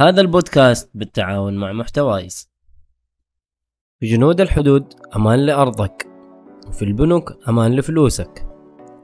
هذا 0.00 0.20
البودكاست 0.20 0.90
بالتعاون 0.94 1.56
مع 1.56 1.72
محتوايز. 1.72 2.50
جنود 4.02 4.40
الحدود 4.40 4.84
أمان 5.16 5.38
لأرضك. 5.38 6.06
وفي 6.68 6.84
البنوك 6.84 7.32
أمان 7.48 7.76
لفلوسك. 7.76 8.46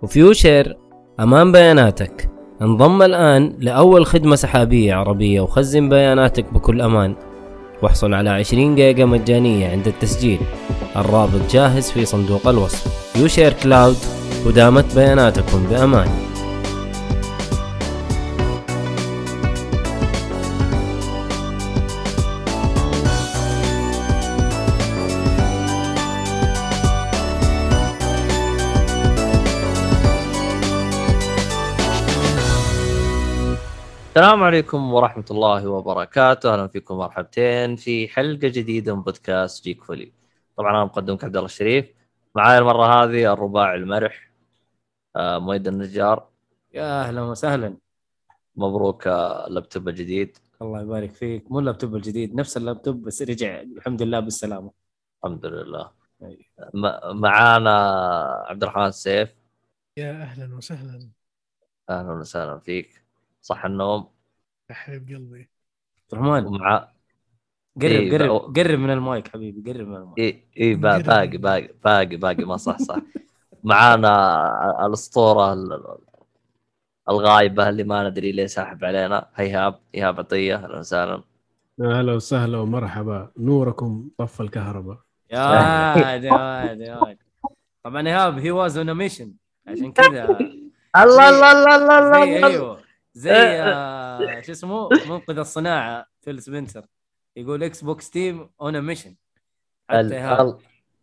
وفي 0.03 0.23
uShare 0.23 0.79
أمان 1.21 1.53
بياناتك. 1.53 2.31
انضم 2.63 3.03
الآن 3.03 3.57
لأول 3.59 4.07
خدمة 4.07 4.37
سحابية 4.37 4.95
عربية 4.95 5.41
وخزن 5.41 5.89
بياناتك 5.89 6.53
بكل 6.53 6.81
أمان. 6.81 7.17
واحصل 7.83 8.15
على 8.15 8.31
20 8.31 8.75
جيجا 8.75 9.05
مجانية 9.05 9.69
عند 9.69 9.87
التسجيل. 9.87 10.41
الرابط 10.97 11.51
جاهز 11.51 11.91
في 11.91 12.05
صندوق 12.05 12.49
الوصف. 12.49 13.17
uShare 13.17 13.53
Cloud 13.53 13.97
ودامت 14.47 14.95
بياناتكم 14.95 15.67
بأمان. 15.67 16.24
السلام 34.15 34.43
عليكم 34.43 34.95
ورحمة 34.95 35.25
الله 35.31 35.69
وبركاته، 35.69 36.53
أهلا 36.55 36.67
فيكم 36.67 36.97
مرحبتين 36.97 37.77
في 37.77 38.09
حلقة 38.09 38.49
جديدة 38.49 38.97
من 38.97 39.03
بودكاست 39.03 39.65
Geek 39.65 39.85
Fully. 39.85 40.13
طبعا 40.57 40.71
أنا 40.71 40.85
مقدمك 40.85 41.25
عبد 41.25 41.37
الله 41.37 41.47
الشريف، 41.47 41.87
معاي 42.35 42.59
المرة 42.59 42.87
هذه 42.87 43.33
الرباعي 43.33 43.77
المرح 43.77 44.31
آه 45.17 45.39
مؤيد 45.39 45.69
النجار. 45.69 46.29
يا 46.75 47.03
أهلا 47.03 47.23
وسهلا. 47.23 47.77
مبروك 48.57 49.07
آه، 49.07 49.47
اللابتوب 49.47 49.89
الجديد. 49.89 50.39
الله 50.63 50.81
يبارك 50.81 51.11
فيك، 51.11 51.53
مو 51.53 51.59
اللابتوب 51.59 51.97
الجديد، 51.97 52.35
نفس 52.35 52.57
اللابتوب 52.57 53.03
بس 53.03 53.23
رجع 53.23 53.61
الحمد 53.61 54.03
لله 54.03 54.21
بالسلامة. 54.21 54.71
الحمد 55.25 55.47
لله. 55.47 55.91
معانا 57.13 57.77
عبد 58.47 58.63
الرحمن 58.63 58.87
السيف. 58.87 59.35
يا 59.97 60.11
أهلا 60.11 60.57
وسهلا. 60.57 61.09
أهلا 61.91 62.13
وسهلا 62.13 62.59
فيك. 62.59 63.04
صح 63.45 63.65
النوم. 63.65 64.09
يا 64.71 64.75
حبيب 64.75 65.09
قلبي. 65.09 65.49
عبد 66.03 66.13
الرحمن 66.13 66.47
ومع 66.47 66.89
قرب 67.77 67.91
إيه 67.91 68.19
قرب 68.19 68.57
قرب 68.57 68.79
من 68.79 68.91
المايك 68.91 69.29
حبيبي 69.29 69.73
قرب 69.73 69.89
من 69.89 69.97
المايك. 69.97 70.19
اي 70.19 70.45
اي 70.61 70.75
باقي 70.75 71.03
باقي 71.39 71.69
باقي 71.85 72.17
باقي 72.17 72.45
ما 72.45 72.57
صح 72.57 72.79
صح. 72.79 72.97
معانا 73.65 74.87
الأسطورة 74.87 75.57
الغايبة 77.09 77.69
اللي 77.69 77.85
ما 77.85 78.09
ندري 78.09 78.33
ليه 78.33 78.47
ساحب 78.47 78.85
علينا. 78.85 79.29
هيهاب 79.35 79.79
ايهاب 79.95 80.19
عطية. 80.21 80.55
أهلا 80.55 80.79
وسهلا. 80.79 81.23
أهلا 81.81 82.13
وسهلا 82.13 82.59
ومرحبا. 82.59 83.31
نوركم 83.37 84.09
طف 84.19 84.41
الكهرباء. 84.41 84.99
يا 85.31 85.47
واد 85.95 86.25
يا 86.25 86.33
واد 86.33 86.81
يا 86.81 86.97
واد. 86.97 87.19
طبعا 87.83 88.09
ايهاب 88.09 88.39
he 88.39 88.51
was 88.51 88.79
on 88.79 88.95
mission 88.95 89.33
عشان 89.67 89.93
كذا. 89.93 90.39
الله 91.03 91.29
الله 91.29 91.53
الله 91.53 91.77
الله 91.77 91.99
الله. 91.99 92.47
أيوه. 92.47 92.84
زي 93.15 93.33
آه 93.33 94.41
شو 94.41 94.53
اسمه 94.53 94.89
منقذ 95.09 95.39
الصناعة 95.39 96.07
فيل 96.21 96.43
سبنسر. 96.43 96.87
يقول 97.37 97.63
Xbox 97.63 98.11
team 98.11 98.51
on 98.61 98.81
mission 98.81 99.15
حتى 99.91 100.15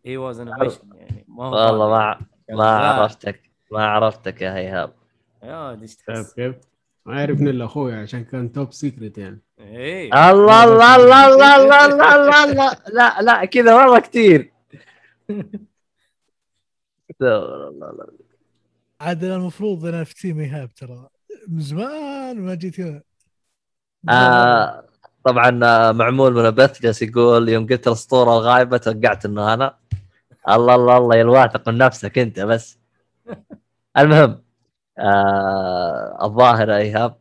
he 0.06 0.18
was 0.18 0.40
on 0.40 0.60
mission 0.60 0.90
يعني 0.94 1.26
ما 1.28 1.46
هو 1.46 1.52
والله 1.52 1.90
ما 1.90 2.26
ما 2.50 2.70
عرفتك 2.70 3.52
ما 3.72 3.86
عرفتك 3.86 4.42
يا 4.42 4.56
هيهاب 4.56 4.94
يا 5.44 5.82
إيش 5.82 5.96
تحس؟ 5.96 6.34
كيف؟ 6.34 6.56
ما 7.06 7.20
يعرفني 7.20 7.50
إلا 7.50 7.66
أخوي 7.66 7.96
عشان 7.96 8.24
كان 8.24 8.52
top 8.52 8.74
secret 8.74 9.18
يعني. 9.18 9.42
إيه. 9.60 10.32
الله 10.32 10.64
الله 10.64 10.96
الله 10.96 11.28
الله 11.28 11.86
الله 11.86 12.16
الله 12.16 12.44
الله 12.44 12.76
لا 12.88 13.22
لا 13.22 13.46
كذا 13.46 13.76
والله 13.76 14.00
كثير. 14.00 14.52
عاد 19.02 19.24
المفروض 19.24 19.86
أنا 19.86 20.04
في 20.04 20.14
تيم 20.14 20.40
إيهاب 20.40 20.74
ترى. 20.74 21.10
من 21.48 21.60
زمان 21.60 22.40
ما 22.42 22.56
جيت 22.56 22.80
هنا. 22.80 23.02
آه 24.10 24.84
طبعا 25.24 25.60
آه، 25.64 25.92
معمول 25.92 26.34
من 26.34 26.46
البث 26.46 26.82
جالس 26.82 27.02
يقول 27.02 27.50
يوم 27.50 27.68
قلت 27.68 27.88
الأسطورة 27.88 28.38
الغايبة 28.38 28.78
توقعت 28.78 29.26
إنه 29.26 29.54
أنا. 29.54 29.78
الله 30.50 30.76
الله 30.76 30.98
الله 30.98 31.16
يا 31.16 31.22
الواثق 31.22 31.70
من 31.70 31.78
نفسك 31.78 32.18
أنت 32.18 32.40
بس. 32.40 32.80
المهم 33.98 34.44
آه 35.00 36.18
الظاهر 36.22 36.76
إيهاب 36.76 37.18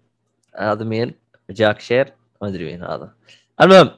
هذا 0.59 0.85
مين؟ 0.85 1.15
جاك 1.51 1.81
شير 1.81 2.13
ما 2.43 2.49
أدري 2.49 2.65
مين 2.65 2.83
هذا. 2.85 3.15
المهم. 3.61 3.91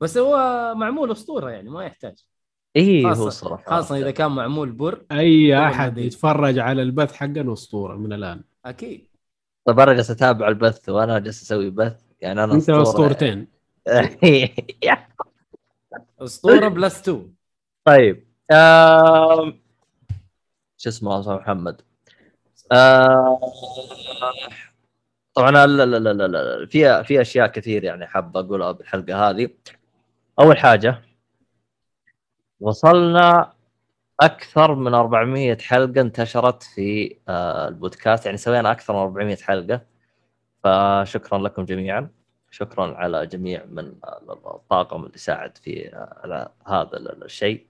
بس 0.00 0.18
هو 0.18 0.36
معمول 0.74 1.12
أسطورة 1.12 1.50
يعني 1.50 1.70
ما 1.70 1.84
يحتاج. 1.84 2.24
اي 2.76 3.04
هو 3.04 3.30
صراحة 3.30 3.64
خاصة 3.66 3.96
إذا 3.96 4.10
كان 4.10 4.30
معمول 4.30 4.72
بر. 4.72 5.04
أي 5.12 5.58
أحد 5.66 5.98
يتفرج 5.98 6.58
على 6.58 6.82
البث 6.82 7.12
حقنا 7.12 7.52
أسطورة 7.52 7.96
من 7.96 8.12
الآن. 8.12 8.42
أكيد. 8.64 9.09
طيب 9.64 9.80
أنا 9.80 9.92
جالس 9.92 10.10
أتابع 10.10 10.48
البث 10.48 10.88
وأنا 10.88 11.18
جالس 11.18 11.42
أسوي 11.42 11.70
بث. 11.70 12.00
يعني 12.20 12.44
أنا 12.44 12.54
أنت 12.54 12.70
أسطورتين. 12.70 13.48
أسطورة 16.20 16.68
plus 16.68 17.00
2 17.00 17.34
طيب 17.84 18.26
شو 20.76 20.88
اسمه 20.88 21.36
محمد؟ 21.36 21.80
طبعا 25.34 25.50
لا 25.50 25.66
لا 25.66 25.84
لا 25.86 26.12
لا 26.12 26.26
لا 26.26 26.66
في 26.66 27.04
في 27.04 27.20
أشياء 27.20 27.46
كثير 27.46 27.84
يعني 27.84 28.06
حاب 28.06 28.36
أقولها 28.36 28.72
بالحلقة 28.72 29.30
هذه. 29.30 29.50
أول 30.40 30.58
حاجة 30.58 31.02
وصلنا 32.60 33.52
أكثر 34.20 34.74
من 34.74 34.94
400 34.94 35.58
حلقة 35.58 36.00
انتشرت 36.00 36.62
في 36.62 37.16
آه، 37.28 37.68
البودكاست. 37.68 38.26
يعني 38.26 38.38
سوينا 38.38 38.72
أكثر 38.72 38.92
من 38.94 39.00
400 39.00 39.36
حلقة. 39.36 39.80
فشكرا 40.64 41.38
لكم 41.38 41.64
جميعا. 41.64 42.10
شكرا 42.50 42.94
على 42.96 43.26
جميع 43.26 43.64
من 43.64 43.92
الطاقم 44.46 45.04
اللي 45.04 45.18
ساعد 45.18 45.58
في 45.58 45.94
آه، 45.94 46.20
على 46.24 46.48
هذا 46.66 46.96
الشيء. 47.24 47.66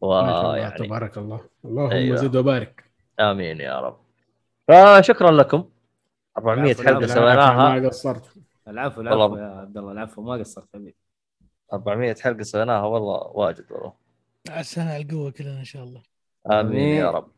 ويعني 0.00 0.78
تبارك 0.78 1.18
الله. 1.18 1.40
اللهم 1.64 1.90
أيوة. 1.90 2.16
زد 2.16 2.36
وبارك. 2.36 2.84
آمين 3.20 3.60
يا 3.60 3.80
رب. 3.80 3.96
فشكرا 4.68 5.30
لكم. 5.30 5.64
400 6.38 6.74
حلقة 6.74 7.06
سويناها. 7.06 7.78
ما 7.78 7.88
قصرت. 7.88 8.34
العفو 8.68 9.00
العفو 9.00 9.36
يا 9.36 9.44
عبد 9.44 9.76
الله 9.76 9.92
العفو 9.92 10.22
ما 10.22 10.34
قصرت 10.34 10.68
حبيبي. 10.74 10.96
400 11.72 12.14
حلقة 12.14 12.42
سويناها 12.42 12.82
والله 12.82 13.30
واجد 13.34 13.64
والله. 13.72 14.07
عسانا 14.50 14.90
على 14.92 15.02
القوه 15.02 15.30
كلنا 15.30 15.58
إن 15.58 15.64
شاء 15.64 15.84
الله. 15.84 16.02
آمين 16.50 16.96
يا 16.96 17.10
رب. 17.10 17.28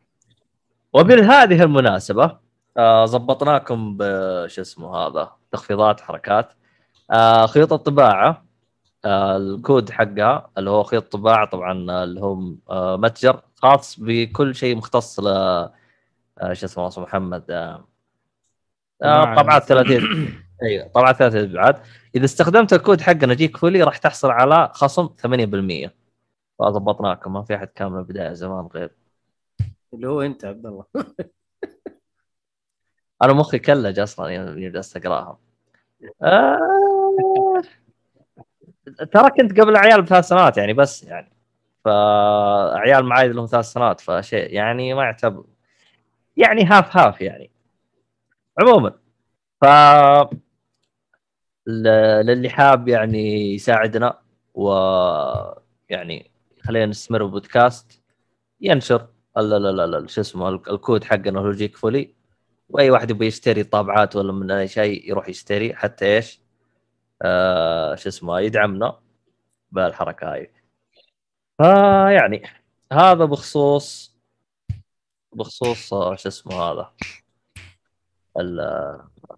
وبهذه 0.93 1.63
المناسبة 1.63 2.37
آه 2.77 3.05
ضبطناكم 3.05 3.97
بش 3.97 4.59
اسمه 4.59 4.95
هذا 4.95 5.31
تخفيضات 5.51 6.01
حركات. 6.01 6.53
آه 7.11 7.45
خيوط 7.45 7.73
الطباعة 7.73 8.45
آه 9.05 9.37
الكود 9.37 9.89
حقها 9.91 10.49
اللي 10.57 10.69
هو 10.69 10.83
خيط 10.83 11.11
طباعه 11.11 11.45
طبعا 11.45 12.03
اللي 12.03 12.21
هو 12.21 12.53
آه 12.69 12.97
متجر 12.97 13.41
خاص 13.55 13.99
بكل 13.99 14.55
شيء 14.55 14.75
مختص 14.75 15.19
ل 15.19 15.27
آه 15.27 15.73
شو 16.53 16.65
اسمه 16.65 16.89
محمد. 16.97 17.51
آه 17.51 17.87
آه 19.03 19.35
طبعات 19.35 19.63
30 19.63 20.01
أيوه 20.63 20.87
طبعات 20.87 21.15
30 21.15 21.49
ابعاد 21.51 21.79
إذا 22.15 22.25
استخدمت 22.25 22.73
الكود 22.73 23.01
حقنا 23.01 23.33
جيك 23.33 23.57
فولي 23.57 23.83
راح 23.83 23.97
تحصل 23.97 24.29
على 24.31 24.71
خصم 24.73 25.09
8% 25.87 26.00
فضبطناكم 26.61 27.33
ما 27.33 27.43
في 27.43 27.55
أحد 27.55 27.67
كان 27.67 27.91
من 27.91 27.99
البداية 27.99 28.33
زمان 28.33 28.65
غير. 28.73 28.91
اللي 29.93 30.07
هو 30.07 30.21
أنت 30.21 30.45
عبد 30.45 30.65
الله. 30.65 30.85
أنا 33.23 33.33
مخي 33.33 33.59
كلج 33.59 33.99
أصلا 33.99 34.29
يوم 34.29 34.71
جلست 34.71 34.97
اقراها 34.97 35.39
آه... 36.23 37.61
ترى 39.11 39.29
كنت 39.29 39.59
قبل 39.59 39.77
عيال 39.77 40.01
بثلاث 40.01 40.27
سنوات 40.27 40.57
يعني 40.57 40.73
بس 40.73 41.03
يعني. 41.03 41.31
فعيال 41.85 43.05
معاي 43.05 43.27
لهم 43.27 43.45
ثلاث 43.45 43.65
سنوات 43.65 44.01
فشيء 44.01 44.53
يعني 44.53 44.93
ما 44.93 45.03
يعتبر 45.03 45.45
يعني 46.37 46.65
هاف 46.65 46.97
هاف 46.97 47.21
يعني. 47.21 47.51
عموما 48.59 48.93
ف 49.61 49.65
للي 51.67 52.49
حاب 52.49 52.87
يعني 52.87 53.53
يساعدنا 53.55 54.19
ويعني 54.53 56.30
خلينا 56.63 56.85
نستمر 56.85 57.25
بودكاست 57.25 58.01
ينشر 58.61 59.07
لا 59.35 59.59
لا 59.59 59.87
لا 59.87 60.07
شو 60.07 60.21
اسمه 60.21 60.49
الكود 60.49 61.03
حقنا 61.03 61.39
هو 61.39 61.51
Geek 61.51 61.77
Fully. 61.77 62.15
وأي 62.69 62.89
واحد 62.91 63.09
يبغى 63.11 63.27
يشتري 63.27 63.63
طابعات 63.63 64.15
ولا 64.15 64.33
من 64.33 64.51
أي 64.51 64.67
شيء 64.67 65.09
يروح 65.09 65.29
يشتري. 65.29 65.75
حتى 65.75 66.05
إيش؟ 66.05 66.41
آه 67.21 67.95
شو 67.95 68.09
اسمه 68.09 68.39
يدعمنا 68.39 68.99
بالحركة 69.71 70.33
هاي. 70.33 70.51
فيعني 71.57 72.43
هذا 72.93 73.25
بخصوص 73.25 74.17
بخصوص 75.33 75.93
آه، 75.93 76.15
شو 76.15 76.29
اسمه 76.29 76.55
هذا؟ 76.55 76.93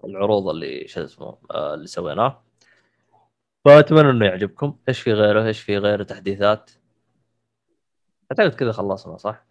العروض 0.06 0.48
اللي 0.50 0.88
شو 0.88 1.04
اسمه 1.04 1.38
آه 1.52 1.74
اللي 1.74 1.88
سويناه 1.88 2.44
فأتمنى 3.66 4.10
إنه 4.10 4.26
يعجبكم. 4.26 4.78
إيش 4.90 5.02
في 5.02 5.14
غيره؟ 5.14 5.46
إيش 5.48 5.62
في 5.62 5.78
غيره؟ 5.78 6.04
تحديثات. 6.04 6.72
أعتقد 8.32 8.54
كذا 8.56 8.72
خلصنا 8.72 9.18
صح؟ 9.18 9.46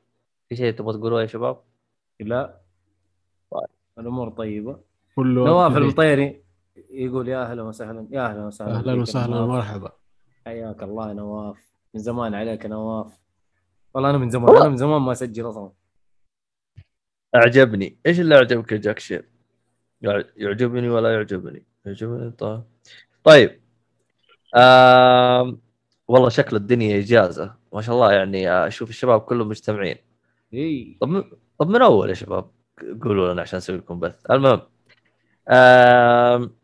في 0.48 0.56
شيء 0.56 0.72
تبغى 0.74 0.98
تقولوه 0.98 1.20
يا 1.22 1.26
شباب؟ 1.26 1.60
لا. 2.20 2.60
طيب. 3.50 3.66
الأمور 3.98 4.28
طيبة. 4.30 4.80
كله 5.16 5.44
نواف 5.46 5.72
okay. 5.72 5.84
المطيري 5.84 6.42
يقول 6.90 7.28
يا 7.28 7.42
أهلا 7.50 7.62
وسهلا 7.62 8.06
يا 8.10 8.26
أهلا 8.26 8.46
وسهلا. 8.46 8.74
أهلا 8.76 8.92
وسهلا 9.00 9.36
نواف. 9.36 9.48
مرحبا. 9.50 9.92
حياك 10.46 10.82
الله 10.82 11.08
يا 11.08 11.12
نواف. 11.14 11.56
من 11.94 12.00
زمان 12.00 12.34
عليك 12.34 12.64
يا 12.64 12.68
نواف. 12.68 13.18
والله 13.94 14.10
أنا 14.10 14.18
من 14.18 14.30
زمان 14.30 14.56
أنا 14.56 14.68
من 14.68 14.76
زمان 14.76 15.02
ما 15.02 15.12
أسجل 15.12 15.48
أصلا. 15.48 15.70
أعجبني. 17.34 17.98
إيش 18.06 18.20
اللي 18.20 18.36
أعجبك 18.36 18.72
يا 18.72 18.76
جاك 18.76 18.98
شير؟ 18.98 19.28
يع- 20.02 20.24
يعجبني 20.36 20.88
ولا 20.88 21.14
يعجبني؟ 21.14 21.66
يعجبني 21.86 22.30
طيب. 22.30 22.62
طيب. 23.24 23.60
آم... 24.56 25.60
والله 26.08 26.28
شكل 26.28 26.56
الدنيا 26.56 26.98
إجازة. 26.98 27.54
ما 27.72 27.82
شاء 27.82 27.94
الله 27.94 28.12
يعني 28.12 28.50
أشوف 28.50 28.90
الشباب 28.90 29.20
كلهم 29.20 29.48
مجتمعين. 29.48 29.96
اي 30.54 30.98
طب 31.00 31.08
من... 31.08 31.24
طب 31.58 31.68
من 31.68 31.82
أول 31.82 32.08
يا 32.08 32.14
شباب؟ 32.14 32.50
قولوا 33.02 33.32
لنا 33.32 33.42
عشان 33.42 33.56
نسوي 33.56 33.76
لكم 33.76 34.00
بث. 34.00 34.30
المهم 34.30 34.60
آم... 35.48 36.56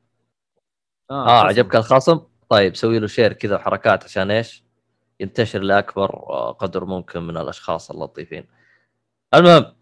آه 1.11 1.43
عجبك 1.45 1.77
الخصم 1.77 2.21
طيب 2.49 2.77
سوي 2.77 2.99
له 2.99 3.07
شير 3.07 3.33
كذا 3.33 3.57
وحركات 3.57 4.05
عشان 4.05 4.31
إيش؟ 4.31 4.65
ينتشر 5.21 5.59
لأكبر 5.59 6.11
آه، 6.15 6.53
قدر 6.53 6.85
ممكن 6.85 7.23
من 7.23 7.37
الأشخاص 7.37 7.91
اللطيفين. 7.91 8.47
المهم 9.35 9.75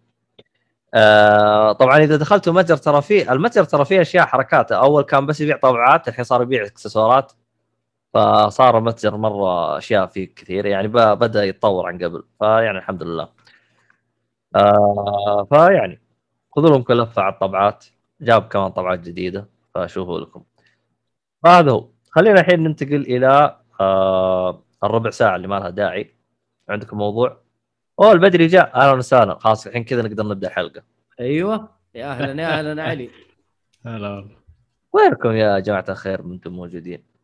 آه 0.94 1.72
طبعا 1.72 1.98
إذا 1.98 2.16
دخلتوا 2.16 2.52
متجر 2.52 2.76
ترى 2.76 3.02
فيه 3.02 3.32
المتجر 3.32 3.64
ترى 3.64 3.84
فيه 3.84 4.00
أشياء 4.00 4.26
حركات. 4.26 4.72
أول 4.72 5.02
كان 5.02 5.26
بس 5.26 5.40
يبيع 5.40 5.56
طابعات 5.56 6.08
الحين 6.08 6.24
صار 6.24 6.42
يبيع 6.42 6.66
إكسسوارات. 6.66 7.32
فصار 8.16 8.78
المتجر 8.78 9.16
مرة 9.16 9.78
أشياء 9.78 10.06
فيه 10.06 10.34
كثير 10.34 10.66
يعني 10.66 10.88
ب- 10.88 11.18
بدأ 11.18 11.44
يتطور 11.44 11.86
عن 11.86 11.98
قبل. 12.04 12.24
فيعني 12.38 12.78
الحمد 12.78 13.02
لله. 13.02 13.28
آه 14.56 15.44
فيعني 15.50 16.00
خذوا 16.56 16.68
لهم 16.70 16.82
كل 16.82 16.98
لفه 17.02 17.22
على 17.22 17.32
الطبعات. 17.34 17.84
جاب 18.20 18.48
كمان 18.48 18.70
طبعات 18.70 19.00
جديدة 19.00 19.48
فشوفوا 19.74 20.20
لكم. 20.20 20.44
فهذا 21.42 21.70
هو. 21.72 21.88
خلينا 22.10 22.40
الحين 22.40 22.62
ننتقل 22.62 23.00
إلى 23.02 23.58
آه 23.80 24.62
الربع 24.84 25.10
ساعة 25.10 25.36
اللي 25.36 25.48
ما 25.48 25.54
لها 25.58 25.70
داعي. 25.70 26.14
عندكم 26.68 26.98
موضوع؟ 26.98 27.40
أوه 28.00 28.12
البدري 28.12 28.46
جاء. 28.46 28.74
أهلا 28.76 28.92
وسهلا. 28.92 29.34
خلاص 29.38 29.66
الحين 29.66 29.84
كذا 29.84 30.02
نقدر 30.02 30.26
نبدأ 30.26 30.48
الحلقة 30.48 30.82
أيوه. 31.20 31.68
يا 31.94 32.06
أهلا 32.10 32.42
يا 32.42 32.58
أهلا 32.58 32.82
علي. 32.82 33.10
هلا 33.86 34.08
والله. 34.08 34.36
وينكم 34.92 35.30
يا 35.32 35.58
جماعة 35.58 35.84
الخير 35.88 36.20
أنتم 36.20 36.52
موجودين؟ 36.52 37.15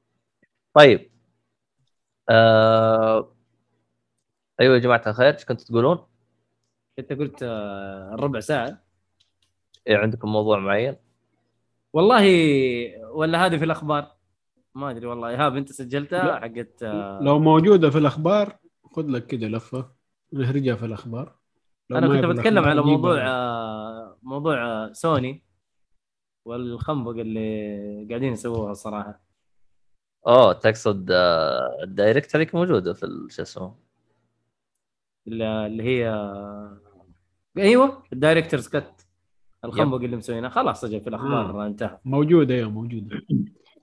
طيب 0.75 1.11
آه... 2.31 3.33
أيوه 4.61 4.75
يا 4.75 4.79
جماعة 4.81 5.03
الخير 5.07 5.35
إيش 5.35 5.45
كنتوا 5.45 5.67
تقولون؟ 5.67 6.07
أنت 6.99 7.13
قلت 7.13 7.43
آه، 7.43 8.15
الربع 8.15 8.41
ساعة 8.41 8.83
إيه 9.87 9.97
عندكم 9.97 10.33
موضوع 10.33 10.59
معين؟ 10.59 10.97
والله 11.93 12.25
ولا 13.11 13.47
هذه 13.47 13.57
في 13.57 13.65
الأخبار 13.65 14.17
ما 14.75 14.91
أدري 14.91 15.07
والله 15.07 15.29
إيهاب 15.29 15.57
أنت 15.57 15.73
سجلتها. 15.73 16.41
حقت 16.41 16.83
آه، 16.83 17.21
لو 17.23 17.39
موجودة 17.39 17.91
في 17.91 17.99
الأخبار 17.99 18.59
خذ 18.85 19.07
لك 19.07 19.27
كده 19.27 19.47
لفة 19.49 19.93
نهرجها 20.33 20.75
في 20.75 20.87
الأخبار 20.87 21.37
أنا 21.91 22.09
كنت 22.09 22.25
بتكلم 22.25 22.65
على. 22.65 22.83
موضوع 22.83 23.19
آه، 23.27 24.19
موضوع 24.23 24.65
آه، 24.65 24.93
سوني 24.93 25.45
والخنبق 26.45 27.11
اللي 27.11 28.07
قاعدين 28.11 28.33
يسووها 28.33 28.73
الصراحه 28.73 29.22
اوه 30.27 30.53
تقصد 30.53 31.11
آه... 31.11 31.79
ال 31.83 31.91
direct 31.91 32.37
هذيك 32.37 32.55
موجودة 32.55 32.93
في 32.95 33.27
شو 33.31 33.43
اسمه؟ 33.43 33.75
اللي 35.27 35.67
اللي 35.67 35.83
هي 35.83 36.29
أيوه 37.59 38.03
ال 38.13 38.18
director's 38.18 38.69
cut 38.69 39.07
الخنبق 39.65 39.97
اللي 39.97 40.17
مسوينها. 40.17 40.51
خلاص 40.51 40.85
أجل 40.85 41.01
في 41.01 41.09
الأخبار 41.09 41.67
انتهى. 41.67 41.99
موجودة 42.05 42.55
أيوه 42.55 42.71
موجودة. 42.71 43.21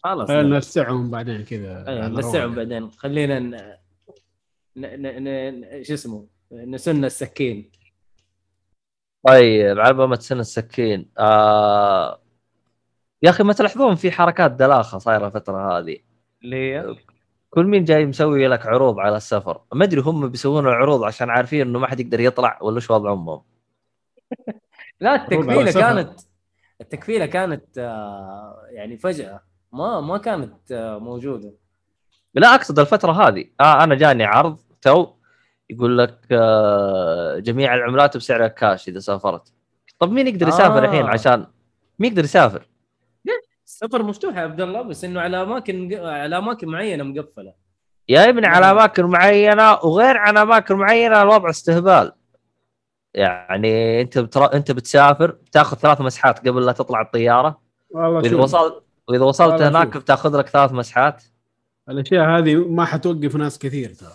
خلاص. 0.03 0.29
نوسعهم 0.29 1.11
بعدين 1.11 1.43
كذا 1.43 1.87
أيوه 1.87 2.07
نوسعهم 2.07 2.43
رواق. 2.43 2.55
بعدين. 2.55 2.91
خلينا 2.91 3.39
ن... 3.39 3.55
ن... 4.75 5.01
ن... 5.01 5.79
ن... 5.79 5.83
شو 5.83 5.93
اسمه 5.93 6.27
نسن 6.51 7.05
السكين. 7.05 7.71
طيب 9.27 9.79
على 9.79 9.93
بالما 9.93 10.15
تسن 10.15 10.39
السكين 10.39 11.11
آه... 11.17 12.21
يا 13.23 13.29
أخي 13.29 13.43
ما 13.43 13.53
تلاحظون 13.53 13.95
في 13.95 14.11
حركات 14.11 14.51
دلاخة 14.51 14.97
صايرة 14.97 15.27
الفترة 15.27 15.77
هذه. 15.79 16.08
اللي 16.43 16.55
هي 16.55 16.95
كل 17.49 17.65
مين 17.65 17.83
جاي 17.83 18.05
مسوي 18.05 18.47
لك 18.47 18.65
عروض 18.65 18.99
على 18.99 19.17
السفر؟ 19.17 19.61
ما 19.73 19.85
أدري 19.85 20.01
هم 20.01 20.27
بيسوون 20.27 20.67
العروض 20.67 21.03
عشان 21.03 21.29
عارفين 21.29 21.61
إنه 21.67 21.79
ما 21.79 21.87
حد 21.87 21.99
يقدر 21.99 22.19
يطلع 22.19 22.59
ولا 22.61 22.75
إيش 22.75 22.91
وضع 22.91 23.13
امهم 23.13 23.41
لا 25.01 25.15
التكفيلة. 25.15 25.71
كانت 25.71 26.19
التكفيلة 26.81 27.25
كانت 27.25 27.77
آه، 27.77 28.65
يعني 28.69 28.97
فجأة. 28.97 29.41
ما 29.73 30.01
ما 30.01 30.17
كانت 30.17 30.71
آه، 30.71 30.97
موجودة. 30.97 31.53
لا 32.33 32.55
أقصد 32.55 32.79
الفترة 32.79 33.11
هذه. 33.11 33.45
آه 33.61 33.83
أنا 33.83 33.95
جاني 33.95 34.23
عرض 34.23 34.57
تو 34.81 35.07
يقول 35.69 35.97
لك 35.97 36.19
آه 36.31 37.39
جميع 37.39 37.75
العملات 37.75 38.17
بسعر 38.17 38.45
الكاش 38.45 38.87
إذا 38.89 38.99
سافرت. 38.99 39.53
طب 39.99 40.11
مين 40.11 40.27
يقدر 40.27 40.47
يسافر 40.47 40.83
آه. 40.83 40.85
الحين 40.85 41.05
عشان 41.05 41.45
مين 41.99 42.11
يقدر 42.11 42.23
يسافر؟ 42.23 42.67
السفر 43.83 44.03
مفتوح 44.03 44.35
يا 44.35 44.41
عبد 44.41 44.61
الله 44.61 44.81
بس 44.81 45.03
إنه 45.03 45.21
على 45.21 45.41
أماكن 45.41 45.93
على 45.93 46.37
أماكن 46.37 46.67
معينة 46.67 47.03
مقفلة. 47.03 47.53
يا 48.09 48.29
ابني 48.29 48.47
على 48.47 48.71
أماكن 48.71 49.05
معينة 49.05 49.73
وغير 49.73 50.17
عن 50.17 50.37
أماكن 50.37 50.75
معينة 50.75 51.21
الوضع 51.21 51.49
استهبال. 51.49 52.11
يعني 53.13 54.01
أنت 54.01 54.17
بتر... 54.17 54.53
أنت 54.53 54.71
بتسافر 54.71 55.31
بتاخذ 55.31 55.77
ثلاث 55.77 56.01
مسحات 56.01 56.47
قبل 56.47 56.65
لا 56.65 56.71
تطلع 56.71 57.01
الطيارة. 57.01 57.61
والله 57.89 58.09
وإذا 58.09 58.37
وصلت 58.37 58.83
وإذا 59.07 59.23
وصلت 59.23 59.61
هناك 59.61 59.93
شوف. 59.93 60.03
بتاخذ 60.03 60.37
لك 60.37 60.47
ثلاث 60.47 60.71
مسحات. 60.71 61.23
الأشياء 61.89 62.29
هذه 62.29 62.55
ما 62.55 62.85
حتوقف 62.85 63.35
ناس 63.35 63.59
كثير 63.59 63.89
ترى. 63.89 64.13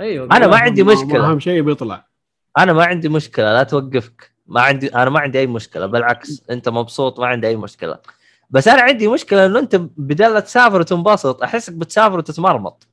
أيوه. 0.00 0.36
أنا 0.36 0.46
ما 0.46 0.56
عندي 0.56 0.82
مشكلة. 0.82 1.30
اهم 1.30 1.40
شيء 1.40 1.62
بيطلع. 1.62 2.06
أنا 2.58 2.72
ما 2.72 2.84
عندي 2.84 3.08
مشكلة 3.08 3.52
لا 3.52 3.62
توقفك. 3.62 4.32
ما 4.46 4.60
عندي 4.60 4.94
أنا 4.94 5.10
ما 5.10 5.20
عندي 5.20 5.38
أي 5.38 5.46
مشكلة 5.46 5.86
بالعكس 5.86 6.50
أنت 6.50 6.68
مبسوط 6.68 7.20
ما 7.20 7.26
عندي 7.26 7.48
أي 7.48 7.56
مشكلة. 7.56 7.98
بس 8.50 8.68
أنا 8.68 8.82
عندي 8.82 9.08
مشكلة 9.08 9.46
إنه 9.46 9.58
أنت 9.58 9.76
بدل 9.76 10.34
لا 10.34 10.40
تسافر 10.40 10.80
وتنبسط 10.80 11.42
أحسك 11.42 11.72
بتسافر 11.72 12.18
وتتمرمط. 12.18 12.86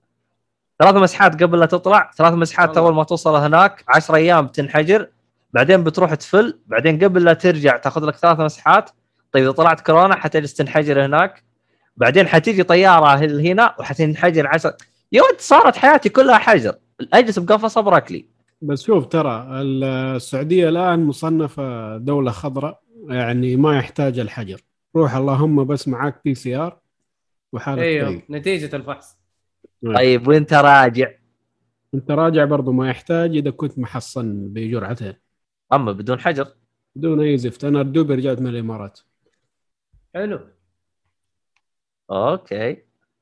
ثلاث 0.79 0.95
مسحات 0.95 1.43
قبل 1.43 1.59
لا 1.59 1.65
تطلع 1.65 2.11
ثلاث 2.17 2.33
مسحات. 2.33 2.77
أول 2.77 2.93
ما 2.93 3.03
توصل 3.03 3.35
هناك 3.35 3.83
10 3.87 4.15
أيام 4.15 4.45
بتنحجر 4.47 5.07
بعدين 5.53 5.83
بتروح 5.83 6.13
تفل 6.13 6.59
بعدين 6.67 7.03
قبل 7.03 7.23
لا 7.23 7.33
ترجع 7.33 7.77
تاخذ 7.77 8.05
لك 8.05 8.15
ثلاث 8.15 8.39
مسحات 8.39 8.89
طيب 9.31 9.43
إذا 9.43 9.51
طلعت 9.51 9.81
كورونا 9.81 10.15
حتجلس 10.15 10.53
تنحجر 10.53 11.05
هناك 11.05 11.43
بعدين 11.97 12.27
حتيجي 12.27 12.63
طيارة 12.63 13.15
هنا 13.15 13.75
وحتنحجر 13.79 14.47
10 14.47 14.77
يا 15.11 15.21
ولد 15.21 15.39
صارت 15.39 15.75
حياتي 15.75 16.09
كلها 16.09 16.37
حجر. 16.37 16.73
اجلس 17.13 17.39
بقفص 17.39 17.77
ابرك 17.77 18.11
لي. 18.11 18.25
بس 18.61 18.83
شوف 18.83 19.05
ترى 19.05 19.47
السعودية 19.51 20.69
الآن 20.69 21.05
مصنفة 21.05 21.97
دولة 21.97 22.31
خضراء 22.31 22.81
يعني 23.09 23.55
ما 23.55 23.77
يحتاج 23.77 24.19
الحجر. 24.19 24.61
روح 24.97 25.15
اللهم 25.15 25.63
بس 25.63 25.87
معاك 25.87 26.21
PCR 26.25 26.79
وحالك 27.53 27.81
أيوه 27.81 28.09
طيب. 28.09 28.21
نتيجة 28.29 28.75
الفحص. 28.75 29.17
طيب 29.95 30.27
وانت 30.27 30.53
راجع؟ 30.53 31.11
انت 31.93 32.11
راجع 32.11 32.45
برضو 32.45 32.71
ما 32.71 32.89
يحتاج 32.89 33.37
اذا 33.37 33.51
كنت 33.51 33.79
محصن 33.79 34.47
بجرعتين 34.47 35.13
أما 35.73 35.91
بدون 35.91 36.19
حجر. 36.19 36.53
بدون 36.95 37.19
أي 37.19 37.37
زفت. 37.37 37.65
أنا 37.65 37.83
دوبي 37.83 38.15
رجعت 38.15 38.39
من 38.39 38.47
الإمارات. 38.47 38.99
حلو. 40.15 40.39
okay. 42.11 42.77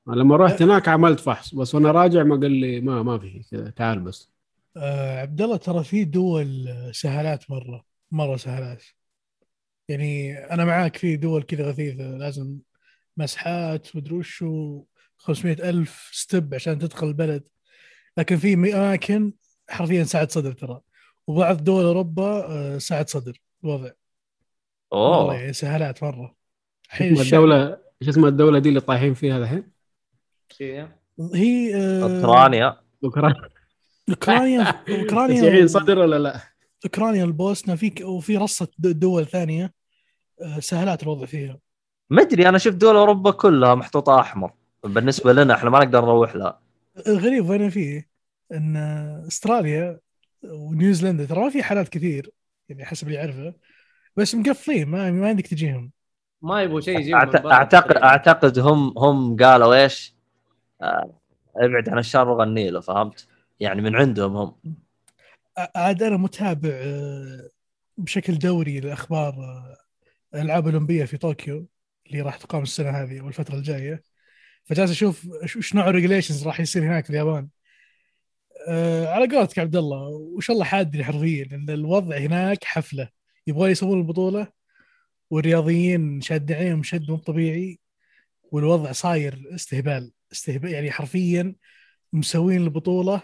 لما 0.08 0.38
رحت 0.38 0.62
هناك 0.62 0.88
عملت 0.88 1.20
فحص 1.20 1.56
بس 1.56 1.76
وأنا 1.76 1.92
راجع 1.92 2.24
ما 2.24 2.36
قال 2.36 2.52
لي 2.52 2.82
ما 2.82 3.04
ما 3.04 3.20
في 3.20 3.44
كذا. 3.52 3.70
تعال 3.70 4.00
بس. 4.00 4.30
آه 4.78 5.22
عبد 5.22 5.42
الله 5.42 5.58
ترى 5.58 5.84
في 5.84 6.06
دول 6.06 6.68
سهالات 6.92 7.52
مرة. 7.52 7.86
مرة 8.12 8.38
سهالات. 8.38 8.84
يعني 9.90 10.38
أنا 10.38 10.66
معاك 10.66 10.98
في 10.98 11.16
دول 11.18 11.44
كذا 11.44 11.70
غثيثه 11.70 12.04
لازم 12.04 12.58
مسحات 13.18 13.96
مدري 13.96 14.16
وشو 14.16 14.84
500 15.18 15.70
ألف 15.70 16.10
step 16.14 16.56
عشان 16.56 16.80
تدخل 16.80 17.08
البلد. 17.08 17.44
لكن 18.18 18.38
في 18.38 18.54
أماكن 18.54 19.34
حرفيا 19.70 20.04
ساعة 20.04 20.28
صدر 20.28 20.52
ترى. 20.52 20.82
وبعض 21.28 21.64
دول 21.64 21.86
أوروبا 21.86 22.46
آه، 22.46 22.78
ساعة 22.78 23.06
صدر 23.06 23.38
الوضع. 23.64 23.92
والله 24.92 25.22
اوه 25.22 25.36
يعني 25.36 25.54
سهالات 25.54 25.98
شو 25.98 27.04
اسم 27.14 27.22
الدولة 27.22 27.78
إيش 28.02 28.10
اسم 28.10 28.26
الدولة 28.26 28.60
دي 28.60 28.70
اللي 28.70 28.80
طايحين 28.80 29.14
فيها 29.14 29.38
الحين؟ 29.38 29.72
هي 31.36 31.76
آه، 31.76 32.04
أوكرانيا. 32.04 32.82
أوكرانيا. 33.04 33.52
أوكرانيا 34.10 34.64
أوكرانيا. 35.02 35.68
صدر 35.68 36.00
ولا 36.00 36.20
لا؟ 36.20 36.55
أوكرانيا 36.86 37.24
البوسنة 37.24 37.76
في 37.76 38.04
وفي 38.04 38.38
رصة 38.38 38.68
د- 38.78 39.00
دول 39.00 39.26
ثانية 39.26 39.74
آه، 40.42 40.60
سهلات 40.60 41.04
الوضع 41.04 41.26
فيها 41.26 41.58
ما 42.10 42.22
أدري 42.22 42.50
أنا 42.50 42.58
شفت 42.58 42.76
دول 42.76 42.96
أوروبا 42.96 43.32
كلها 43.32 43.76
محطوطة 43.76 44.20
أحمر 44.20 44.54
بالنسبة 44.84 45.34
لنا 45.34 45.54
إحنا 45.54 45.70
ما 45.70 45.80
نقدر 45.80 46.02
نروح 46.02 46.36
لها 46.36 46.60
الغريب 47.08 47.50
وين 47.50 47.70
فيه 47.70 48.08
إن 48.54 48.76
أستراليا 49.28 50.00
ونيوزيلندا 50.44 51.26
ترى 51.26 51.40
ما 51.40 51.50
في 51.50 51.64
حالات 51.64 51.90
كثير 51.90 52.32
يعني 52.70 52.86
حسب 52.86 53.08
اللي 53.08 53.20
اعرفه 53.20 53.54
بس 54.16 54.36
مقفلين 54.36 54.88
ما 54.88 55.12
ما 55.12 55.28
عندك 55.28 55.48
تجيهم 55.48 55.92
ما 56.42 56.62
يبغوا 56.64 56.82
شيء 56.82 57.12
برا 57.12 57.52
اعتقد. 57.52 57.98
أعتقد 57.98 58.60
هم 58.60 58.94
هم 58.98 59.36
قالوا 59.38 59.84
إيش؟ 59.84 60.16
آه، 60.82 61.14
ابعد 61.56 61.90
عن 61.90 61.98
الشر 62.00 62.30
وغني 62.30 62.70
له 62.70 62.80
فهمت؟ 62.80 63.28
يعني 63.60 63.82
من 63.82 63.96
عندهم 63.96 64.36
هم 64.38 64.56
عاد 65.58 66.04
أنا 66.04 66.18
متابع 66.18 66.70
آه، 66.74 67.50
بشكل 67.98 68.38
دوري 68.40 68.80
لأخبار 68.80 69.34
آه، 69.34 69.78
الالعاب 70.36 70.68
الاولمبيه 70.68 71.06
في 71.06 71.18
طوكيو 71.18 71.68
اللي 72.08 72.22
راح 72.22 72.38
تقام 72.38 72.64
السنة 72.64 72.90
هذه 72.90 73.20
أو 73.22 73.28
الفترة 73.28 73.56
الجاية. 73.56 74.04
فجالس 74.66 74.92
أشوف 74.92 75.28
ش- 75.46 75.56
وش 75.56 75.76
نوع 75.76 75.90
الريجليشنز 75.90 76.48
راح 76.48 76.60
يصير 76.60 76.84
هناك 76.84 77.04
في 77.06 77.10
اليابان. 77.10 77.50
أه 78.68 79.08
على 79.08 79.36
قولتك 79.36 79.60
عبد 79.60 79.76
الله 79.76 80.08
وش 80.08 80.50
الله 80.52 80.66
حادني 80.66 81.04
حرفيا 81.04 81.48
ان 81.52 81.70
الوضع 81.70 82.18
هناك 82.18 82.64
حفلة. 82.64 83.10
يبغوا 83.48 83.68
يسوون 83.68 83.98
البطولة 84.00 84.48
والرياضيين 85.30 86.22
شادين 86.22 86.58
عليهم 86.58 86.84
شد 86.84 87.12
مو 87.12 87.18
طبيعي 87.18 87.80
والوضع 88.44 88.92
صاير 88.92 89.56
استهبال 89.56 90.12
استهبال 90.32 90.72
يعني 90.74 90.92
حرفيا 90.92 91.56
مسوين 92.14 92.62
البطولة 92.64 93.22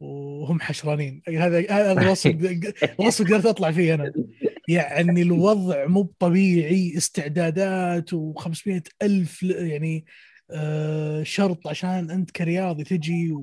وهم 0.00 0.60
حشرانين. 0.60 1.22
هذا 1.28 1.70
هذا 1.70 1.92
الوصف 2.02 2.30
الوصف 3.00 3.24
قدرت 3.24 3.46
أطلع 3.46 3.70
فيه 3.70 3.94
أنا. 3.94 4.12
يعني 4.68 5.22
الوضع 5.22 5.86
مو 5.86 6.12
طبيعي 6.18 6.94
استعدادات 6.96 8.14
و500 8.14 8.80
ألف 9.02 9.42
يعني 9.42 10.04
آه، 10.50 11.22
شرط 11.22 11.68
عشان 11.68 12.10
أنت 12.10 12.30
كرياضي 12.30 12.84
تجي 12.84 13.34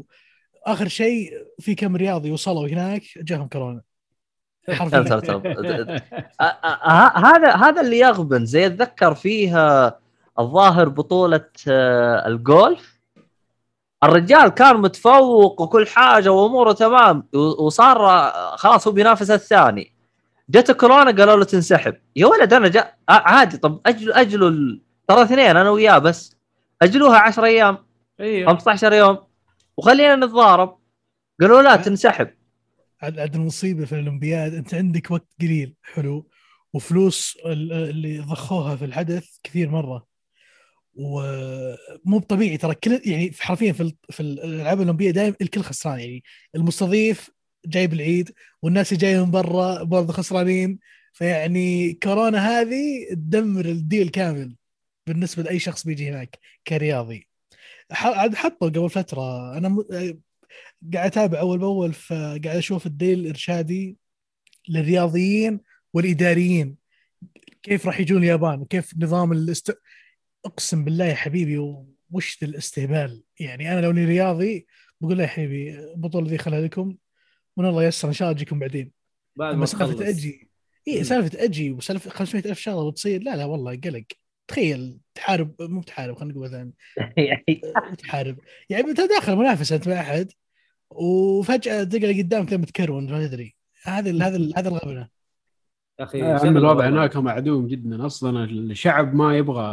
واخر 0.67 0.88
شيء 0.88 1.31
في 1.60 1.75
كم 1.75 1.95
رياضي 1.95 2.31
وصلوا 2.31 2.67
هناك؟ 2.67 3.01
جاهم 3.17 3.48
كورونا. 3.48 3.81
آه، 6.41 6.43
آه، 6.43 7.17
هذا 7.17 7.55
هذا 7.55 7.81
اللي 7.81 8.00
يغبن. 8.00 8.45
زي 8.45 8.65
أتذكر 8.65 9.15
فيها 9.15 10.00
الظاهر 10.39 10.89
بطولة 10.89 11.45
آه، 11.67 12.27
الجولف. 12.27 12.93
الرجال 14.03 14.48
كان 14.50 14.77
متفوق 14.77 15.62
وكل 15.62 15.88
حاجة 15.88 16.29
وأموره 16.31 16.72
تمام 16.72 17.27
وصار 17.33 18.10
آه، 18.10 18.55
خلاص 18.55 18.88
هو 18.88 18.93
بينافس 18.93 19.31
الثاني. 19.31 19.93
جت 20.50 20.72
كورونا 20.72 21.12
قالوا 21.12 21.36
له 21.38 21.43
تنسحب. 21.45 21.95
يا 22.15 22.25
ولد 22.25 22.53
أنا 22.53 22.67
جا 22.67 22.81
آه، 22.81 22.93
عادي 23.12 23.57
طب 23.57 23.81
اجلوا 23.86 24.22
أجلوا 24.22 24.50
ال- 24.50 24.81
ترى 25.07 25.24
اثنين 25.24 25.39
أنا 25.57 25.69
وياه 25.69 25.98
بس. 25.98 26.36
أجلوها 26.81 27.17
10 27.19 27.45
أيام. 27.45 27.77
أيوه 28.19 28.50
15 28.53 28.93
يوم. 28.93 29.17
وخلينا 29.77 30.15
نتضارب. 30.15 30.77
قالوا 31.41 31.62
لا 31.62 31.75
تنسحب. 31.75 32.29
عاد 33.01 33.19
عاد 33.19 33.36
المصيبة 33.36 33.86
في 33.86 33.91
الأولمبياد. 33.91 34.53
أنت 34.53 34.74
عندك 34.74 35.12
وقت 35.12 35.27
قليل. 35.41 35.75
حلو. 35.93 36.27
وفلوس 36.74 37.38
ال- 37.45 37.74
اللي 37.74 38.19
ضخوها 38.19 38.75
في 38.75 38.86
الحدث 38.86 39.25
كثير 39.43 39.69
مرة. 39.69 40.12
ومو 40.96 42.20
طبيعي 42.20 42.58
ترى 42.58 42.76
كل 42.76 43.02
يعني 43.06 43.32
حرفيا 43.40 43.72
في 43.74 43.94
في 44.10 44.20
الألعاب 44.20 44.82
الأولمبية 44.82 45.12
دائما 45.12 45.36
الكل 45.42 45.62
خسران. 45.62 46.00
يعني 46.00 46.24
المستضيف 46.56 47.30
جايب 47.66 47.94
العيد 47.94 48.32
والناس 48.62 48.94
اللي 48.94 49.02
جاية 49.02 49.26
من 49.26 49.32
برا 49.32 49.84
برضه 49.84 50.14
خسرانين. 50.14 50.80
فيعني 51.14 51.94
كورونا 51.94 52.60
هذه 52.62 53.08
تدمر 53.12 53.66
ال 53.65 53.74
deal 53.74 54.10
كامل 54.10 54.56
بالنسبة 55.08 55.44
لأي 55.44 55.60
شخص 55.60 55.84
بيجي 55.86 56.10
هناك 56.10 56.40
كرياضي. 56.68 57.28
عاد 57.92 58.36
حطوا 58.36 58.70
قبل 58.70 58.90
فترة. 58.90 59.58
أنا 59.58 59.70
م... 59.70 59.84
قاعد 60.94 61.08
أتابع 61.12 61.40
أول 61.40 61.60
بأول 61.60 61.94
فقاعد 61.94 62.48
أشوف 62.48 62.86
الديل 62.86 63.20
الإرشادي 63.20 63.98
للرياضيين 64.70 65.60
والإداريين. 65.94 66.76
كيف 67.64 67.86
راح 67.88 68.00
يجون 68.00 68.18
اليابان 68.24 68.60
وكيف 68.60 68.94
نظام 68.98 69.32
الاست... 69.32 69.78
أقسم 70.46 70.84
بالله 70.84 71.06
يا 71.06 71.16
حبيبي 71.16 71.58
وش 72.12 72.38
ذا 72.42 72.50
الاستهبال. 72.50 73.24
يعني 73.40 73.74
أنا 73.74 73.82
لو 73.82 73.92
إني 73.92 74.06
رياضي 74.06 74.68
بقول 75.02 75.18
له 75.18 75.24
يا 75.24 75.28
حبيبي 75.28 75.80
البطولة 75.80 76.30
ذي 76.30 76.38
خلها 76.38 76.62
لكم 76.62 76.96
وإن 77.58 77.68
الله 77.68 77.84
ييسر 77.84 78.08
إن 78.08 78.14
شاء 78.14 78.28
الله 78.28 78.38
أجيكم 78.38 78.60
بعدين. 78.60 78.92
بعد 79.36 79.56
ما 79.56 79.66
سالفة 79.66 80.10
أجي 80.10 80.50
إي. 80.88 81.04
سالفة 81.04 81.44
أجي 81.44 81.72
وسالفة 81.72 82.10
500 82.10 82.46
ألف 82.46 82.60
شغلة 82.60 82.82
وتصير 82.82 83.24
لا 83.24 83.36
لا 83.36 83.46
والله 83.46 83.76
قلق. 83.76 84.06
تخيل 84.48 85.00
تحارب 85.16 85.62
مو 85.62 85.82
تحارب 85.82 86.16
خلينا 86.16 86.34
نقول 86.34 86.46
مثلا. 86.46 86.72
تحارب. 88.04 88.40
يعني 88.70 88.90
أنت 88.90 89.02
داخل 89.02 89.36
منافسه 89.36 89.76
أنت 89.76 89.88
مع 89.88 90.00
أحد 90.00 90.32
وفجأة 90.90 91.84
تلقى 91.84 92.22
قدامك 92.22 92.54
لما 92.54 92.66
تكرون 92.66 93.12
ما 93.12 93.28
تدري. 93.28 93.56
هذا 93.84 94.28
هذا 94.28 94.52
هذا 94.58 94.70
الغبنة. 94.70 95.10
يا 96.00 96.04
أخي 96.04 96.20
يا 96.20 96.38
شغل 96.38 96.48
عم 96.48 96.58
الوضع. 96.58 96.90
هناك 96.90 97.18
معدوم 97.18 97.68
جدا. 97.68 98.06
أصلا 98.06 98.44
الشعب 98.44 99.16
ما 99.16 99.38
يبغى 99.38 99.66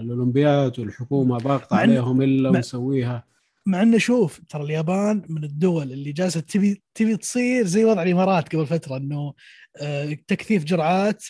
الأولمبياد 0.00 0.80
والحكومة 0.80 1.38
ضاغطة 1.38 1.76
عليهم 1.76 2.22
إلا 2.22 2.50
ونسويها 2.50 3.24
مع 3.66 3.82
إنه 3.82 3.98
شوف 3.98 4.40
ترى 4.48 4.62
اليابان 4.62 5.22
من 5.28 5.44
الدول 5.44 5.92
اللي 5.92 6.12
جالسة 6.12 6.40
تبي 6.40 6.82
تبي 6.94 7.16
تصير 7.16 7.64
زي 7.64 7.84
وضع 7.84 8.02
الإمارات 8.02 8.54
قبل 8.56 8.66
فترة 8.66 8.96
إنه 8.96 9.34
آه، 9.80 10.16
تكثيف 10.26 10.64
جرعات 10.64 11.24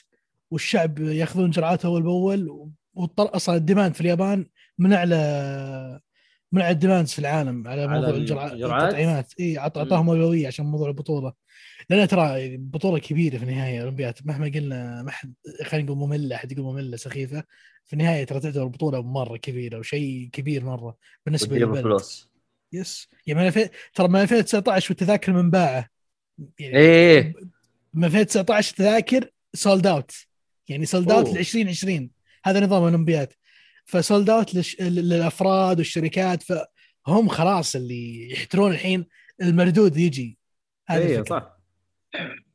والشعب 0.51 0.99
يأخذون 0.99 1.51
جرعات 1.51 1.85
أول 1.85 2.03
بأول 2.03 2.71
واضطر 2.95 3.37
أصلا 3.37 3.57
ال 3.57 3.62
demand 3.62 3.95
في 3.95 4.01
اليابان 4.01 4.47
من 4.79 4.93
اعلى 4.93 6.01
من 6.53 6.61
أعلى 6.61 6.73
ال 6.73 6.78
demands 6.78 7.13
في 7.13 7.19
العالم 7.19 7.69
على 7.69 7.87
موضوع 7.87 8.11
الجرعات؟ 8.11 8.53
التطعيمات. 8.53 9.33
إي 9.41 9.59
أعطاهم 9.59 10.09
أولوية 10.09 10.47
عشان 10.47 10.67
موضوع 10.67 10.89
البطولة. 10.89 11.33
لأن 11.91 12.09
ترى 12.09 12.57
بطولة 12.57 12.99
كبيرة 12.99 13.39
في 13.39 13.45
النهايه 13.45 13.77
الأولمبياد. 13.79 14.15
مهما 14.25 14.47
قلنا 14.47 15.03
ما 15.03 15.11
حد 15.11 15.35
خلينا 15.65 15.87
نقول 15.87 15.99
مملة 15.99 16.37
أحد 16.37 16.53
يقول 16.53 16.65
مملة 16.65 16.97
سخيفة. 16.97 17.45
في 17.85 17.93
النهاية 17.93 18.25
ترى 18.25 18.41
تعتبر 18.41 18.65
بطولة 18.65 19.03
مرة 19.03 19.37
كبيرة 19.37 19.79
وشيء 19.79 20.29
كبير 20.33 20.65
مرة 20.65 20.97
بالنسبة 21.27 21.59
للبلد. 21.59 21.83
فلوس. 21.83 22.29
yes 22.73 23.09
يعني 23.27 23.49
2000 23.49 23.69
ترى 23.95 24.09
من 24.09 24.21
2019 24.21 24.87
والتذاكر 24.91 25.33
منباعه 25.33 25.89
يعني 26.59 26.79
إيه 26.79 27.35
من 27.95 28.05
2019 28.05 28.71
التذاكر 28.71 29.31
sold 29.55 29.87
out 29.87 30.13
يعني 30.69 30.87
sold 30.87 31.11
out. 31.11 31.29
ل 31.35 31.39
2020 31.39 32.11
هذا 32.45 32.61
نظام 32.61 32.83
الأولمبياد. 32.83 33.33
ف 33.85 33.94
sold 33.94 34.31
out 34.31 34.55
للش... 34.55 34.81
للأفراد 34.81 35.79
والشركات. 35.79 36.43
فهم 36.43 37.29
خلاص 37.29 37.77
اللي 37.77 38.33
يحترون 38.33 38.73
الحين 38.73 39.07
المردود 39.43 39.97
يجي. 39.97 40.39
هذه 40.89 41.19
الفكرة. 41.19 41.39
صح. 41.39 41.58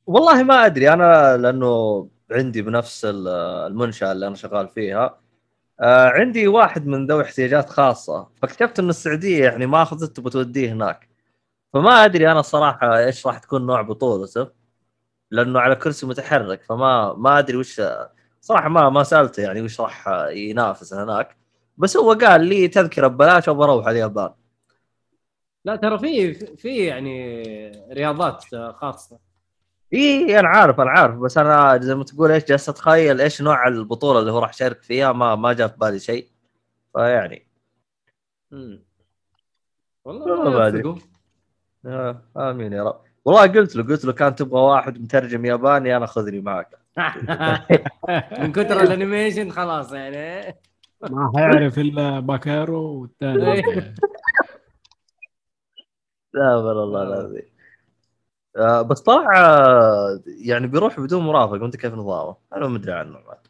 والله 0.08 0.44
ما 0.44 0.66
أدري 0.66 0.94
أنا 0.94 1.38
لأنه 1.38 2.10
عندي 2.32 2.62
بنفس 2.62 3.06
ال- 3.06 3.28
المنشأة 3.68 4.12
اللي 4.12 4.28
أنا 4.28 4.36
شغال 4.36 4.68
فيها. 4.70 5.20
آه، 5.82 6.10
عندي 6.10 6.48
واحد 6.48 6.88
من 6.88 7.08
ذوي 7.08 7.24
احتياجات 7.24 7.70
خاصة 7.70 8.30
فاكتشفت 8.42 8.80
إن 8.80 8.90
السعودية 8.90 9.44
يعني 9.46 9.66
ما 9.66 9.82
اخذته 9.84 10.24
بتوديه 10.24 10.74
هناك. 10.74 11.10
فما 11.74 12.06
أدري 12.06 12.32
أنا 12.32 12.40
الصراحه 12.40 12.98
إيش 13.00 13.28
راح 13.28 13.40
تكون 13.40 13.66
نوع 13.66 13.82
بطولته 13.82 14.50
لأنه 15.32 15.60
على 15.60 15.76
كرسي 15.76 16.06
متحرك 16.06 16.64
فما 16.64 17.14
ما 17.14 17.40
أدري 17.40 17.58
وش 17.58 17.82
صراحة 18.42 18.70
ما 18.70 18.90
ما 18.90 19.04
سألته 19.04 19.44
يعني 19.44 19.62
وش 19.62 19.82
راح 19.82 20.08
ينافس 20.32 20.94
هناك. 20.94 21.38
بس 21.78 21.98
هو 21.98 22.14
قال 22.14 22.46
لي 22.46 22.68
تذكرة 22.68 23.08
ببلاش 23.08 23.48
وبروح 23.48 23.88
اليابان. 23.88 24.32
لا 25.66 25.76
ترى 25.76 26.00
في 26.00 26.34
في 26.58 26.86
يعني 26.86 27.34
رياضات 27.94 28.46
خاصة. 28.76 29.33
إي 29.94 30.40
أنا 30.40 30.48
عارف 30.50 30.80
أنا 30.80 30.90
عارف. 30.90 31.16
بس 31.16 31.38
أنا 31.38 31.78
زي 31.82 31.96
ما 31.96 32.04
تقول 32.04 32.32
إيش 32.32 32.44
جالس 32.46 32.70
أتخيل 32.70 33.22
إيش 33.22 33.42
نوع 33.42 33.68
البطولة 33.68 34.20
اللي 34.20 34.32
هو 34.32 34.40
راح 34.40 34.50
يشارك 34.50 34.82
فيها 34.82 35.12
ما 35.12 35.36
ما 35.36 35.54
جاء 35.54 35.68
في 35.68 35.78
بالي 35.78 36.00
شيء. 36.00 36.28
فيعني. 36.94 37.48
والله 40.06 40.32
والله 40.32 40.50
ما. 40.50 40.68
يوفقوا 40.80 40.96
آه 41.86 42.22
آمين 42.38 42.74
يا 42.74 42.84
رب. 42.84 43.02
والله 43.26 43.42
قلت 43.48 43.76
له 43.76 43.84
قلت 43.84 44.06
له 44.06 44.14
كان 44.14 44.36
تبغى 44.36 44.62
واحد 44.62 45.02
مترجم 45.02 45.46
ياباني 45.46 45.98
أنا 45.98 46.06
خذني 46.06 46.42
معك. 46.42 46.80
من 48.40 48.52
كثر 48.52 48.82
ال 48.82 48.89
animation 48.89 49.50
خلاص 49.52 49.92
يعني. 49.92 50.56
ما 51.02 51.32
حيعرف 51.36 51.80
إلا 51.80 52.20
باكارو 52.20 53.02
والثاني 53.02 53.62
لا 56.34 56.62
بل 56.62 56.72
الله 56.72 57.04
العظيم. 57.04 57.42
آه 57.42 57.53
بس 58.60 59.02
طلع 59.02 59.28
آه، 59.38 60.20
يعني 60.26 60.68
بيروح 60.68 61.00
بدون 61.00 61.24
مرافق 61.24 61.62
وانت 61.62 61.76
كيف 61.76 61.94
نظامه؟ 61.94 62.36
أنا 62.56 62.68
ما 62.68 62.78
أدري 62.78 62.94
عنه 62.94 63.20
بعد. 63.28 63.48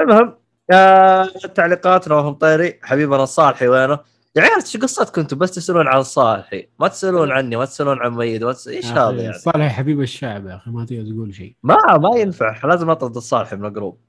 المهم 0.00 0.34
آه 0.70 1.26
تعليقاتنا 1.54 2.14
وهم 2.14 2.34
طيري 2.34 2.78
حبيبنا 2.82 3.22
الصالحي 3.22 3.68
وينه؟ 3.68 3.98
يا 4.36 4.42
عيال 4.42 4.54
إيش 4.54 4.76
قصتكم 4.76 5.20
أنتم 5.20 5.38
بس 5.38 5.50
تسألون 5.50 5.88
عن 5.88 5.98
الصالحي 5.98 6.68
ما 6.80 6.88
تسألون 6.88 7.32
عني 7.32 7.56
ما 7.56 7.64
تسألون 7.64 7.98
عن 7.98 8.10
ميد 8.10 8.44
ما 8.44 8.52
تس... 8.52 8.68
إيش 8.68 8.86
هذا 8.86 9.22
يعني؟ 9.22 9.38
صالح 9.38 9.72
حبيب 9.72 10.00
الشعب 10.00 10.46
يا 10.46 10.56
أخي 10.56 10.70
ما 10.70 10.84
تقدر 10.84 11.12
تقول 11.12 11.34
شيء 11.34 11.56
ما 11.62 11.76
ما 11.96 12.16
ينفع 12.16 12.66
لازم 12.66 12.90
اطرد 12.90 13.16
الصالحي 13.16 13.56
من 13.56 13.64
ال 13.64 13.70
group 13.70 14.00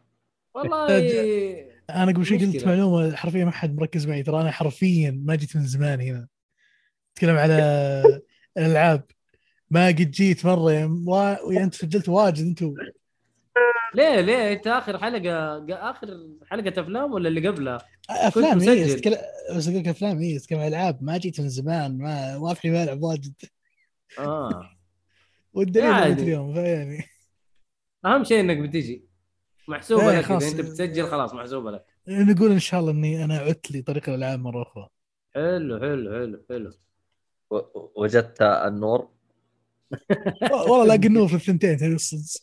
والله 0.53 0.97
أنا 1.89 2.11
قبل 2.11 2.25
شوي 2.25 2.37
قلت. 2.37 2.67
معلومة 2.67 3.15
حرفيا 3.15 3.45
ما 3.45 3.51
حد 3.51 3.75
مركز 3.75 4.07
معي 4.07 4.23
ترى 4.23 4.41
أنا 4.41 4.51
حرفيا 4.51 5.11
ما 5.25 5.35
جيت 5.35 5.55
من 5.55 5.65
زمان 5.65 6.01
هنا 6.01 6.27
أتكلم 7.13 7.37
على 7.37 8.03
الألعاب 8.57 9.03
ما 9.71 9.87
قد 9.87 10.11
جيت 10.11 10.45
مرة 10.45 10.71
يعني 10.71 11.03
وا... 11.07 11.51
يعني 11.53 11.63
انت 11.63 11.73
سجلت 11.75 12.09
واجد 12.09 12.45
أنتم 12.45 12.73
ليه 13.95 14.21
ليه؟ 14.21 14.53
انت 14.53 14.67
آخر 14.67 14.97
حلقة 14.97 15.59
ق- 15.59 15.71
آخر 15.71 16.27
حلقة 16.45 16.81
أفلام 16.81 17.13
ولا 17.13 17.29
اللي 17.29 17.47
قبلها؟ 17.47 17.77
أفلام 18.09 18.59
اي 18.59 18.83
بس 19.55 19.67
أقول 19.67 19.79
لك 19.79 19.87
أفلام 19.87 20.19
اي 20.19 20.37
اتكلم 20.37 20.59
عن 20.59 20.67
العاب 20.67 21.03
ما 21.03 21.17
جيت 21.17 21.41
من 21.41 21.49
زمان 21.49 21.97
ما 21.97 22.37
ما 22.37 22.53
في 22.53 22.69
بالي 22.69 22.83
العب 22.83 23.03
واجد. 23.03 23.33
آه. 24.19 24.69
والدليل 25.53 25.85
يعني. 25.89 26.13
اليوم 26.13 26.53
فيعني. 26.53 27.03
أهم 28.05 28.23
شيء 28.23 28.39
إنك 28.39 28.57
بتجي. 28.57 29.05
محسوبة 29.67 30.11
إيه، 30.11 30.19
لك. 30.19 30.31
إذا 30.31 30.47
أنت 30.47 30.61
بتسجل 30.61 31.07
خلاص 31.07 31.33
محسوبة 31.33 31.71
لك. 31.71 31.85
نقول 32.07 32.51
إن 32.51 32.59
شاء 32.59 32.79
الله 32.79 32.91
إني 32.91 33.23
أنا 33.23 33.37
عدت 33.37 33.71
لي 33.71 33.81
طريق 33.81 34.09
الألعاب 34.09 34.39
مرة 34.39 34.61
أخرى. 34.61 34.87
حلو 35.35 35.79
حلو 35.79 36.11
حلو 36.11 36.45
حلو. 36.49 36.71
و- 37.51 37.91
وجدت 38.03 38.41
النور. 38.41 39.09
والله 40.51 40.85
لاقي 40.85 41.07
النور 41.07 41.27
في 41.27 41.35
الثنتين 41.35 41.77
تبي 41.77 41.95
الصدق. 41.95 42.41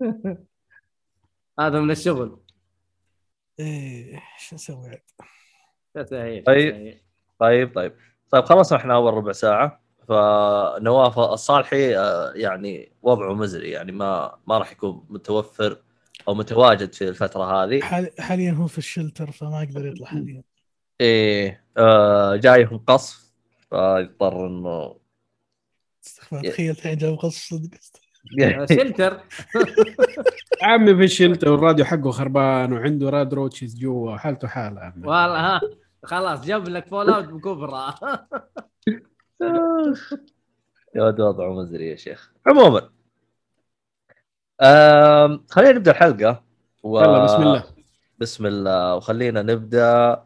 هذا 1.60 1.80
من 1.80 1.90
الشغل. 1.90 2.40
إيه 3.60 4.22
شو 4.38 4.56
أسوي 4.56 4.88
عاد؟ 4.88 5.00
طيب. 6.06 6.46
طيب 6.46 7.74
طيب. 7.74 7.92
طيب 8.30 8.44
خلصنا 8.44 8.78
إحنا 8.78 8.94
اول 8.94 9.14
ربع 9.14 9.32
ساعة. 9.32 9.86
فنواف 10.08 11.18
الصالحي 11.18 11.96
آه، 11.96 12.32
يعني 12.34 12.92
وضعه 13.02 13.34
مزري 13.34 13.70
يعني 13.70 13.92
ما 13.92 14.38
ما 14.46 14.58
راح 14.58 14.72
يكون 14.72 15.06
متوفر 15.08 15.82
أو 16.28 16.34
متواجد 16.34 16.92
في 16.92 17.08
الفترة 17.08 17.44
هذه. 17.44 17.80
حال... 17.80 18.10
حاليا 18.18 18.52
هو 18.52 18.66
في 18.66 18.78
ال 18.78 18.85
shelter 18.85 19.30
فما 19.30 19.62
يقدر 19.62 19.86
يطلع 19.86 20.06
حاليا. 20.06 20.42
إيه 21.00 21.64
آه 21.76 22.36
جايهم 22.36 22.78
قصف 22.78 23.32
فيضطر 23.70 24.46
إنه 24.46 24.96
تخيل 26.30 26.70
الحين 26.70 26.98
جاب 26.98 27.14
قص 27.14 27.48
صدق 27.48 27.70
آه، 28.42 28.66
شلتر. 28.66 29.20
عمي 30.62 30.96
في 30.96 31.04
ال 31.04 31.10
shelter 31.10 31.52
والراديو 31.52 31.84
حقه 31.84 32.10
خربان 32.10 32.72
وعنده 32.72 33.10
radroaches 33.10 33.78
جوا 33.78 34.16
حالته 34.16 34.48
حالة. 34.48 34.92
والله 34.96 35.56
ها 35.56 35.60
خلاص 36.04 36.46
جاب 36.46 36.68
لك 36.68 36.86
Fallout 36.86 37.24
بكبرى 37.24 37.94
يا 40.96 41.02
ولد 41.02 41.20
وضعه 41.20 41.52
مزري 41.52 41.90
يا 41.90 41.96
شيخ. 41.96 42.32
عموما 42.46 42.90
خلينا 45.50 45.72
نبدأ 45.72 45.90
الحلقة 45.90 46.44
و... 46.82 47.00
يلا 47.00 47.24
بسم 47.24 47.42
الله. 47.42 47.64
بسم 48.18 48.46
الله. 48.46 48.96
وخلينا 48.96 49.42
نبدأ 49.42 50.22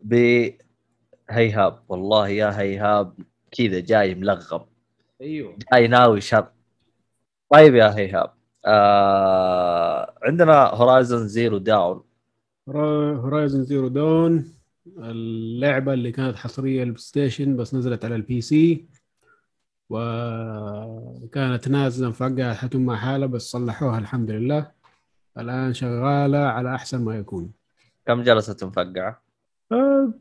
ب 0.00 0.46
هيهاب 1.30 1.82
والله 1.88 2.28
يا 2.28 2.60
هيهاب 2.60 3.18
كذا 3.52 3.80
جاي 3.80 4.14
ملغم. 4.14 4.69
أيوه. 5.20 5.58
جاي 5.72 5.88
ناوي 5.88 6.20
شر. 6.20 6.48
طيب 7.52 7.74
يا 7.74 7.96
هيهاب 7.96 8.34
آه 8.66 10.14
عندنا 10.22 10.66
Horizon 10.66 11.28
Zero 11.28 11.58
Dawn 11.58 12.02
Horizon 12.68 13.64
Zero 13.64 13.88
Dawn 13.88 14.54
اللعبة 14.86 15.92
اللي 15.92 16.12
كانت 16.12 16.36
حصرية 16.36 16.84
لل 16.84 16.98
PlayStation 16.98 17.56
بس 17.56 17.74
نزلت 17.74 18.04
على 18.04 18.14
ال 18.14 18.40
PC. 18.40 18.88
وكانت 19.90 21.68
نازلة 21.68 22.08
مفقعة 22.08 22.54
حاطم 22.54 22.80
مع 22.80 22.96
حاله 22.96 23.26
بس 23.26 23.42
صلحوها 23.42 23.98
الحمد 23.98 24.30
لله. 24.30 24.70
الآن 25.38 25.74
شغالة 25.74 26.38
على 26.38 26.74
أحسن 26.74 27.04
ما 27.04 27.16
يكون. 27.16 27.52
كم 28.06 28.22
جلست 28.22 28.64
مفقعه؟ 28.64 29.22
أه 29.72 30.12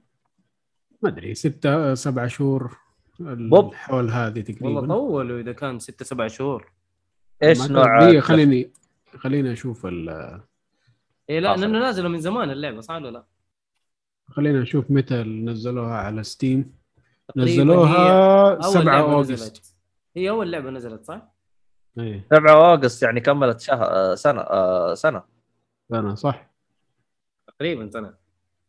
ما 1.02 1.10
أدري 1.10 1.36
ستة 1.36 1.94
سبعة 1.94 2.28
شهور. 2.28 2.78
بوب. 3.20 3.74
حول 3.74 4.10
هذه 4.10 4.40
والله 4.40 4.42
تقريبا 4.42 4.88
طولوا 4.88 5.40
إذا 5.40 5.52
كان 5.52 5.80
ستة 5.80 6.06
سبع 6.06 6.28
شهور. 6.28 6.72
إيش 7.44 7.72
نوع 7.72 8.00
دقيقة، 8.00 8.22
خليني 8.22 8.72
خليني 9.18 9.54
أشوف 9.54 9.86
ال... 9.86 10.10
اي 11.30 11.40
لا. 11.40 11.56
لأنه 11.56 11.80
نازله 11.80 12.10
من 12.10 12.20
زمان 12.20 12.50
اللعبة 12.50 12.82
صح 12.82 12.96
ولا 12.96 13.10
لا؟ 13.10 13.26
خلينا 14.28 14.62
نشوف 14.62 14.92
متى 14.92 15.24
نزلوها 15.24 15.98
على 15.98 16.24
ستيم 16.24 16.80
نزلوها 17.38 18.54
أول 18.54 18.64
7 18.64 18.84
لعبة 18.84 19.14
أوغست. 19.14 19.32
نزلت. 19.32 19.76
هي 20.16 20.30
أول 20.30 20.52
لعبة 20.52 20.70
نزلت 20.70 21.06
صح؟ 21.06 21.36
إيه. 22.00 22.28
7 22.34 22.54
أوغست 22.54 23.04
يعني 23.04 23.20
كملت 23.20 23.60
شهر 23.60 23.86
آه، 23.86 24.16
سنة 24.16 24.42
آه، 24.42 24.94
سنة. 24.94 25.24
سنة 25.92 26.16
صح. 26.16 26.50
تقريبا 27.48 27.90
سنة. 27.90 28.14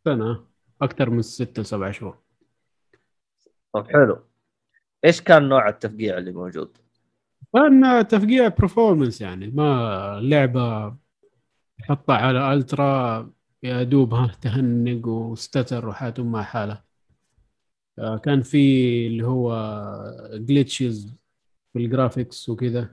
سنة 0.05 0.45
أكثر 0.81 1.09
من 1.09 1.21
ستة 1.21 1.63
سبعة 1.63 1.91
شهور. 1.91 2.17
طب 3.73 3.87
حلو. 3.89 4.30
إيش 5.05 5.21
كان 5.21 5.49
نوع 5.49 5.69
التفقيع 5.69 6.17
اللي 6.17 6.31
موجود؟ 6.31 6.77
كان 7.53 8.07
تفقيع 8.07 8.47
performance 8.47 9.21
يعني 9.21 9.47
ما 9.47 10.19
لعبة 10.23 10.95
حطها 11.81 12.15
على 12.15 12.53
ultra 12.53 13.29
يا 13.63 13.83
دوبها 13.83 14.31
تهنق 14.41 15.07
و 15.07 15.17
stutter 15.17 15.87
وحاتم 15.87 16.31
مع 16.31 16.43
حاله. 16.43 16.81
آه، 17.99 18.17
كان 18.17 18.41
في 18.41 18.57
اللي 19.07 19.25
هو 19.27 19.51
glitches 20.33 21.07
في 21.73 21.75
ال 21.75 21.83
graphics 21.83 22.49
وكذا. 22.49 22.89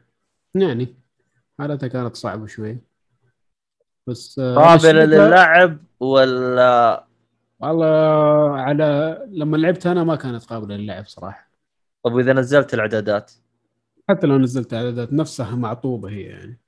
يعني 0.55 0.95
حالتها 1.59 1.87
كانت 1.87 2.17
صعبة 2.17 2.47
شوي. 2.47 2.79
بس 4.07 4.39
آه، 4.39 4.55
قابلة 4.55 4.77
مشيتها- 4.77 5.29
للعب 5.29 5.79
ولا 6.01 7.05
والله 7.61 8.57
على 8.61 9.19
لما 9.31 9.57
لعبت 9.57 9.87
أنا 9.87 10.05
ما 10.05 10.17
كانت 10.17 10.45
قابلة 10.45 10.77
للعب 10.77 11.07
صراحة. 11.07 11.48
طب 12.05 12.13
وإذا 12.13 12.33
نزلت 12.33 12.75
الإعدادات؟ 12.75 13.33
حتى 14.09 14.27
لو 14.27 14.39
نزلت 14.39 14.75
إعدادات 14.75 15.13
نفسها 15.13 15.57
معطوبة 15.57 16.09
هي 16.11 16.23
يعني. 16.23 16.61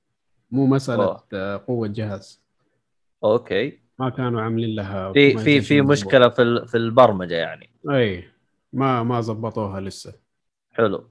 مو 0.51 0.65
مسألة 0.65 1.03
أوه. 1.33 1.57
قوة 1.57 1.87
جهاز. 1.87 2.41
أوكي. 3.23 3.79
ما 3.99 4.09
كانوا 4.09 4.41
عاملين 4.41 4.75
لها 4.75 5.13
في 5.13 5.37
في 5.37 5.61
في 5.61 5.81
مشكلة 5.81 6.29
في 6.29 6.65
في 6.67 6.77
البرمجة 6.77 7.35
يعني. 7.35 7.69
أي. 7.89 8.23
ما 8.73 9.03
ما 9.03 9.21
زبطوها 9.21 9.81
لسه. 9.81 10.13
حلو. 10.71 11.09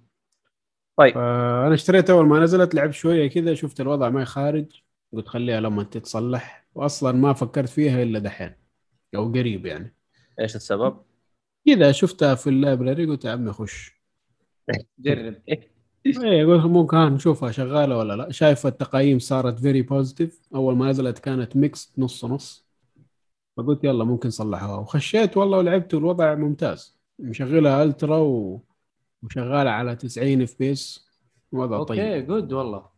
طيب. 0.96 1.14
فانا 1.14 1.74
اشتريت 1.74 2.10
أول 2.10 2.26
ما 2.26 2.40
نزلت 2.40 2.74
لعبت 2.74 2.94
شوية 2.94 3.30
كذا 3.30 3.54
شفت 3.54 3.80
الوضع 3.80 4.08
ما 4.08 4.24
خارج. 4.24 4.66
قلت 5.12 5.28
خليها 5.28 5.60
لما 5.60 5.82
تتصلح. 5.82 6.66
واصلا 6.74 7.12
ما 7.12 7.32
فكرت 7.32 7.68
فيها 7.68 8.02
إلا 8.02 8.18
دحين. 8.18 8.52
أو 9.14 9.28
قريب 9.32 9.66
يعني. 9.66 9.94
إيش 10.40 10.56
السبب؟ 10.56 10.96
كذا 11.66 11.92
شفتها 11.92 12.34
في 12.34 12.46
ال 12.50 12.57
library 12.57 13.06
قلت 13.06 13.24
يا 13.24 13.30
عمي 13.30 13.52
خش. 13.52 13.99
جرب. 14.98 15.34
إيه 16.06 16.46
قلت 16.46 16.64
ممكن 16.66 16.96
نشوفها 16.96 17.50
شغالة 17.50 17.98
ولا 17.98 18.16
لا. 18.16 18.32
شايف 18.32 18.66
التقييم 18.66 19.18
صارت 19.18 19.58
very 19.58 19.82
positive 19.82 20.40
أول 20.54 20.76
ما 20.76 20.90
نزلت 20.90 21.18
كانت 21.18 21.56
ميكس 21.56 21.92
نص 21.98 22.24
نص. 22.24 22.66
فقلت 23.56 23.84
يلا 23.84 24.04
ممكن 24.04 24.30
صلحوها. 24.30 24.76
وخشيت 24.78 25.36
والله 25.36 25.58
ولعبت 25.58 25.94
والوضع 25.94 26.34
ممتاز. 26.34 26.98
مشغلها 27.18 27.82
ultra 27.82 28.16
و... 28.16 28.60
وشغالة 29.22 29.70
على 29.70 29.96
90 29.96 30.42
FPS 30.42 31.06
وضع 31.52 31.76
أوكي 31.76 31.96
طيب. 31.96 32.26
good 32.26 32.52
والله. 32.52 32.90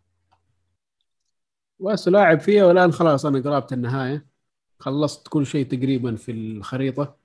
بس 1.81 2.09
لاعب 2.09 2.41
فيها 2.41 2.65
والآن 2.65 2.93
خلاص 2.93 3.27
أنا 3.27 3.41
قربت 3.41 3.73
النهاية. 3.73 4.27
خلصت 4.79 5.29
كل 5.29 5.47
شيء 5.47 5.67
تقريبا 5.67 6.17
في 6.17 6.33
الخريطة. 6.33 7.17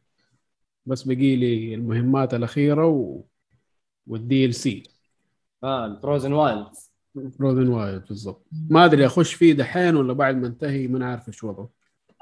بس 0.85 1.03
بقي 1.03 1.35
لي 1.35 1.73
المهمات 1.75 2.33
الأخيرة 2.33 2.85
و... 2.87 3.21
وال 4.07 4.45
DLC 4.45 4.83
آه 5.63 5.85
ال 5.85 5.92
Frozen 5.92 6.33
Wilds 6.33 6.87
Frozen 7.37 7.67
Wilds 7.67 8.05
بالضبط. 8.05 8.45
ما 8.69 8.85
أدري 8.85 9.05
أخش 9.05 9.33
فيه 9.33 9.53
دحين 9.53 9.95
ولا 9.95 10.13
بعد 10.13 10.35
ما 10.35 10.47
انتهي؟ 10.47 10.87
ما 10.87 11.05
عارف 11.05 11.27
إيش 11.27 11.43
وضعه. 11.43 11.69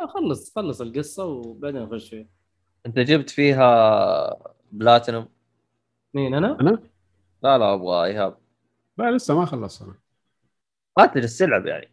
آه 0.01 0.07
خلص 0.07 0.55
خلص 0.55 0.81
القصة 0.81 1.25
وبعدين 1.25 1.81
نخش 1.81 2.09
فيه. 2.09 2.29
أنت 2.85 2.99
جبت 2.99 3.29
فيها 3.29 4.53
بلاتينوم 4.71 5.27
مين 6.13 6.33
أنا؟ 6.33 6.61
أنا؟ 6.61 6.79
لا 7.43 7.57
لا 7.57 7.73
أبغى 7.73 8.05
إيهاب. 8.05 8.37
لا 8.97 9.11
لسه 9.11 9.39
ما 9.39 9.45
خلصت 9.45 9.81
أنا. 9.81 9.95
ما 10.97 11.05
تجلس 11.05 11.37
تلعب 11.37 11.65
يعني. 11.65 11.89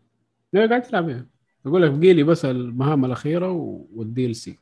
لا 0.53 0.67
قاعد 0.69 0.83
تلعب 0.83 1.07
فيها 1.07 1.27
أقول 1.67 1.83
لك 1.83 1.91
بقي 1.91 2.13
لي 2.13 2.23
بس 2.23 2.45
المهام 2.45 3.05
الأخيرة 3.05 3.51
وال 3.93 4.27
DLC 4.27 4.59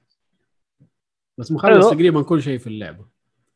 بس 1.38 1.53
مخلص. 1.53 1.90
تقريبا 1.90 2.23
كل 2.23 2.43
شيء 2.43 2.59
في 2.59 2.66
اللعبة. 2.66 3.10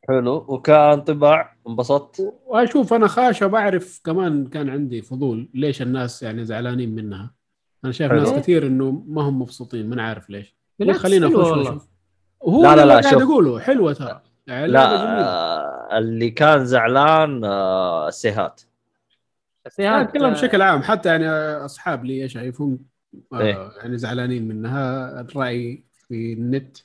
حلو 0.07 0.45
وكان 0.47 1.01
طباع 1.01 1.55
انبسطت 1.67 2.33
وأشوف 2.45 2.93
أنا 2.93 3.07
خاشة 3.07 3.47
بعرف 3.47 4.01
كمان 4.03 4.47
كان 4.47 4.69
عندي 4.69 5.01
فضول 5.01 5.49
ليش 5.53 5.81
الناس 5.81 6.23
يعني 6.23 6.45
زعلانين 6.45 6.95
منها 6.95 7.33
أنا 7.85 7.91
شايف 7.93 8.11
حلو. 8.11 8.19
ناس 8.21 8.33
كثير 8.33 8.67
إنه 8.67 9.03
ما 9.07 9.21
هم 9.21 9.41
مبسوطين 9.41 9.89
ما 9.89 10.03
عارف 10.03 10.29
ليش 10.29 10.55
خلينا. 10.93 11.27
واشوف 11.27 11.87
هو 12.43 12.63
لا، 12.63 12.67
لا، 12.75 12.83
اللي 12.83 12.93
لا، 12.93 12.99
قاعد 13.01 13.13
شوف. 13.13 13.21
اقوله 13.23 13.59
حلوة 13.59 13.93
ترى 13.93 14.21
يعني 14.47 14.67
لا. 14.67 14.95
آه 14.95 15.97
اللي 15.97 16.29
كان 16.29 16.65
زعلان 16.65 17.43
آه 17.43 18.07
السيهات 18.07 18.61
لا 19.79 19.95
هذا 19.95 20.01
اتكلم 20.01 20.29
بشكل 20.29 20.61
عام 20.61 20.81
حتى 20.83 21.09
يعني 21.09 21.27
أصحاب 21.65 22.05
لي 22.05 22.29
شايفهم 22.29 22.79
آه 23.33 23.39
إيه. 23.41 23.71
يعني 23.77 23.97
زعلانين 23.97 24.47
منها 24.47 25.21
الرأي 25.21 25.83
في 26.07 26.33
النت 26.33 26.77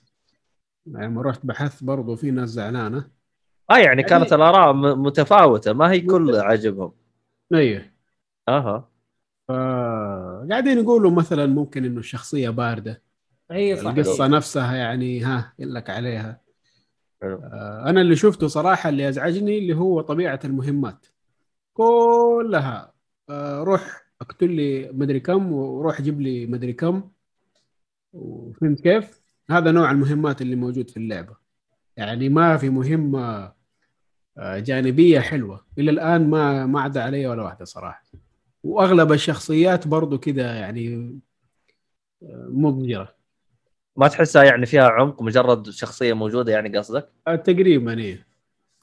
لما 0.87 1.23
رحت 1.23 1.47
بحثت 1.47 1.85
برضو 1.85 2.17
في 2.17 2.31
ناس 2.31 2.49
زعلانة. 2.49 3.11
آه 3.71 3.79
يعني 3.79 4.03
كانت 4.03 4.33
الآراء 4.33 4.73
متفاوتة 4.97 5.73
ما 5.73 5.91
هي 5.91 6.01
كل 6.01 6.37
عجبهم. 6.37 6.93
إيه. 7.55 7.95
أها. 8.49 8.89
فقاعدين 9.49 10.79
يقولوا 10.79 11.11
مثلا 11.11 11.47
ممكن 11.47 11.85
إنه 11.85 11.99
الشخصية 11.99 12.51
باردة. 12.51 13.03
هي 13.51 13.77
صح. 13.77 13.91
القصة 13.91 14.27
نفسها 14.27 14.77
يعني 14.77 15.21
ها 15.21 15.53
لك 15.59 15.91
عليها. 15.91 16.41
حلو. 17.23 17.37
آه، 17.37 17.85
أنا 17.87 18.01
اللي 18.01 18.17
شفته 18.17 18.47
صراحة 18.47 18.89
اللي 18.89 19.09
أزعجني 19.09 19.59
اللي 19.59 19.77
هو 19.77 20.01
طبيعة 20.01 20.41
المهمات. 20.45 21.07
كلها. 21.75 22.93
آه، 23.31 23.63
روح 23.63 24.03
اقتل 24.21 24.51
لي 24.51 24.91
مدري 24.93 25.21
كم 25.21 25.53
وروح 25.53 26.03
جيب 26.03 26.21
لي 26.21 26.47
مدري 26.47 26.73
كم. 26.73 27.11
وفهمت 28.13 28.81
كيف؟ 28.81 29.20
هذا 29.51 29.71
نوع 29.71 29.91
المهمات 29.91 30.43
اللي 30.43 30.57
موجود 30.57 30.91
في 30.91 30.97
اللعبة. 30.97 31.37
يعني 31.97 32.29
ما 32.29 32.57
في 32.57 32.69
مهمة 32.69 33.53
آه، 34.39 34.59
جانبية 34.59 35.21
حلوة. 35.21 35.67
إلى 35.79 35.91
الآن 35.91 36.31
ما 36.31 36.67
ما 36.67 36.81
عدا 36.81 37.03
علي 37.03 37.27
ولا 37.27 37.43
واحدة 37.43 37.65
صراحة. 37.65 38.05
وأغلب 38.65 39.13
الشخصيات 39.13 39.89
برضو 39.89 40.19
كذا 40.19 40.55
يعني 40.55 40.95
آه، 42.23 42.47
مضجره 42.51 43.15
ما 43.97 44.09
تحسها 44.09 44.45
يعني 44.45 44.67
فيها 44.67 44.89
عمق 44.89 45.23
مجرد 45.23 45.71
شخصية 45.71 46.13
موجودة 46.13 46.53
يعني 46.53 46.79
قصدك؟ 46.79 47.09
آه، 47.29 47.37
تقريبا 47.37 47.99
إيه. 47.99 48.27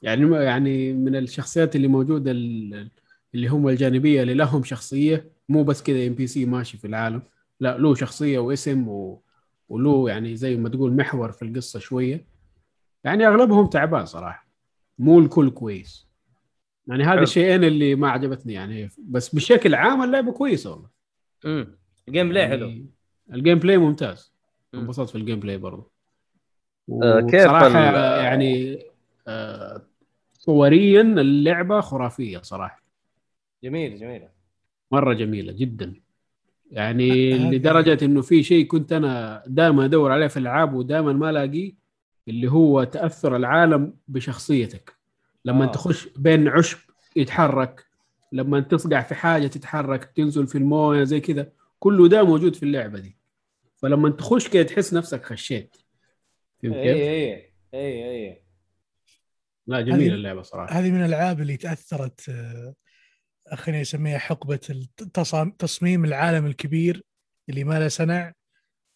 يعني 0.02 0.44
يعني 0.44 0.92
من 0.92 1.16
الشخصيات 1.16 1.76
اللي 1.76 1.88
موجودة 1.88 2.30
ال- 2.30 2.90
اللي 3.34 3.48
هم 3.48 3.68
الجانبية 3.68 4.22
اللي 4.22 4.34
لهم 4.34 4.64
شخصية 4.64 5.30
مو 5.48 5.62
بس 5.62 5.82
كذا 5.82 6.06
NPC 6.06 6.44
ماشي 6.44 6.78
في 6.78 6.86
العالم. 6.86 7.22
لا 7.60 7.78
له 7.78 7.94
شخصية 7.94 8.38
واسم 8.38 8.88
و... 8.88 9.22
وله 9.68 10.10
يعني 10.10 10.36
زي 10.36 10.56
ما 10.56 10.68
تقول 10.68 10.96
محور 10.96 11.32
في 11.32 11.42
القصة 11.44 11.78
شوية. 11.78 12.26
يعني 13.04 13.26
أغلبهم 13.26 13.66
تعبان 13.66 14.06
صراحة. 14.06 14.48
مو 14.98 15.18
الكل 15.18 15.50
كويس. 15.50 16.08
يعني 16.86 17.04
هذا. 17.04 17.22
الشيئين 17.22 17.64
اللي 17.64 17.94
ما 17.94 18.10
عجبتني 18.10 18.52
يعني 18.52 18.90
بس 18.98 19.34
بشكل 19.34 19.74
عام 19.74 20.02
اللعبة 20.02 20.32
كويسة 20.32 20.70
والله. 20.70 20.88
امم 21.44 21.78
ال 22.08 22.28
gameplay 22.28 22.48
حلو. 22.48 22.66
يعني 22.68 22.86
ال 23.32 23.58
gameplay 23.58 23.78
ممتاز. 23.78 24.32
مم. 24.72 24.80
انبسطت 24.80 25.10
في 25.10 25.18
ال 25.18 25.40
gameplay 25.40 25.58
برضه 25.58 25.90
كيف 27.30 27.42
صراحة 27.42 27.66
ال- 27.66 28.24
يعني 28.24 28.82
آه، 29.28 29.82
صوريًا 30.32 31.00
اللعبة 31.02 31.80
خرافية 31.80 32.38
صراحة. 32.38 32.82
جميل 33.64 33.98
جميل 33.98 34.28
مرة 34.92 35.14
جميلة 35.14 35.52
جدا. 35.52 35.94
يعني 36.70 37.32
لدرجة 37.38 38.04
إنه 38.04 38.22
في 38.22 38.42
شيء 38.42 38.66
كنت 38.66 38.92
أنا 38.92 39.42
دائما 39.46 39.84
أدور 39.84 40.12
عليه 40.12 40.26
في 40.26 40.36
الألعاب 40.36 40.74
ودائما 40.74 41.12
ما 41.12 41.30
الاقيه 41.30 41.72
اللي 42.28 42.50
هو 42.50 42.84
تأثر 42.84 43.36
العالم 43.36 43.94
بشخصيتك. 44.08 44.96
لما 45.44 45.64
آه. 45.64 45.68
تخش 45.72 46.08
بين 46.16 46.48
عشب 46.48 46.78
يتحرك 47.16 47.84
لما 48.32 48.60
تصقع 48.60 49.00
في 49.02 49.14
حاجة 49.14 49.46
تتحرك 49.46 50.04
تنزل 50.04 50.46
في 50.46 50.58
الموية 50.58 51.04
زي 51.04 51.20
كذا 51.20 51.52
كله 51.78 52.08
ده 52.08 52.22
موجود 52.22 52.54
في 52.56 52.62
اللعبة 52.62 52.98
دي. 52.98 53.16
فلما 53.76 54.10
تخش 54.10 54.48
كده 54.48 54.62
تحس 54.62 54.94
نفسك 54.94 55.24
خشيت. 55.24 55.76
فهمت 56.62 56.74
كيف؟ 56.74 56.84
اي 56.84 57.10
اي 57.10 57.52
اي 57.74 58.10
اي 58.10 58.42
لا 59.66 59.80
جميلة 59.80 60.04
هذه- 60.06 60.14
اللعبة 60.14 60.42
صراحة. 60.42 60.72
هذه 60.72 60.90
من 60.90 61.00
الألعاب 61.04 61.40
اللي 61.40 61.56
تأثرت 61.56 62.28
آه، 62.28 62.74
خليني 63.54 63.82
أسميها 63.82 64.18
حقبة 64.18 64.86
تصميم 65.58 66.04
العالم 66.04 66.46
الكبير 66.46 67.04
اللي 67.48 67.64
ما 67.64 67.78
له 67.78 67.88
سنع 67.88 68.32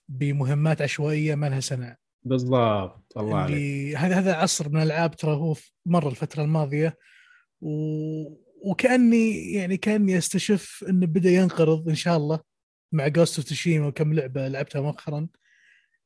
بمهمات 0.09 0.83
عشوائية 0.83 1.35
ما 1.35 1.49
لها 1.49 1.61
سنع 1.61 1.97
بالضبط 2.25 3.19
الله 3.19 3.37
عليك. 3.37 3.57
اللي 3.57 3.97
هذا 3.97 4.19
هذا 4.19 4.35
عصر 4.35 4.69
من 4.69 4.77
الألعاب 4.77 5.17
ترى 5.17 5.35
هو 5.35 5.55
مر 5.87 6.09
الفترة 6.09 6.43
الماضية 6.43 6.99
و... 7.61 7.71
وكأني 8.65 9.53
يعني 9.53 9.77
كأني 9.77 10.19
أستشف 10.19 10.85
انه 10.88 11.07
بدأ 11.07 11.31
ينقرض 11.31 11.88
إن 11.88 11.95
شاء 11.95 12.17
الله 12.17 12.41
مع 12.93 13.09
Ghost 13.09 13.38
of 13.38 13.48
Tsushima 13.48 13.87
وكم 13.87 14.15
لعبة 14.15 14.49
لعبتها 14.49 14.81
مؤخرا 14.81 15.29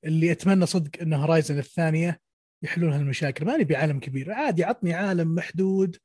اللي 0.04 0.32
أتمنى 0.32 0.66
صدق 0.66 1.02
إن 1.02 1.14
Horizon 1.14 1.58
الثانية 1.58 2.20
يحلون 2.62 2.92
هالمشاكل. 2.92 3.44
ما 3.44 3.56
نبي 3.56 3.76
عالم 3.76 4.00
كبير 4.00 4.32
عادي 4.32 4.64
عطني 4.64 4.94
عالم 4.94 5.34
محدود 5.34 5.96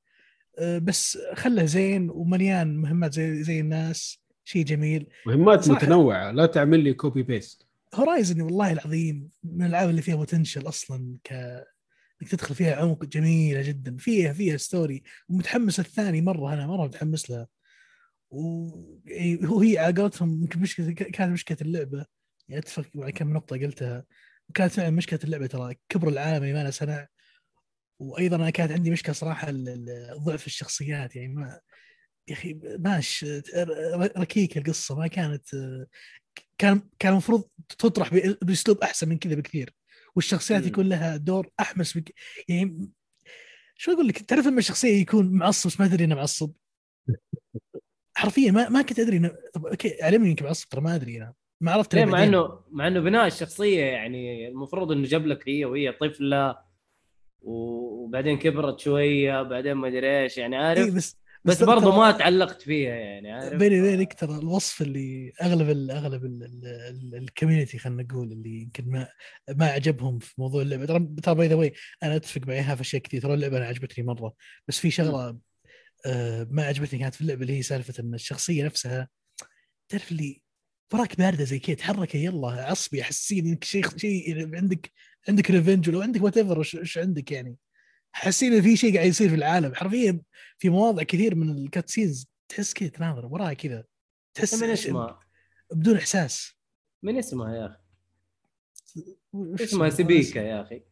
بس 0.62 1.18
خله 1.34 1.66
زين 1.66 2.10
ومليان 2.10 2.78
مهمات 2.78 3.14
زي 3.14 3.44
زي 3.44 3.60
الناس 3.60 4.22
شيء 4.44 4.66
جميل. 4.66 5.08
مهمات 5.28 5.64
صح. 5.64 5.72
متنوعة 5.76 6.32
لا 6.32 6.46
تعمل 6.46 6.80
لي 6.80 6.94
copy 6.94 7.24
paste 7.24 7.68
Horizon 7.96 8.42
والله 8.42 8.72
العظيم 8.72 9.30
من 9.44 9.66
الألعاب 9.66 9.90
اللي 9.90 10.02
فيها 10.02 10.16
potential 10.16 10.68
أصلا 10.68 11.18
ك 11.24 11.34
إنك 12.22 12.32
تدخل 12.32 12.56
فيها 12.56 12.76
عمق 12.76 13.06
جميلة 13.06 13.62
جدا. 13.62 13.98
فيها 13.98 14.34
فيها 14.34 14.58
story 14.58 15.04
ومتحمس 15.30 15.80
الثاني 15.80 16.22
مرة 16.22 16.54
أنا 16.54 16.68
مرة 16.68 16.86
متحمس 16.86 17.30
لها. 17.30 17.48
وهي 18.30 19.78
على 19.78 20.02
قولتهم 20.02 20.42
يمكن 20.42 20.60
مشكله 20.60 20.92
كانت 20.92 21.34
مشكلة 21.34 21.58
اللعبة. 21.62 22.06
يعني 22.50 22.62
أتفق 22.62 22.86
مع 22.96 23.10
كم 23.10 23.34
نقطة 23.34 23.58
قلتها. 23.58 24.06
وكانت 24.50 24.72
فعلا 24.72 24.90
مشكلة 24.90 25.20
اللعبة 25.24 25.48
ترى 25.48 25.76
كبر 25.90 26.08
العالم 26.10 26.44
اللي 26.44 26.54
ما 26.54 26.64
له 26.64 26.70
سنع 26.70 27.08
وأيضا 28.02 28.36
أنا 28.36 28.50
كانت 28.50 28.72
عندي 28.72 28.92
مشكلة 28.92 29.14
صراحة 29.14 29.48
ضعف 30.14 30.48
الشخصيات 30.48 31.16
يعني 31.16 31.28
ما 31.28 31.60
يا 32.28 32.34
أخي 32.34 32.60
ماش 32.64 33.26
ركيكه 34.18 34.60
القصة 34.60 34.96
ما 34.96 35.08
كانت 35.08 35.48
كان 36.58 36.82
كان 37.00 37.12
المفروض 37.12 37.44
تطرح 37.78 38.10
بأسلوب 38.42 38.78
أحسن 38.78 39.10
من 39.10 39.18
كذا 39.18 39.36
بكثير 39.36 39.74
والشخصيات. 40.16 40.66
يكون 40.66 40.90
لها 40.90 41.18
دور 41.18 41.50
أحمس 41.60 41.98
بك 41.98 42.14
يعني 42.48 42.90
شو 43.76 43.92
أقول 43.92 44.08
لك 44.08 44.18
تعرف 44.18 44.48
لما 44.48 44.60
الشخصيه 44.60 45.02
يكون 45.02 45.32
معصب 45.32 45.70
بس 45.70 45.80
ما 45.80 45.88
تدري 45.88 46.06
إنه 46.06 46.16
معصب 46.16 46.52
حرفيا 48.18 48.52
ما 48.52 48.70
ما 48.70 48.82
كنت 48.82 49.00
أدري 49.00 49.18
إنه 49.18 49.32
طب 49.54 49.66
أوكي 49.66 50.04
علمني 50.04 50.30
يمكن 50.30 50.46
معصب 50.46 50.70
ترى 50.70 50.82
ما 50.82 50.96
أدري 50.96 51.18
أنا 51.18 51.34
ما 51.62 51.72
عرفت 51.72 51.96
ليه 51.96 52.06
مع. 52.06 52.24
انه 52.24 52.60
مع 52.72 52.88
إنه 52.88 53.00
بناء 53.00 53.28
الشخصية 53.28 53.84
يعني 53.84 54.48
المفروض 54.48 54.92
إنه 54.92 55.08
جاب 55.08 55.28
لك 55.28 55.50
هي 55.50 55.66
وهي 55.66 55.92
طفلة 55.92 56.71
وبعدين 57.42 58.38
كبرت 58.40 58.80
شوية 58.80 59.42
بعدين 59.42 59.74
ما 59.74 59.88
أدري 59.88 60.22
إيش 60.24 60.38
يعني 60.38 60.56
عارف؟ 60.56 60.86
إيه 60.86 60.92
بس 60.92 61.18
بس 61.46 61.60
ترى- 61.64 61.66
برضه 61.66 61.98
ما 61.98 62.12
تعلقت 62.12 62.62
فيها 62.62 62.94
يعني 62.96 63.32
عارف؟ 63.32 63.60
بيني 63.60 63.82
وبينك 63.82 64.14
ترى 64.14 64.38
الوصف 64.38 64.82
اللي 64.82 65.32
أغلب 65.42 65.70
ال 65.70 65.92
أغلب 65.92 66.26
ال- 66.26 66.44
ال- 66.44 66.66
ال- 66.66 67.16
ال 67.16 67.22
community 67.22 67.78
خلينا 67.78 68.04
نقول 68.04 68.32
اللي 68.32 68.62
يمكن 68.62 68.90
ما 68.92 69.08
ما 69.50 69.66
عجبهم 69.66 70.20
في 70.20 70.34
موضوع 70.38 70.62
اللعبة. 70.62 70.86
ترى 70.86 71.08
ترى 71.24 71.36
by 71.36 71.48
the 71.48 71.56
way 71.56 71.74
أنا 72.04 72.16
أتفق 72.16 72.42
معها 72.48 72.76
في 72.76 72.82
أشياء 72.82 73.02
كثير. 73.02 73.22
ترى 73.22 73.34
اللعبة 73.34 73.58
أنا 73.58 73.66
عجبتني 73.66 74.06
مرة 74.06 74.34
بس 74.68 74.80
في 74.80 74.92
شغلة 74.92 75.38
آه 76.06 76.48
ما 76.52 76.64
عجبتني 76.64 77.00
كانت 77.00 77.16
في 77.16 77.22
اللعبة 77.22 77.42
اللي 77.42 77.58
هي 77.58 77.62
سالفة 77.62 78.04
إن 78.04 78.14
الشخصية 78.14 78.66
نفسها 78.66 79.08
تعرف 79.90 80.12
اللي 80.12 80.42
وراك 80.94 81.18
باردة 81.18 81.44
زي 81.44 81.60
كذا 81.60 81.76
تحركي 81.76 82.24
يلا 82.26 82.48
عصبي 82.48 83.04
حسين 83.04 83.48
إنك 83.48 83.64
شيء 83.64 83.98
شيء 83.98 84.56
عندك 84.56 84.92
عندك 85.30 85.52
revenge 85.52 85.90
ولا 85.90 86.04
عندك 86.04 86.22
whatever 86.22 86.60
وش 86.60 86.98
عندك 86.98 87.32
يعني؟ 87.32 87.58
حاسين 88.12 88.54
ان 88.54 88.62
في 88.62 88.78
شيء 88.78 88.96
قاعد 88.96 89.08
يصير 89.08 89.30
في 89.30 89.36
العالم. 89.36 89.76
حرفيا 89.76 90.22
في 90.58 90.70
مواضع 90.70 91.04
كثير 91.04 91.36
من 91.36 91.50
ال 91.50 91.57
cutscenes 91.57 92.28
تحس 92.50 92.74
كذا 92.74 92.90
تناظر 92.90 93.26
وراها 93.26 93.54
كذا. 93.54 93.84
تحس 94.34 94.54
من 94.64 94.70
اسمها؟ 94.70 95.20
بدون 95.72 95.96
إحساس. 95.98 96.52
من 97.04 97.18
اسمها 97.18 97.56
يا 97.56 97.66
أخي؟ 97.66 97.78
اسمها 99.64 99.90
سبيكا 99.90 100.40
يا 100.40 100.62
أخي. 100.62 100.84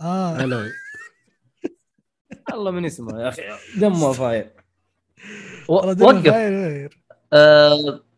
آه. 0.00 0.36
هلا 0.36 0.72
والله 2.52 2.70
من 2.70 2.84
اسمها 2.84 3.22
يا 3.22 3.28
أخي. 3.28 3.42
دمها 3.76 4.12
فاير. 4.20 4.52
وقف. 5.68 6.02
آه 7.32 8.09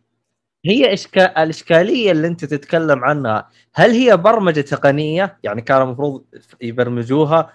هي 0.64 0.92
إشكال 0.92 1.22
الإشكالية 1.38 2.12
اللي 2.12 2.27
أنت 2.29 2.44
تتكلم 2.44 3.05
عنها 3.05 3.48
هل 3.75 3.90
هي 3.90 4.16
برمجة 4.16 4.61
تقنية؟ 4.61 5.38
يعني 5.42 5.62
كان 5.62 5.83
المفروض 5.83 6.25
يبرمجوها؟ 6.61 7.53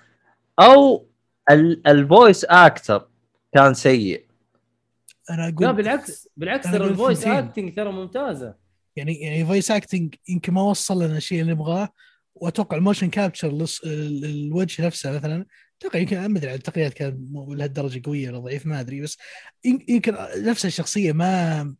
أو 0.60 1.08
ال- 1.52 1.88
ال 1.88 1.97
voice 1.97 2.46
actor 2.46 3.08
كان 3.54 3.74
سيء؟ 3.74 4.26
أنا 5.30 5.44
أقول 5.48 5.66
لا 5.66 5.72
بالعكس 5.72 6.30
بالعكس 6.38 6.72
ترى 6.72 6.88
ال 6.88 6.93
voice. 6.93 7.28
acting 7.28 7.76
ترى 7.76 7.92
ممتازة. 7.92 8.56
يعني 8.96 9.14
يعني 9.22 9.46
voice 9.46 9.72
acting 9.72 10.16
يمكن 10.30 10.54
ما 10.54 10.62
وصل 10.62 11.04
لنا 11.04 11.18
الشيء 11.18 11.42
اللي 11.42 11.52
نبغاه. 11.52 11.90
وأتوقع 12.36 12.78
ال 12.78 12.82
motion 12.82 13.10
capture 13.10 13.66
الوجه 13.86 14.86
نفسه 14.86 15.12
مثلا 15.12 15.46
أتوقع 15.80 16.00
يمكن 16.00 16.26
ما 16.26 16.40
أدري 16.40 16.54
التقنيات 16.54 16.94
كانت 16.94 17.18
لهالدرجة 17.50 18.02
قوية 18.06 18.30
ولا 18.30 18.40
ضعيف 18.40 18.66
ما 18.66 18.80
أدري 18.80 19.02
بس 19.02 19.18
يم- 19.66 19.86
يمكن 19.88 20.16
نفس 20.38 20.66
الشخصية 20.66 21.12
ما 21.12 21.76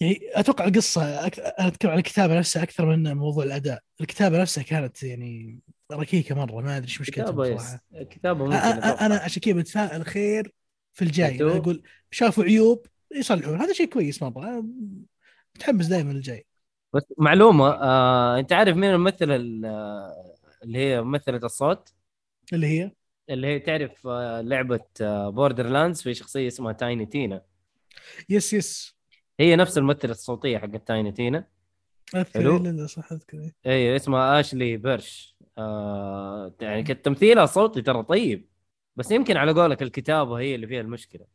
يعني 0.00 0.20
أتوقع 0.34 0.64
القصة 0.64 1.26
أك... 1.26 1.38
أنا 1.40 1.68
أتكلم 1.68 1.90
عن 1.90 1.98
الكتابة 1.98 2.38
نفسها 2.38 2.62
أكثر 2.62 2.86
من 2.96 3.16
موضوع 3.16 3.44
الأداء، 3.44 3.80
الكتابة 4.00 4.40
نفسها 4.40 4.62
كانت 4.62 5.02
يعني 5.02 5.60
ركيكة 5.92 6.34
مرة 6.34 6.60
ما 6.60 6.76
أدري 6.76 6.86
إيش 6.88 7.00
مشكلتها 7.00 7.22
كتابه 7.22 7.46
يس 7.46 7.54
بصراحه 7.54 7.80
كتابه 8.10 8.44
ممكن 8.44 8.56
أ-. 8.56 9.02
أنا 9.02 9.16
عشان 9.16 9.40
كذا 9.42 9.54
بتفائل 9.54 10.04
خير 10.06 10.52
في 10.92 11.02
الجاي. 11.02 11.42
أقول 11.42 11.82
شافوا 12.10 12.44
عيوب 12.44 12.86
يصلحون. 13.14 13.60
هذا 13.60 13.72
شيء 13.72 13.86
كويس 13.86 14.22
مرة. 14.22 14.64
متحمس 15.56 15.86
دائما 15.86 16.10
الجاي 16.12 16.46
بس 16.94 17.02
معلومة 17.18 17.68
آه، 17.68 18.38
أنت 18.38 18.52
عارف 18.52 18.76
مين 18.76 18.90
الممثل 18.90 19.30
ال- 19.30 19.64
آه، 19.64 20.34
اللي 20.62 20.78
هي 20.78 21.02
ممثلة 21.02 21.36
الصوت؟ 21.36 21.92
اللي 22.52 22.66
هي؟ 22.66 22.90
اللي 23.30 23.46
هي 23.46 23.58
تعرف 23.58 24.06
آه، 24.06 24.40
لعبة 24.40 24.80
Borderlands 25.30 26.02
في 26.02 26.14
شخصية 26.14 26.48
اسمها 26.48 26.72
Tiny 26.72 27.06
Tina 27.06 27.42
yes 28.28 28.52
yes. 28.52 28.95
هي 29.40 29.56
نفس 29.56 29.78
الممثلة 29.78 30.10
الصوتية 30.10 30.58
حقت 30.58 30.88
Tiny 30.88 31.12
Tina. 31.12 31.48
حلو. 32.34 32.58
لا 32.58 32.86
صح 32.86 33.12
أذكر 33.12 33.50
اي 33.66 33.96
اسمها 33.96 34.40
Ashly 34.40 34.76
Burch 34.76 35.36
آه 35.58 36.54
يعني 36.60 36.82
كانت 36.82 37.04
تمثيلها 37.04 37.46
صوتي 37.46 37.82
ترى 37.82 38.02
طيب 38.02 38.48
بس 38.96 39.10
يمكن 39.10 39.36
على 39.36 39.52
قولك 39.52 39.82
الكتابة 39.82 40.38
هي 40.38 40.54
اللي 40.54 40.66
فيها 40.66 40.80
المشكلة. 40.80 41.26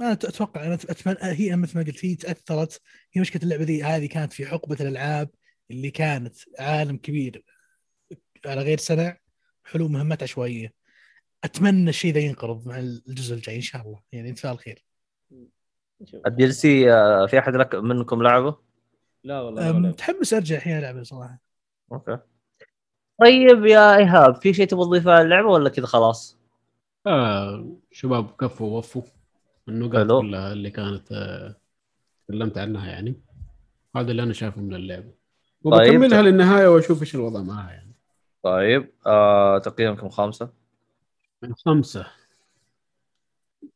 أنا 0.00 0.12
أتوقع 0.12 0.66
أنا 0.66 0.74
اتمنى 0.74 1.18
هي 1.20 1.56
مثل 1.56 1.78
ما 1.78 1.84
قلت 1.84 2.04
هي 2.04 2.14
تأثرت. 2.14 2.80
هي 3.12 3.20
مشكلة 3.20 3.42
اللعبة 3.42 3.64
ذي 3.64 3.82
هذه 3.82 4.06
كانت 4.06 4.32
في 4.32 4.46
حقبه 4.46 4.76
الألعاب 4.80 5.30
اللي 5.70 5.90
كانت 5.90 6.36
عالم 6.58 6.96
كبير 6.96 7.44
على 8.46 8.62
غير 8.62 8.78
سنع 8.78 9.18
حلو 9.64 9.88
مهمات 9.88 10.22
عشوائية. 10.22 10.72
أتمنى 11.44 11.90
الشيء 11.90 12.12
ذا 12.12 12.20
ينقرض 12.20 12.68
مع 12.68 12.78
الجزء 12.78 13.34
الجاي 13.34 13.56
إن 13.56 13.60
شاء 13.60 13.82
الله. 13.82 14.00
يعني 14.12 14.28
انت 14.30 14.46
الخير. 14.46 14.84
ال 16.26 16.54
DLC 16.54 16.84
في 17.28 17.38
أحد 17.38 17.56
لك 17.56 17.74
منكم 17.74 18.22
لعبه؟ 18.22 18.56
لا 19.24 19.40
والله 19.40 19.72
متحمس 19.72 20.34
ارجع 20.34 20.56
الحين 20.56 20.78
العبه 20.78 21.02
صراحة. 21.02 21.38
okay. 21.92 22.18
طيب 23.20 23.66
يا 23.66 23.96
إيهاب 23.96 24.34
في 24.34 24.54
شيء 24.54 24.66
تبغى 24.66 24.84
تضيفه 24.84 25.22
للعبه 25.22 25.48
ولا 25.48 25.68
كذا 25.68 25.86
خلاص؟ 25.86 26.38
آه 27.06 27.66
شباب 27.90 28.30
كفوا 28.40 28.66
ووفوا 28.66 29.02
النقاط. 29.68 30.20
كلها 30.20 30.52
اللي 30.52 30.70
كانت 30.70 31.12
آه، 31.12 31.56
تكلمت 32.28 32.58
عنها 32.58 32.90
يعني. 32.90 33.20
هذا 33.96 34.10
اللي 34.10 34.22
أنا 34.22 34.32
شايفه 34.32 34.60
من 34.60 34.74
اللعبة. 34.74 35.12
طيب. 35.64 35.94
وبكملها 35.94 36.22
للنهاية 36.22 36.68
وأشوف 36.68 37.00
إيش 37.00 37.14
الوضع 37.14 37.42
معها 37.42 37.72
يعني. 37.72 37.94
طيب 38.42 38.92
آه 39.06 39.58
تقييمكم 39.58 40.08
خمسة؟ 40.08 40.52
من 41.42 41.54
خمسة. 41.54 42.06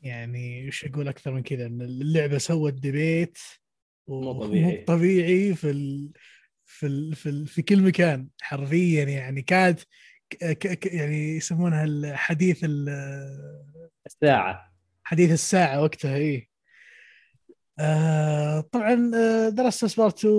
يعني 0.00 0.68
وش 0.68 0.84
أقول 0.84 1.08
أكثر 1.08 1.32
من 1.32 1.42
كذا 1.42 1.66
إن 1.66 1.82
اللعبة 1.82 2.38
سوت 2.38 2.72
debate 2.72 3.38
مو 4.08 4.32
طبيعي. 4.32 4.76
طبيعي 4.76 5.54
في 5.54 5.70
ال... 5.70 6.12
في 6.64 6.86
ال... 6.86 7.14
في, 7.14 7.28
ال... 7.28 7.46
في 7.46 7.62
كل 7.62 7.82
مكان 7.82 8.28
حرفيا 8.40 9.04
يعني. 9.04 9.42
كانت 9.42 9.80
ك... 10.30 10.58
ك... 10.58 10.86
يعني 10.86 11.36
يسمونها 11.36 11.84
الحديث 11.84 12.64
ال... 12.64 12.88
الساعة. 14.06 14.72
حديث 15.04 15.30
الساعة 15.32 15.82
وقتها 15.82 16.16
إيه. 16.16 16.55
آه 17.78 18.60
طبعا 18.60 19.10
آه 19.14 19.48
The 19.48 19.63
Last 19.63 19.84
of 19.84 19.92
Us 19.92 20.01
Part 20.01 20.18
2 20.18 20.34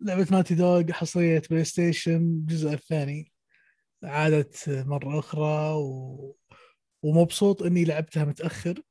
لعبة 0.00 0.26
Naughty 0.30 0.54
Dog 0.54 0.92
حصرية 0.92 1.42
PlayStation 1.50 2.16
الجزء 2.16 2.72
الثاني 2.72 3.32
عادت 4.04 4.64
مرة 4.68 5.18
أخرى 5.18 5.74
و... 5.74 6.36
ومبسوط 7.02 7.62
إني 7.62 7.84
لعبتها 7.84 8.24
متأخر 8.24 8.82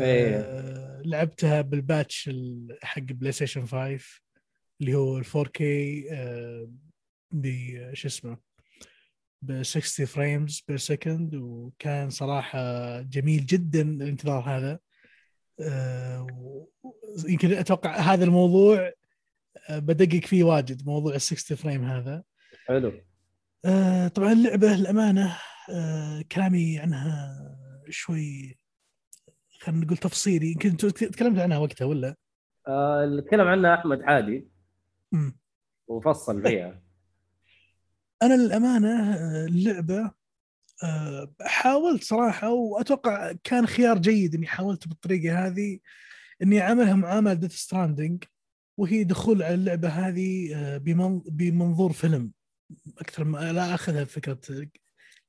إيه. 0.00 0.36
آه 0.36 1.02
لعبتها 1.04 1.60
بال 1.60 1.79
patch 1.79 2.28
ال- 2.28 2.78
حق 2.82 3.02
PlayStation 3.02 3.66
5 3.66 3.98
اللي 4.80 4.94
هو 4.94 5.18
ال 5.18 5.24
4K 5.24 5.60
آه 6.12 6.70
ب 7.32 7.46
شو 7.94 8.08
اسمه 8.08 8.36
ب 9.42 9.62
60 9.62 10.06
frames 10.06 10.64
per 10.68 10.76
second 10.76 11.34
وكان 11.34 12.10
صراحة 12.10 13.00
جميل 13.00 13.46
جدا 13.46 13.82
الانتظار 13.82 14.40
هذا 14.40 14.78
يمكن 17.28 17.52
أتوقع 17.52 17.96
هذا 17.96 18.24
الموضوع 18.24 18.92
آه، 19.68 19.78
بدقق 19.78 20.26
فيه 20.26 20.44
واجد 20.44 20.86
موضوع 20.86 21.14
ال 21.14 21.20
60 21.20 21.56
فريم 21.56 21.84
هذا. 21.84 22.22
حلو. 22.66 22.92
آه، 23.64 24.08
طبعا 24.08 24.32
اللعبة 24.32 24.74
الامانه 24.74 25.38
آه، 25.70 26.24
كلامي 26.32 26.78
عنها 26.78 27.38
شوي 27.88 28.56
خلينا 29.60 29.84
نقول 29.84 29.96
تفصيلي. 29.96 30.46
يمكن 30.46 30.76
تكلمت 30.76 31.38
عنها 31.38 31.58
وقتها 31.58 31.84
ولا؟ 31.84 32.16
آه 32.68 33.04
اللي 33.04 33.22
تكلم 33.22 33.48
عنها 33.48 33.74
أحمد 33.74 34.02
عادي. 34.02 34.48
مم. 35.12 35.38
وفصل 35.86 36.42
فيها. 36.42 36.82
أنا 38.22 38.34
للأمانة 38.34 39.14
آه، 39.14 39.46
اللعبة 39.46 39.98
آه، 39.98 40.14
حاولت 41.40 42.04
صراحة 42.04 42.50
وأتوقع 42.50 43.32
كان 43.44 43.66
خيار 43.66 43.98
جيد 43.98 44.34
إني 44.34 44.46
حاولت 44.46 44.88
بالطريقة 44.88 45.46
هذه 45.46 45.78
إني 46.42 46.60
أعملها 46.60 46.94
معامله 46.94 47.34
Death 47.34 47.54
Stranding 47.56 48.24
وهي 48.76 49.04
دخول 49.04 49.42
على 49.42 49.54
اللعبة 49.54 49.88
هذه 49.88 50.54
آه، 50.54 50.78
بمن- 50.78 51.22
بمنظور 51.26 51.92
فيلم. 51.92 52.32
أكثر 52.98 53.24
ما 53.24 53.52
لا 53.52 53.74
أخذها 53.74 54.04
فكرة 54.04 54.40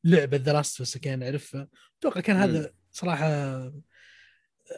لعبة 0.04 0.38
The 0.38 0.54
Last 0.54 0.98
كان 0.98 1.24
أعرفها. 1.24 1.68
أتوقع 2.00 2.22
كان 2.22 2.36
هذا 2.36 2.74
صراحة 2.92 3.28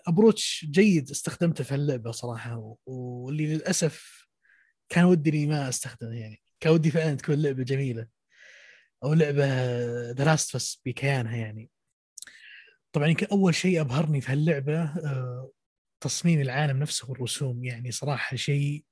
approach 0.08 0.66
جيد 0.72 1.10
استخدمته 1.10 1.64
في 1.64 1.76
اللعبة 1.76 2.12
صراحة 2.12 2.78
واللي 2.86 3.54
للأسف 3.56 4.26
كان 4.90 5.04
ودي 5.06 5.30
إني 5.30 5.48
ما 5.48 5.70
أستخدمه 5.70 6.12
يعني. 6.14 6.42
كان 6.60 6.74
ودي 6.74 6.92
فعلا 6.92 7.16
تكون 7.16 7.36
لعبة 7.36 7.64
جميلة. 7.64 8.08
أو 9.04 9.14
لعبة 9.14 9.46
The 10.12 10.26
Last 10.26 10.82
بكيانها 10.86 11.36
يعني. 11.36 11.70
طبعا 12.92 13.08
يمكن 13.08 13.28
أول 13.32 13.56
شيء 13.56 13.82
أبهرني 13.82 14.22
في 14.22 14.32
هاللعبة 14.32 14.84
آه، 14.84 15.52
تصميم 16.02 16.42
العالم 16.42 16.80
نفسه 16.80 17.10
والرسوم. 17.10 17.64
يعني 17.64 17.92
صراحة 17.92 18.36
شيء 18.36 18.84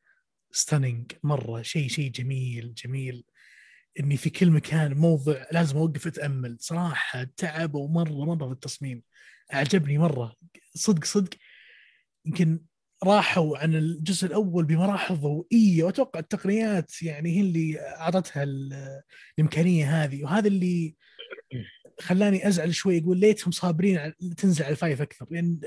ستانينج 0.51 1.11
مرة 1.23 1.61
شيء 1.61 1.87
شيء 1.87 2.11
جميل 2.11 2.73
جميل. 2.73 3.25
إني 3.99 4.17
في 4.17 4.29
كل 4.29 4.51
مكان 4.51 4.93
موضع 4.93 5.45
لازم 5.51 5.77
أوقف 5.77 6.07
أتأمل. 6.07 6.57
صراحة 6.59 7.23
تعبوا 7.37 7.87
مره 7.89 8.25
مرة 8.25 8.47
في 8.47 8.53
التصميم. 8.53 9.03
أعجبني 9.53 9.97
مرة. 9.97 10.35
صدق 10.75 11.05
صدق. 11.05 11.29
يمكن 12.25 12.59
راحوا 13.03 13.57
عن 13.57 13.75
الجزء 13.75 14.27
الأول 14.27 14.65
بمراحل 14.65 15.15
ضوئية 15.15 15.83
وأتوقع 15.83 16.19
التقنيات 16.19 17.01
يعني 17.03 17.37
هي 17.37 17.41
اللي 17.41 17.79
أعطتها 17.79 18.43
ال- 18.43 19.01
الإمكانية 19.39 20.03
هذه. 20.03 20.23
وهذا 20.23 20.47
اللي 20.47 20.95
خلاني 21.99 22.47
أزعل 22.47 22.75
شوي 22.75 22.99
أقول 22.99 23.17
ليتهم 23.19 23.51
صابرين 23.51 23.99
على- 23.99 24.35
تنزل 24.35 24.63
على 24.63 24.71
ال 24.71 24.77
five 24.77 25.01
أكثر. 25.01 25.27
لأن 25.31 25.59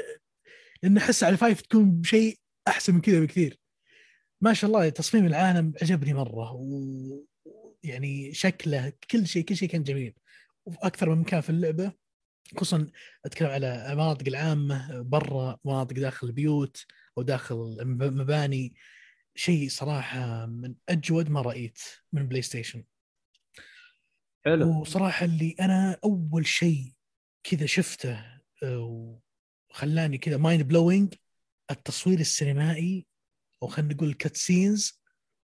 لأن 0.82 0.96
أحس 0.96 1.24
على 1.24 1.32
ال 1.32 1.38
five 1.38 1.60
تكون 1.60 2.02
شيء 2.04 2.38
أحسن 2.68 2.94
من 2.94 3.00
كذا 3.00 3.20
بكثير. 3.20 3.58
ما 4.40 4.52
شاء 4.54 4.70
الله 4.70 4.88
تصميم 4.88 5.26
العالم 5.26 5.72
عجبني 5.82 6.14
مرة 6.14 6.52
ويعني 6.52 8.34
شكله 8.34 8.92
كل 9.10 9.26
شيء 9.26 9.44
كل 9.44 9.56
شيء 9.56 9.68
كان 9.68 9.82
جميل. 9.82 10.14
وأكثر 10.66 11.10
من 11.10 11.18
مكان 11.20 11.40
في 11.40 11.50
اللعبة 11.50 11.92
خصوصا 12.56 12.86
أتكلم 13.24 13.48
على 13.48 13.92
المناطق 13.92 14.28
العامة 14.28 15.00
برا 15.02 15.58
مناطق 15.64 15.96
داخل 15.96 16.26
البيوت 16.26 16.84
أو 17.18 17.22
داخل 17.22 17.76
المباني 17.80 18.74
شيء 19.34 19.68
صراحة 19.68 20.46
من 20.46 20.74
أجود 20.88 21.30
ما 21.30 21.42
رأيت 21.42 21.78
من 22.12 22.28
PlayStation. 22.28 22.84
حلو. 24.44 24.80
وصراحة 24.80 25.24
اللي 25.24 25.56
أنا 25.60 25.98
أول 26.04 26.46
شيء 26.46 26.92
كذا 27.44 27.66
شفته 27.66 28.36
آه، 28.62 29.20
وخلاني 29.70 30.18
كذا 30.18 30.36
mind 30.36 30.62
blowing 30.62 31.14
التصوير 31.70 32.20
السينمائي 32.20 33.06
أو 33.62 33.68
خلينا 33.68 33.94
نقول 33.94 34.08
ال 34.08 34.36
cutscenes 34.36 35.02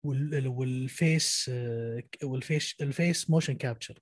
وال 0.04 0.53
face 0.53 1.50
وال 2.22 2.40
face 2.40 2.74
ال 2.80 2.90
face 2.90 3.30
motion 3.30 3.54
capture 3.54 3.98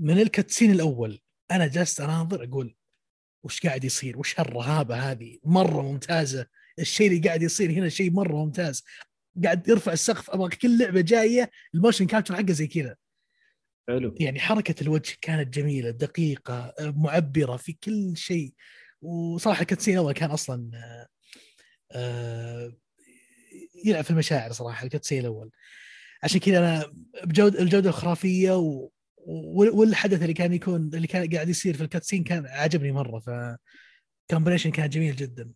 من 0.00 0.20
ال 0.20 0.26
cutscene 0.26 0.70
الأول 0.70 1.20
أنا 1.50 1.66
جلست 1.66 2.00
أناظر 2.00 2.44
أقول 2.44 2.76
وش 3.44 3.60
قاعد 3.60 3.84
يصير؟ 3.84 4.18
وش 4.18 4.40
هالرهابة 4.40 4.96
هذه؟ 4.96 5.38
مرة 5.44 5.82
ممتازة. 5.82 6.46
الشيء 6.78 7.08
اللي 7.08 7.28
قاعد 7.28 7.42
يصير 7.42 7.70
هنا 7.70 7.88
شيء 7.88 8.10
مرة 8.10 8.44
ممتاز. 8.44 8.84
قاعد 9.44 9.68
يرفع 9.68 9.92
السقف 9.92 10.30
أبغى 10.30 10.48
كل 10.48 10.78
لعبة 10.78 11.00
جاية 11.00 11.50
ال 11.74 11.79
motion 11.79 12.06
capture 12.06 12.36
حقه 12.36 12.52
زي 12.52 12.66
كذا. 12.66 12.96
حلو. 13.88 14.14
يعني 14.20 14.40
حركة 14.40 14.82
الوجه 14.82 15.16
كانت 15.20 15.54
جميلة 15.54 15.90
دقيقة 15.90 16.74
معبرة 16.80 17.56
في 17.56 17.72
كل 17.72 18.16
شيء. 18.16 18.54
وصراحة 19.02 19.64
cutscene 19.64 19.96
أول 19.96 20.12
كان 20.12 20.30
أصلا 20.30 20.70
آه، 20.74 21.08
آه، 21.92 22.72
يلعب 23.84 24.04
في 24.04 24.10
المشاعر 24.10 24.52
صراحة 24.52 24.84
ال 24.84 24.88
cutscene 24.88 25.20
الأول. 25.20 25.50
عشان 26.22 26.40
كذا 26.40 26.58
أنا 26.58 26.92
بجوده 27.24 27.60
الجودة 27.60 27.88
الخرافية 27.88 28.56
و... 28.56 28.90
والحدث 29.26 30.22
اللي 30.22 30.34
كان 30.34 30.52
يكون 30.52 30.90
اللي 30.94 31.06
كان 31.06 31.28
قاعد 31.28 31.48
يصير 31.48 31.74
في 31.76 31.82
ال 31.82 31.87
cutscene 31.87 32.24
كان 32.24 32.46
عجبني 32.46 32.92
مرة 32.92 33.18
ف 33.18 33.30
combination 34.30 34.70
كان 34.70 34.88
جميل 34.88 35.16
جدا. 35.16 35.52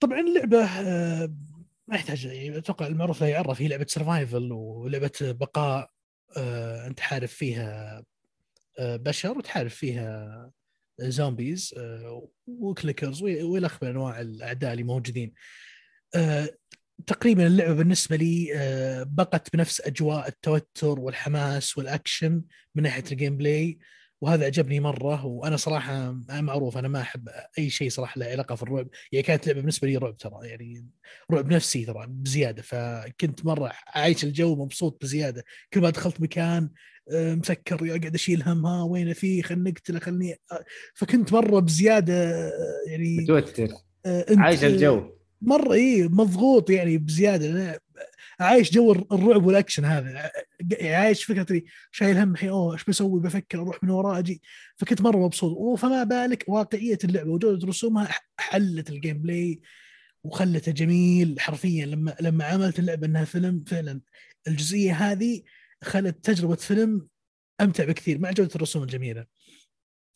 طبعا 0.00 0.20
اللعبة 0.20 0.64
آه، 0.64 1.34
ما 1.88 1.96
يحتاج 1.96 2.24
يعني 2.24 2.58
أتوقع 2.58 2.86
المعروف 2.86 3.20
لا 3.20 3.28
يعرف 3.28 3.62
هي 3.62 3.68
لعبة 3.68 3.86
survival 3.88 4.52
ولعبة 4.52 5.12
بقاء 5.20 5.90
آه، 6.36 6.86
أنت 6.86 7.00
حارب 7.00 7.28
فيها 7.28 8.04
آه، 8.78 8.96
بشر 8.96 9.38
وتحارب 9.38 9.70
فيها 9.70 10.50
zombies 11.00 11.74
و 12.46 12.54
clickers 12.54 13.22
والخ 13.22 13.82
من 13.82 13.88
أنواع 13.88 14.20
الأعداء 14.20 14.72
اللي 14.72 14.82
موجودين. 14.84 15.32
تقريبا 17.06 17.46
اللعبة 17.46 17.74
بالنسبة 17.74 18.16
لي 18.16 18.48
بقت 19.10 19.56
بنفس 19.56 19.80
أجواء 19.80 20.28
التوتر 20.28 21.00
والحماس 21.00 21.78
والأكشن 21.78 22.42
من 22.74 22.82
ناحية 22.82 23.04
ال 23.12 23.36
gameplay 23.36 23.78
وهذا 24.20 24.46
عجبني 24.46 24.80
مرة. 24.80 25.26
وأنا 25.26 25.56
صراحة 25.56 26.16
معروف 26.30 26.78
أنا 26.78 26.88
ما 26.88 27.00
أحب 27.00 27.28
أي 27.58 27.70
شيء 27.70 27.90
صراحة 27.90 28.18
له 28.18 28.26
علاقة 28.26 28.54
في 28.54 28.62
الرعب. 28.62 28.88
يعني 29.12 29.22
كانت 29.22 29.46
لعبة 29.46 29.60
بالنسبة 29.60 29.88
لي 29.88 29.96
رعب 29.96 30.16
ترى 30.16 30.32
يعني 30.42 30.86
رعب 31.32 31.52
نفسي 31.52 31.84
ترى 31.84 32.06
بزيادة. 32.08 32.62
فكنت 32.62 33.46
مرة 33.46 33.72
عايش 33.86 34.24
الجو 34.24 34.64
مبسوط 34.64 35.02
بزيادة. 35.02 35.44
كل 35.72 35.80
ما 35.80 35.90
دخلت 35.90 36.20
مكان 36.20 36.70
آه، 37.12 37.34
مسكر 37.34 37.74
اقعد 37.74 38.14
أشيل 38.14 38.42
هم 38.42 38.66
ها 38.66 38.82
وين 38.82 39.12
فيه 39.12 39.42
خلني 39.42 39.70
نقتله 39.70 39.98
خلني 39.98 40.36
فكنت 40.94 41.32
مرة 41.32 41.60
بزيادة 41.60 42.14
آه، 42.14 42.50
يعني 42.86 43.16
متوتر. 43.16 43.68
آه، 44.06 44.26
عايش 44.30 44.64
الجو. 44.64 45.21
مرة 45.42 45.72
اي 45.72 46.08
مضغوط 46.08 46.70
يعني 46.70 46.98
بزيادة. 46.98 47.80
عايش 48.40 48.72
جو 48.72 48.92
الرعب 48.92 49.46
والأكشن 49.46 49.84
هذا. 49.84 50.30
يعني 50.70 50.94
عايش 50.94 51.24
فكرة 51.24 51.62
شايل 51.90 52.18
هم 52.18 52.32
الحين 52.32 52.48
أوه 52.48 52.72
إيش 52.72 52.84
بسوي؟ 52.84 53.20
بفكر 53.20 53.60
أروح 53.60 53.84
من 53.84 53.90
وراه 53.90 54.18
أجي. 54.18 54.42
فكنت 54.76 55.00
مرة 55.00 55.16
مبسوط. 55.16 55.78
فما 55.78 56.04
بالك 56.04 56.44
واقعية 56.48 56.98
اللعبة 57.04 57.30
وجودة 57.30 57.66
رسومها 57.66 58.08
حلت 58.38 58.90
ال 58.90 59.18
gameplay 59.22 59.60
وخلته 60.24 60.72
جميل 60.72 61.40
حرفيا. 61.40 61.86
لما 61.86 62.16
لما 62.20 62.44
عملت 62.44 62.78
اللعبة 62.78 63.06
إنها 63.06 63.24
فيلم 63.24 63.64
فعلا 63.66 64.00
الجزئية 64.48 64.92
هذه 64.92 65.42
خلت 65.82 66.24
تجربة 66.24 66.54
فيلم 66.54 67.06
أمتع 67.60 67.84
بكثير 67.84 68.18
مع 68.18 68.30
جودة 68.30 68.50
الرسوم 68.56 68.82
الجميلة. 68.82 69.26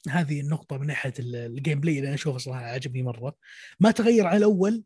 هذه 0.09 0.41
النقطة 0.41 0.79
من 0.79 0.87
ناحية 0.87 1.15
ال 1.19 1.81
gameplay 1.81 1.97
اللي 1.97 2.07
أنا 2.07 2.15
أشوفه 2.15 2.39
صراحة 2.39 2.65
عجبني 2.65 3.03
مرة. 3.03 3.35
ما 3.81 3.91
تغير 3.91 4.27
عن 4.27 4.37
الأول 4.37 4.83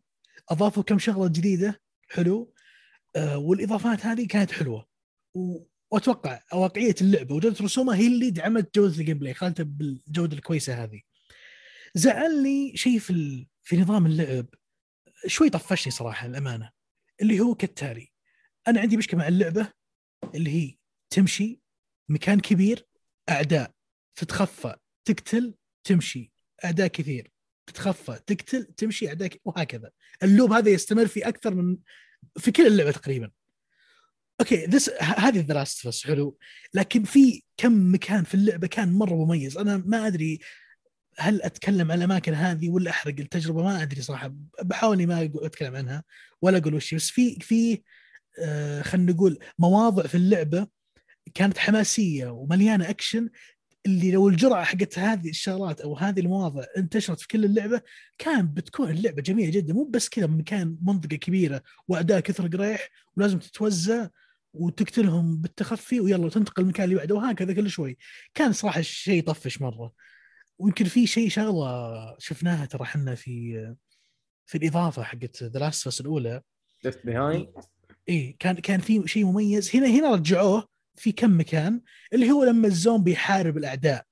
أضافوا 0.51 0.83
كم 0.83 0.99
شغلة 0.99 1.29
جديدة 1.29 1.83
حلو. 2.09 2.55
آه، 3.17 3.39
والإضافات 3.39 4.07
هذه 4.07 4.27
كانت 4.27 4.53
حلوة. 4.53 4.87
وأتوقع 5.91 6.43
واقعية 6.53 6.95
اللعبة 7.01 7.35
وجودة 7.35 7.57
رسومها 7.61 7.97
هي 7.97 8.07
اللي 8.07 8.31
دعمت 8.31 8.75
جودة 8.75 8.99
ال 9.01 9.19
gameplay 9.19 9.35
خلتها 9.35 9.63
بالجودة 9.63 10.37
الكويسة 10.37 10.85
هذه. 10.85 11.01
زعلني 11.95 12.77
شيء 12.77 12.99
في 12.99 13.47
في 13.63 13.77
نظام 13.77 14.07
اللعب 14.07 14.47
شوي 15.27 15.51
طفشني 15.51 15.93
صراحة 15.93 16.27
الامانه 16.27 16.71
اللي 17.23 17.41
هو 17.41 17.55
كالتالي. 17.55 18.13
أنا 18.69 18.81
عندي 18.81 18.97
مشكلة 18.97 19.21
مع 19.21 19.29
اللعبة 19.29 19.73
اللي 20.35 20.51
هي 20.51 20.77
تمشي 21.11 21.61
مكان 22.09 22.41
كبير 22.41 22.87
أعداء 23.31 23.73
تتخفى 24.17 24.77
تقتل 25.05 25.55
تمشي 25.85 26.33
أعداء 26.65 26.87
كثير. 26.87 27.30
تتخفى 27.71 28.19
تقتل 28.27 28.65
تمشي 28.65 29.09
اعداء 29.09 29.31
وهكذا. 29.45 29.91
ال 30.23 30.29
loop 30.29 30.53
هذا 30.53 30.71
يستمر 30.71 31.07
في 31.07 31.29
أكثر 31.29 31.55
من 31.55 31.77
في 32.39 32.53
كل 32.53 32.67
اللعبة 32.67 32.91
تقريبا. 32.91 33.31
okay 34.41 34.65
this 34.67 34.91
هذه 35.01 35.41
The 35.41 35.55
Last 35.55 36.07
حلو. 36.07 36.39
لكن 36.75 37.05
في 37.05 37.43
كم 37.57 37.95
مكان 37.95 38.25
في 38.25 38.35
اللعبة 38.35 38.67
كان 38.67 38.93
مرة 38.93 39.15
مميز. 39.15 39.59
أنا 39.59 39.83
ما 39.87 40.07
أدري 40.07 40.41
هل 41.19 41.43
أتكلم 41.43 41.93
عن 41.93 41.99
الأماكن 41.99 42.35
هذه 42.35 42.71
ولا 42.71 42.91
أحرق 42.91 43.15
التجربة 43.19 43.63
ما 43.63 43.83
أدري 43.83 44.03
صراحة. 44.03 44.35
بحاول 44.63 45.07
ما 45.07 45.31
أتكلم 45.35 45.77
عنها 45.77 46.05
ولا 46.43 46.59
أقول 46.59 46.75
وش 46.75 46.95
بس 46.95 47.11
في 47.11 47.35
في 47.41 47.83
آه 48.39 48.83
خلينا 48.83 49.13
نقول 49.13 49.39
مواضع 49.59 50.03
في 50.03 50.15
اللعبة 50.15 50.67
كانت 51.35 51.59
حماسية 51.59 52.29
ومليانة 52.29 52.91
أكشن 52.91 53.29
اللي 53.87 54.11
لو 54.11 54.29
الجرعة 54.29 54.65
حقت 54.65 54.99
هذه 54.99 55.29
الشغلات 55.29 55.81
أو 55.81 55.97
هذه 55.97 56.21
المواضع 56.21 56.65
انتشرت 56.77 57.21
في 57.21 57.29
كل 57.29 57.45
اللعبة 57.45 57.81
كان 58.19 58.47
بتكون 58.47 58.91
اللعبة 58.91 59.23
جميلة 59.23 59.51
جدا. 59.51 59.75
مو 59.75 59.85
بس 59.85 60.09
كذا 60.09 60.27
مكان 60.27 60.77
منطقة 60.83 61.17
كبيرة 61.17 61.63
واعداء 61.89 62.21
كثر 62.21 62.47
قريح 62.47 62.89
ولازم 63.17 63.39
تتوزع 63.39 64.09
وتقتلهم 64.55 65.37
بالتخفي 65.37 66.01
ويلا 66.01 66.29
تنتقل 66.29 66.63
المكان 66.63 66.85
اللي 66.85 66.97
بعده 66.97 67.15
وهكذا 67.15 67.53
كل 67.53 67.71
شوي. 67.71 67.99
كان 68.35 68.53
صراحة 68.53 68.81
شيء 68.81 69.19
يطفش 69.19 69.61
مرة. 69.61 69.93
ويمكن 70.59 70.85
في 70.85 71.07
شيء 71.07 71.29
شغلة 71.29 72.17
شفناها 72.19 72.67
ترى 72.67 72.83
إحنا 72.83 73.15
في 73.15 73.75
في 74.47 74.59
الإضافة 74.59 75.03
حقت 75.03 75.43
The 75.43 75.59
Last 75.59 76.01
الأولى. 76.01 76.43
Left 76.85 77.07
Behind 77.07 77.49
اي 78.09 78.37
كان 78.39 78.55
كان 78.55 78.81
في 78.81 79.09
شيء 79.09 79.25
مميز. 79.25 79.77
هنا 79.77 79.87
هنا 79.87 80.15
رجعوه. 80.15 80.69
في 81.01 81.13
كم 81.13 81.41
مكان 81.41 81.81
اللي 82.13 82.31
هو 82.31 82.45
لما 82.45 82.67
الزومبي 82.67 83.13
يحارب 83.13 83.57
الأعداء 83.57 84.05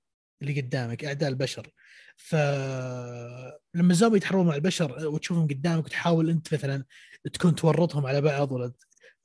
اللي 0.42 0.61
قدامك 0.61 1.05
أعداء 1.05 1.29
البشر. 1.29 1.70
فلما 2.16 3.90
الزومبي 3.90 4.16
يتحاربون 4.16 4.46
مع 4.46 4.55
البشر 4.55 5.09
وتشوفهم 5.09 5.46
قدامك 5.48 5.85
وتحاول 5.85 6.31
أنت 6.31 6.55
مثلا 6.55 6.85
تكون 7.33 7.55
تورطهم 7.55 8.07
على 8.07 8.20
بعض 8.20 8.53
ولا 8.53 8.72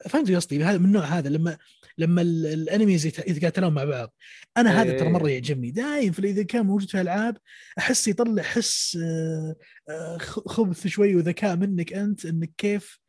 فهمت 0.10 0.32
قصدي؟ 0.32 0.64
هذا 0.64 0.78
من 0.78 0.86
النوع 0.86 1.04
هذا 1.04 1.30
لما 1.30 1.58
لما 1.98 2.22
ال 2.22 2.32
enemies 2.32 3.06
يتقاتلون 3.06 3.74
مع 3.74 3.84
بعض. 3.84 4.14
أنا 4.58 4.82
هذا 4.82 4.98
ترى 5.00 5.10
مرة 5.10 5.28
إيه. 5.28 5.34
يعجبني. 5.34 5.72
دايم 5.72 6.12
في 6.12 6.30
إذا 6.30 6.44
كان 6.44 6.66
موجود 6.66 6.90
في 6.90 7.02
العاب 7.02 7.38
أحس 7.78 8.08
يطلع 8.08 8.44
حس 8.44 8.98
آه، 9.90 10.18
خبث 10.48 10.88
شوي 10.88 11.16
وذكاء 11.16 11.56
منك 11.56 11.94
أنت 11.94 12.26
إنك 12.26 12.52
كيف 12.58 13.00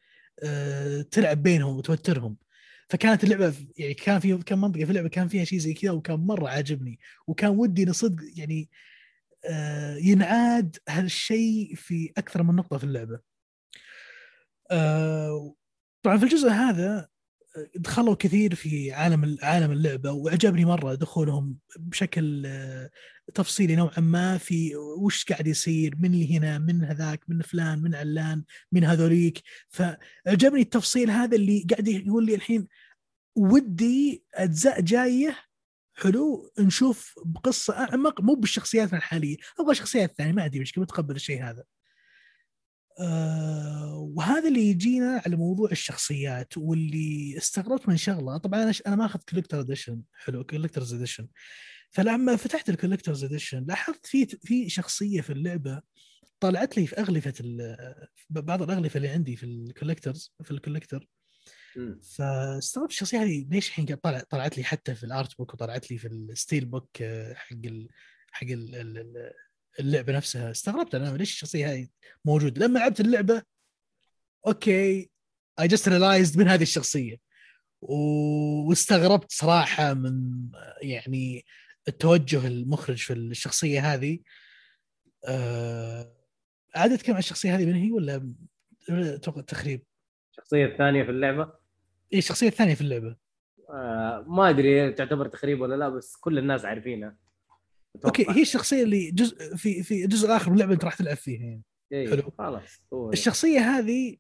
آه، 0.42 1.02
تلعب 1.02 1.42
بينهم 1.42 1.76
وتوترهم. 1.76 2.36
فكانت 2.88 3.24
اللعبة 3.24 3.54
يعني 3.78 3.94
كان 3.94 4.20
في 4.20 4.36
كم 4.36 4.60
منطقة 4.60 4.84
في 4.84 4.90
اللعبة 4.90 5.08
كان 5.08 5.28
فيها 5.28 5.44
شيء 5.44 5.58
زي 5.58 5.74
كذا 5.74 5.90
وكان 5.90 6.16
مرة 6.20 6.48
عاجبني 6.48 6.98
وكان 7.26 7.50
ودي 7.50 7.92
صدق 7.92 8.22
يعني 8.36 8.70
آه 9.44 9.96
ينعاد 9.96 10.76
هالشيء 10.88 11.74
في 11.74 12.12
أكثر 12.18 12.42
من 12.42 12.54
نقطة 12.56 12.78
في 12.78 12.84
اللعبة. 12.84 13.20
آه 14.70 15.54
طبعا 16.02 16.16
في 16.16 16.24
الجزء 16.24 16.48
هذا 16.48 17.08
دخلوا 17.76 18.14
كثير 18.14 18.54
في 18.54 18.92
عالم 18.92 19.36
عالم 19.42 19.72
اللعبة 19.72 20.12
وعجبني 20.12 20.64
مرة 20.64 20.94
دخولهم 20.94 21.56
بشكل 21.78 22.42
آه، 22.46 22.90
تفصيلي 23.34 23.76
نوعا 23.76 24.00
ما 24.00 24.38
في 24.38 24.76
وش 24.76 25.24
قاعد 25.24 25.46
يصير 25.46 25.94
من 25.98 26.14
اللي 26.14 26.38
هنا 26.38 26.58
من 26.58 26.84
هذاك 26.84 27.20
من 27.28 27.42
فلان 27.42 27.82
من 27.82 27.94
علان 27.94 28.44
من 28.72 28.84
هذوليك. 28.84 29.42
فعجبني 29.68 30.60
التفصيل 30.60 31.10
هذا 31.10 31.36
اللي 31.36 31.66
قاعد 31.70 31.88
يقول 31.88 32.26
لي 32.26 32.34
الحين 32.34 32.68
ودي 33.36 34.24
أجزاء 34.34 34.80
جاية 34.80 35.36
حلو 35.94 36.52
نشوف 36.58 37.14
بقصة 37.24 37.78
أعمق 37.78 38.20
مو 38.20 38.34
بالشخصيات 38.34 38.94
الحالية 38.94 39.36
أبغى 39.60 39.74
شخصيات 39.74 40.14
ثانية 40.18 40.32
ما 40.32 40.42
عندي 40.42 40.60
مشكله 40.60 40.82
متقبل 40.82 41.16
الشيء 41.16 41.44
هذا؟ 41.44 41.64
أه 43.00 43.96
وهذا 44.16 44.48
اللي 44.48 44.60
يجينا 44.70 45.22
على 45.26 45.36
موضوع 45.36 45.70
الشخصيات 45.70 46.56
واللي 46.56 47.34
استغربت 47.38 47.88
من 47.88 47.96
شغلة. 47.96 48.36
طبعا 48.38 48.62
أنا 48.62 48.72
أنا 48.86 48.96
ما 48.96 49.06
أخذت 49.06 49.30
collector 49.30 49.60
edition 49.60 50.02
حلو 50.12 50.44
collector's 50.44 50.94
edition 50.94 51.28
فلما 51.90 52.36
فتحت 52.36 52.68
ال 52.68 52.73
collector's 52.73 53.24
edition 53.24 53.64
لاحظت 53.68 54.06
في 54.06 54.26
في 54.26 54.68
شخصية 54.68 55.20
في 55.20 55.30
اللعبة 55.32 55.82
طلعت 56.40 56.76
لي 56.76 56.86
في 56.86 56.96
أغلفة 56.96 57.34
بعض 58.30 58.62
الأغلفة 58.62 58.96
اللي 58.96 59.08
عندي 59.08 59.36
في 59.36 59.46
ال 59.46 59.54
collector's 59.54 60.34
في 60.42 60.50
ال 60.50 60.56
collector 60.56 61.08
مم. 61.76 62.00
فاستغربت 62.16 62.90
الشخصية 62.90 63.22
هذه 63.22 63.46
ليش 63.50 63.68
الحين 63.68 63.84
طلع 63.86 64.20
طلعت 64.30 64.56
لي 64.58 64.64
حتى 64.64 64.94
في 64.94 65.04
ال 65.04 65.13
art 65.13 65.38
book 65.38 65.54
وطلعت 65.54 65.90
لي 65.90 65.98
في 65.98 66.08
ال 66.08 66.64
steelbook 66.64 67.02
آه، 67.02 67.34
حق 67.34 67.56
ال 67.64 67.88
حق 68.30 68.46
ال- 68.46 69.32
اللعبة 69.80 70.12
نفسها. 70.12 70.50
استغربت 70.50 70.94
أنا 70.94 71.16
ليش 71.16 71.32
الشخصية 71.32 71.72
هذه 71.72 71.88
موجودة؟ 72.24 72.66
لما 72.66 72.78
لعبت 72.78 73.00
اللعبة 73.00 73.42
okay 74.46 75.10
I 75.60 75.68
just 75.68 75.88
realized 75.88 76.38
من 76.38 76.48
هذه 76.48 76.62
الشخصية. 76.62 77.16
و- 77.82 78.68
واستغربت 78.68 79.32
صراحة 79.32 79.94
من 79.94 80.30
يعني 80.82 81.44
التوجه 81.88 82.46
المخرج 82.46 82.96
في 82.96 83.12
الشخصية 83.12 83.94
هذه. 83.94 84.18
آه 85.28 86.14
عاد 86.76 86.92
أتكلم 86.92 87.14
عن 87.14 87.18
الشخصية 87.20 87.56
هذه 87.56 87.66
من 87.66 87.74
هي 87.74 87.92
ولا 87.92 88.34
أتوقع 88.90 89.40
تخريب؟ 89.40 89.82
الشخصية 90.30 90.66
الثانية 90.66 91.02
في 91.04 91.10
اللعبة؟ 91.10 91.52
إيه 92.12 92.18
الشخصية 92.18 92.48
الثانية 92.48 92.74
في 92.74 92.80
اللعبة. 92.80 93.16
آه 93.70 94.24
ما 94.28 94.50
أدري 94.50 94.92
تعتبر 94.92 95.28
تخريب 95.28 95.60
ولا 95.60 95.74
لا 95.74 95.88
بس 95.88 96.16
كل 96.16 96.38
الناس 96.38 96.64
عارفينها. 96.64 97.16
أوكي 98.04 98.26
هي 98.30 98.42
الشخصية 98.42 98.82
اللي 98.82 99.10
جزء 99.10 99.56
في 99.56 99.82
في 99.82 100.04
الجزء 100.04 100.26
الآخر 100.26 100.50
من 100.50 100.54
اللعبه 100.54 100.74
أنت 100.74 100.84
راح 100.84 100.94
تلعب 100.94 101.16
فيها 101.16 101.42
يعني. 101.42 101.62
إيه، 101.92 102.10
حلو. 102.10 102.32
خلاص 102.38 102.62
الشخصية 103.12 103.60
هذه 103.60 104.16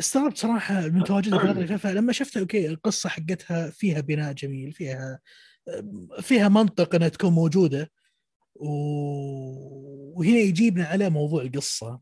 استغربت 0.00 0.38
صراحة 0.38 0.88
من 0.88 1.04
تواجدها 1.04 1.38
في 1.38 1.44
الاغلفه 1.44 1.76
فلما 1.76 2.12
شفتها 2.12 2.40
أوكي 2.40 2.68
القصة 2.68 3.08
حقتها 3.08 3.70
فيها 3.70 4.00
بناء 4.00 4.32
جميل 4.32 4.72
فيها 4.72 5.20
فيها 6.20 6.48
منطق 6.48 6.94
إنها 6.94 7.08
تكون 7.08 7.32
موجودة. 7.32 7.90
و... 8.54 8.68
وهنا 10.18 10.38
يجيبنا 10.38 10.84
على 10.84 11.10
موضوع 11.10 11.42
القصة. 11.42 12.00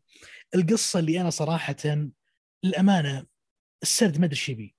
القصة 0.54 0.98
اللي 0.98 1.20
أنا 1.20 1.30
صراحة 1.30 1.76
الامانه 2.64 3.26
السرد 3.82 4.18
ما 4.18 4.24
أدري 4.24 4.36
إيش 4.36 4.48
يبي. 4.48 4.74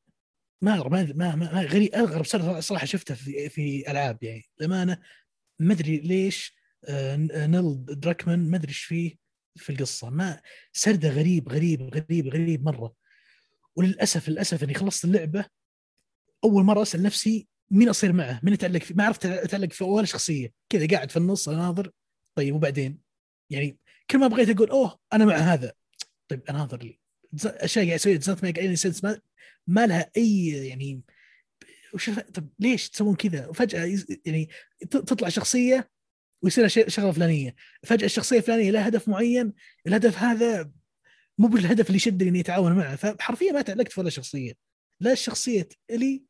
ما 0.62 0.76
ما 0.76 1.14
ما, 1.16 1.36
ما, 1.36 1.54
ما 1.54 1.62
غريب 1.62 1.96
أغرب 1.96 2.26
سرد 2.26 2.60
صراحة 2.60 2.86
شفته 2.86 3.16
في 3.16 3.50
في 3.50 3.92
ألعاب 3.92 4.24
يعني. 4.24 4.44
الامانه 4.62 5.00
ما 5.60 5.74
أدري 5.74 5.98
ليش 5.98 6.56
آه، 6.86 7.16
نيل 7.48 7.86
دراكمان 7.86 8.50
ما 8.50 8.58
أدري 8.58 8.70
إيش 8.70 8.84
فيه 8.84 9.16
في 9.56 9.70
القصة 9.70 10.10
ما 10.10 10.42
سرده 10.74 11.10
غريب 11.10 11.50
غريب 11.50 11.82
غريب 11.82 12.28
غريب 12.28 12.64
مرة 12.64 12.94
وللأسف 13.76 14.30
للأسف 14.30 14.64
إني 14.64 14.74
خلصت 14.74 15.06
اللعبة 15.06 15.46
أول 16.44 16.64
مرة 16.64 16.82
أسأل 16.82 17.04
نفسي 17.04 17.48
مين 17.72 17.90
أصير 17.90 18.14
معه؟ 18.14 18.40
مين 18.44 18.54
اتعلق 18.54 18.84
فيه؟ 18.84 18.96
ما 18.96 19.06
عرفت 19.06 19.26
أتعلق 19.26 19.72
في 19.72 19.84
ولا 19.84 20.06
شخصية 20.06 20.54
كذا 20.70 20.88
قاعد 20.88 21.12
في 21.12 21.18
النص 21.18 21.50
اناظر 21.50 21.92
طيب 22.36 22.56
وبعدين؟ 22.56 23.00
يعني 23.50 23.78
كل 24.10 24.18
ما 24.18 24.28
بغيت 24.28 24.50
أقول 24.50 24.70
أوه 24.70 25.00
أنا 25.14 25.26
مع 25.26 25.36
هذا 25.36 25.74
طيب 26.28 26.42
اناظر 26.50 26.84
لي 26.84 27.00
أشياء 27.46 27.86
قاعد 27.86 28.00
أسويها 28.00 29.22
ما 29.68 29.88
لها 29.88 30.12
أي 30.18 30.48
يعني 30.48 31.02
وش 31.96 32.10
طب 32.10 32.50
ليش 32.60 32.90
تسوون 32.90 33.16
كذا؟ 33.16 33.48
وفجأة 33.48 33.98
يعني 34.26 34.50
تطلع 34.92 35.30
شخصية 35.30 35.90
ويصير 36.42 36.68
شغلة 36.68 37.12
فلانية، 37.12 37.56
فجأة 37.84 38.06
الشخصية 38.06 38.38
الفلانية 38.38 38.72
لها 38.72 38.88
هدف 38.88 39.08
معين، 39.08 39.54
الهدف 39.88 40.18
هذا 40.18 40.72
مو 41.38 41.48
بالهدف 41.48 41.88
اللي 41.88 41.96
يشدني 41.96 42.30
إني 42.30 42.40
أتعاون 42.40 42.74
معه، 42.74 42.96
فحرفيا 42.96 43.52
ما 43.52 43.62
تعلقت 43.62 43.92
في 43.92 44.00
ولا 44.00 44.10
شخصية، 44.10 44.54
لا 45.00 45.16
شخصيه 45.16 45.70
إلي 45.92 46.24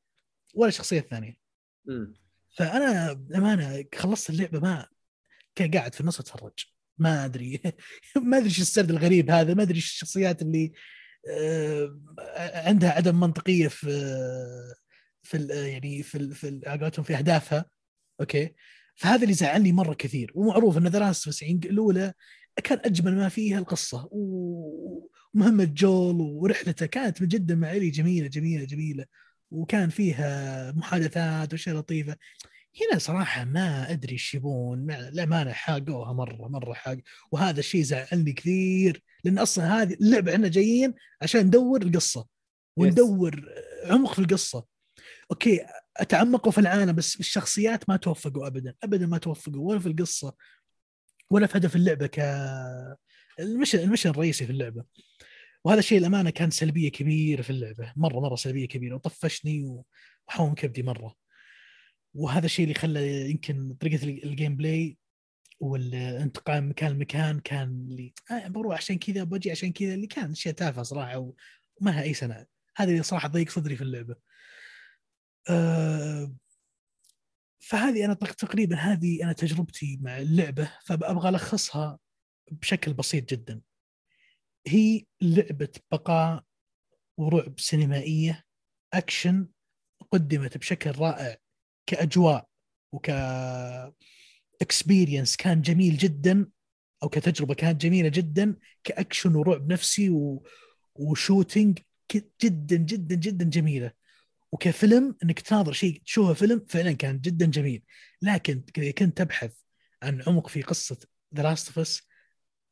ولا 0.54 0.70
الشخصية 0.70 1.00
الثانية. 1.00 1.38
فأنا 2.58 3.14
بأمانة 3.14 3.86
خلصت 3.96 4.30
اللعبة 4.30 4.60
ما 4.60 4.88
كان 5.56 5.72
قاعد 5.72 5.94
في 5.94 6.02
النص 6.02 6.20
أتفرج. 6.20 6.66
ما 6.98 7.26
أدري. 7.26 7.62
ما 8.30 8.38
أدري 8.38 8.50
إيش 8.50 8.62
السرد 8.62 8.90
الغريب 8.90 9.32
هذا. 9.32 9.54
ما 9.54 9.64
أدري 9.64 9.76
إيش 9.76 9.86
الشخصيات 9.86 10.42
اللي 10.42 10.72
آه، 11.30 12.00
عندها 12.68 12.92
عدم 12.92 13.20
منطقية 13.20 13.68
في 13.68 13.88
في 15.26 15.38
ال- 15.38 15.68
يعني 15.68 16.04
في 16.04 16.18
ال- 16.18 16.36
في 16.36 16.62
قولتهم 16.66 17.06
في 17.06 17.16
أهدافها 17.18 17.66
okay؟ 18.20 18.54
فهذا 18.96 19.24
اللي 19.24 19.34
زعلني 19.34 19.72
مرة 19.72 19.94
كثير. 19.94 20.32
ومعروف 20.36 20.78
إن 20.78 20.88
The 20.88 21.00
Last 21.00 21.44
الأولى 21.44 22.14
كان 22.64 22.80
أجمل 22.86 23.16
ما 23.16 23.30
فيها 23.30 23.60
القصة. 23.60 24.10
ومهمة 24.12 25.64
جول 25.64 26.22
ورحلته 26.22 26.86
كانت 26.86 27.22
من 27.22 27.28
جدا 27.28 27.56
مع 27.56 27.72
إيلي 27.72 27.90
جميلة 27.90 28.28
جميلة 28.28 28.66
جميلة. 28.66 29.06
وكان 29.52 29.90
فيها 29.90 30.72
محادثات 30.72 31.54
وأشياء 31.54 31.76
لطيفة. 31.76 32.16
هنا 32.82 33.00
صراحة 33.00 33.46
ما 33.46 33.92
أدري 33.92 34.14
إيش 34.14 34.36
يبون. 34.36 34.86
مع 34.86 35.00
الأمانة 35.00 35.52
حاقوها 35.52 36.14
مرة 36.14 36.48
مرة 36.48 36.74
حاق. 36.74 36.98
وهذا 37.32 37.60
الشيء 37.60 37.84
زعلني 37.84 38.34
كثير. 38.34 39.04
لأن 39.24 39.40
أصلا 39.40 39.82
هذه 39.82 39.94
اللعبة 39.94 40.34
إحنا 40.36 40.48
جايين 40.48 40.94
عشان 41.22 41.42
ندور 41.46 41.82
القصة. 41.82 42.28
وندور 42.78 43.50
عمق 43.86 44.14
في 44.14 44.20
القصة. 44.20 44.75
okay 45.32 45.66
أتعمقوا 45.98 46.52
في 46.52 46.58
العالم 46.58 46.96
بس 46.96 47.20
الشخصيات 47.20 47.90
ما 47.90 47.98
توفقوا 47.98 48.48
ابدا 48.48 48.76
ابدا 48.84 49.06
ما 49.08 49.18
توفقوا 49.18 49.70
ولا 49.70 49.80
في 49.80 49.88
القصة 49.88 50.36
ولا 51.30 51.48
في 51.48 51.58
هدف 51.58 51.76
اللعبة 51.76 52.08
ك 52.08 52.20
ال 53.40 53.45
mission 53.45 53.80
ال 53.80 53.84
mission 53.84 54.10
الرئيسي 54.10 54.46
في 54.46 54.52
اللعبة. 54.52 54.84
وهذا 55.64 55.80
الشيء 55.80 55.98
الامانه 55.98 56.30
كان 56.30 56.52
سلبية 56.52 56.92
كبيرة 56.92 57.42
في 57.42 57.50
اللعبة 57.50 57.94
مرة 57.96 58.20
مرة 58.20 58.36
سلبية 58.36 58.68
كبيرة 58.68 58.96
وطفشني 58.96 59.84
وحوم 60.28 60.54
كبدي 60.56 60.84
مرة. 60.84 61.16
وهذا 62.14 62.46
الشيء 62.46 62.64
اللي 62.64 62.76
خلى 62.76 63.32
يمكن 63.32 63.74
طريقة 63.80 64.04
ال 64.04 64.56
gameplay 64.56 64.98
والانتقال 65.60 66.62
من 66.62 66.70
مكان 66.70 66.92
لمكان 66.92 67.40
كان 67.40 67.70
اللي 67.70 68.14
آه 68.32 68.48
بروح 68.48 68.78
عشان 68.78 68.98
كذا 68.98 69.24
بجي 69.24 69.52
عشان 69.52 69.72
كذا 69.72 69.94
اللي 69.94 70.08
كان 70.08 70.32
اشياء 70.32 70.54
تافهه 70.54 70.84
صراحة 70.84 71.18
وما 71.18 71.92
لها 71.92 72.04
أي 72.04 72.14
سنة. 72.14 72.46
هذه 72.78 72.90
اللي 72.90 73.04
صراحة 73.04 73.28
ضيق 73.28 73.50
صدري 73.50 73.76
في 73.76 73.82
اللعبة. 73.82 74.16
فهذه 77.60 78.06
أنا 78.06 78.14
تق- 78.14 78.34
تقريبا 78.34 78.76
هذه 78.76 79.24
أنا 79.24 79.34
تجربتي 79.34 79.98
مع 80.02 80.18
اللعبة 80.18 80.72
فأبغى 80.86 81.30
ألخصها 81.30 82.00
بشكل 82.52 82.94
بسيط 82.94 83.30
جدا. 83.30 83.62
هي 84.68 85.06
لعبة 85.22 85.70
بقاء 85.92 86.44
ورعب 87.18 87.60
سينمائية 87.60 88.44
أكشن 88.94 89.48
قدمت 90.12 90.58
بشكل 90.58 90.92
رائع 90.92 91.38
كأجواء 91.86 92.48
وك 92.92 93.10
experience 94.62 95.36
كان 95.36 95.62
جميل 95.62 95.98
جدا 95.98 96.48
أو 97.04 97.10
كتجربة 97.10 97.54
كانت 97.54 97.82
جميلة 97.82 98.10
جدا 98.10 98.56
كأكشن 98.84 99.36
ورعب 99.36 99.72
نفسي 99.72 100.10
و... 100.10 100.48
و 100.96 101.05
shooting 101.05 101.80
جدا 102.44 102.76
جدا 102.76 103.16
جدا 103.16 103.46
جميلة. 103.46 103.92
وكفيلم 104.52 105.16
إنك 105.24 105.40
تناظر 105.40 105.74
شيء 105.74 106.02
تشوفه 106.06 106.34
فيلم 106.34 106.66
فعلا 106.70 106.92
كان 106.92 107.20
جدا 107.20 107.46
جميل. 107.46 107.84
لكن 108.22 108.64
إذا 108.78 108.92
كنت 108.92 109.18
تبحث 109.18 109.54
عن 110.04 110.22
عمق 110.28 110.48
في 110.48 110.62
قصة 110.62 110.98
The 111.36 111.44
Last 111.44 111.78
of 111.78 112.02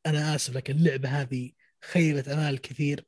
أنا 0.06 0.34
آسف 0.34 0.56
لكن 0.56 0.76
اللعبة 0.76 1.08
هذه 1.08 1.52
خيبت 1.84 2.28
آمال 2.28 2.60
كثير. 2.60 3.06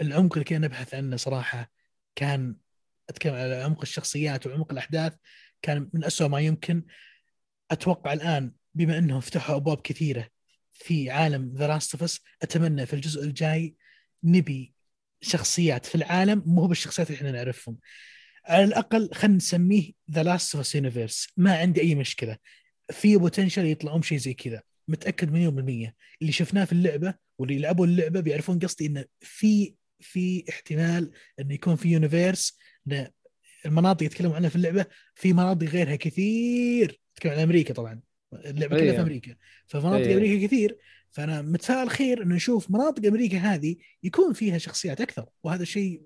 العمق 0.00 0.32
اللي 0.32 0.44
كنا 0.44 0.58
نبحث 0.58 0.94
عنه 0.94 1.16
صراحة 1.16 1.72
كان 2.14 2.56
أتكلم 3.08 3.34
على 3.34 3.54
عمق 3.54 3.80
الشخصيات 3.80 4.46
وعمق 4.46 4.72
الأحداث 4.72 5.14
كان 5.62 5.90
من 5.94 6.04
أسوأ 6.04 6.28
ما 6.28 6.40
يمكن. 6.40 6.84
أتوقع 7.70 8.12
الآن 8.12 8.52
بما 8.74 8.98
إنهم 8.98 9.20
فتحوا 9.20 9.56
أبواب 9.56 9.80
كثيرة 9.80 10.28
في 10.72 11.10
عالم 11.10 11.54
The 11.56 11.66
Last 11.66 12.20
أتمنى 12.42 12.86
في 12.86 12.92
الجزء 12.92 13.24
الجاي 13.24 13.76
نبي 14.24 14.74
شخصيات 15.20 15.86
في 15.86 15.94
العالم 15.94 16.42
مو 16.46 16.66
بالشخصيات 16.66 17.10
اللي 17.10 17.18
إحنا 17.18 17.32
نعرفهم. 17.32 17.76
على 18.44 18.64
الأقل 18.64 19.10
خلينا 19.14 19.36
نسميه 19.36 19.92
The 20.10 20.22
Last 20.22 20.56
of 20.56 20.74
universe 20.74 21.28
ما 21.36 21.58
عندي 21.58 21.80
أي 21.80 21.94
مشكلة. 21.94 22.36
في 22.90 23.16
potential 23.16 23.66
يطلعون 23.66 24.02
شيء 24.02 24.18
زي 24.18 24.34
كذا. 24.34 24.62
متأكد 24.88 25.32
مليون 25.32 25.54
بالمية. 25.54 25.94
اللي 26.22 26.32
شفناه 26.32 26.64
في 26.64 26.72
اللعبة 26.72 27.14
واللي 27.38 27.54
يلعبوا 27.54 27.86
اللعبة 27.86 28.20
بيعرفون 28.20 28.58
قصدي 28.58 28.86
انه 28.86 29.04
في 29.20 29.74
في 30.00 30.44
احتمال 30.48 31.10
إنه 31.40 31.54
يكون 31.54 31.76
في 31.76 31.88
universe 31.88 32.58
المناطق 33.66 34.02
يتكلموا 34.02 34.36
عنها 34.36 34.48
في 34.48 34.56
اللعبة 34.56 34.86
في 35.14 35.32
مناطق 35.32 35.66
غيرها 35.66 35.96
كثير. 35.96 37.00
تتكلم 37.14 37.32
عن 37.32 37.38
أمريكا 37.38 37.74
طبعا. 37.74 38.00
اللعبة 38.32 38.76
كلها 38.76 38.82
أيوة. 38.82 38.94
في 38.94 39.00
أمريكا. 39.00 39.36
فمناطق 39.66 39.96
أيوة. 39.96 40.12
أمريكا 40.12 40.46
كثير. 40.46 40.78
فأنا 41.12 41.42
متفائل 41.42 41.90
خير 41.90 42.22
إنه 42.22 42.34
نشوف 42.34 42.70
مناطق 42.70 43.06
أمريكا 43.06 43.38
هذه 43.38 43.76
يكون 44.02 44.32
فيها 44.32 44.58
شخصيات 44.58 45.00
أكثر 45.00 45.28
وهذا 45.44 45.64
شيء 45.64 46.02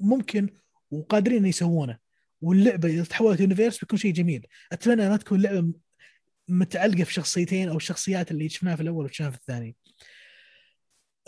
ممكن 0.00 0.48
وقادرين 0.90 1.46
يسوونه. 1.46 1.98
واللعبة 2.40 2.88
إذا 2.88 3.04
تحولت 3.04 3.40
universe 3.40 3.78
بيكون 3.78 3.98
شيء 3.98 4.12
جميل. 4.12 4.46
أتمنى 4.72 5.08
ما 5.08 5.16
تكون 5.16 5.42
لعبة 5.42 5.72
متعلقة 6.48 7.04
في 7.04 7.12
شخصيتين 7.12 7.68
أو 7.68 7.76
الشخصيات 7.76 8.30
اللي 8.30 8.48
شفناها 8.48 8.76
في 8.76 8.82
الأول 8.82 9.04
وشفناها 9.04 9.30
في 9.30 9.36
الثاني. 9.36 9.76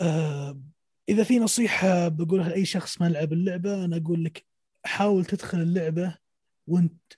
آه 0.01 0.61
إذا 1.09 1.23
في 1.23 1.39
نصيحة 1.39 2.07
بقولها 2.07 2.49
لأي 2.49 2.65
شخص 2.65 3.01
ما 3.01 3.09
لعب 3.09 3.33
اللعبة 3.33 3.85
أنا 3.85 3.97
أقول 3.97 4.23
لك 4.23 4.45
حاول 4.85 5.25
تدخل 5.25 5.61
اللعبة 5.61 6.17
وأنت 6.67 7.13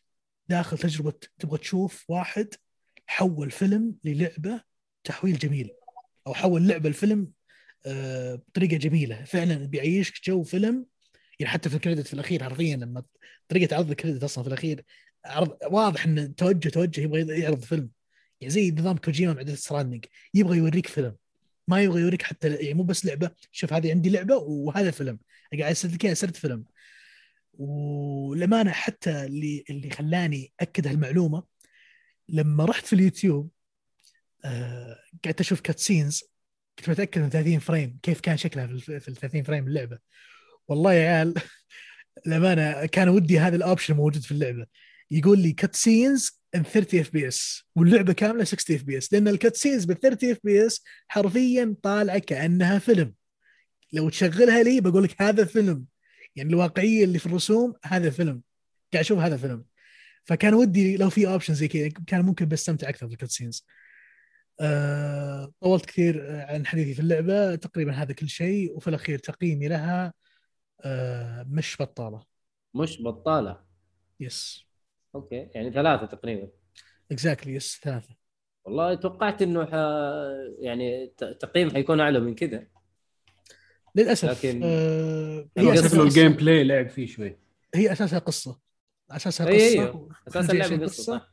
داخل 0.49 0.77
تجربة 0.77 1.13
تبغى 1.39 1.57
تشوف 1.57 2.05
واحد 2.07 2.47
حول 3.07 3.51
فيلم 3.51 3.95
للعبة 4.03 4.61
تحويل 5.03 5.37
جميل. 5.37 5.71
أو 6.27 6.33
حول 6.33 6.67
لعبة 6.67 6.89
لفيلم 6.89 7.31
آه، 7.85 8.35
بطريقة 8.35 8.77
جميلة. 8.77 9.23
فعلا 9.23 9.55
بيعيشك 9.55 10.13
جو 10.25 10.43
فيلم 10.43 10.85
يعني 11.39 11.51
حتى 11.53 11.69
في 11.69 11.75
الكريدت 11.75 12.07
في 12.07 12.13
الأخير 12.13 12.43
حرفيا 12.43 12.75
لما 12.77 13.03
طريقة 13.47 13.75
عرض 13.75 13.89
الكريدت 13.89 14.23
أصلا 14.23 14.43
في 14.43 14.47
الأخير 14.47 14.83
عرض 15.25 15.57
واضح 15.71 16.05
إن 16.05 16.35
توجه 16.35 16.69
توجه 16.69 17.01
يبغى 17.01 17.39
يعرض 17.39 17.59
فيلم. 17.61 17.89
يعني 18.41 18.53
زي 18.53 18.71
نظام 18.71 18.97
كوجيما 18.97 19.33
مع 19.33 19.41
Death 19.41 19.59
Stranding 19.59 20.05
يبغى 20.33 20.57
يوريك 20.57 20.87
فيلم. 20.87 21.15
ما 21.67 21.81
يبغى 21.83 22.01
يوريك 22.01 22.21
حتى 22.21 22.49
يعني 22.55 22.73
مو 22.73 22.83
بس 22.83 23.05
لعبة 23.05 23.31
شوف 23.51 23.73
هذه 23.73 23.91
عندي 23.91 24.09
لعبة 24.09 24.35
وهذا 24.37 24.91
فيلم. 24.91 25.19
قاعد 25.59 25.71
يسرد 25.71 25.95
كذا 25.95 26.13
سرد 26.13 26.35
فيلم. 26.35 26.65
وللأمانة 27.53 28.71
حتى 28.71 29.25
اللي 29.25 29.63
اللي 29.69 29.89
خلاني 29.89 30.53
أكد 30.59 30.87
هالمعلومة 30.87 31.43
لما 32.29 32.65
رحت 32.65 32.85
في 32.85 32.93
اليوتيوب 32.93 33.49
قعدت 35.25 35.39
أشوف 35.39 35.61
cutscenes 35.61 36.23
كنت 36.79 36.89
متأكد 36.89 37.21
من 37.21 37.29
30 37.29 37.59
frame. 37.59 37.99
كيف 38.03 38.19
كان 38.19 38.37
شكلها 38.37 38.67
في 38.67 39.07
ال 39.07 39.15
30 39.15 39.43
frame 39.43 39.67
اللعبة. 39.67 39.99
والله 40.67 40.93
يا 40.93 41.09
عيال 41.09 41.33
للأمانة 42.25 42.85
كان 42.85 43.09
ودي 43.09 43.39
هذا 43.39 43.55
ال 43.55 43.61
option 43.61 43.95
موجود 43.95 44.21
في 44.21 44.31
اللعبة. 44.31 44.65
يقول 45.11 45.39
لي 45.39 45.51
cutscenes 45.51 46.41
30 46.53 46.99
FPS 46.99 47.63
واللعبة 47.75 48.13
كاملة 48.13 48.43
60 48.43 48.75
FPS 48.75 49.13
لأن 49.13 49.27
ال 49.27 49.55
cutscenes 49.55 49.85
بال 49.85 49.99
30 49.99 50.31
FPS 50.31 50.83
حرفيا 51.07 51.75
طالعة 51.83 52.19
كأنها 52.19 52.79
فيلم. 52.79 53.13
لو 53.93 54.09
تشغلها 54.09 54.63
لي 54.63 54.81
بقول 54.81 55.03
لك 55.03 55.21
هذا 55.21 55.45
فيلم. 55.45 55.85
يعني 56.35 56.49
الواقعية 56.49 57.03
اللي 57.03 57.19
في 57.19 57.25
الرسوم 57.25 57.73
هذا 57.85 58.09
فيلم. 58.09 58.41
قاعد 58.93 59.05
أشوف 59.05 59.19
هذا 59.19 59.37
فيلم. 59.37 59.65
فكان 60.25 60.53
ودي 60.53 60.97
لو 60.97 61.09
في 61.09 61.27
option 61.27 61.53
زي 61.53 61.67
كذا 61.67 61.89
كان 62.07 62.25
ممكن 62.25 62.45
بستمتع 62.47 62.89
أكثر 62.89 63.07
في 63.07 63.13
ال 63.13 63.31
cutscenes 63.31 63.65
أه 64.61 65.53
طولت 65.61 65.85
كثير 65.85 66.31
عن 66.31 66.65
حديثي 66.65 66.93
في 66.93 66.99
اللعبة. 66.99 67.55
تقريبا 67.55 67.91
هذا 67.91 68.13
كل 68.13 68.29
شيء. 68.29 68.77
وفي 68.77 68.87
الأخير 68.87 69.19
تقييمي 69.19 69.67
لها 69.67 70.13
أه 70.81 71.45
مش 71.49 71.77
بطالة. 71.79 72.23
مش 72.75 73.01
بطالة. 73.01 73.63
yes 74.19 74.65
okay. 75.15 75.35
يعني 75.35 75.71
ثلاثة 75.71 76.05
تقريبا. 76.05 76.49
exactly 77.11 77.55
yes 77.55 77.79
ثلاثة. 77.83 78.15
والله 78.65 78.95
توقعت 78.95 79.41
إنه 79.41 79.65
ح... 79.65 79.73
يعني 80.59 81.13
تقييم 81.17 81.71
حيكون 81.71 81.99
أعلى 81.99 82.19
من 82.19 82.35
كذا. 82.35 82.67
للأسف 83.95 84.29
لكن 84.29 84.61
آه 84.63 85.49
هي 85.57 85.73
أساس 85.73 85.93
الجيم 85.93 86.33
بلاي 86.33 86.63
لعب 86.63 86.89
فيه 86.89 87.07
شوي. 87.07 87.37
هي 87.75 87.91
أساسها 87.91 88.19
قصة. 88.19 88.59
أساسها 89.11 89.47
قصة. 89.47 89.55
أيوه. 89.55 90.09
أساس 90.27 90.49
اللعبه 90.49 90.85
قصة, 90.85 90.85
قصة. 90.85 91.27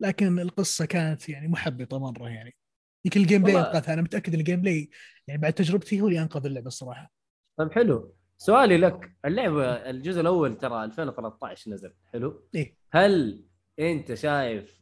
لكن 0.00 0.38
القصة 0.38 0.84
كانت 0.84 1.28
يعني 1.28 1.48
محبطة 1.48 1.98
مرة 1.98 2.28
يعني. 2.28 2.56
يمكن 3.04 3.20
ال 3.20 3.42
gameplay 3.42 3.58
انقذها 3.58 3.94
أنا 3.94 4.02
متأكد 4.02 4.34
إن 4.34 4.40
ال 4.40 4.60
gameplay 4.60 4.90
يعني 5.26 5.40
بعد 5.40 5.52
تجربتي 5.52 6.00
هو 6.00 6.08
اللي 6.08 6.22
انقذ 6.22 6.46
اللعبة 6.46 6.66
الصراحة 6.66 7.12
طيب 7.56 7.72
حلو 7.72 8.14
سؤالي 8.38 8.76
لك 8.76 9.12
اللعبة 9.24 9.64
الجزء 9.66 10.20
الأول 10.20 10.58
ترى 10.58 10.84
2013 10.84 11.70
نزل 11.70 11.92
حلو 12.12 12.48
إيه؟ 12.54 12.76
هل 12.92 13.44
أنت 13.78 14.14
شايف 14.14 14.80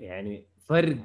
يعني 0.00 0.46
فرق 0.66 0.98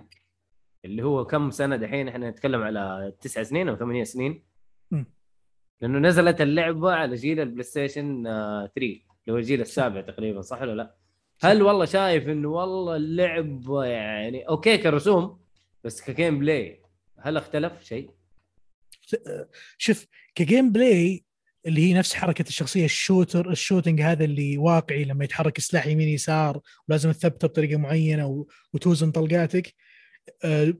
اللي 0.86 1.04
هو 1.04 1.26
كم 1.26 1.52
سنة 1.52 1.76
دحين 1.76 2.08
إحنا 2.08 2.30
نتكلم 2.30 2.62
على 2.62 3.14
تسع 3.22 3.44
سنين 3.44 3.70
أو 3.70 3.76
ثمانية 3.76 4.04
سنين 4.04 4.44
م. 4.92 5.04
لأنه 5.82 6.00
نزلت 6.00 6.42
اللعبة 6.42 6.92
على 6.92 7.16
جيل 7.16 7.40
ال 7.40 7.64
PlayStation 7.64 8.24
3 8.24 8.70
اللي 8.78 9.04
هو 9.30 9.38
الجيل 9.38 9.62
السابع 9.62 10.02
تقريبا 10.02 10.42
صح 10.42 10.62
ولا 10.62 10.72
لا؟ 10.72 10.96
هل 11.42 11.64
والله 11.64 11.86
شايف 11.86 12.28
إنه 12.30 12.50
والله 12.50 12.96
اللعبة 12.96 13.84
يعني 13.86 14.48
okay 14.48 14.78
كرسوم 14.78 15.43
بس 15.84 16.02
ك 16.02 16.40
gameplay 16.40 16.82
هل 17.20 17.38
اختلف 17.38 17.84
شيء؟ 17.84 18.10
شوف 19.78 20.06
ك 20.36 20.72
gameplay 20.72 21.26
اللي 21.66 21.82
هي 21.82 21.94
نفس 21.94 22.14
حركة 22.14 22.48
الشخصية 22.48 22.86
ال 22.86 22.94
shooter 22.94 23.52
ال 23.52 23.57
shooting 23.57 24.02
هذا 24.02 24.24
اللي 24.26 24.58
واقعي 24.58 25.04
لما 25.04 25.24
يتحرك 25.24 25.58
السلاح 25.58 25.88
يمين 25.88 26.08
يسار 26.08 26.62
ولازم 26.88 27.12
تثبته 27.12 27.48
بطريقة 27.48 27.78
معينة 27.78 28.46
وتوزن 28.74 29.12
طلقاتك 29.12 29.74
آه، 30.44 30.74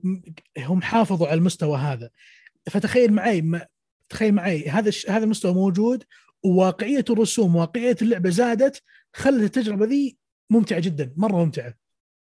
هم 0.58 0.82
حافظوا 0.82 1.26
على 1.26 1.38
المستوى 1.38 1.78
هذا 1.78 2.10
فتخيل 2.70 3.12
معي 3.12 3.68
تخيل 4.08 4.34
معي 4.34 4.68
هذا 4.68 4.90
هذا 5.08 5.24
المستوى 5.24 5.54
موجود 5.54 6.04
وواقعية 6.42 7.04
الرسوم 7.10 7.56
واقعية 7.56 7.96
اللعبة 8.02 8.30
زادت 8.30 8.82
خلت 9.12 9.42
التجربة 9.42 9.86
ذي 9.86 10.18
ممتعة 10.50 10.80
جدا 10.80 11.14
مرة 11.16 11.44
ممتعة 11.44 11.74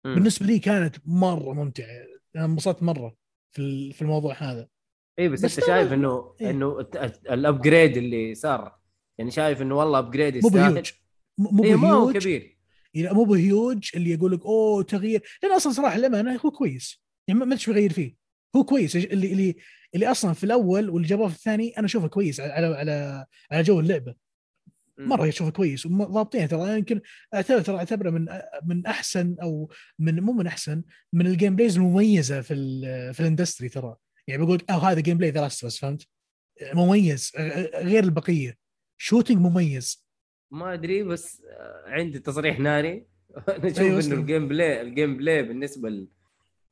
م. 0.06 0.16
بالنسبة 0.16 0.46
لي 0.46 0.60
كانت 0.60 0.96
مرة 1.06 1.54
ممتعة 1.54 2.13
انبسطت 2.36 2.84
مرة 2.84 3.16
في 3.52 3.94
في 3.94 4.02
الموضوع 4.02 4.34
هذا. 4.34 4.68
اي 5.20 5.30
بس, 5.30 5.46
بس 5.46 5.58
أنت 5.60 5.68
شايف 5.68 5.94
انه 5.94 6.36
إيه؟ 6.42 6.50
إنه 6.50 6.80
ال 7.30 7.38
upgrade 7.38 7.98
اللي 7.98 8.36
صار 8.36 8.76
يعني 9.18 9.32
شايف 9.32 9.62
إنه 9.62 9.76
والله 9.76 10.00
ابجريد 10.00 10.44
مو 10.44 10.50
بهيوج. 10.50 10.92
مو 11.38 11.64
إيه 11.64 11.76
مو 11.76 12.14
كبير. 12.14 12.58
يعني 12.94 13.16
مو 13.16 13.24
بهيوج 13.24 13.90
اللي 13.96 14.12
يقول 14.12 14.32
لك 14.32 14.46
أوه 14.46 14.84
تغيير. 14.84 15.24
لأن 15.44 15.52
أصلا 15.52 15.74
صراحة 15.74 15.98
للأمانة 15.98 16.40
هو 16.46 16.52
كويس. 16.52 17.04
يعني 17.28 17.40
ما 17.40 17.56
أدري 17.56 17.66
بيغير 17.68 17.94
فيه. 17.94 18.16
هو 18.56 18.64
كويس. 18.64 18.96
اللي 18.96 19.32
اللي 19.32 19.56
اللي 19.96 20.12
أصلا 20.12 20.34
في 20.34 20.44
الأول 20.44 20.90
واللي 20.90 21.08
جابوه 21.08 21.28
في 21.28 21.36
الثاني 21.36 21.78
أنا 21.78 21.86
أشوفه 21.86 22.08
كويس 22.08 22.40
على 22.40 22.66
على 22.66 23.26
على 23.52 23.64
جو 23.64 23.80
اللعبة. 23.80 24.16
مرة 24.98 25.28
اشوفه 25.28 25.52
كويس 25.52 25.86
وضابطين 25.86 26.48
ترى. 26.48 26.78
يمكن 26.78 27.02
اعتبر 27.34 27.62
ترى 27.62 27.78
أعتبره 27.78 28.10
من 28.10 28.28
من 28.64 28.86
أحسن 28.86 29.36
أو 29.42 29.72
من 30.00 30.20
مو 30.20 30.32
من 30.34 30.48
أحسن 30.48 30.84
من 31.14 31.28
ال 31.28 31.56
gameplays 31.56 31.78
المميزة 31.78 32.42
في 32.42 32.54
في 33.14 33.20
ال 33.20 33.25
industry 33.25 33.70
ترى. 33.70 33.96
يعني 34.28 34.46
بقول 34.46 34.62
أو 34.70 34.80
هذا 34.80 35.00
gameplay 35.00 35.32
ذا 35.32 35.46
بس 35.46 35.78
فهمت؟ 35.78 36.08
مميز. 36.74 37.32
غير 37.76 38.04
البقية. 38.04 38.58
shooting 38.98 39.38
مميز. 39.38 40.06
ما 40.52 40.74
أدري 40.74 41.04
بس 41.04 41.44
عندي 41.86 42.20
تصريح 42.20 42.60
ناري. 42.60 43.06
أنا 43.50 43.68
أشوف 43.68 43.80
أيوة 43.80 44.00
إنه 44.00 44.16
ال 44.16 44.48
gameplay 44.48 44.82
ال 44.82 45.18
gameplay 45.18 45.44
بالنسبة 45.44 46.08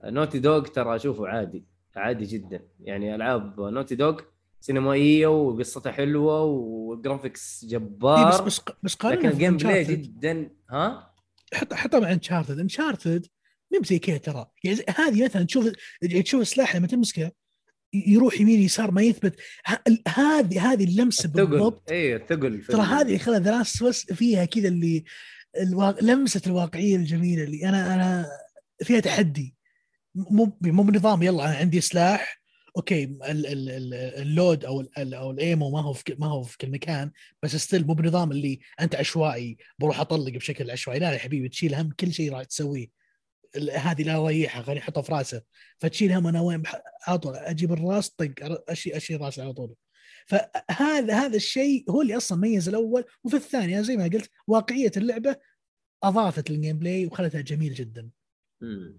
ل 0.04 0.08
Naughty 0.08 0.40
Dog 0.40 0.68
ترى 0.68 0.96
أشوفه 0.96 1.28
عادي 1.28 1.66
عادي 1.96 2.26
جدا. 2.26 2.68
يعني 2.80 3.16
ألعاب 3.16 3.60
Naughty 3.60 3.96
Dog 3.96 4.22
سينمائية 4.62 5.28
وقصتها 5.28 5.92
حلوة 5.92 6.44
و 6.44 6.57
graphics 6.57 7.66
جبار 7.66 8.30
بس 8.30 8.40
بس 8.40 8.62
بس 8.84 9.06
لكن 9.06 9.30
ال 9.30 9.58
gameplay 9.58 9.84
جدا 9.84 10.50
ها؟ 10.70 11.14
حط 11.54 11.74
حطها 11.74 12.00
مع 12.00 12.12
Uncharted 12.12 12.60
Uncharted 12.60 13.26
مو 13.74 13.80
زي 13.84 14.00
كذا 14.00 14.18
ترى. 14.18 14.46
يعني 14.64 14.80
هذه 14.98 15.24
مثلا 15.24 15.44
تشوف 15.44 15.72
تشوف 16.24 16.42
السلاح 16.42 16.76
لما 16.76 16.88
تمسكه 16.88 17.32
يروح 17.94 18.42
يمين 18.42 18.62
يسار 18.62 18.92
ما 18.92 19.02
يثبت. 19.02 19.36
هذه 20.08 20.72
هذه 20.72 20.84
اللمسة 20.84 21.30
بالضبط. 21.30 21.92
اي 21.92 22.16
الثقل 22.16 22.64
ترى 22.64 22.82
هذه 22.82 23.02
اللي 23.02 23.20
خلى 23.20 23.38
ذا 23.38 23.64
فيها 23.94 24.46
كذا 24.46 24.68
اللي 24.68 25.04
الوا... 25.62 26.02
لمسة 26.02 26.42
الواقعية 26.48 26.96
الجميلة 26.96 27.44
اللي 27.44 27.70
أنا 27.70 27.94
أنا 27.94 28.26
فيها 28.84 29.00
تحدي. 29.00 29.56
مو 30.16 30.58
مو 30.62 30.84
بنظام 30.84 31.24
يلا 31.24 31.46
أنا 31.46 31.56
عندي 31.56 31.82
سلاح 31.82 32.41
okay 32.78 33.18
اللود 33.24 34.66
أو 34.66 34.86
أو 34.98 35.32
ال 35.32 35.39
ammo 35.39 35.70
ما 35.72 35.82
هو 35.82 35.96
ما 36.20 36.28
هو 36.28 36.44
في 36.44 36.58
كل 36.58 36.72
مكان 36.72 37.12
بس 37.44 37.56
still 37.56 37.88
مو 37.88 37.94
بنظام 37.94 38.32
اللي 38.32 38.60
أنت 38.80 38.96
عشوائي 38.96 39.58
بروح 39.80 40.00
أطلق 40.00 40.34
بشكل 40.34 40.72
عشوائي. 40.72 41.00
لا 41.00 41.12
يا 41.12 41.18
حبيبي 41.18 41.50
تشيل 41.50 41.76
هم 41.76 41.92
كل 41.92 42.14
شيء 42.14 42.34
راح 42.34 42.44
تسويه. 42.44 43.02
هذه 43.76 44.04
لا 44.04 44.20
ضيعها 44.20 44.62
خليني 44.62 44.80
أحطها 44.80 45.02
في 45.02 45.12
راسه 45.12 45.42
فتشيل 45.80 46.12
هم 46.12 46.28
أنا 46.28 46.42
وين؟ 46.42 46.64
على 47.08 47.18
طول 47.18 47.36
أجيب 47.36 47.74
الراس 47.74 48.10
طق 48.10 48.34
أشي 48.70 48.98
اشي 48.98 49.16
راسه 49.16 49.44
على 49.44 49.54
طول. 49.54 49.76
فهذا 50.28 51.14
هذا 51.14 51.36
الشيء 51.36 51.86
هو 51.90 52.02
اللي 52.02 52.18
أصلا 52.18 52.38
ميز 52.38 52.70
الأول. 52.70 53.04
وفي 53.24 53.36
الثانية 53.36 53.82
زي 53.82 53.98
ما 53.98 54.04
قلت 54.04 54.30
واقعية 54.48 54.92
اللعبة 54.98 55.36
أضافت 56.04 56.50
ال 56.50 56.80
gameplay 56.80 57.06
وخلتها 57.06 57.42
جميل 57.42 57.74
جدا. 57.74 58.10
امم 58.64 58.98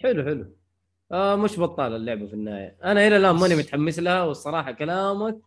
حلو 0.00 0.24
حلو. 0.24 0.56
آه 1.14 1.36
مش 1.36 1.60
بطال 1.60 1.94
اللعبة 1.96 2.26
في 2.26 2.34
النهاية. 2.34 2.76
أنا 2.84 3.06
إلى 3.06 3.16
الآن 3.16 3.34
ماني 3.34 3.54
متحمس 3.54 3.98
لها 3.98 4.22
والصراحة 4.22 4.72
كلامك 4.72 5.40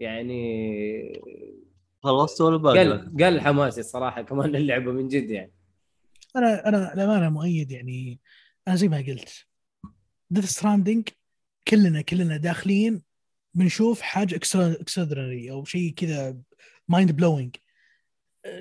يعني 0.00 1.22
خلصت 2.02 2.40
ولا 2.40 2.56
باقي؟ 2.56 2.78
قل 2.78 3.24
قل 3.24 3.40
حماسي 3.40 3.80
الصراحة 3.80 4.22
كمان 4.22 4.56
اللعبه 4.56 4.92
من 4.92 5.08
جد 5.08 5.30
يعني. 5.30 5.52
أنا 6.36 6.68
أنا 6.68 6.92
للأمانة 6.94 7.28
مؤيد 7.28 7.70
يعني 7.70 8.20
أنا 8.68 8.76
زي 8.76 8.88
ما 8.88 8.96
قلت 8.96 9.46
Death 10.30 10.44
Stranding 10.44 11.08
كلنا 11.68 12.02
كلنا 12.02 12.36
داخلين 12.36 13.02
بنشوف 13.54 14.00
حاجة 14.00 14.36
extra 14.36 15.50
أو 15.50 15.64
شيء 15.64 15.92
كذا 15.92 16.36
mind 16.88 17.12
blowing 17.12 17.56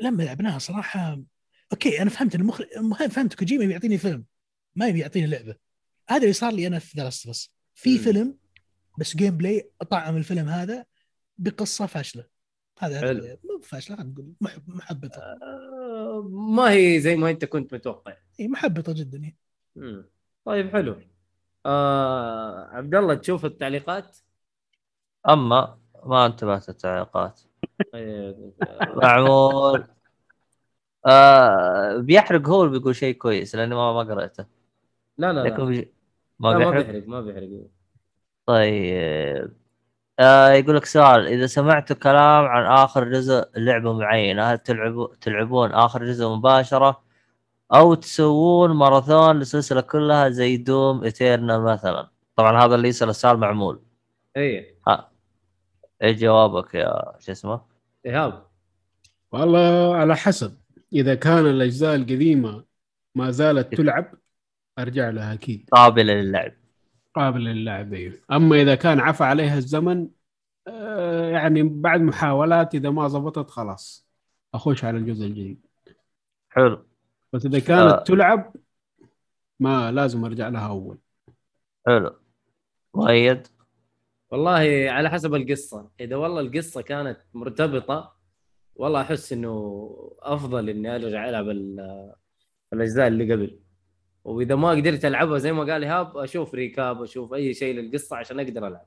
لما 0.01 0.23
لعبناها 0.23 0.59
صراحة 0.59 1.21
okay 1.71 2.01
أنا 2.01 2.09
فهمت 2.09 2.35
المخرج 2.35 2.67
فهمت 3.09 3.33
كوجيما 3.33 3.65
بيعطيني 3.65 3.97
فيلم 3.97 4.25
ما 4.75 4.87
يبي 4.87 4.99
يعطيني 4.99 5.27
لعبة. 5.27 5.64
هذا 6.09 6.21
اللي 6.21 6.33
صار 6.33 6.53
لي 6.53 6.67
أنا 6.67 6.79
في 6.79 6.97
درست 6.97 7.29
بس 7.29 7.51
في 7.73 7.97
فيلم 7.97 8.37
بس 8.99 9.17
gameplay 9.17 9.71
طعم 9.89 10.17
الفيلم 10.17 10.49
هذا 10.49 10.85
بقصة 11.37 11.85
فاشلة. 11.85 12.23
هذا 12.79 13.37
مو 13.43 13.61
فاشلة 13.63 13.97
خلينا 13.97 14.11
نقول 14.11 14.33
محبطة. 14.67 15.21
آه 15.21 16.29
ما 16.31 16.71
هي 16.71 16.99
زي 16.99 17.15
ما 17.15 17.29
أنت 17.29 17.45
كنت 17.45 17.73
متوقع. 17.73 18.13
إي 18.39 18.47
محبطة 18.47 18.93
جدا 18.93 19.17
يعني. 19.17 20.05
طيب 20.45 20.69
حلو. 20.69 20.95
آه 21.65 22.67
عبد 22.71 22.95
الله 22.95 23.15
تشوف 23.15 23.45
التعليقات؟ 23.45 24.17
أما 25.29 25.79
ما 26.05 26.25
انتبهت 26.25 26.69
التعليقات 26.69 27.41
إيه، 27.95 28.53
معمول 28.95 29.87
آه 31.05 31.97
بيحرق 31.97 32.49
هو 32.49 32.63
اللي 32.63 32.79
بيقول 32.79 32.95
شيء 32.95 33.15
كويس 33.15 33.55
لأني 33.55 33.75
ما 33.75 33.93
ما 33.93 34.13
قريته 34.13 34.45
لا 35.17 35.33
لا 35.33 35.43
لا. 35.43 35.85
ما 36.39 36.49
لا، 36.49 36.57
ما 36.57 36.71
بيحرق. 36.71 36.85
بيحرق 36.85 37.07
ما 37.07 37.21
بيحرق. 37.21 37.67
طيب 38.45 39.53
آه 40.19 40.49
يقول 40.49 40.75
لك 40.75 40.85
سؤال. 40.85 41.27
إذا 41.27 41.47
سمعتوا 41.47 41.95
كلام 41.95 42.45
عن 42.45 42.65
آخر 42.65 43.11
جزء 43.11 43.45
لعبة 43.57 43.93
معينة 43.93 44.43
هل 44.43 44.57
تلعبوا 44.57 45.07
تلعبون 45.21 45.71
آخر 45.71 46.05
جزء 46.05 46.27
مباشرة؟ 46.27 47.03
أو 47.73 47.93
تسوون 47.93 48.71
ماراثون 48.71 49.35
للسلسله 49.39 49.81
كلها 49.81 50.29
زي 50.29 50.57
دوم 50.57 51.03
ايترنال 51.03 51.61
مثلا؟ 51.61 52.09
طبعا 52.35 52.65
هذا 52.65 52.75
اللي 52.75 52.87
يسأل 52.87 53.09
السؤال 53.09 53.37
معمول. 53.37 53.81
اي 54.37 54.75
ها. 54.87 55.11
إيش 56.03 56.17
جوابك 56.17 56.75
يا 56.75 57.17
شو 57.19 57.31
اسمه؟ 57.31 57.61
إيهاب. 58.05 58.45
والله 59.31 59.95
على 59.95 60.15
حسب. 60.15 60.57
إذا 60.93 61.15
كان 61.15 61.45
الأجزاء 61.45 61.95
القديمة 61.95 62.63
ما 63.15 63.31
زالت 63.31 63.75
تلعب 63.77 64.13
أرجع 64.79 65.09
لها 65.09 65.33
أكيد. 65.33 65.69
قابله 65.71 66.13
للعب. 66.13 66.53
قابل 67.15 67.43
للعب 67.43 67.93
أيوه. 67.93 68.13
أما 68.31 68.61
إذا 68.61 68.75
كان 68.75 68.99
عفى 68.99 69.23
عليها 69.23 69.57
الزمن 69.57 70.07
آه، 70.67 71.29
يعني 71.29 71.63
بعد 71.63 72.01
محاولات 72.01 72.75
إذا 72.75 72.89
ما 72.89 73.07
زبطت 73.07 73.49
خلاص. 73.49 74.07
أخش 74.53 74.85
على 74.85 74.97
الجزء 74.97 75.25
الجديد. 75.25 75.65
حلو. 76.49 76.85
بس 77.33 77.45
إذا 77.45 77.59
كانت 77.59 77.91
آه. 77.93 78.03
تلعب 78.03 78.55
ما 79.59 79.91
لازم 79.91 80.25
أرجع 80.25 80.47
لها 80.49 80.67
أول. 80.67 80.97
حلو. 81.87 82.15
مؤيد 82.95 83.47
والله 84.31 84.85
على 84.89 85.09
حسب 85.09 85.35
القصة. 85.35 85.89
إذا 85.99 86.15
والله 86.15 86.41
القصة 86.41 86.81
كانت 86.81 87.17
مرتبطة 87.33 88.15
والله 88.75 89.01
أحس 89.01 89.33
إنه 89.33 89.89
أفضل 90.21 90.69
إني 90.69 90.95
أرجع 90.95 91.29
ألعب 91.29 91.49
ال- 91.49 92.13
الأجزاء 92.73 93.07
اللي 93.07 93.33
قبل. 93.33 93.59
وإذا 94.25 94.55
ما 94.55 94.69
قدرت 94.69 95.05
ألعبها 95.05 95.37
زي 95.37 95.51
ما 95.51 95.63
قال 95.63 95.83
إيهاب 95.83 96.17
أشوف 96.17 96.53
recap 96.53 97.01
أشوف 97.01 97.33
أي 97.33 97.53
شيء 97.53 97.75
للقصة 97.75 98.15
عشان 98.15 98.39
أقدر 98.39 98.67
ألعب. 98.67 98.85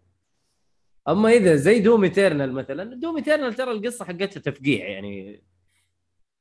أما 1.09 1.31
إذا 1.31 1.57
زي 1.57 1.81
Doom 1.81 2.05
Eternal 2.05 2.53
مثلا 2.53 2.95
Doom 2.95 3.17
Eternal 3.17 3.55
ترى 3.55 3.71
القصة 3.71 4.05
حقتها 4.05 4.41
تفقيع 4.41 4.89
يعني. 4.89 5.43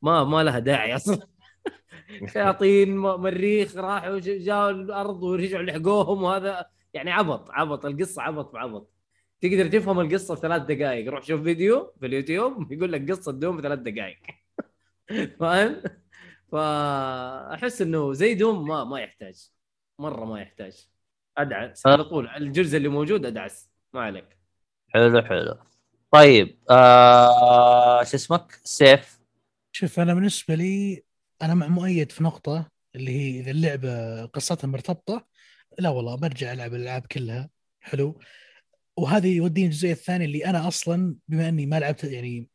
ما 0.02 0.24
ما 0.24 0.44
لها 0.44 0.60
داعي 0.60 0.96
أصلا. 0.96 1.28
شياطين 2.34 2.98
مريخ 2.98 3.76
راحوا 3.78 4.20
جاوا 4.20 4.70
الأرض 4.72 5.24
ورجعوا 5.24 5.64
لحقوهم 5.64 6.24
وهذا 6.24 6.66
يعني 6.94 7.12
عبط 7.12 7.52
عبط. 7.52 7.86
القصة 7.86 8.22
عبط 8.22 8.54
بعبط. 8.54 8.94
تقدر 9.42 9.68
تفهم 9.68 10.00
القصة 10.00 10.36
في 10.36 10.42
ثلاث 10.42 10.62
دقائق. 10.62 11.10
روح 11.10 11.24
شوف 11.24 11.42
فيديو 11.42 11.94
في 12.00 12.06
اليوتيوب 12.06 12.72
يقول 12.72 12.92
لك 12.92 13.12
قصة 13.12 13.32
دوم 13.32 13.62
ثلاث 13.62 13.80
دقائق. 13.80 14.18
فاهم؟ 15.40 15.82
فأحس 16.52 17.82
إنه 17.82 18.14
زي 18.14 18.34
دوم 18.36 18.68
ما 18.68 18.84
ما 18.84 19.00
يحتاج. 19.00 19.50
مرة 20.00 20.26
ما 20.26 20.42
يحتاج. 20.42 20.88
أدعس. 21.38 21.88
على 21.88 22.04
طول 22.04 22.28
الجزء 22.28 22.78
اللي 22.78 22.88
موجود 22.90 23.26
أدعس. 23.26 23.70
ما 23.94 24.02
عليك. 24.02 24.38
حلو 24.90 25.22
حلو. 25.22 25.58
طيب 26.12 26.60
آه 26.70 28.04
شو 28.04 28.18
اسمك؟ 28.18 28.60
سيف. 28.64 29.20
شوف 29.72 30.00
أنا 30.00 30.14
بالنسبة 30.14 30.56
لي 30.56 31.04
أنا 31.42 31.54
مع 31.54 31.68
مؤيد 31.68 32.12
في 32.12 32.24
نقطة 32.24 32.70
اللي 32.96 33.12
هي 33.12 33.40
إذا 33.40 33.52
اللعبة 33.52 34.26
قصتها 34.26 34.68
مرتبطة 34.68 35.28
لا 35.80 35.90
والله 35.90 36.16
برجع 36.16 36.54
ألعب 36.54 36.74
الألعاب 36.74 37.06
كلها. 37.06 37.50
حلو. 37.82 38.20
وهذه 38.98 39.38
يوديني 39.38 39.68
الجزء 39.68 39.92
الثاني 39.92 40.26
اللي 40.26 40.46
أنا 40.46 40.68
أصلا 40.68 41.16
بما 41.28 41.50
إني 41.50 41.66
ما 41.66 41.80
لعبت 41.80 42.04
يعني 42.04 42.50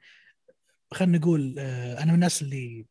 خلينا 0.93 1.19
نقول 1.19 1.55
آه، 1.59 1.99
أنا 1.99 2.07
من 2.07 2.15
الناس 2.15 2.43
اللي 2.43 2.87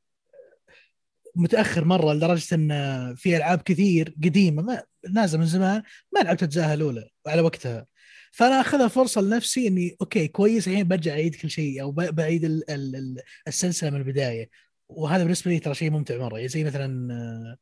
متأخر 1.36 1.86
مرة 1.86 2.14
لدرجة 2.14 2.56
إن 2.56 2.70
في 3.16 3.38
ألعاب 3.38 3.62
كثير 3.62 4.16
قديمة 4.24 4.62
ما 4.62 4.84
نازلة 5.10 5.40
من 5.40 5.46
زمان 5.48 5.84
ما 6.16 6.20
لعبت 6.20 6.44
اجزائها 6.44 6.74
الاولى 6.74 7.10
على 7.28 7.42
وقتها. 7.42 7.86
فأنا 8.32 8.62
اخذها 8.62 8.88
فرصة 8.88 9.22
لنفسي 9.22 9.68
إني 9.68 9.98
okay 10.02 10.28
كويس 10.28 10.68
الحين 10.68 10.88
برجع 10.88 11.12
أعيد 11.12 11.36
كل 11.36 11.50
شيء 11.50 11.82
أو 11.82 11.92
بعيد 11.92 12.44
ال- 12.46 12.72
ال- 12.72 12.96
ال- 12.96 13.22
السلسلة 13.48 13.90
من 13.90 13.98
البداية. 13.98 14.50
وهذا 14.90 15.24
بالنسبة 15.24 15.52
لي 15.52 15.60
ترى 15.60 15.74
شيء 15.74 15.92
ممتع 15.92 16.18
مرة. 16.18 16.36
يعني 16.36 16.48
زي 16.48 16.64
مثلا 16.64 17.14
آه، 17.14 17.58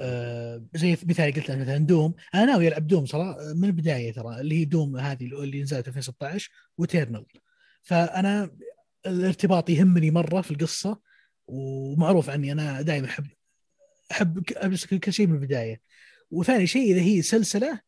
آه، 0.00 0.62
زي 0.74 0.96
مثال 1.06 1.32
قلت 1.34 1.50
لك 1.50 1.58
مثلا 1.58 1.78
Doom. 1.78 2.14
أنا 2.34 2.44
ناوي 2.44 2.68
ألعب 2.68 2.86
Doom 2.86 3.06
صراحة 3.06 3.36
من 3.54 3.64
البداية 3.64 4.12
ترى 4.12 4.40
اللي 4.40 4.60
هي 4.60 4.64
Doom 4.64 4.96
هذه 4.96 5.24
اللي 5.24 5.62
نزلت 5.62 5.88
2016 5.88 6.50
و 6.78 6.84
Eternal 6.84 7.26
فأنا 7.82 8.50
الارتباط 9.06 9.70
يهمني 9.70 10.10
مرة 10.10 10.40
في 10.40 10.50
القصة. 10.50 11.07
ومعروف 11.48 12.30
عني 12.30 12.52
أنا 12.52 12.82
دائما 12.82 13.06
أحب 13.08 13.26
أحب 14.12 14.44
ك- 14.44 14.56
أمسك 14.64 14.94
كل 14.94 15.12
شيء 15.12 15.26
من 15.26 15.34
البداية. 15.34 15.80
وثاني 16.30 16.66
شيء 16.66 16.92
إذا 16.92 17.00
هي 17.00 17.22
سلسلة 17.22 17.80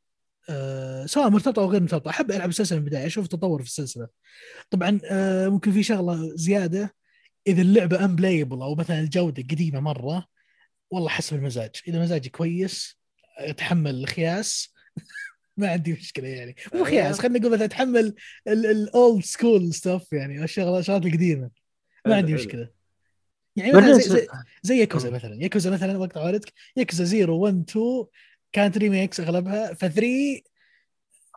آه، 0.50 1.06
سواء 1.06 1.30
مرتبطة 1.30 1.62
أو 1.62 1.70
غير 1.70 1.80
مرتبطة 1.80 2.08
أحب 2.10 2.30
ألعب 2.30 2.48
السلسله 2.48 2.78
من 2.78 2.84
البداية 2.84 3.06
أشوف 3.06 3.26
تطور 3.26 3.62
في 3.62 3.68
السلسلة. 3.68 4.08
طبعا 4.70 5.00
آه، 5.10 5.48
ممكن 5.48 5.72
في 5.72 5.82
شغلة 5.82 6.36
زيادة 6.36 6.94
إذا 7.46 7.62
اللعبة 7.62 8.04
unplayable 8.04 8.62
أو 8.62 8.74
مثلا 8.74 9.00
الجودة 9.00 9.42
قديمة 9.42 9.80
مرة 9.80 10.26
والله 10.90 11.08
حسب 11.08 11.36
المزاج 11.36 11.70
إذا 11.88 12.02
مزاجي 12.02 12.28
كويس 12.28 12.98
أتحمل 13.38 13.94
الخياس. 13.94 14.74
ما 15.56 15.70
عندي 15.70 15.92
مشكلة 15.92 16.28
يعني. 16.28 16.54
مو 16.74 16.84
خياس 16.84 17.18
خلينا 17.20 17.38
نقول 17.38 17.52
مثلا 17.52 17.64
أتحمل 17.64 18.14
ال 18.48 18.67
old 18.67 19.24
school 19.24 19.74
stuff 19.74 20.12
يعني 20.12 20.44
الشغلات 20.44 20.80
الشغلات 20.80 21.06
القديمة. 21.06 21.50
ما 22.06 22.16
عندي. 22.16 22.34
مشكلة. 22.34 22.79
يعني 23.60 23.72
مثلا 23.72 23.92
زي, 23.92 24.28
زي, 24.62 24.78
ياكوزا 24.78 25.10
مثلا. 25.10 25.42
ياكوزا 25.42 25.70
مثلا 25.70 25.98
وقت 25.98 26.16
عوالدك 26.16 26.52
ياكوزا 26.76 27.04
0 27.04 27.30
1 27.30 27.64
2 27.70 28.04
كانت 28.52 28.78
ريميكس 28.78 29.20
أغلبها 29.20 29.74
ف 29.74 29.84
3 29.84 30.42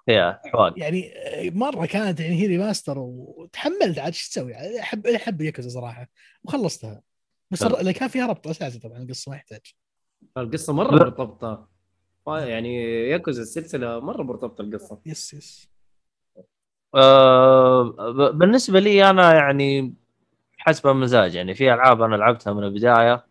يا 0.07 0.39
حواق 0.45 0.73
يعني 0.77 1.13
مرة 1.55 1.85
كانت 1.85 2.19
يعني 2.19 2.41
هي 2.41 2.47
ريماستر 2.47 2.99
وتحملت 2.99 3.99
عاد 3.99 4.13
إيش 4.13 4.29
تسوي؟ 4.29 4.79
أحب 4.79 5.07
أحب 5.07 5.41
ياكوزا 5.41 5.69
صراحة. 5.69 6.09
وخلصتها. 6.43 7.01
بس 7.51 7.63
اللي 7.63 7.93
كان 7.93 8.07
فيها 8.07 8.27
ربط 8.27 8.47
أساسي 8.47 8.79
طبعا 8.79 8.97
القصة 8.97 9.29
ما 9.29 9.35
يحتاج. 9.35 9.61
القصة 10.37 10.73
مرة. 10.73 10.91
مرتبطة. 10.95 11.69
آه، 12.27 12.45
يعني 12.45 12.83
ياكوزا 13.09 13.41
السلسلة 13.41 13.99
مرة 13.99 14.23
مرتبطة 14.23 14.61
القصة. 14.61 15.01
يس 15.05 15.33
يس. 15.33 15.69
آه 16.95 18.31
بالنسبة 18.33 18.79
لي 18.79 19.09
أنا 19.09 19.33
يعني 19.33 19.93
حسب 20.65 20.87
المزاج 20.89 21.35
يعني 21.35 21.53
في 21.53 21.73
ألعاب 21.73 22.01
أنا 22.01 22.15
لعبتها 22.15 22.53
من 22.53 22.63
البداية 22.63 23.25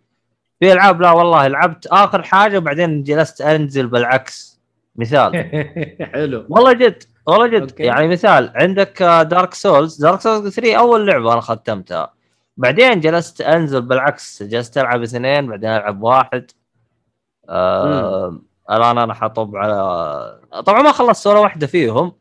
في 0.60 0.72
ألعاب 0.72 1.00
لا 1.02 1.10
والله 1.10 1.46
لعبت 1.46 1.86
آخر 1.86 2.22
حاجة 2.22 2.58
وبعدين 2.58 3.02
جلست 3.02 3.40
أنزل 3.40 3.86
بالعكس. 3.86 4.60
مثال. 4.96 5.32
حلو. 6.12 6.46
والله 6.48 6.72
جد 6.72 7.02
والله 7.26 7.46
جد. 7.46 7.60
okay. 7.70 7.82
يعني 7.82 8.08
مثال 8.08 8.52
عندك 8.54 9.02
Dark 9.02 9.54
Souls 9.54 10.02
Dark 10.02 10.20
Souls 10.20 10.48
3 10.54 10.74
أول 10.78 11.06
لعبة 11.06 11.32
أنا 11.32 11.40
ختمتها. 11.40 12.12
بعدين 12.56 13.00
جلست 13.00 13.40
أنزل 13.40 13.82
بالعكس. 13.82 14.42
جلست 14.42 14.78
ألعب 14.78 15.02
اثنين 15.02 15.46
بعدين 15.46 15.70
ألعب 15.70 16.02
واحد. 16.02 16.50
آه 17.48 18.38
الآن 18.70 18.98
أنا 18.98 19.14
حطب 19.14 19.56
على 19.56 20.62
طبعا 20.66 20.82
ما 20.82 20.92
خلصت 20.92 21.26
ولا 21.26 21.38
واحدة 21.38 21.66
فيهم. 21.66 22.12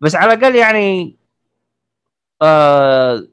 بس 0.00 0.14
على 0.16 0.32
الأقل 0.32 0.56
يعني 0.56 1.16
آه 2.42 3.26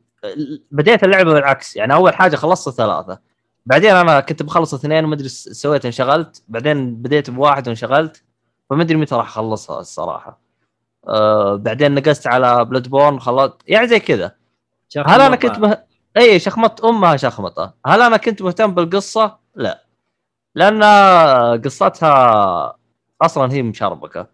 بديت 0.71 1.03
اللعبة 1.03 1.33
بالعكس. 1.33 1.75
يعني 1.75 1.93
أول 1.93 2.15
حاجة 2.15 2.35
خلصت 2.35 2.69
ثلاثة. 2.69 3.19
بعدين 3.65 3.95
أنا 3.95 4.19
كنت 4.19 4.43
بخلص 4.43 4.73
اثنين 4.73 5.05
وما 5.05 5.15
أدري 5.15 5.29
سويت 5.29 5.85
انشغلت. 5.85 6.43
بعدين 6.47 6.95
بديت 6.95 7.29
بواحد 7.29 7.67
وانشغلت. 7.67 8.23
فما 8.69 8.83
أدري 8.83 8.97
متى 8.97 9.15
راح 9.15 9.27
أخلصها 9.27 9.79
الصراحة. 9.79 10.41
آه 11.07 11.55
بعدين 11.55 11.95
نقزت 11.95 12.27
على 12.27 12.65
Bloodborne 12.65 13.19
خلصت. 13.19 13.55
يعني 13.67 13.87
زي 13.87 13.99
كذا. 13.99 14.35
هل 14.97 15.21
أنا 15.21 15.35
كنت 15.35 15.59
مه... 15.59 15.83
إي 16.17 16.39
شخمط 16.39 16.85
أمها 16.85 17.17
شخمطة. 17.17 17.73
هل 17.85 18.01
أنا 18.01 18.17
كنت 18.17 18.41
مهتم 18.41 18.73
بالقصة؟ 18.73 19.37
لا. 19.55 19.85
لأن 20.55 20.83
قصتها 21.61 22.77
أصلا 23.21 23.53
هي 23.53 23.61
مشربكة. 23.61 24.27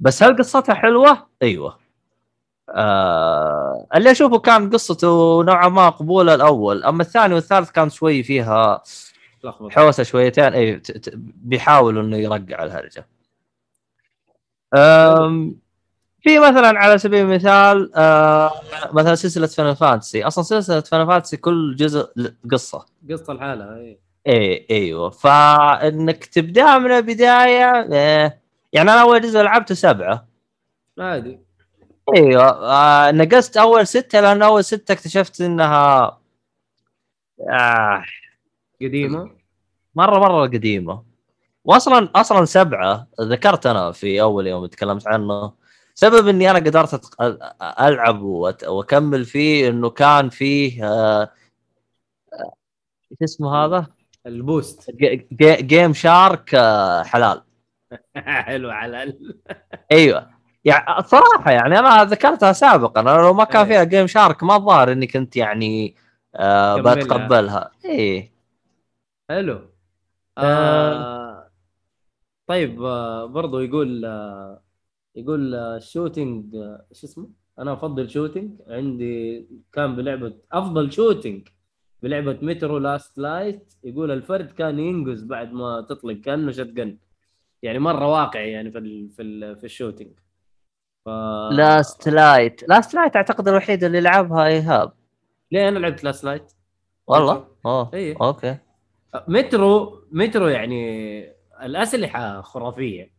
بس 0.00 0.22
هل 0.22 0.36
قصتها 0.36 0.74
حلوة؟ 0.74 1.26
أيوه. 1.42 1.81
آه 2.72 3.86
اللي 3.94 4.10
أشوفه 4.10 4.38
كان 4.38 4.70
قصته 4.70 5.42
نوعا 5.44 5.68
ما 5.68 5.88
قبولة 5.88 6.34
الأول 6.34 6.84
أما 6.84 7.02
الثاني 7.02 7.34
والثالث 7.34 7.70
كان 7.70 7.90
شوي 7.90 8.22
فيها 8.22 8.82
حوسة 9.70 10.02
شويتين 10.02 10.44
اي 10.44 10.82
بيحاولوا 11.16 12.02
إنه 12.02 12.16
يرقع 12.16 12.64
الهرجة. 12.64 13.06
في 16.22 16.38
مثلا 16.38 16.78
على 16.78 16.98
سبيل 16.98 17.24
المثال 17.24 17.90
آه، 17.94 18.52
مثلا 18.92 19.14
سلسلة 19.14 19.46
فان 19.46 19.74
فانتسي 19.74 20.24
أصلا 20.24 20.44
سلسلة 20.44 20.80
فان 20.80 21.06
فانتسي 21.06 21.36
كل 21.36 21.76
جزء 21.76 22.08
قصة. 22.50 22.86
قصة 23.10 23.32
لحالها 23.32 23.76
اي 23.76 23.98
اي 24.26 24.66
إيوه. 24.70 25.10
فإنك 25.10 26.24
تبدا 26.24 26.78
من 26.78 26.92
البداية 26.92 27.82
إيه 27.92 28.40
يعني 28.72 28.92
أنا 28.92 29.00
أول 29.00 29.20
جزء 29.20 29.42
لعبته 29.42 29.74
سبعة. 29.74 30.26
عادي 30.98 31.40
أيوه 32.08 32.42
آه 32.72 33.10
نقصت 33.10 33.56
أول 33.56 33.86
ستة 33.86 34.20
لأن 34.20 34.42
أول 34.42 34.64
ستة 34.64 34.92
اكتشفت 34.92 35.40
إنها 35.40 36.18
آه 37.50 38.04
قديمة؟ 38.82 39.30
مرة 39.94 40.18
مرة 40.18 40.42
قديمة. 40.46 41.02
واصلا 41.64 42.08
أصلا 42.16 42.44
سبعة 42.44 43.06
ذكرت 43.20 43.66
أنا 43.66 43.92
في 43.92 44.20
أول 44.22 44.46
يوم 44.46 44.66
تكلمت 44.66 45.08
عنه. 45.08 45.52
سبب 45.94 46.28
إني 46.28 46.50
أنا 46.50 46.58
قدرت 46.58 46.94
أتق- 46.94 47.22
ألعب 47.80 48.20
وأت- 48.20 48.68
وأكمل 48.68 49.24
فيه 49.24 49.68
إنه 49.68 49.90
كان 49.90 50.28
فيه 50.28 50.84
آه 50.86 51.22
آه، 52.32 52.52
إيش 53.12 53.18
اسمه 53.22 53.56
هذا؟ 53.64 53.86
ال 54.26 54.35
boost. 54.35 54.90
ج- 54.90 55.26
game 55.66 55.92
share 55.94 56.54
آه، 56.54 57.02
حلال. 57.02 57.42
حلو 58.16 58.70
على 58.70 59.02
ال- 59.02 59.40
أيوه. 59.92 60.31
يعني 60.64 60.98
الصراحه 60.98 61.50
يعني 61.50 61.78
أنا 61.78 62.04
ذكرتها 62.04 62.52
سابقا 62.52 63.00
أنا 63.00 63.10
لو 63.10 63.34
ما 63.34 63.44
كان 63.44 63.62
إيه. 63.62 63.68
فيها 63.68 63.84
game 63.84 64.06
share 64.06 64.42
ما 64.42 64.56
الظاهر 64.56 64.92
إني 64.92 65.06
كنت 65.06 65.36
يعني 65.36 65.96
آه. 66.34 66.76
بتقبلها. 66.76 67.70
إيه. 67.84 68.32
حلو. 69.30 69.60
آه. 70.38 71.50
طيب 72.46 72.82
آه 72.82 73.26
برضو 73.26 73.60
يقول 73.60 74.04
آه 74.04 74.62
يقول 75.16 75.54
آه 75.54 75.78
شوتينج 75.78 76.56
آه 76.56 76.86
شو 76.92 77.06
اسمه؟ 77.06 77.30
أنا 77.58 77.72
أفضل 77.72 78.10
شوتينج 78.10 78.60
عندي 78.68 79.46
كان 79.72 79.96
بلعبة 79.96 80.34
أفضل 80.52 80.92
شوتينج 80.92 81.48
بلعبة 82.02 82.38
مترو 82.42 82.78
لاست 82.78 83.18
لايت 83.18 83.74
يقول 83.84 84.10
الفرد 84.10 84.52
كان 84.52 84.78
ينقز 84.78 85.22
بعد 85.24 85.52
ما 85.52 85.86
تطلق 85.88 86.14
كأنه 86.20 86.52
شتقن 86.52 86.98
يعني 87.62 87.78
مرة 87.78 88.06
واقعي 88.06 88.50
يعني 88.52 88.70
في 88.70 88.78
ال 88.78 89.10
في 89.10 89.22
ال 89.22 89.56
في 89.56 89.64
الشوتينج 89.64 90.12
ف... 91.04 91.08
لاست 91.52 92.08
لايت 92.08 92.68
لاست 92.68 92.94
لايت 92.94 93.16
أعتقد 93.16 93.48
الوحيده 93.48 93.86
اللي 93.86 94.00
لعبها 94.00 94.46
إيهاب. 94.46 94.92
ليه 95.52 95.68
أنا 95.68 95.78
لعبت 95.78 96.04
لاست 96.04 96.24
لايت 96.24 96.52
والله؟ 97.06 97.46
آه 97.66 97.90
إيه. 97.94 98.16
أوكي. 98.22 98.56
مترو 99.28 100.02
مترو 100.12 100.48
يعني 100.48 101.34
الأسلحة 101.62 102.40
خرافية. 102.40 103.12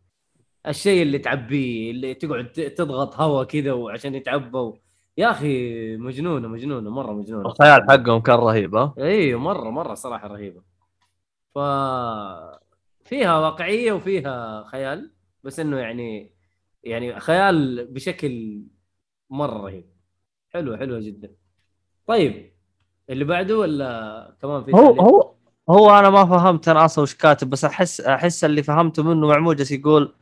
الشيء 0.66 1.02
اللي 1.02 1.18
تعبيه 1.18 1.90
اللي 1.90 2.14
تقعد 2.14 2.52
تضغط 2.52 3.20
هواء 3.20 3.44
كذا 3.44 3.72
وعشان 3.72 4.14
يتعبى 4.14 4.72
يا 5.18 5.30
أخي 5.30 5.96
مجنونة 5.96 6.48
مجنونة 6.48 6.90
مرة 6.90 7.12
مجنونة. 7.12 7.48
الخيال 7.48 7.90
حقهم 7.90 8.20
كان 8.20 8.36
رهيب 8.36 8.74
ها؟ 8.74 8.94
أيوه 8.98 9.40
مرة 9.40 9.70
مرة 9.70 9.94
صراحة 9.94 10.28
رهيبة. 10.28 10.62
ف 11.54 11.58
فيها 13.04 13.38
واقعية 13.38 13.92
وفيها 13.92 14.64
خيال 14.64 15.10
بس 15.44 15.60
إنه 15.60 15.78
يعني 15.78 16.33
يعني 16.84 17.20
خيال 17.20 17.86
بشكل 17.94 18.62
مرة 19.30 19.58
رهيب. 19.58 19.90
حلوة 20.50 20.78
حلوة 20.78 21.00
جدا. 21.00 21.36
طيب 22.06 22.54
اللي 23.10 23.24
بعده 23.24 23.58
ولا 23.58 24.38
كمان 24.42 24.64
في 24.64 24.74
هو 24.74 24.76
تعليق؟ 24.76 25.08
هو 25.08 25.34
هو 25.70 25.90
أنا 25.98 26.10
ما 26.10 26.24
فهمت 26.26 26.68
أنا 26.68 26.84
أصلا 26.84 27.02
وش 27.02 27.14
كاتب 27.14 27.50
بس 27.50 27.64
احس 27.64 28.00
أحس 28.00 28.44
اللي 28.44 28.62
فهمته 28.62 29.02
منه 29.02 29.26
معمول 29.28 29.56
جالس 29.56 29.70
يقول 29.72 30.14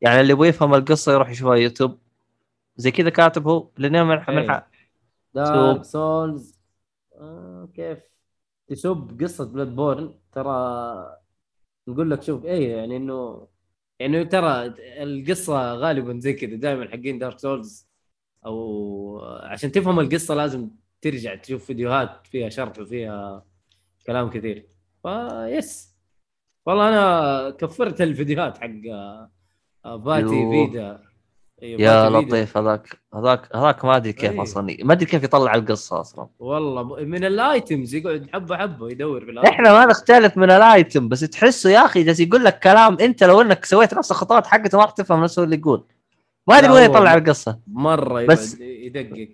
يعني 0.00 0.20
اللي 0.20 0.32
يبغى 0.32 0.48
يفهم 0.48 0.74
القصة 0.74 1.12
يروح 1.12 1.30
يشوفها 1.30 1.54
يوتيوب. 1.56 1.98
زي 2.76 2.90
كذا 2.90 3.10
كاتب 3.10 3.48
هو 3.48 3.70
لأن 3.78 4.06
من 4.06 4.16
من 4.28 4.42
إيه. 4.42 4.50
ح- 4.50 4.68
دارك 5.34 5.84
سولز 5.84 6.60
آه 7.14 7.68
كيف؟ 7.74 7.98
تسب 8.68 9.18
قصة 9.22 9.44
بلاد 9.52 9.76
بورن 9.76 10.14
ترى 10.32 10.50
نقول 11.88 12.10
لك 12.10 12.22
شوف 12.22 12.44
إيه 12.44 12.76
يعني 12.76 12.96
إنه 12.96 13.48
يعني 14.00 14.24
ترى 14.24 14.74
القصة 15.02 15.74
غالبا 15.74 16.18
زي 16.20 16.32
كذا 16.32 16.56
دائما 16.56 16.88
حقين 16.90 17.18
دارك 17.18 17.38
سولز 17.38 17.88
أو 18.46 19.20
عشان 19.42 19.72
تفهم 19.72 20.00
القصة 20.00 20.34
لازم 20.34 20.70
ترجع 21.00 21.34
تشوف 21.34 21.64
فيديوهات 21.64 22.26
فيها 22.26 22.48
شرح 22.48 22.78
وفيها 22.78 23.46
كلام 24.06 24.30
كثير. 24.30 24.68
فيس 25.02 25.96
والله 26.66 26.88
أنا 26.88 27.50
كفرت 27.50 28.00
الفيديوهات 28.00 28.58
حق 28.58 28.70
آه، 29.84 29.96
باتي 29.96 30.24
يوه. 30.24 30.66
فيدا. 30.66 31.09
أيوة، 31.62 31.80
يا. 31.80 32.08
لطيف 32.10 32.56
هذاك 32.56 32.98
هذاك 33.14 33.56
هذاك 33.56 33.84
ما 33.84 33.96
أدري 33.96 34.12
كيف 34.12 34.30
إيه. 34.32 34.42
أصلا 34.42 34.76
ما 34.82 34.92
أدري 34.92 35.06
كيف 35.06 35.22
يطلع 35.24 35.54
القصة 35.54 36.00
أصلا. 36.00 36.28
والله 36.38 36.82
من 37.04 37.24
الأيتمز 37.24 37.94
يقعد 37.94 38.26
حبة 38.32 38.56
حبة 38.56 38.90
يدور 38.90 39.24
في 39.24 39.48
إحنا 39.48 39.72
ما 39.72 39.86
نختلف 39.86 40.36
من 40.36 40.50
الأيتم 40.50 41.08
بس 41.08 41.20
تحسه 41.20 41.70
يا 41.70 41.84
أخي 41.84 42.02
جالس 42.02 42.20
يقول 42.20 42.44
لك 42.44 42.58
كلام 42.58 42.96
أنت 43.00 43.24
لو 43.24 43.40
إنك 43.40 43.64
سويت 43.64 43.94
نفس 43.94 44.10
الخطوات 44.10 44.46
حقته 44.46 44.78
ما 44.78 44.84
راح 44.84 44.90
تفهم 44.92 45.22
نفسه 45.24 45.44
اللي 45.44 45.56
يقول. 45.56 45.84
ما 46.48 46.58
أدري 46.58 46.72
وين 46.72 46.84
يطلع 46.90 47.14
القصة. 47.14 47.58
مرة 47.66 48.26
بس- 48.26 48.60
يدقق. 48.60 49.28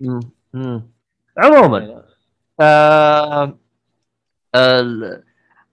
عموما 1.38 2.02
آه 2.60 3.58
ال- 4.54 5.22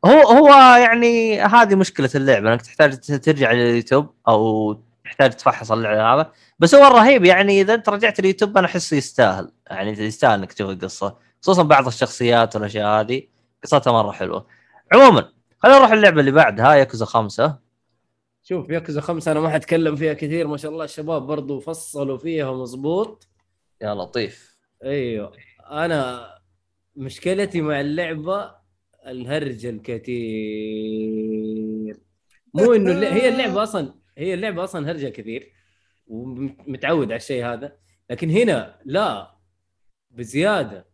هو 0.05 0.21
هو 0.21 0.47
يعني 0.77 1.41
هذه 1.41 1.75
مشكلة 1.75 2.09
اللعبة 2.15 2.53
إنك 2.53 2.61
تحتاج 2.61 2.99
ترجع 2.99 3.51
لليوتيوب 3.51 4.07
أو 4.27 4.77
تحتاج 5.13 5.31
تفحص 5.31 5.71
اللعبة 5.71 6.13
هذا. 6.13 6.31
بس 6.59 6.75
هو 6.75 6.87
الرهيب 6.87 7.25
يعني 7.25 7.61
إذا 7.61 7.73
أنت 7.73 7.89
رجعت 7.89 8.19
اليوتيوب 8.19 8.57
أنا 8.57 8.67
أحسه 8.67 8.97
يستاهل. 8.97 9.51
يعني 9.69 9.91
يستاهل 9.91 10.39
إنك 10.39 10.53
تشوف 10.53 10.69
القصة 10.69 11.17
خصوصا 11.41 11.63
بعض 11.63 11.87
الشخصيات 11.87 12.55
والأشياء 12.55 12.87
هذه. 12.87 13.23
قصتها 13.63 13.93
مرة 13.93 14.11
حلوة. 14.11 14.47
عموما 14.93 15.29
خلينا 15.59 15.77
نروح 15.77 15.91
اللعبة 15.91 16.19
اللي 16.19 16.31
بعدها 16.31 16.73
ياكوزا 16.73 17.05
خمسة. 17.05 17.59
شوف 18.43 18.69
ياكوزا 18.69 19.01
خمسة 19.01 19.31
أنا 19.31 19.39
ما 19.39 19.49
حتكلم 19.49 19.95
فيها 19.95 20.13
كثير 20.13 20.47
ما 20.47 20.57
شاء 20.57 20.71
الله. 20.71 20.85
الشباب 20.85 21.21
برضو 21.21 21.59
فصلوا 21.59 22.17
فيها 22.17 22.51
مظبوط. 22.51 23.27
يا 23.81 23.93
لطيف. 23.93 24.57
أيوه. 24.83 25.31
أنا 25.71 26.27
مشكلتي 26.95 27.61
مع 27.61 27.81
اللعبة 27.81 28.51
الهرج 29.07 29.65
الكثير. 29.65 30.13
مو 32.53 32.73
إنه 32.73 32.91
هي 32.91 33.29
اللعبة 33.29 33.63
أصلا 33.63 34.02
هي 34.17 34.33
اللعبة 34.33 34.63
أصلا 34.63 34.91
هرجة 34.91 35.09
كثير 35.09 35.53
ومتعود 36.07 37.05
على 37.05 37.15
الشيء 37.15 37.45
هذا. 37.45 37.77
لكن 38.09 38.29
هنا 38.29 38.79
لا 38.85 39.37
بزيادة. 40.11 40.85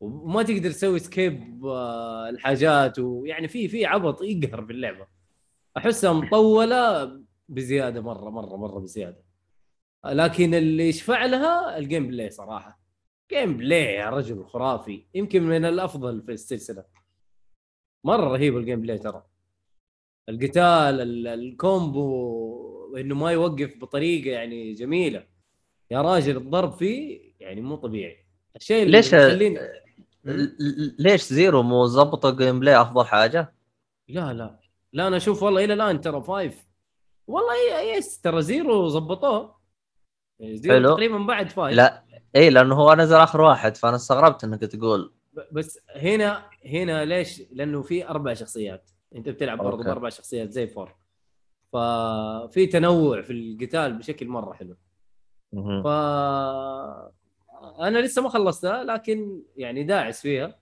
وما 0.00 0.42
تقدر 0.42 0.70
تسوي 0.70 0.98
سكيب 0.98 1.66
آه، 1.66 2.28
الحاجات 2.28 2.98
ويعني 2.98 3.48
في 3.48 3.68
في 3.68 3.86
عبط 3.86 4.22
يقهر 4.22 4.66
في 4.66 4.72
اللعبة. 4.72 5.06
أحسها 5.76 6.12
مطولة 6.12 7.04
بزيادة 7.48 8.00
مرة 8.00 8.30
مرة 8.30 8.56
مرة 8.56 8.78
بزيادة. 8.78 9.24
لكن 10.04 10.54
اللي 10.54 10.88
يشفع 10.88 11.24
لها 11.26 11.78
ال 11.78 12.08
gameplay 12.08 12.30
صراحة. 12.30 12.80
gameplay 13.30 13.94
يا 13.94 14.10
رجل 14.10 14.44
خرافي. 14.44 15.06
يمكن 15.14 15.42
من 15.42 15.64
الأفضل 15.64 16.22
في 16.22 16.32
السلسلة. 16.32 16.84
مرة 18.04 18.24
رهيب 18.24 18.56
ال 18.56 18.80
gameplay 18.80 18.98
ترى. 18.98 19.26
القتال 20.28 20.60
ال- 21.00 21.26
ال 21.26 21.54
combo 21.54 22.96
انه 22.96 23.14
ما 23.14 23.32
يوقف 23.32 23.76
بطريقة 23.80 24.30
يعني 24.30 24.72
جميلة. 24.72 25.24
يا 25.90 26.02
راجل 26.02 26.36
الضرب 26.36 26.72
فيه 26.72 27.20
يعني 27.40 27.60
مو 27.60 27.76
طبيعي. 27.76 28.16
الشيء 28.56 28.82
اللي 28.82 28.96
ليش- 28.96 29.12
يخليني 29.12 29.58
ليش 30.98 31.22
Zero 31.24 31.62
مو 31.62 31.86
ظبطوا 31.86 32.30
ال 32.30 32.60
gameplay 32.60 32.80
أفضل 32.80 33.04
حاجة؟ 33.06 33.54
لا 34.08 34.32
لا. 34.32 34.60
لا 34.92 35.06
أنا 35.06 35.16
أشوف 35.16 35.42
والله 35.42 35.64
إلى 35.64 35.74
الآن 35.74 36.00
ترى 36.00 36.22
five 36.22 36.64
والله 37.26 37.80
yes 37.96 38.20
ترى 38.20 38.42
Zero 38.42 38.88
ظبطوه. 38.88 39.56
Zero 40.42 40.74
حلو. 40.74 40.88
تقريبا 40.94 41.18
بعد 41.18 41.50
five 41.50 41.76
لا 41.76 42.04
اي 42.36 42.50
لأنه 42.50 42.74
هو 42.74 42.94
نزل 42.94 43.16
آخر 43.16 43.40
واحد 43.40 43.76
فأنا 43.76 43.96
استغربت 43.96 44.44
إنك 44.44 44.60
تقول. 44.60 45.12
بس 45.52 45.78
هنا 45.96 46.50
هنا 46.66 47.04
ليش؟ 47.04 47.42
لأنه 47.52 47.82
في 47.82 48.08
أربع 48.08 48.34
شخصيات. 48.34 48.90
انت 49.14 49.28
بتلعب 49.28 49.58
برضه. 49.58 49.84
بأربع 49.84 50.08
شخصيات 50.08 50.50
زي 50.50 50.66
four. 50.66 50.94
ففي 51.72 52.66
تنوع 52.66 53.22
في 53.22 53.32
القتال 53.32 53.98
بشكل 53.98 54.28
مرة 54.28 54.52
حلو. 54.52 54.76
ف 55.82 55.86
أنا 57.80 57.98
لسه 57.98 58.22
ما 58.22 58.28
خلصتها 58.28 58.84
لكن 58.84 59.42
يعني 59.56 59.84
داعس 59.84 60.22
فيها. 60.22 60.58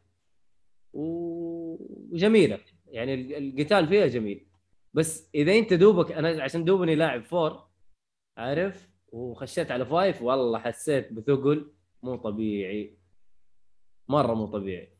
وجميلة. 0.92 2.58
يعني 2.86 3.14
ال- 3.14 3.34
القتال 3.34 3.88
فيها 3.88 4.06
جميل. 4.06 4.46
بس 4.94 5.30
إذا 5.34 5.52
أنت 5.58 5.72
دوبك 5.72 6.12
أنا 6.12 6.42
عشان 6.42 6.64
دوبني 6.64 6.94
لاعب 6.94 7.22
four 7.24 7.66
عارف؟ 8.36 8.88
وخشيت 9.08 9.70
على 9.70 9.86
five 9.86 10.22
والله 10.22 10.58
حسيت 10.58 11.12
بثقل. 11.12 11.72
مو 12.02 12.16
طبيعي. 12.16 12.98
مرة 14.08 14.34
مو 14.34 14.46
طبيعي. 14.46 14.91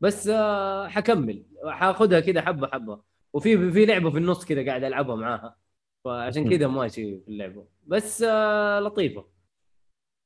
بس 0.00 0.28
آه، 0.28 0.88
حكمل. 0.88 1.46
حاخذها 1.66 2.20
كذا 2.20 2.42
حبة 2.42 2.66
حبة. 2.66 3.02
وفي 3.32 3.72
في 3.72 3.86
لعبة 3.86 4.10
في 4.10 4.18
النص 4.18 4.44
كذا 4.44 4.66
قاعد 4.66 4.84
ألعبها 4.84 5.16
معاها. 5.16 5.56
فعشان 6.04 6.50
كذا 6.50 6.66
ماشي 6.66 7.20
في 7.20 7.28
اللعبة. 7.28 7.68
بس 7.86 8.22
آه، 8.22 8.80
لطيفة. 8.80 9.28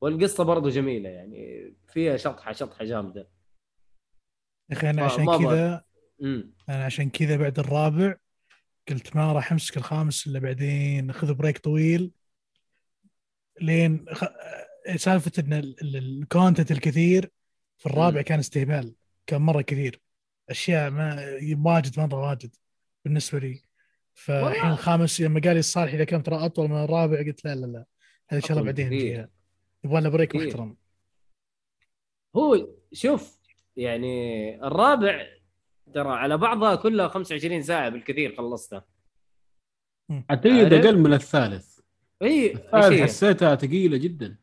والقصة 0.03 0.45
برضو 0.45 0.69
جميلة 0.69 1.09
يعني. 1.09 1.75
فيها 1.89 2.16
شطحة 2.16 2.53
شطحة 2.53 2.85
جامدة. 2.85 3.29
يا 4.71 4.77
أخي 4.77 4.91
أنا 4.91 5.05
عشان 5.05 5.39
كذا 5.39 5.85
أنا 6.69 6.85
عشان 6.85 7.11
كذا 7.11 7.37
بعد 7.37 7.59
الرابع 7.59 8.16
قلت 8.89 9.16
ما 9.16 9.33
راح 9.33 9.53
أمسك 9.53 9.77
الخامس 9.77 10.27
إلا 10.27 10.39
بعدين 10.39 11.11
اخذ 11.11 11.35
break 11.35 11.59
طويل. 11.59 12.12
لين 13.61 14.07
خ... 14.12 14.25
سالفة 14.97 15.33
إن 15.39 15.53
ال- 15.53 15.81
ال- 15.83 15.97
ال 15.97 16.06
content 16.06 16.71
الكثير 16.71 17.31
في 17.79 17.87
الرابع. 17.87 18.23
كان 18.23 18.39
استهبال. 18.39 18.95
كان 19.29 19.43
مرة 19.43 19.62
كثير 19.62 20.01
أشياء 20.51 20.91
ما 20.91 21.39
واجد 21.64 22.01
مره 22.01 22.29
واجد 22.29 22.57
بالنسبة 23.05 23.39
لي 23.39 23.62
فالحين. 24.14 24.70
الخامس 24.70 25.20
لما 25.20 25.41
قال 25.41 25.53
لي 25.53 25.59
الصالح 25.59 25.93
إذا 25.93 26.05
كان 26.05 26.22
ترى 26.22 26.45
أطول 26.45 26.68
من 26.68 26.85
الرابع 26.85 27.18
قلت 27.18 27.45
لا 27.45 27.55
لا 27.55 27.66
لا 27.66 27.85
هذه 28.29 28.39
ان 28.39 28.41
شاء 28.41 28.53
الله 28.53 28.62
بعدين. 28.62 28.87
نجيها 28.87 29.29
يبغى 29.85 30.01
لنا 30.01 30.09
break. 30.09 30.37
محترم 30.37 30.76
هو 32.37 32.68
شوف 32.93 33.39
يعني 33.76 34.55
الرابع 34.66 35.26
ترى 35.95 36.09
على 36.09 36.39
بعضها 36.39 36.74
كلها 36.74 37.09
25 37.09 37.62
ساعة 37.62 37.89
بالكثير 37.89 38.37
خلصتها 38.37 38.85
اعتقد؟ 40.31 40.72
أقل 40.72 40.99
من 40.99 41.12
الثالث 41.12 41.79
اي 42.22 42.55
الثالث 42.55 42.74
إيش 42.74 42.93
هي؟ 42.93 43.05
حسيتها 43.05 43.55
ثقيلة 43.57 43.97
جدا 43.97 44.39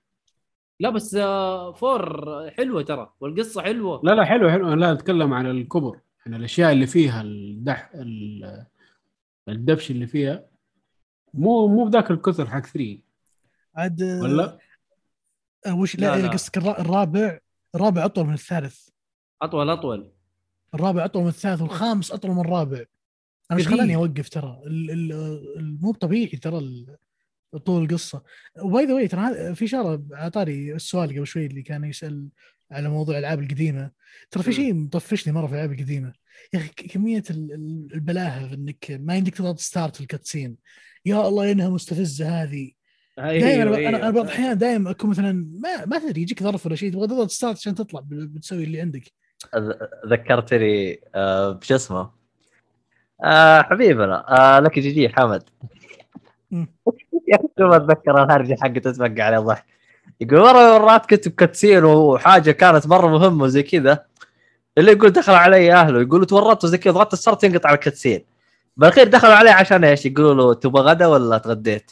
لا 0.79 0.89
بس 0.89 1.15
آه، 1.15 1.71
four 1.71 2.25
حلوة 2.51 2.81
ترى 2.83 3.13
والقصة 3.19 3.61
حلوة. 3.61 4.01
لا 4.03 4.11
لا 4.15 4.25
حلو 4.25 4.49
حلو 4.51 4.73
لا 4.73 4.91
أتكلم 4.91 5.33
عن 5.33 5.45
الكبر 5.45 5.99
يعني 6.25 6.37
الأشياء 6.37 6.71
اللي 6.71 6.87
فيها 6.87 7.21
الدح 7.21 7.91
ال- 7.95 8.65
الدبش 9.49 9.91
اللي 9.91 10.07
فيها. 10.07 10.45
مو 11.33 11.67
مو 11.67 11.85
بذاك 11.85 12.11
الكثر 12.11 12.45
حق 12.49 12.65
3 12.65 12.97
عاد 13.75 14.03
ولا؟ 14.03 14.57
آه، 15.65 15.75
وش 15.75 15.95
لا، 15.95 16.17
لا. 16.21 16.27
قصدك 16.27 16.57
الرا- 16.57 16.79
الرابع 16.79 17.39
الرابع 17.75 18.05
أطول 18.05 18.25
من 18.25 18.33
الثالث. 18.33 18.87
أطول 19.41 19.69
أطول. 19.69 20.11
الرابع 20.73 21.05
أطول 21.05 21.21
من 21.23 21.27
الثالث 21.29 21.61
والخامس 21.61 22.11
أطول 22.11 22.31
من 22.31 22.39
الرابع. 22.41 22.83
أنا 23.51 23.59
إيش. 23.59 23.67
خلاني 23.67 23.95
أوقف 23.95 24.29
ترى؟ 24.29 24.61
ال- 24.67 24.91
ال- 24.91 25.11
ال- 25.57 25.77
مو 25.81 25.91
طبيعي 25.93 26.27
ترى 26.37 26.57
ال- 26.57 26.97
طول 27.65 27.83
القصة. 27.83 28.23
وباي 28.63 28.85
ذا 28.85 28.93
واي 28.93 29.07
ترى 29.07 29.55
في 29.55 29.67
شغلة 29.67 30.03
عطاري 30.11 30.73
السؤال 30.75 31.09
قبل 31.09 31.27
شوي 31.27 31.45
اللي 31.45 31.61
كان 31.61 31.83
يسأل 31.83 32.27
على 32.71 32.89
موضوع 32.89 33.15
الألعاب 33.17 33.39
القديمة. 33.39 33.91
ترى 34.31 34.43
في. 34.43 34.53
شيء 34.53 34.73
مطفشني 34.73 35.33
مرة 35.33 35.47
في 35.47 35.53
الألعاب 35.53 35.71
القديمة. 35.71 36.13
يا 36.53 36.59
أخي 36.59 36.69
كمية 36.69 37.23
ال- 37.29 37.51
ال- 37.53 37.87
البلاهة 37.93 38.47
في 38.47 38.55
إنك 38.55 38.85
ما 38.99 39.15
يمديك 39.15 39.35
تضغط 39.35 39.59
start 39.59 39.95
في 39.95 40.01
ال 40.01 40.07
cutscene 40.07 40.57
يا 41.05 41.27
الله 41.27 41.51
إنها 41.51 41.69
مستفزة 41.69 42.43
هذه. 42.43 42.71
دائما 43.17 43.75
أيوه، 43.77 43.89
أنا 43.89 43.97
أنا. 43.97 44.09
بعض 44.09 44.23
الأحيان 44.25 44.57
دائما 44.57 44.91
أكون 44.91 45.09
مثلا 45.09 45.31
ما 45.63 45.85
ما 45.85 45.99
تدري 45.99 46.21
يجيك 46.21 46.43
ظرف 46.43 46.65
ولا 46.65 46.75
شيء 46.75 46.91
تبغى 46.93 47.07
تضغط 47.07 47.29
start 47.29 47.57
عشان 47.57 47.75
تطلع 47.75 48.01
بتسوي 48.05 48.63
اللي 48.63 48.81
عندك. 48.81 49.03
ذكرتني 50.07 50.99
آه، 51.15 51.51
بشو 51.51 51.75
اسمه؟ 51.75 52.11
آه 53.23 53.61
حبيبنا. 53.61 54.25
آه 54.57 54.59
لك 54.59 54.79
جي 54.79 54.91
جي 54.91 55.09
حمد. 55.09 55.43
يا 57.27 57.35
أخي 57.35 57.47
ما 57.59 57.75
أتذكر 57.75 58.23
الهرجه 58.23 58.57
حقته 58.61 58.91
تبقى 58.91 59.21
عليه 59.21 59.37
ضحك 59.39 59.65
يقول 60.21 60.39
مرة 60.39 60.77
مرات 60.79 61.05
كنت 61.05 61.27
ب 61.27 61.33
cutscene 61.33 61.83
وحاجة 61.83 62.51
كانت 62.51 62.87
مرة 62.87 63.07
مهمة 63.07 63.43
وزي 63.43 63.63
كذا. 63.63 64.05
اللي 64.77 64.91
يقول 64.91 65.09
دخل 65.09 65.33
علي 65.33 65.73
أهله. 65.73 66.01
يقولوا 66.01 66.25
تورطت 66.25 66.63
وزي 66.63 66.77
كذا 66.77 66.93
ضغطت 66.93 67.13
ال 67.13 67.18
start 67.18 67.43
ينقطع 67.43 67.73
ال 67.73 67.79
cutscene 67.79 68.25
بالأخير 68.77 69.07
دخلوا 69.07 69.33
عليه 69.33 69.51
عشان 69.51 69.83
إيش؟ 69.83 70.05
يقولوا 70.05 70.33
له 70.33 70.53
تبغى 70.53 70.81
غدا 70.83 71.07
ولا 71.07 71.37
تغديت؟ 71.37 71.91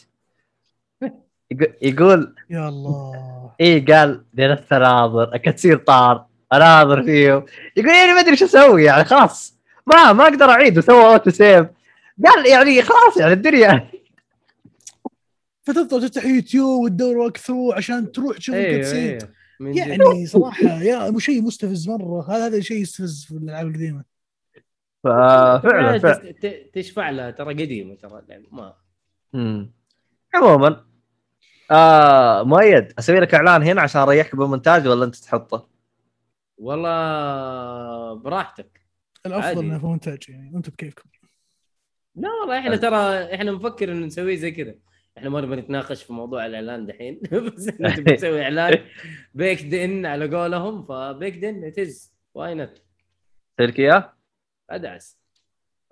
يقول- 1.50 1.74
يقول 1.82 2.34
يا 2.50 2.68
الله. 2.68 3.12
إيه 3.60 3.86
قال 3.86 4.24
جلست 4.34 4.72
اناظر 4.72 5.34
ال 5.34 5.39
cutscene 5.39 5.76
طار 5.78 6.24
أناظر 6.52 7.02
فيه 7.02 7.44
يقول 7.76 7.90
يعني 7.94 8.12
ما 8.12 8.20
أدري 8.20 8.36
شو 8.36 8.44
أسوي 8.44 8.84
يعني 8.84 9.04
خلاص 9.04 9.54
ما 9.86 10.12
ما 10.12 10.24
أقدر 10.24 10.50
أعيد. 10.50 10.78
وسوى 10.78 11.04
auto 11.12 11.30
save. 11.30 11.66
قال 12.26 12.46
يعني 12.46 12.82
خلاص 12.82 13.16
يعني 13.16 13.32
الدنيا 13.32 13.88
فتفضل 15.64 16.08
تفتح 16.08 16.24
يوتيوب 16.24 16.84
وتدور 16.84 17.18
walkthrough 17.18 17.72
عشان 17.72 18.12
تروح 18.12 18.38
تشوف 18.38 18.54
ال 18.54 18.60
cutscene 18.60 19.10
أيوه 19.10 19.28
من 19.60 19.72
جد. 19.72 19.76
يعني 19.76 20.26
صراحة 20.26 20.82
يا 20.82 21.10
مو 21.10 21.18
شيء 21.18 21.42
مستفز 21.42 21.88
مرة 21.88 22.30
هذا 22.30 22.46
هذا 22.46 22.60
شيء 22.60 22.76
يستفز 22.82 23.24
في 23.24 23.30
الألعاب 23.30 23.66
القديمة 23.66 24.04
ففعلا 25.04 25.98
فعلا 25.98 26.34
تشفع 26.72 27.10
لها 27.10 27.30
ترى 27.30 27.54
قديمة 27.54 27.94
ترى 27.94 28.18
اللعبة. 28.18 28.48
ما 28.52 28.74
مم. 29.32 29.72
عموما 30.34 30.84
آه 31.70 32.42
مؤيد 32.42 32.92
أسوي 32.98 33.20
لك 33.20 33.34
إعلان 33.34 33.62
هنا 33.62 33.82
عشان 33.82 34.00
أريحك 34.00 34.36
بالمونتاج 34.36 34.88
ولا 34.88 35.04
أنت 35.04 35.16
تحطه؟ 35.16 35.68
والله 36.58 38.14
براحتك 38.14 38.80
الأفضل. 39.26 39.64
إنه 39.64 39.78
في 39.78 39.86
مونتاج 39.86 40.18
يعني 40.28 40.56
أنتم 40.56 40.72
بكيفكم 40.72 41.08
لا 42.16 42.28
والله 42.40 42.58
إحنا 42.58 42.76
ترى 42.76 43.34
إحنا 43.34 43.52
نفكر 43.52 43.92
إنه 43.92 44.06
نسويه 44.06 44.36
زي 44.36 44.50
كذا 44.50 44.74
إحنا 45.18 45.30
ما 45.30 45.40
نبغى 45.40 45.56
نتناقش 45.56 46.02
في 46.02 46.12
موضوع 46.12 46.46
الإعلان 46.46 46.86
دحين 46.86 47.20
بس 47.56 47.68
إنت 47.68 48.00
بتسوي 48.10 48.42
إعلان 48.42 48.78
بيكد 49.34 49.74
ان 49.74 50.06
على 50.06 50.36
قولهم 50.36 50.82
فبيكد 50.82 51.44
ان 51.44 51.64
اتز 51.64 52.12
واي 52.34 52.54
نوت 52.54 52.82
لك 53.60 53.78
اياه؟ 53.78 54.12
أدعس 54.70 55.18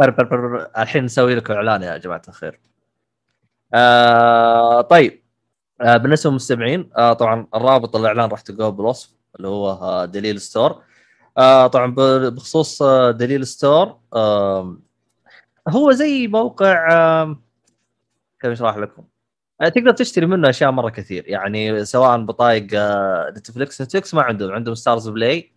بر 0.00 0.10
بر 0.10 0.24
بر. 0.24 0.70
الحين 0.78 1.04
نسوي 1.04 1.34
لكم 1.34 1.54
إعلان 1.54 1.82
يا 1.82 1.96
جماعة 1.96 2.22
الخير. 2.28 2.60
آه 3.74 4.80
طيب 4.80 5.22
آه 5.80 5.96
بالنسبة 5.96 6.30
للمستمعين 6.30 6.90
آه 6.96 7.12
طبعا 7.12 7.46
الرابط 7.54 7.96
الإعلان 7.96 8.30
راح 8.30 8.40
تلقوه 8.40 8.68
بالوصف 8.68 9.14
اللي 9.36 9.48
هو 9.48 9.70
آه 9.70 10.04
دليل 10.04 10.40
ستور. 10.40 10.82
آه 11.38 11.66
طبعا 11.66 11.94
بخصوص 12.28 12.82
آه 12.82 13.10
دليل 13.10 13.46
ستور 13.46 13.98
آه 14.14 14.76
هو 15.68 15.92
زي 15.92 16.26
موقع 16.28 16.88
آه 16.92 17.36
كيف 18.40 18.50
أشرح 18.50 18.76
لكم؟ 18.76 19.04
آه 19.62 19.68
تقدر 19.68 19.90
تشتري 19.90 20.26
منه 20.26 20.48
أشياء 20.50 20.70
مرة 20.70 20.88
كثير. 20.90 21.24
يعني 21.28 21.84
سواء 21.84 22.24
بطايق 22.24 22.66
آه 22.74 23.30
نتفلكس 23.36 23.82
نتفلكس 23.82 24.14
ما 24.14 24.22
عندهم. 24.22 24.52
عندهم 24.52 24.74
ستارز 24.74 25.08
بلاي 25.08 25.52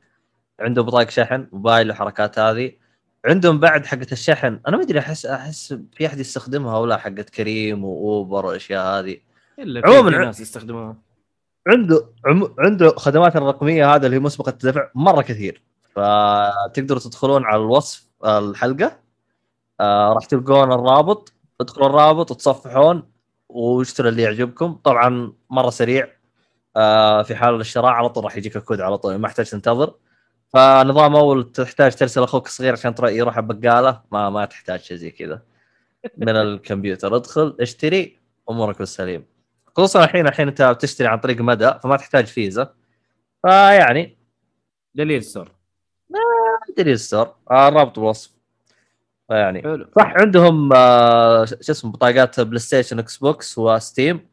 عندهم 0.59 0.85
بطايق 0.85 1.09
شحن 1.09 1.47
موبايل 1.51 1.91
وحركات 1.91 2.39
هذه. 2.39 2.71
عندهم 3.25 3.59
بعد 3.59 3.85
حقه 3.85 4.07
الشحن. 4.11 4.59
أنا 4.67 4.77
ما 4.77 4.83
أدري 4.83 4.99
أحس 4.99 5.25
أحس 5.25 5.73
في 5.93 6.05
أحد 6.05 6.19
يستخدمها 6.19 6.77
ولا 6.77 6.97
حقه 6.97 7.25
كريم 7.35 7.83
وأوبر 7.83 8.45
والاشياء 8.45 8.99
هذه. 8.99 9.17
إلا 9.59 9.81
عموماً 9.85 10.09
في 10.09 10.15
ع- 10.17 10.23
ناس 10.25 10.39
يستخدموها. 10.39 10.95
عنده. 11.67 12.05
عنده 12.59 12.89
خدمات 12.89 13.35
الرقمية 13.35 13.95
هذا 13.95 14.05
اللي 14.05 14.15
هي 14.17 14.19
مسبقة 14.21 14.49
الدفع 14.49 14.89
مرة 14.95 15.21
كثير. 15.21 15.61
فتقدروا 15.95 16.99
تدخلون 16.99 17.43
على 17.45 17.61
الوصف 17.61 18.07
الحلقة. 18.25 18.99
آه 19.79 20.13
راح 20.13 20.25
تلقون 20.25 20.71
الرابط. 20.71 21.33
ادخلوا 21.61 21.87
الرابط 21.87 22.31
وتصفحون. 22.31 23.03
واشتروا 23.49 24.09
اللي 24.09 24.21
يعجبكم. 24.21 24.73
طبعا 24.73 25.33
مرة 25.49 25.69
سريع 25.69 26.07
آه 26.75 27.23
في 27.23 27.35
حال 27.35 27.61
الشراء 27.61 27.91
على 27.91 28.09
طول 28.09 28.23
راح 28.23 28.37
يجيك 28.37 28.55
الكود 28.57 28.81
على 28.81 28.97
طول 28.97 29.15
ما 29.15 29.27
يحتاج 29.27 29.49
تنتظر. 29.49 29.95
فنظام 30.53 31.15
أول 31.15 31.51
تحتاج 31.51 31.95
ترسل 31.95 32.23
أخوك 32.23 32.47
الصغير 32.47 32.73
عشان 32.73 32.95
يروح 33.01 33.37
البقاله 33.37 34.01
ما 34.11 34.29
ما 34.29 34.45
تحتاج 34.45 34.79
شيء 34.79 34.97
زي 34.97 35.11
كذا. 35.11 35.41
من 36.17 36.29
الكمبيوتر 36.29 37.15
ادخل 37.15 37.57
اشتري 37.59 38.19
أمورك 38.49 38.79
بالسليم. 38.79 39.25
خصوصا 39.77 40.03
الحين 40.03 40.27
الحين 40.27 40.47
أنت 40.47 40.61
بتشتري 40.61 41.07
عن 41.07 41.19
طريق 41.19 41.41
مدى 41.41 41.73
فما 41.83 41.97
تحتاج 41.97 42.25
فيزا. 42.25 42.73
فيعني 43.41 44.17
دليل 44.95 45.23
ستور 45.23 45.51
دليل 46.77 46.99
ستور 46.99 47.35
آه 47.51 47.67
الرابط 47.67 47.99
بالوصف 47.99 48.34
فيعني 49.27 49.61
حلو. 49.61 49.87
صح 49.99 50.13
عندهم 50.21 50.73
آه 50.73 51.45
شو 51.45 51.55
اسمه 51.71 51.91
بطاقات 51.91 52.39
بلاي 52.39 52.59
ستيشن 52.59 52.99
إكس 52.99 53.17
بوكس 53.17 53.57
وستيم 53.57 54.27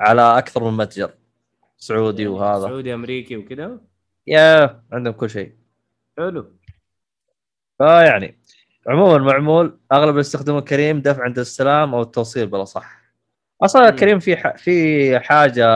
على 0.00 0.38
أكثر 0.38 0.64
من 0.64 0.76
متجر. 0.76 1.10
سعودي 1.76 2.26
وهذا. 2.26 2.62
سعودي 2.62 2.94
أمريكي 2.94 3.36
وكذا 3.36 3.78
يا 4.26 4.82
عندهم 4.92 5.12
كل 5.12 5.30
شيء. 5.30 5.52
حلو. 6.18 6.52
فيعني 7.78 8.38
عموما 8.86 9.18
معمول 9.18 9.78
أغلب 9.92 10.08
اللي 10.08 10.20
يستخدمون 10.20 10.60
كريم 10.60 11.00
دفع 11.00 11.22
عند 11.22 11.38
السلام 11.38 11.94
أو 11.94 12.02
التوصيل 12.02 12.46
بلا 12.46 12.64
صح. 12.64 12.98
أصلا. 13.62 13.90
كريم 13.90 14.18
في 14.18 14.36
ح... 14.36 14.56
في 14.56 15.18
حاجة 15.20 15.66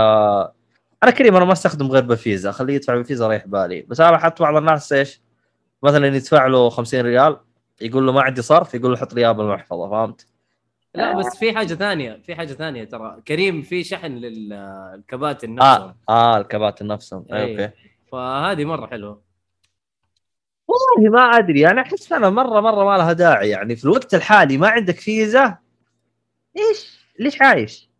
أنا 1.03 1.11
كريم 1.11 1.37
أنا 1.37 1.45
ما 1.45 1.53
أستخدم 1.53 1.87
غير 1.87 2.03
بالفيزا 2.03 2.51
خليه 2.53 2.75
يدفع 2.75 2.95
بالفيزا 2.95 3.29
ريح 3.29 3.47
بالي. 3.47 3.83
بس 3.83 4.01
أنا 4.01 4.11
لاحظت 4.11 4.43
بعض 4.43 4.57
الناس 4.57 4.93
إيش 4.93 5.21
مثلا 5.83 6.07
يدفع 6.07 6.47
له 6.47 6.71
50 6.71 7.01
ريال 7.01 7.37
يقول 7.81 8.07
له 8.07 8.13
ما 8.13 8.23
عندي 8.23 8.43
صرف 8.43 8.75
يقول 8.75 8.91
له 8.91 8.97
حط 8.97 9.15
لي 9.15 9.21
اياه 9.21 9.33
بالمحفظة 9.33 9.91
فهمت؟ 9.91 10.27
لا 10.95 11.19
بس 11.19 11.37
في 11.39 11.53
حاجة 11.57 11.75
ثانية 11.75 12.21
في 12.27 12.35
حاجة 12.35 12.53
ثانية 12.53 12.85
ترى. 12.85 13.23
كريم 13.29 13.63
في 13.63 13.85
شحن 13.85 14.13
للكباتن 14.13 15.61
آه 15.61 15.73
نفسهم 15.75 15.95
آه 16.09 16.39
الكباتن 16.39 16.87
نفسهم 16.87 17.27
آه 17.31 17.37
أي. 17.37 17.53
okay. 17.53 17.71
فهذه 18.13 18.65
مرة 18.65 18.87
حلوة. 18.87 19.23
والله 20.69 21.11
ما 21.11 21.21
أدري 21.39 21.61
يعني 21.61 21.81
أحس 21.81 22.13
أنا 22.13 22.31
مرة 22.31 22.61
مرة 22.61 22.85
ما 22.85 22.99
لها 22.99 23.13
داعي. 23.13 23.49
يعني 23.49 23.77
في 23.77 23.85
الوقت 23.85 24.15
الحالي 24.15 24.59
ما 24.59 24.69
عندك 24.69 25.01
فيزا؟ 25.01 25.59
إيش؟ 26.57 26.99
ليش 27.19 27.43
عايش؟ 27.43 27.91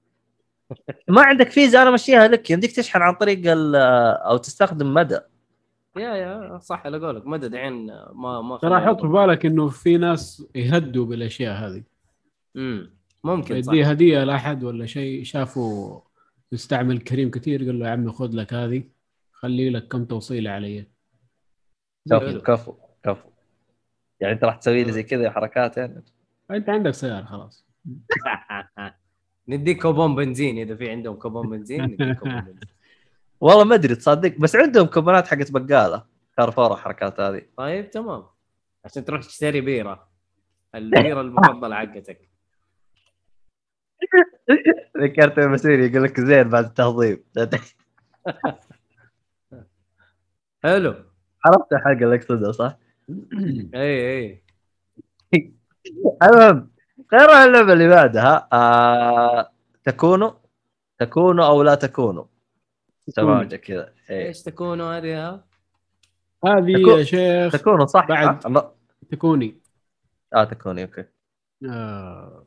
ما 1.09 1.23
عندك 1.23 1.51
فيزا 1.51 1.83
أنا 1.83 1.91
مشيها 1.91 2.29
لك 2.29 2.51
يمديك 2.51 2.77
تشحن 2.77 3.03
عن 3.03 3.15
طريق 3.15 3.53
ال- 3.53 3.77
أو 4.27 4.37
تستخدم 4.37 4.95
مدى. 4.95 5.19
يا 5.97 6.15
يا 6.17 6.59
صح 6.59 6.87
على 6.87 6.99
قولك. 6.99 7.27
مدى 7.27 7.49
دحين 7.49 7.87
ما 8.13 8.41
ما 8.43 8.57
ترى 8.57 8.81
حط 8.81 9.01
في 9.01 9.07
بالك 9.07 9.47
إنه 9.47 9.69
في 9.69 9.97
ناس 9.97 10.47
يهدوا 10.55 11.07
بالأشياء 11.07 11.55
هذه. 11.57 11.83
امم 12.57 12.91
ممكن 13.25 13.63
صح. 13.63 13.73
يديه 13.73 13.91
هدية 13.91 14.25
لأحد 14.25 14.65
ولا 14.65 14.87
شيء؟ 14.87 15.25
شافوا 15.25 16.01
يستعمل 16.53 16.99
كريم 16.99 17.31
كثير 17.31 17.65
قال 17.65 17.79
له 17.79 17.87
يا 17.87 17.91
عمي 17.93 18.13
خذ 18.13 18.31
لك 18.37 18.55
هذه 18.55 18.85
خلي 19.33 19.71
لك 19.71 19.89
كم 19.89 20.05
توصيلة 20.05 20.51
علي. 20.51 20.87
كفو. 22.11 22.39
كفو 22.41 22.75
كفو. 23.05 23.29
يعني 24.21 24.35
أنت 24.35 24.45
راح 24.45 24.57
تسوي 24.57 24.85
لي 24.85 24.93
زي 24.93 25.03
كذا 25.03 25.31
حركات 25.31 25.77
يعني؟ 25.77 26.03
أنت 26.51 26.69
عندك 26.69 26.91
سيارة 26.95 27.25
خلاص. 27.25 27.67
نديك 29.49 29.83
كوبون 29.83 30.15
بنزين 30.15 30.59
إذا 30.59 30.77
في 30.77 30.91
عندهم 30.91 31.15
كوبون 31.17 31.51
بنزين 31.51 31.83
نديك 31.85 32.19
كوبون 32.19 32.41
بنزين 32.41 32.61
والله 33.43 33.65
ما 33.65 33.75
أدري 33.75 33.95
تصدق؟ 33.95 34.39
بس 34.39 34.57
عندهم 34.57 34.87
كوبونات 34.87 35.27
حقت 35.27 35.51
بقالة. 35.51 36.05
كارفور 36.37 36.73
الحركات 36.73 37.21
هذه. 37.21 37.43
طيب 37.57 37.91
تمام. 37.91 38.25
عشان 38.85 39.05
تروح 39.05 39.21
تشتري 39.21 39.61
بيرة. 39.61 40.09
البيرة 40.75 41.21
المفضلة 41.21 41.77
حقتك. 41.77 42.29
ذكرت 45.03 45.39
المسير 45.39 45.81
يقول 45.81 46.05
لك 46.05 46.21
زين 46.21 46.49
بعد 46.49 46.65
التهضيم. 46.65 47.25
حلو. 50.65 50.95
عرفت 51.45 51.73
الحلقة 51.73 52.05
اللي 52.05 52.17
اقصدها 52.17 52.53
صح؟ 52.53 52.77
إي 53.75 54.19
إي. 54.19 54.43
المهم 56.23 56.71
غير 57.13 57.45
اللعبة 57.45 57.73
اللي 57.73 57.89
بعدها. 57.89 58.49
آه... 58.53 59.53
تكونوا 59.85 60.31
تكونوا 60.99 61.47
أو 61.47 61.63
لا 61.63 61.75
تكونوا. 61.75 62.32
سماجه 63.09 63.57
كذا. 63.57 63.93
إيه. 64.11 64.27
إيش 64.29 64.43
تكونوا 64.43 64.99
هذه 64.99 65.29
ها؟ 65.29 65.45
هذه 66.47 66.77
تكون- 66.83 66.99
يا 66.99 67.05
شيخ 67.05 67.53
تكونوا 67.53 67.87
صح. 67.87 68.07
بعد- 68.09 68.47
آه، 68.47 68.49
لا. 68.49 68.73
تكوني. 69.11 69.61
آه 70.35 70.45
تكوني 70.45 70.83
أوكي. 70.83 71.05
آه 71.71 72.47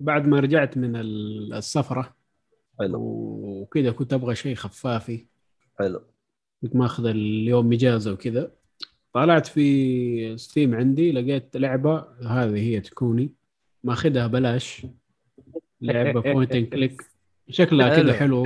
بعد 0.00 0.26
ما 0.26 0.40
رجعت 0.40 0.76
من 0.78 0.96
ال- 0.96 1.54
السفرة. 1.54 2.16
حلو. 2.78 3.00
وكذا 3.62 3.90
كنت 3.90 4.12
أبغى 4.12 4.34
شيء 4.34 4.54
خفافي. 4.54 5.26
حلو. 5.78 6.00
كنت 6.62 6.76
ماخذ 6.76 7.06
اليوم 7.06 7.72
إجازة 7.72 8.12
وكذا. 8.12 8.52
طلعت 9.12 9.46
في 9.46 10.36
Steam 10.38 10.74
عندي 10.74 11.12
لقيت 11.12 11.56
لعبة 11.56 12.04
هذه 12.26 12.58
هي 12.58 12.80
تكوني. 12.80 13.32
ماخذها 13.84 14.26
بلاش. 14.26 14.86
لعبة 15.80 16.20
point 16.20 16.52
and 16.52 16.66
click 16.66 17.02
شكلها. 17.50 17.96
كذا 18.02 18.12
حلو. 18.12 18.44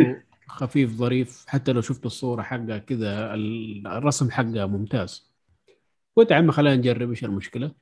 خفيف 0.51 0.91
ظريف 0.91 1.45
حتى 1.49 1.73
لو 1.73 1.81
شفت 1.81 2.07
الصورة 2.07 2.43
حقها 2.43 2.79
كذا 2.79 3.35
ال- 3.35 3.87
الرسم 3.87 4.31
حقها 4.31 4.67
ممتاز. 4.67 5.31
قلت 6.17 6.31
يا 6.31 6.37
عمي 6.37 6.53
خلينا 6.53 6.77
نجرب 6.77 7.11
إيش 7.11 7.25
المشكلة؟ 7.25 7.73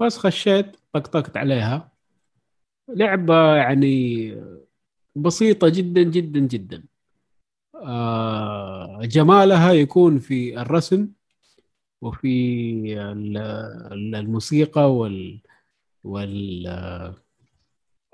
بس 0.00 0.18
خشيت 0.18 0.76
طقطقت 0.92 1.36
عليها. 1.36 1.92
لعبة 2.88 3.56
يعني 3.56 4.34
بسيطة 5.16 5.68
جدا 5.68 6.02
جدا 6.02 6.40
جدا. 6.40 6.84
آه، 7.74 9.00
جمالها 9.02 9.72
يكون 9.72 10.18
في 10.18 10.60
الرسم 10.60 11.08
وفي 12.02 12.28
ال- 13.02 13.36
ال- 13.92 14.14
الموسيقى 14.14 14.94
وال 14.94 15.40
البساطة. 16.04 17.22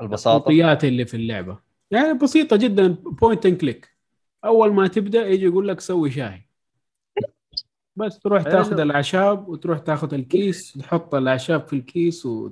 والصوتيات 0.01 0.85
اللي 0.85 1.07
في 1.07 1.17
اللعبة. 1.17 1.66
يعني 1.91 2.15
بسيطة 2.19 2.57
جدا 2.57 2.89
point 2.89 3.47
and 3.47 3.57
click 3.61 3.89
أول 4.45 4.73
ما 4.73 4.87
تبدأ 4.87 5.27
يجي 5.27 5.45
يقول 5.45 5.69
لك 5.69 5.81
سوي 5.81 6.11
شاي. 6.11 6.47
بس 7.97 8.19
تروح. 8.19 8.43
تاخذ 8.43 8.81
الأعشاب 8.81 9.49
وتروح 9.49 9.79
تاخذ 9.79 10.15
الكيس 10.15 10.73
تحط 10.73 11.15
الأعشاب 11.15 11.67
في 11.67 11.73
الكيس 11.73 12.27
و... 12.27 12.51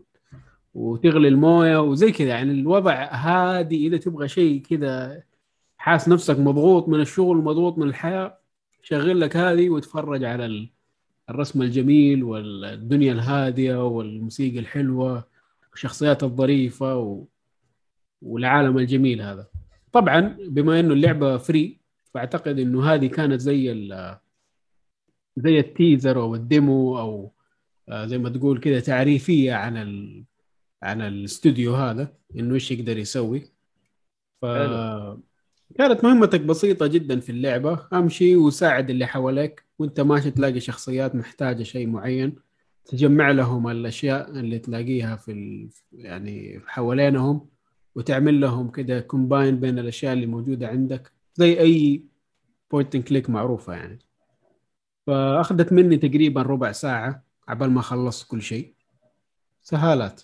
وتغلي 0.75 1.29
الموية 1.29 1.81
وزي 1.83 2.13
كذا. 2.13 2.29
يعني 2.29 2.53
الوضع 2.53 3.09
هادي 3.15 3.87
إذا 3.87 3.97
تبغى 3.97 4.29
شيء 4.29 4.63
كذا 4.63 5.23
حاس 5.77 6.09
نفسك 6.09 6.39
مضغوط 6.39 6.89
من 6.89 7.01
الشغل 7.01 7.37
مضغوط 7.37 7.79
من 7.79 7.89
الحياة 7.89 8.39
شغل 8.83 9.21
لك 9.21 9.37
هذه 9.37 9.69
وتفرج 9.71 10.25
على 10.25 10.47
ال- 10.47 10.71
الرسم 11.31 11.63
الجميل 11.63 12.25
والدنيا 12.25 13.13
الهادية 13.13 13.87
والموسيقى 13.87 14.59
الحلوة 14.59 15.25
والشخصيات 15.71 16.23
الظريفة 16.23 16.97
و... 16.99 17.25
والعالم 18.25 18.79
الجميل 18.79 19.23
هذا. 19.23 19.47
طبعا 19.93 20.37
بما 20.49 20.81
إنه 20.81 20.95
اللعبة 20.95 21.37
free 21.37 21.81
فأعتقد 22.15 22.59
إنه 22.59 22.85
هذه 22.95 23.07
كانت 23.07 23.41
زي 23.41 23.73
ال 23.73 24.19
زي 25.37 25.59
ال 25.59 25.68
teaser 25.68 26.21
أو 26.21 26.35
ال 26.35 26.47
demo 26.47 26.99
أو 26.99 27.33
آه، 27.89 28.07
زي 28.07 28.19
ما 28.19 28.29
تقول 28.29 28.61
كذا 28.61 28.81
تعريفية 28.81 29.53
عن 29.55 29.77
ال 29.77 30.25
عن 30.83 31.03
الاستوديو 31.03 31.75
هذا 31.75 32.13
إنه 32.37 32.55
إيش 32.55 32.71
يقدر 32.71 32.99
يسوي. 32.99 33.41
ف 34.43 34.47
كانت 35.79 36.05
مهمتك 36.05 36.41
بسيطة 36.41 36.87
جدا 36.87 37.21
في 37.21 37.33
اللعبة. 37.33 37.89
أمشي 37.93 38.37
وساعد 38.37 38.91
اللي 38.91 39.07
حواليك 39.07 39.65
وأنت 39.79 40.01
ماشي 40.01 40.31
تلاقي 40.31 40.61
شخصيات 40.61 41.15
محتاجة 41.15 41.63
شيء 41.63 41.87
معين 41.87 42.37
تجمع 42.85 43.31
لهم 43.31 43.69
الأشياء 43.69 44.31
اللي 44.31 44.59
تلاقيها 44.59 45.17
في 45.17 45.33
ال... 45.33 45.69
يعني 45.93 46.61
حوالينهم. 46.67 47.54
وتعمل 47.95 48.41
لهم 48.41 48.71
كده 48.71 49.01
combine 49.01 49.61
بين 49.61 49.79
الأشياء 49.79 50.13
اللي 50.13 50.27
موجودة 50.27 50.69
عندك 50.69 51.13
زي 51.35 51.61
أي 51.61 52.05
point 52.71 52.95
and 52.95 53.05
click 53.05 53.31
معروفة 53.31 53.73
يعني. 53.75 53.99
فأخذت 55.07 55.73
مني 55.73 55.97
تقريبا 55.97 56.43
ربع 56.43 56.73
ساعة 56.73 57.25
عبال 57.49 57.71
ما 57.71 57.81
خلصت 57.81 58.31
كل 58.31 58.43
شيء. 58.43 58.75
سهالات. 59.63 60.23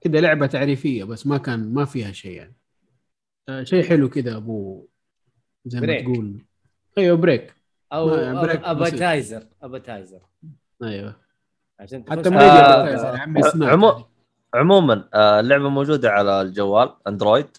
كده 0.00 0.20
لعبة 0.20 0.46
تعريفية 0.46 1.04
بس 1.04 1.26
ما 1.26 1.38
كان 1.38 1.74
ما 1.74 1.84
فيها 1.84 2.12
شيء 2.12 2.32
يعني. 2.36 2.56
آه، 3.48 3.62
شيء 3.64 3.82
حلو 3.84 4.08
كده 4.08 4.36
أبو 4.36 4.86
زي 5.64 5.80
ما 5.80 5.86
break. 5.86 6.04
تقول. 6.04 6.44
أيوه 6.98 7.16
بريك 7.16 7.54
أو 7.92 8.06
ما- 8.06 8.42
بريك 8.42 8.60
appetizer 8.64 9.46
appetizer. 9.62 10.20
أيوه. 10.82 11.16
عشان 11.80 12.04
حتى 12.10 12.30
ما 12.30 12.40
آه، 12.40 12.88
يا 12.88 13.18
عمي. 13.18 13.40
عمو- 13.66 14.04
عموما 14.54 15.08
آه، 15.14 15.40
اللعبة 15.40 15.68
موجودة 15.68 16.10
على 16.10 16.40
الجوال 16.42 16.94
Android 17.08 17.56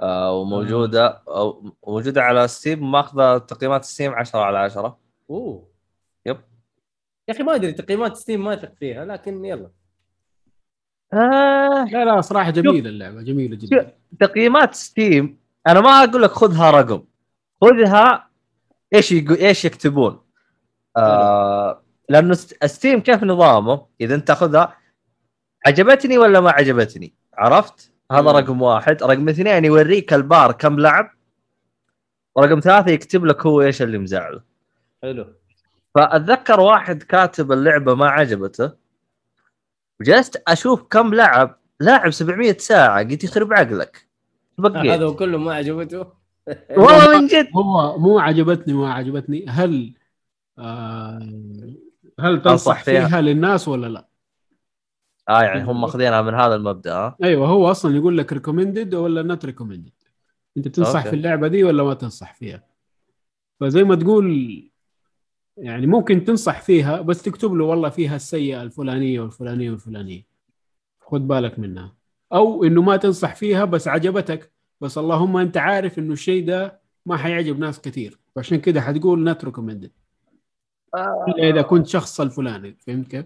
آه، 0.00 0.32
وموجودة 0.32 1.22
أو 1.28 1.72
موجودة 1.86 2.22
على 2.22 2.48
Steam 2.48 2.92
ماخذة 2.92 3.38
تقييمات 3.38 3.84
Steam 3.84 4.12
10 4.14 4.40
على 4.40 4.58
10 4.58 4.98
أوه. 5.30 5.68
yep. 6.26 6.36
يا 7.28 7.34
أخي 7.34 7.42
ما 7.42 7.54
أدري 7.54 7.72
تقييمات 7.72 8.16
Steam 8.16 8.44
ما 8.44 8.54
أثق 8.54 8.72
فيها 8.74 9.04
لكن 9.04 9.44
يلا. 9.44 9.70
آه. 11.12 11.84
لا 11.84 12.04
لا 12.04 12.20
صراحة 12.20 12.50
جميلة 12.50 12.88
اللعبة 12.88 13.22
جميلة 13.22 13.56
جدا. 13.56 13.92
تقييمات 14.20 14.74
ستيم 14.74 15.38
أنا 15.66 15.80
ما 15.80 15.90
أقول 15.90 16.22
لك 16.22 16.30
خذها 16.30 16.70
رقم. 16.70 17.02
خذها 17.60 18.28
إيش 18.94 19.12
يقو... 19.12 19.34
إيش 19.34 19.64
يكتبون. 19.64 20.20
آه 20.96 21.82
لأنه 22.08 22.34
ست- 22.34 22.64
Steam 22.66 23.00
كيف 23.00 23.24
نظامه؟ 23.24 23.86
إذا 24.00 24.14
أنت 24.14 24.28
تاخذها 24.28 24.76
عجبتني 25.66 26.18
ولا 26.18 26.40
ما 26.40 26.50
عجبتني؟ 26.50 27.14
عرفت؟ 27.34 27.92
هذا 28.12 28.22
مم. 28.22 28.28
رقم 28.28 28.62
واحد. 28.62 29.02
رقم 29.02 29.28
اثنين 29.28 29.64
يوريك 29.64 30.12
البار 30.14 30.52
كم 30.52 30.80
لعب. 30.80 31.10
ورقم 32.36 32.60
ثلاثة 32.60 32.90
يكتب 32.90 33.24
لك 33.24 33.46
هو 33.46 33.62
إيش 33.62 33.82
اللي 33.82 33.98
مزعله 33.98 34.40
حلو. 35.02 35.26
فأتذكر 35.94 36.60
واحد 36.60 37.02
كاتب 37.02 37.52
اللعبة 37.52 37.94
ما 37.94 38.08
عجبته. 38.08 38.72
وجلست 40.00 40.42
أشوف 40.48 40.82
كم 40.82 41.14
لعب. 41.14 41.58
لاعب 41.80 42.10
700 42.10 42.56
ساعة. 42.58 43.02
قلت 43.02 43.24
يخرب 43.24 43.52
عقلك. 43.52 44.08
بقيت. 44.58 44.90
هذا 44.92 45.10
كله 45.10 45.38
ما 45.38 45.54
عجبته. 45.54 46.06
والله 46.76 47.20
من 47.20 47.26
جد. 47.26 47.48
هو 47.56 47.98
مو 47.98 48.18
عجبتني 48.18 48.74
ما 48.74 48.92
عجبتني. 48.92 49.46
هل 49.48 49.94
آه 50.58 51.18
هل 52.20 52.42
تنصح 52.42 52.84
فيها؟ 52.84 53.08
فيها 53.08 53.20
للناس 53.20 53.68
ولا 53.68 53.86
لا؟ 53.86 54.09
آه 55.30 55.42
يعني 55.42 55.64
هم 55.64 55.80
ماخذينها 55.80 56.22
من 56.22 56.34
هذا 56.34 56.54
المبدأ. 56.54 56.94
ها 56.94 57.16
أيوه 57.22 57.48
هو 57.48 57.70
أصلا 57.70 57.96
يقول 57.96 58.18
لك 58.18 58.32
recommended 58.32 58.94
ولا 58.94 59.22
not 59.22 59.44
recommended 59.44 59.92
أنت 60.56 60.68
تنصح 60.68 60.98
okay. 60.98 61.10
في 61.10 61.16
اللعبة 61.16 61.48
دي 61.48 61.64
ولا 61.64 61.82
ما 61.82 61.94
تنصح 61.94 62.34
فيها؟ 62.34 62.62
فزي 63.60 63.84
ما 63.84 63.94
تقول 63.94 64.70
يعني 65.56 65.86
ممكن 65.86 66.24
تنصح 66.24 66.60
فيها 66.62 67.00
بس 67.00 67.22
تكتب 67.22 67.52
له 67.52 67.64
والله 67.64 67.88
فيها 67.88 68.16
السيئة 68.16 68.62
الفلانية 68.62 69.20
والفلانية 69.20 69.70
والفلانية. 69.70 70.26
خد 71.00 71.28
بالك 71.28 71.58
منها. 71.58 71.94
أو 72.32 72.64
إنه 72.64 72.82
ما 72.82 72.96
تنصح 72.96 73.34
فيها 73.34 73.64
بس 73.64 73.88
عجبتك 73.88 74.52
بس 74.80 74.98
اللهم 74.98 75.36
أنت 75.36 75.56
عارف 75.56 75.98
إنه 75.98 76.12
الشيء 76.12 76.46
ده 76.46 76.80
ما 77.06 77.16
حيعجب 77.16 77.58
ناس 77.58 77.80
كثير. 77.80 78.18
فعشان 78.36 78.60
كده 78.60 78.80
حتقول 78.80 79.24
not 79.24 79.44
recommended 79.44 79.90
إلا 81.28 81.48
إذا 81.48 81.62
كنت 81.62 81.86
شخص 81.86 82.20
الفلاني. 82.20 82.76
فهمت 82.86 83.08
كيف؟ 83.08 83.24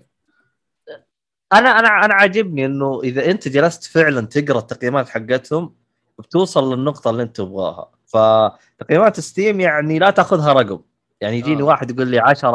أنا 1.53 1.69
أنا 1.79 1.89
أنا 2.05 2.15
عاجبني 2.15 2.67
إنه 2.67 3.01
إذا 3.05 3.31
أنت 3.31 3.49
جلست 3.49 3.85
فعلا 3.85 4.27
تقرأ 4.27 4.59
التقييمات 4.59 5.09
حقتهم 5.09 5.75
بتوصل 6.19 6.75
للنقطة 6.75 7.11
اللي 7.11 7.23
أنت 7.23 7.37
تبغاها 7.37 7.91
فتقييمات 8.07 9.21
Steam 9.21 9.61
يعني 9.61 9.99
لا 9.99 10.11
تأخذها 10.11 10.53
رقم 10.53 10.81
يعني 11.21 11.39
يجيني 11.39 11.63
آه. 11.63 11.65
واحد 11.65 11.91
يقول 11.91 12.09
لي 12.09 12.19
10 12.19 12.49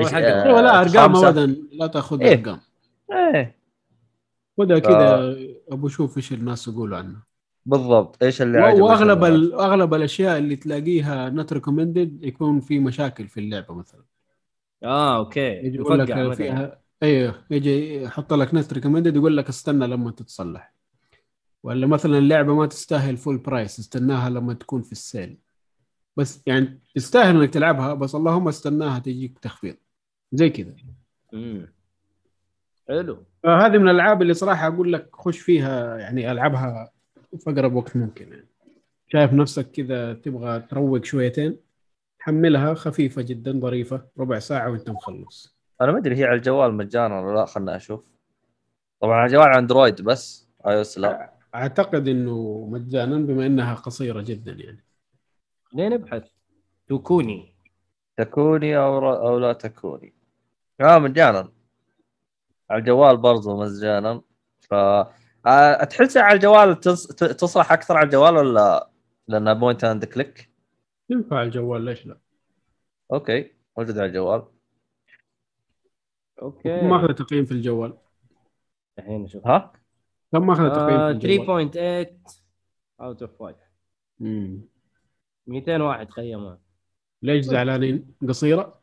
هو 0.00 0.06
حقك. 0.06 0.14
أيوه 0.14 0.60
لا 0.60 0.80
أرقام. 0.80 1.16
ابدا 1.16 1.46
لا 1.72 1.86
تأخذ 1.86 2.20
إيه. 2.22 2.32
أرقام 2.34 2.60
إيه 3.12 3.56
خذها 4.58 4.78
كذا 4.78 5.36
أبو 5.72 5.88
شوف 5.88 6.16
إيش 6.16 6.32
الناس 6.32 6.68
يقولوا 6.68 6.98
عنه 6.98 7.16
بالضبط 7.66 8.22
إيش 8.22 8.42
اللي 8.42 8.58
عجبك 8.58 8.82
وأغلب؟ 8.82 9.24
ال- 9.24 9.54
اغلب 9.54 9.94
الأشياء 9.94 10.38
اللي 10.38 10.56
تلاقيها 10.56 11.28
not 11.28 11.52
recommended 11.52 12.24
يكون 12.24 12.60
في 12.60 12.78
مشاكل 12.78 13.28
في 13.28 13.40
اللعبة 13.40 13.74
مثلا 13.74 14.02
آه 14.82 15.16
okay 15.16 15.40
يجي 15.40 15.76
يقول 15.76 15.98
لك 15.98 16.32
فيها 16.34 16.78
أيوه. 17.02 17.44
يجي 17.50 18.02
يحط 18.02 18.32
لك 18.32 18.54
not 18.54 18.72
recommended 18.72 19.16
يقول 19.16 19.36
لك 19.36 19.48
استنى 19.48 19.86
لما 19.86 20.10
تتصلح. 20.10 20.74
ولا 21.62 21.86
مثلا 21.86 22.18
اللعبة 22.18 22.54
ما 22.54 22.66
تستاهل 22.66 23.16
full 23.16 23.38
price 23.38 23.78
استناها 23.78 24.30
لما 24.30 24.54
تكون 24.54 24.82
في 24.82 24.92
ال 24.92 25.00
sale. 25.00 25.38
بس 26.16 26.42
يعني 26.46 26.80
تستاهل 26.94 27.36
إنك 27.36 27.50
تلعبها 27.54 27.94
بس 27.94 28.14
اللهم 28.14 28.48
استناها 28.48 28.98
تجيك 28.98 29.38
تخفيض. 29.38 29.76
زي 30.32 30.50
كذا. 30.50 30.76
حلو. 32.88 33.24
فهذه 33.42 33.78
من 33.78 33.88
الألعاب 33.88 34.22
اللي 34.22 34.34
صراحة 34.34 34.66
أقول 34.66 34.92
لك 34.92 35.08
خش 35.12 35.38
فيها 35.38 35.98
يعني 35.98 36.32
ألعبها 36.32 36.92
في 37.38 37.50
أقرب 37.50 37.74
وقت 37.74 37.96
ممكن. 37.96 38.32
يعني 38.32 38.48
شايف 39.08 39.32
نفسك 39.32 39.70
كذا 39.70 40.14
تبغى 40.14 40.60
تروق 40.60 41.04
شويتين 41.04 41.56
حملها 42.18 42.74
خفيفة 42.74 43.22
جدا 43.22 43.60
ظريفة 43.60 44.08
ربع 44.18 44.38
ساعة 44.38 44.70
وأنت 44.70 44.90
مخلص. 44.90 45.55
أنا 45.80 45.92
ما 45.92 45.98
أدري 45.98 46.16
هي 46.18 46.24
على 46.24 46.36
الجوال 46.36 46.74
مجانا 46.74 47.20
ولا 47.20 47.38
لا 47.38 47.46
خلنا 47.46 47.76
أشوف. 47.76 48.04
طبعا 49.00 49.14
على 49.16 49.26
الجوال 49.26 49.48
Android 49.56 50.02
بس 50.02 50.48
iOS 50.66 50.98
لا. 50.98 51.32
أعتقد 51.54 52.08
إنه 52.08 52.66
مجانا 52.70 53.16
بما 53.16 53.46
إنها 53.46 53.74
قصيرة 53.74 54.20
جدا 54.22 54.52
يعني. 54.52 54.84
خلينا 55.64 55.96
نبحث؟ 55.96 56.24
توكوني 56.88 57.54
تكوني 58.16 58.76
أو 58.78 58.98
ر- 58.98 59.26
أو 59.28 59.38
لا 59.38 59.52
تكوني. 59.52 60.14
آه 60.80 60.98
مجانا. 60.98 61.48
على 62.70 62.78
الجوال 62.80 63.16
برضو 63.16 63.56
مجانا. 63.60 64.22
ف 64.60 64.74
آه، 65.46 65.84
تحسها 65.84 66.22
على 66.22 66.34
الجوال 66.34 66.80
تص... 66.80 67.06
ت- 67.06 67.24
تصلح 67.24 67.72
أكثر 67.72 67.96
على 67.96 68.04
الجوال 68.04 68.36
ولا 68.36 68.90
لأنها 69.28 69.52
point 69.52 69.84
and 69.84 70.04
click 70.04 70.50
ينفع 71.10 71.42
الجوال 71.42 71.82
ليش 71.82 72.06
لا؟ 72.06 72.18
okay 73.12 73.52
موجود 73.78 73.98
على 73.98 74.06
الجوال. 74.08 74.42
okay. 76.42 76.80
كم 76.80 76.88
ماخذ 76.90 77.12
تقييم 77.12 77.44
في 77.44 77.52
الجوال؟ 77.52 77.98
الحين 78.98 79.22
نشوف. 79.22 79.46
ها؟ 79.46 79.72
كم 80.32 80.46
ماخذ 80.46 80.68
تقييم 80.72 81.00
آه 81.00 81.12
في 81.12 81.26
الجوال؟ 81.26 81.70
3.8 81.72 82.40
out 83.00 83.22
of 83.22 83.42
5 83.42 83.56
مم. 84.20 84.60
201 85.46 86.10
خيمها 86.10 86.58
ليش 87.22 87.44
زعلانين؟ 87.44 88.14
قصيرة؟ 88.28 88.80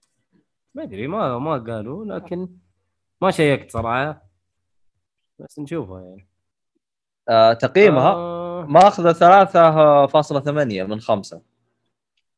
ما 0.76 0.84
أدري 0.84 1.08
ما 1.08 1.40
ما 1.40 1.58
قالوا 1.58 2.06
لكن 2.06 2.50
ما 3.22 3.32
شيكت 3.32 3.72
صراحة. 3.72 4.26
بس 5.40 5.60
نشوفها 5.60 6.02
يعني. 6.02 6.28
آه 7.30 7.54
تقييمها 7.54 8.12
آه. 8.14 8.66
ماخذه 8.70 9.14
3.8 9.14 10.90
من 10.90 11.00
5 11.00 11.42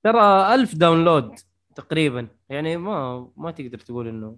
ترى 0.03 0.55
1000 0.55 0.75
download 0.75 1.35
تقريبا. 1.75 2.27
يعني 2.49 2.77
ما 2.77 3.27
ما 3.37 3.51
تقدر 3.51 3.77
تقول 3.77 4.07
إنه 4.07 4.37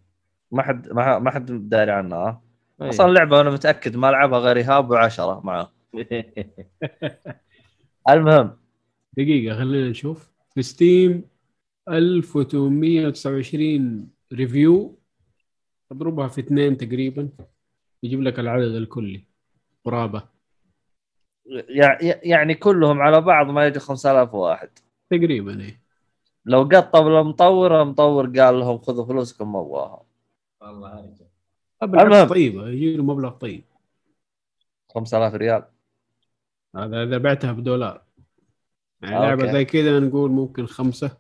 ما 0.52 0.64
حد 0.64 0.94
ما 0.94 1.20
ما 1.20 1.32
حد 1.32 1.70
داري 1.70 1.92
عنها. 1.92 2.18
ها؟ 2.18 2.42
أي. 2.82 2.90
أصلا 2.90 3.06
اللعبه 3.08 3.42
أنا 3.42 3.50
متأكد 3.50 3.96
ما 3.96 4.08
لعبها 4.12 4.40
غير 4.40 4.58
ايهاب 4.58 4.90
وعشرة 4.92 5.42
معه 5.44 5.72
المهم. 8.10 8.58
دقيقة 9.18 9.56
خلينا 9.58 9.90
نشوف. 9.90 10.32
في 10.54 10.62
Steam 10.64 11.24
1829 11.90 14.10
review 14.34 15.00
اضربها 15.92 16.28
في 16.28 16.42
اثنين 16.42 16.78
تقريبا. 16.78 17.30
يجيب 18.04 18.22
لك 18.22 18.40
العدد 18.40 18.72
الكلي. 18.76 19.24
قرابة. 19.86 20.24
يع- 21.70 21.98
يعني 22.24 22.56
كلهم 22.56 23.02
على 23.02 23.22
بعض 23.22 23.48
ما 23.50 23.66
يجي 23.68 23.80
5000 23.80 24.34
واحد. 24.34 24.70
تقريبا 25.10 25.62
إيه. 25.62 25.82
لو 26.46 26.64
قطب 26.64 27.08
المطور 27.08 27.82
المطور 27.82 28.26
قال 28.40 28.60
لهم 28.60 28.78
خذوا 28.78 29.06
فلوسكم 29.06 29.54
ما 29.54 29.60
ابغاها 29.60 30.04
والله 30.62 31.00
هرجة. 31.00 31.28
بالعكس 31.82 32.06
المهم. 32.06 32.28
طيبه 32.28 32.68
يجي 32.70 32.98
له 32.98 33.04
مبلغ 33.04 33.30
طيب. 33.32 33.64
5000 34.96 35.34
ريال. 35.34 35.64
هذا 36.76 37.04
إذا 37.04 37.18
بعتها 37.18 37.52
بدولار. 37.52 38.02
يعني 39.02 39.16
آه، 39.16 39.20
لعبة. 39.20 39.52
زي 39.52 39.66
كذا 39.66 40.00
نقول 40.00 40.32
ممكن 40.32 40.66
خمسة 40.66 41.18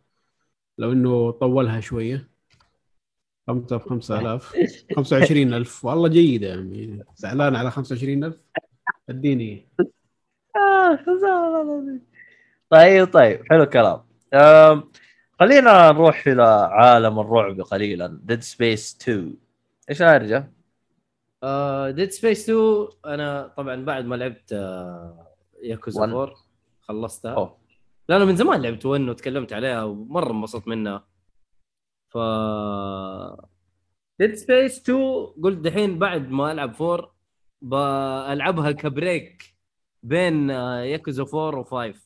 لو 0.77 0.91
إنه 0.91 1.31
طولها 1.31 1.79
شوية. 1.79 2.29
خمسة 3.47 3.77
ب 3.77 3.81
5000 3.81 4.53
25000 4.95 5.85
والله 5.85 6.09
جيدة 6.09 6.47
يعني 6.47 7.03
زعلان 7.15 7.55
على 7.55 7.71
25000 7.71 8.39
اديني. 9.09 9.67
طيب 12.69 13.13
طيب 13.13 13.45
حلو 13.49 13.63
الكلام. 13.63 14.01
خلينا 15.39 15.91
نروح 15.91 16.27
إلى 16.27 16.43
عالم 16.71 17.19
الرعب 17.19 17.61
قليلا. 17.61 18.19
Dead 18.23 18.41
Space 18.41 18.97
2 19.01 19.37
إيش 19.89 20.01
يا 20.01 20.17
رجال؟ 20.17 20.51
Dead 21.95 22.09
Space 22.11 22.49
2 22.49 22.87
أنا 23.05 23.47
طبعا 23.57 23.85
بعد 23.85 24.05
ما 24.05 24.15
لعبت 24.15 24.53
آه 24.53 25.27
Yakuza 25.63 25.99
One. 26.05 26.09
4 26.09 26.35
خلصتها. 26.81 27.33
أوه. 27.35 27.57
لا 28.09 28.17
أنا 28.17 28.25
من 28.25 28.35
زمان 28.35 28.61
لعبت 28.61 28.85
1 28.85 29.01
وتكلمت 29.01 29.53
عليها 29.53 29.83
ومرة 29.83 30.31
انبسطت 30.31 30.67
منها. 30.67 31.07
ف 32.09 32.17
Dead 34.19 34.33
Space 34.33 34.79
2 34.89 35.25
قلت 35.43 35.57
دحين 35.57 35.99
بعد 35.99 36.29
ما 36.29 36.51
ألعب 36.51 36.81
4 36.81 37.15
بلعبها 37.61 38.71
ك 38.71 38.85
break 38.85 39.55
بين 40.03 40.51
آه، 40.51 40.79
ياكوزا 40.81 41.23
4 41.23 41.63
و5 41.93 41.97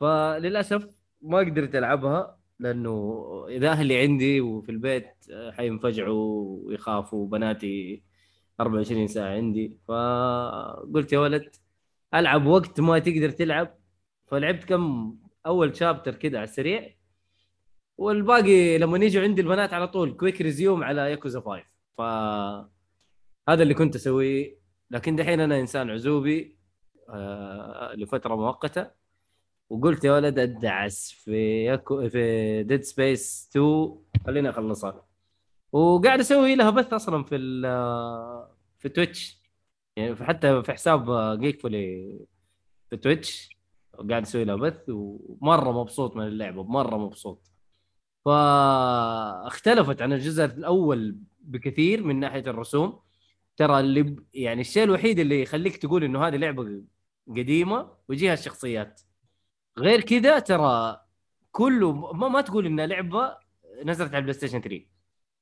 فللأسف 0.00 0.88
ما 1.22 1.38
قدرت 1.38 1.74
ألعبها. 1.74 2.39
لأنه 2.60 3.46
إذا 3.48 3.68
أهلي 3.70 3.98
عندي 4.02 4.40
وفي 4.40 4.68
البيت 4.72 5.06
آه، 5.32 5.50
حينفجعوا 5.50 6.58
ويخافوا 6.66 7.28
بناتي 7.28 8.02
24 8.60 9.06
ساعة 9.08 9.30
عندي. 9.34 9.78
فقلت 9.88 11.12
يا 11.12 11.18
ولد 11.18 11.56
ألعب 12.14 12.46
وقت 12.46 12.80
ما 12.80 12.98
تقدر 12.98 13.30
تلعب. 13.30 13.78
فلعبت 14.26 14.64
كم 14.64 15.16
أول 15.46 15.76
chapter 15.76 16.14
كده 16.14 16.38
على 16.38 16.44
السريع. 16.48 16.96
والباقي 17.98 18.78
لما 18.78 18.98
يجوا 18.98 19.22
عندي 19.22 19.42
البنات 19.42 19.72
على 19.74 19.88
طول 19.88 20.16
quick 20.16 20.40
resume 20.42 20.84
على 20.84 21.10
ياكوزا 21.10 21.40
5 21.40 21.64
ف 21.98 22.00
هذا 23.48 23.62
اللي 23.62 23.74
كنت 23.74 23.94
أسويه. 23.96 24.60
لكن 24.90 25.16
دحين 25.16 25.40
أنا 25.40 25.60
إنسان 25.60 25.90
عزوبي 25.90 26.58
آه 27.08 27.94
لفترة 27.94 28.36
مؤقتة. 28.36 28.90
وقلت 29.70 30.04
يا 30.04 30.12
ولد 30.12 30.38
أدعس 30.38 31.10
في 31.10 31.64
ياكو 31.64 32.08
في 32.08 32.62
Dead 32.62 32.82
Space 32.82 33.48
2 33.50 33.94
خليني 34.26 34.50
أخلصها. 34.50 35.06
وقاعد 35.72 36.20
أسوي 36.20 36.54
لها 36.54 36.70
بث 36.70 36.92
أصلا 36.92 37.24
في 37.24 37.38
في 38.78 38.88
Twitch 38.88 39.40
يعني 39.96 40.16
حتى 40.16 40.62
في 40.62 40.72
حساب 40.72 41.10
Geek 41.40 41.60
Fully 41.60 42.18
في 42.90 42.96
Twitch 42.96 43.50
قاعد 44.10 44.22
أسوي 44.22 44.44
لها 44.44 44.56
بث 44.56 44.84
ومرة 44.88 45.72
مبسوط 45.82 46.16
من 46.16 46.26
اللعبة 46.26 46.62
مرة 46.64 46.96
مبسوط. 46.96 47.50
فاختلفت 48.24 50.02
عن 50.02 50.12
الجزء 50.12 50.44
الأول 50.44 51.16
بكثير 51.40 52.04
من 52.04 52.20
ناحية 52.20 52.40
الرسوم. 52.46 53.00
ترى 53.56 53.80
اللي. 53.80 54.16
يعني 54.34 54.60
الشيء 54.60 54.84
الوحيد 54.84 55.18
اللي 55.18 55.42
يخليك 55.42 55.76
تقول 55.76 56.04
إنه 56.04 56.26
هذه 56.26 56.36
لعبة 56.36 56.82
قديمة 57.28 57.90
وجيه 58.08 58.34
الشخصيات. 58.34 59.00
غير 59.78 60.00
كذا 60.00 60.38
ترى 60.38 61.00
كله 61.52 62.12
ما, 62.12 62.28
ما 62.28 62.40
تقول 62.40 62.66
انها 62.66 62.86
لعبة 62.86 63.36
نزلت 63.84 64.08
على 64.08 64.18
ال 64.18 64.32
PlayStation 64.34 64.60
3 64.60 64.84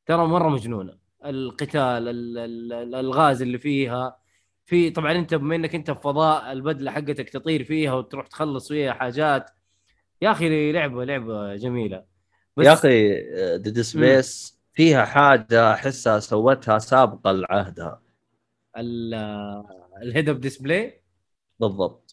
ترى 0.06 0.26
مرة 0.26 0.48
مجنونة. 0.48 0.98
القتال 1.24 2.08
ال- 2.08 2.38
ال- 2.38 2.72
الألغاز 2.72 3.42
اللي 3.42 3.58
فيها. 3.58 4.18
في 4.64 4.90
طبعا 4.90 5.12
أنت 5.12 5.34
بما 5.34 5.56
إنك 5.56 5.74
أنت 5.74 5.90
في 5.90 6.00
فضاء 6.00 6.52
البدلة 6.52 6.90
حقتك 6.90 7.28
تطير 7.30 7.64
فيها 7.64 7.92
وتروح 7.92 8.26
تخلص 8.26 8.68
فيها 8.68 8.92
حاجات. 8.92 9.50
يا 10.22 10.30
أخي 10.30 10.72
لعبة 10.72 11.04
لعبة 11.04 11.56
جميلة. 11.56 12.04
بس 12.56 12.66
يا 12.66 12.72
أخي 12.72 13.14
Dead 13.58 13.80
Space 13.80 14.60
فيها 14.72 15.04
حاجة 15.04 15.72
أحسها 15.72 16.18
سوتها 16.18 16.78
سابقة 16.78 17.32
لعهدها. 17.32 18.02
ال 20.02 20.28
head-up 20.28 20.38
display 20.38 21.02
بالضبط. 21.60 22.07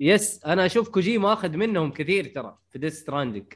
yes 0.00 0.44
أنا 0.44 0.66
أشوف 0.66 0.88
كوجيما 0.88 1.32
أخذ 1.32 1.56
منهم 1.56 1.92
كثير 1.92 2.32
ترى 2.34 2.58
في 2.70 2.78
Death 2.78 3.00
Stranding 3.00 3.52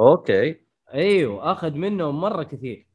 okay. 0.00 0.56
أيوه 0.94 1.52
أخذ 1.52 1.70
منهم 1.70 2.20
مرة 2.20 2.42
كثير. 2.42 2.86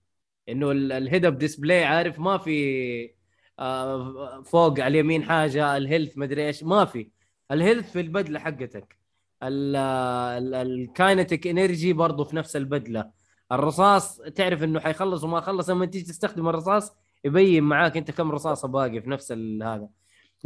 إنه 0.49 0.71
ال 0.71 1.25
head-up 1.25 1.37
display 1.37 1.85
عارف 1.85 2.19
ما 2.19 2.37
في 2.37 3.11
آه، 3.59 4.41
فوق 4.41 4.79
على 4.79 4.87
اليمين 4.87 5.23
حاجة 5.23 5.77
ال 5.77 5.83
health 5.83 6.17
مدري 6.17 6.47
إيش 6.47 6.63
ما 6.63 6.85
في. 6.85 7.09
ال 7.51 7.57
health 7.57 7.91
في 7.91 7.99
البدلة 7.99 8.39
حقتك. 8.39 8.99
ال 9.43 9.69
kinetic 9.69 11.47
energy 11.47 11.93
برضه 11.93 12.23
في 12.23 12.35
نفس 12.35 12.55
البدلة. 12.55 13.11
الرصاص 13.51 14.17
تعرف 14.17 14.63
إنه 14.63 14.79
حيخلص 14.79 15.23
وما 15.23 15.41
خلص 15.41 15.69
لما 15.69 15.85
تيجي 15.85 16.05
تستخدم 16.05 16.47
الرصاص 16.47 16.93
يبين 17.23 17.63
معاك 17.63 17.97
أنت 17.97 18.11
كم 18.11 18.31
رصاصة 18.31 18.67
باقي 18.67 19.01
في 19.01 19.09
نفس 19.09 19.31
هذا. 19.31 19.89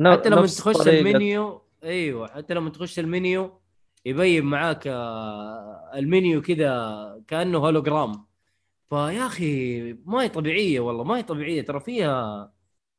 حتى 0.06 0.30
لما 0.30 0.46
تخش 0.46 0.88
المنيو 0.88 1.62
أيوه 1.84 2.28
حتى 2.28 2.54
لما 2.54 2.70
تخش 2.70 3.00
المنيو 3.00 3.60
يبين 4.06 4.46
معاك 4.46 4.88
آه، 4.88 5.92
المنيو 5.96 6.42
كذا 6.42 7.24
كأنه 7.28 7.58
هولوجرام. 7.58 8.26
فيا 8.90 9.26
أخي 9.26 9.94
ما 9.94 10.24
هي 10.24 10.30
طبيعية 10.30 10.80
والله 10.80 11.04
ما 11.04 11.18
هي 11.18 11.24
طبيعية. 11.24 11.62
ترى 11.62 11.80
فيها 11.80 12.52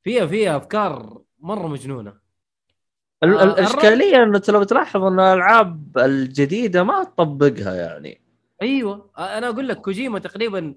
فيها 0.02 0.26
فيها 0.26 0.56
أفكار 0.56 1.22
مرة 1.38 1.68
مجنونة. 1.68 2.10
آه، 3.22 3.26
الإشكالية 3.26 4.22
إنه 4.22 4.42
لو 4.48 4.62
تلاحظ 4.62 5.02
ان 5.02 5.20
الألعاب 5.20 5.98
الجديدة 5.98 6.82
ما 6.82 7.04
تطبقها 7.04 7.74
يعني. 7.74 8.20
أيوه. 8.62 9.10
أنا 9.18 9.48
أقول 9.48 9.68
لك 9.68 9.80
كوجيما 9.80 10.18
تقريبا 10.18 10.74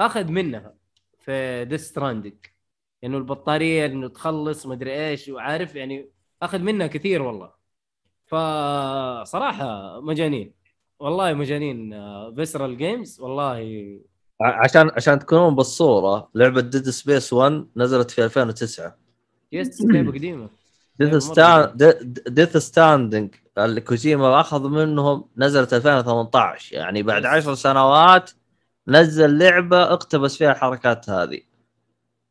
أخذ 0.00 0.24
منها 0.24 0.74
في 1.18 1.64
ديث 1.64 1.80
ستراندنج 1.80 2.34
إنه 3.04 3.18
البطارية 3.18 3.86
إنه 3.86 4.08
تخلص 4.08 4.66
مدري 4.66 5.08
إيش 5.08 5.28
وعارف 5.28 5.74
يعني 5.74 6.15
أخذ 6.42 6.58
منها 6.58 6.86
كثير 6.86 7.22
والله. 7.22 7.50
فصراحة 8.26 10.00
مجانين. 10.00 10.52
والله 11.00 11.34
مجانين 11.34 11.94
Visceral 12.34 12.76
Games 12.76 13.20
والله 13.20 14.00
عشان 14.40 14.90
عشان 14.96 15.18
تكونون 15.18 15.54
بالصورة 15.54 16.30
لعبة 16.34 16.60
Dead 16.60 16.90
Space 16.90 17.32
1 17.32 17.66
نزلت 17.76 18.10
في 18.10 18.24
2009 18.24 18.96
yes 19.52 19.80
لعبة 19.80 20.12
قديمة. 20.12 20.50
Death 20.98 21.08
مرة 21.08 21.18
ستان 21.18 21.76
Death 22.26 22.56
Stranding 22.56 23.34
اللي 23.58 23.80
كوجيما 23.80 24.40
أخذ 24.40 24.68
منهم 24.68 25.28
نزلت 25.36 25.74
2018 25.74 26.76
يعني 26.76 27.02
بعد 27.02 27.22
بس. 27.22 27.28
عشر 27.28 27.54
سنوات 27.54 28.30
نزل 28.88 29.38
لعبة 29.38 29.82
اقتبس 29.82 30.36
فيها 30.36 30.52
الحركات 30.52 31.10
هذه. 31.10 31.40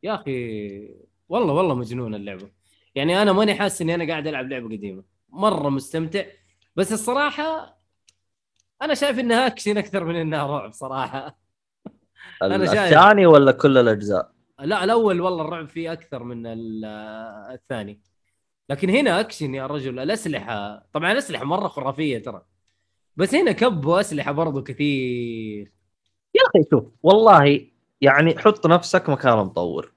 يا 0.02 0.14
أخي 0.14 0.94
والله 1.28 1.54
والله 1.54 1.74
مجنون 1.74 2.14
اللعبة. 2.14 2.55
يعني 2.96 3.22
أنا 3.22 3.32
ماني 3.32 3.54
حاسس 3.54 3.82
إني 3.82 3.94
أنا 3.94 4.06
قاعد 4.08 4.26
ألعب 4.26 4.48
لعبة 4.48 4.76
قديمة. 4.76 5.04
مرة 5.28 5.68
مستمتع. 5.68 6.24
بس 6.76 6.92
الصراحة 6.92 7.78
أنا 8.82 8.94
شايف 8.94 9.18
إنها 9.18 9.46
أكشن 9.46 9.78
أكثر 9.78 10.04
من 10.04 10.16
إنها 10.16 10.46
رعب 10.46 10.72
صراحة. 10.72 11.38
أنا 12.42 12.66
شايف. 12.66 12.78
الثاني 12.78 13.26
ولا 13.26 13.52
كل 13.52 13.78
الأجزاء؟ 13.78 14.32
لا 14.60 14.84
الأول 14.84 15.20
والله 15.20 15.44
الرعب 15.44 15.68
فيه 15.68 15.92
أكثر 15.92 16.22
من 16.22 16.46
ال- 16.46 16.84
الثاني. 17.52 18.00
لكن 18.70 18.90
هنا 18.90 19.20
أكشن 19.20 19.54
يا 19.54 19.66
رجل 19.66 19.98
الأسلحة. 19.98 20.86
طبعا 20.92 21.12
الأسلحة 21.12 21.44
مرة 21.44 21.68
خرافية 21.68 22.18
ترى. 22.18 22.42
بس 23.16 23.34
هنا 23.34 23.52
كبوا 23.52 24.00
أسلحة 24.00 24.32
برضو 24.32 24.62
كثير. 24.62 25.72
يا 26.34 26.40
أخي 26.46 26.68
شوف 26.70 26.84
والله 27.02 27.66
يعني 28.00 28.38
حط 28.38 28.66
نفسك 28.66 29.08
مكان 29.08 29.38
مطور. 29.38 29.92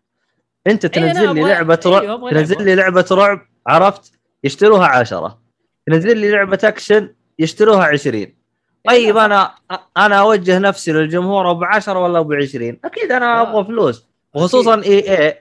انت 0.69 0.97
أنا 0.97 1.13
تنزل 1.13 1.35
لي 1.35 1.41
لعبة 1.41 1.79
أيوة، 1.85 1.99
رعب 1.99 2.29
تنزل. 2.31 2.63
لي 2.65 2.75
لعبة 2.75 3.05
رعب 3.11 3.39
عرفت؟ 3.67 4.11
يشتروها 4.43 4.87
عشرة. 4.87 5.39
تنزل 5.87 6.17
لي 6.17 6.31
لعبة 6.31 6.59
أكشن 6.63 7.13
يشتروها 7.39 7.83
20 7.83 8.35
طيب 8.87 9.15
لا، 9.15 9.25
أنا 9.25 9.51
أنا 9.97 10.19
أوجه 10.19 10.59
نفسي 10.59 10.91
للجمهور 10.91 11.51
ابو 11.51 11.63
10 11.63 11.99
ولا 11.99 12.19
ابو 12.19 12.33
20 12.33 12.79
أكيد 12.85 13.11
أنا. 13.11 13.41
أبغى 13.41 13.65
فلوس. 13.65 14.07
وخصوصا 14.35 14.81
إي 14.83 15.27
إي. 15.27 15.37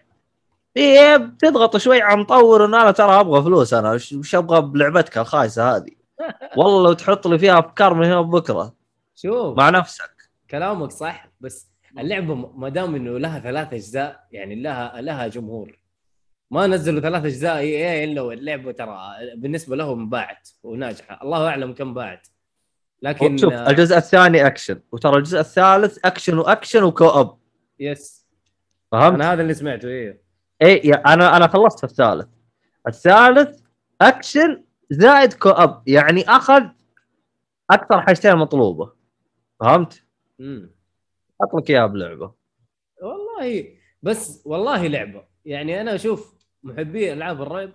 إي 0.76 1.18
بتضغط 1.18 1.76
شوي 1.76 2.02
على 2.02 2.20
مطور 2.20 2.64
إنه 2.64 2.82
أنا 2.82 2.90
ترى 2.90 3.20
أبغى 3.20 3.42
فلوس 3.42 3.74
أنا 3.74 3.92
وش 3.92 4.34
أبغى 4.34 4.60
بلعبتك 4.60 5.18
الخايسة 5.18 5.76
هذه؟ 5.76 5.90
والله 6.58 6.82
لو 6.84 6.92
تحط 6.92 7.26
لي 7.26 7.38
فيها 7.38 7.58
افكار 7.58 7.94
من 7.94 8.06
هنا 8.06 8.20
بكره 8.20 8.74
شوف. 9.14 9.58
مع 9.58 9.70
نفسك. 9.70 10.10
كلامك 10.50 10.90
صح 10.90 11.28
بس 11.40 11.66
اللعبة 11.98 12.34
ما 12.34 12.68
دام 12.68 12.94
إنه 12.94 13.18
لها 13.18 13.40
ثلاث 13.40 13.72
أجزاء 13.72 14.26
يعني 14.32 14.54
لها 14.54 15.00
لها 15.00 15.28
جمهور. 15.28 15.78
ما 16.50 16.66
نزلوا 16.66 17.00
ثلاث 17.00 17.24
أجزاء 17.24 17.56
EA 17.58 18.04
إلا 18.04 18.20
واللعبه 18.20 18.72
ترى 18.72 18.98
بالنسبة 19.36 19.76
لهم 19.76 20.08
باعت 20.08 20.48
وناجحة. 20.62 21.22
الله 21.22 21.48
أعلم 21.48 21.72
كم 21.72 21.94
باعت. 21.94 22.28
لكن 23.02 23.36
شوف 23.36 23.52
آه، 23.52 23.70
الجزء 23.70 23.96
الثاني 23.96 24.46
أكشن. 24.46 24.80
وترى 24.92 25.16
الجزء 25.16 25.40
الثالث 25.40 25.98
أكشن 26.04 26.38
وأكشن 26.38 26.82
و 26.82 27.08
co-op 27.08 27.38
yes. 27.80 28.26
فهمت؟ 28.92 29.14
أنا 29.14 29.32
هذا 29.32 29.42
اللي 29.42 29.54
سمعته 29.54 29.88
إيه. 29.88 30.22
إي 30.62 30.92
أنا 30.92 31.36
أنا 31.36 31.46
خلصت 31.46 31.84
الثالث. 31.84 32.26
الثالث 32.88 33.60
أكشن 34.00 34.64
زائد 34.90 35.32
co-op 35.32 35.82
يعني 35.88 36.22
أخذ 36.28 36.62
أكثر 37.70 38.00
حاجتين 38.00 38.36
مطلوبة. 38.36 38.92
فهمت؟ 39.60 40.04
امم 40.40 40.77
حط 41.40 41.54
لك 41.54 41.70
إياها 41.70 41.86
بلعبة. 41.86 42.34
والله 43.02 43.76
بس 44.02 44.42
والله 44.46 44.86
لعبة. 44.86 45.24
يعني 45.44 45.80
أنا 45.80 45.94
أشوف 45.94 46.34
محبي 46.62 47.12
ألعاب 47.12 47.42
الرعب 47.42 47.70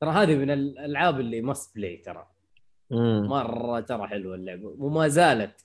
ترى 0.00 0.10
هذه 0.10 0.36
من 0.36 0.50
الألعاب 0.50 1.20
اللي 1.20 1.40
must 1.40 1.76
play 1.76 1.96
ترى. 1.96 2.26
مم. 2.90 3.26
مرة 3.28 3.80
ترى 3.80 4.08
حلوة 4.08 4.34
اللعبة. 4.34 4.74
وما 4.78 5.08
زالت. 5.08 5.64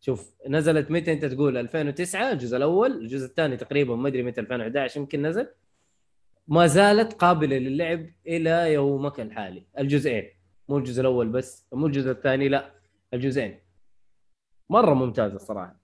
شوف 0.00 0.34
نزلت 0.48 0.90
متى 0.90 1.12
أنت 1.12 1.24
تقول؟ 1.24 1.56
2009 1.56 2.32
الجزء 2.32 2.56
الأول 2.56 2.92
الجزء 2.92 3.26
الثاني 3.26 3.56
تقريبا 3.56 3.96
ما 3.96 4.08
أدري 4.08 4.22
متى 4.22 4.40
2011 4.40 5.00
يمكن 5.00 5.22
نزل. 5.22 5.48
ما 6.48 6.66
زالت 6.66 7.12
قابلة 7.12 7.58
للعب 7.58 8.06
إلى 8.26 8.72
يومك 8.72 9.20
الحالي. 9.20 9.66
الجزئين. 9.78 10.30
مو 10.68 10.78
الجزء 10.78 11.00
الأول 11.00 11.28
بس 11.28 11.66
مو 11.72 11.86
الجزء 11.86 12.10
الثاني 12.10 12.48
لا 12.48 12.70
الجزئين. 13.14 13.58
مرة 14.70 14.94
ممتازة 14.94 15.36
الصراحه 15.36 15.81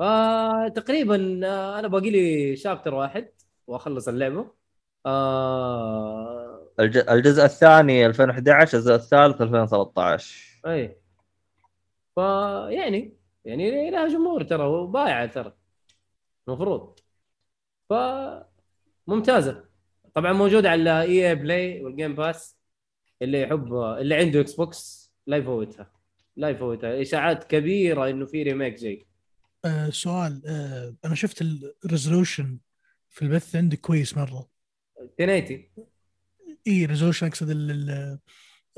فتقريبا 0.00 1.40
آه، 1.46 1.78
أنا 1.78 1.88
باقي 1.88 2.10
لي 2.10 2.56
chapter 2.56 2.94
واحد 2.94 3.28
وأخلص 3.66 4.08
اللعبة. 4.08 4.50
آه... 5.06 6.68
الج- 6.80 7.08
الجزء 7.10 7.44
الثاني 7.44 8.06
2011 8.06 8.78
الجزء 8.78 8.94
الثالث 8.94 9.40
2013 9.42 10.60
أي. 10.66 10.96
فيعني 12.16 13.16
يعني 13.44 13.90
لها 13.90 14.08
جمهور 14.08 14.42
ترى 14.42 14.64
وبايعة 14.64 15.26
ترى. 15.26 15.52
المفروض 16.48 16.98
ف 17.90 17.92
ممتازة. 19.06 19.64
طبعا 20.14 20.32
موجودة 20.32 20.70
على 20.70 21.02
EA 21.02 21.28
Play 21.28 21.84
وال 21.84 21.94
Game 21.94 22.14
Pass 22.14 22.58
اللي 23.22 23.40
يحب 23.42 23.74
اللي 23.74 24.14
عنده 24.14 24.40
Xbox 24.40 25.12
لا 25.26 25.36
يفوتها. 25.36 25.92
لا 26.36 26.48
يفوتها. 26.48 27.02
إشاعات 27.02 27.44
كبيرة 27.44 28.08
إنه 28.10 28.26
في 28.26 28.42
remake 28.42 28.74
جاي. 28.74 29.06
آه 29.64 29.90
سؤال 29.90 30.42
آه 30.46 30.94
أنا 31.04 31.14
شفت 31.14 31.42
ال 31.84 31.91
resolution 31.91 32.58
في 33.08 33.22
البث 33.22 33.56
عندك 33.56 33.80
كويس 33.80 34.16
مرة. 34.16 34.48
1080 35.00 35.68
إي 36.66 36.84
resolution 36.86 37.26
أقصد 37.26 37.50
ال- 37.50 37.70
ال- 37.70 38.18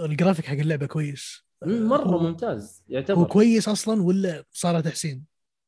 الجرافيك 0.00 0.44
حق 0.46 0.54
اللعبة 0.56 0.86
كويس. 0.86 1.44
مم، 1.66 1.88
مرة 1.88 2.02
هو- 2.04 2.18
ممتاز 2.18 2.82
هو 2.90 2.94
يعتبر 2.94 3.24
كويس 3.24 3.68
أصلا 3.68 4.02
ولا 4.02 4.44
صار 4.52 4.74
له 4.74 4.80
تحسين؟ 4.80 5.24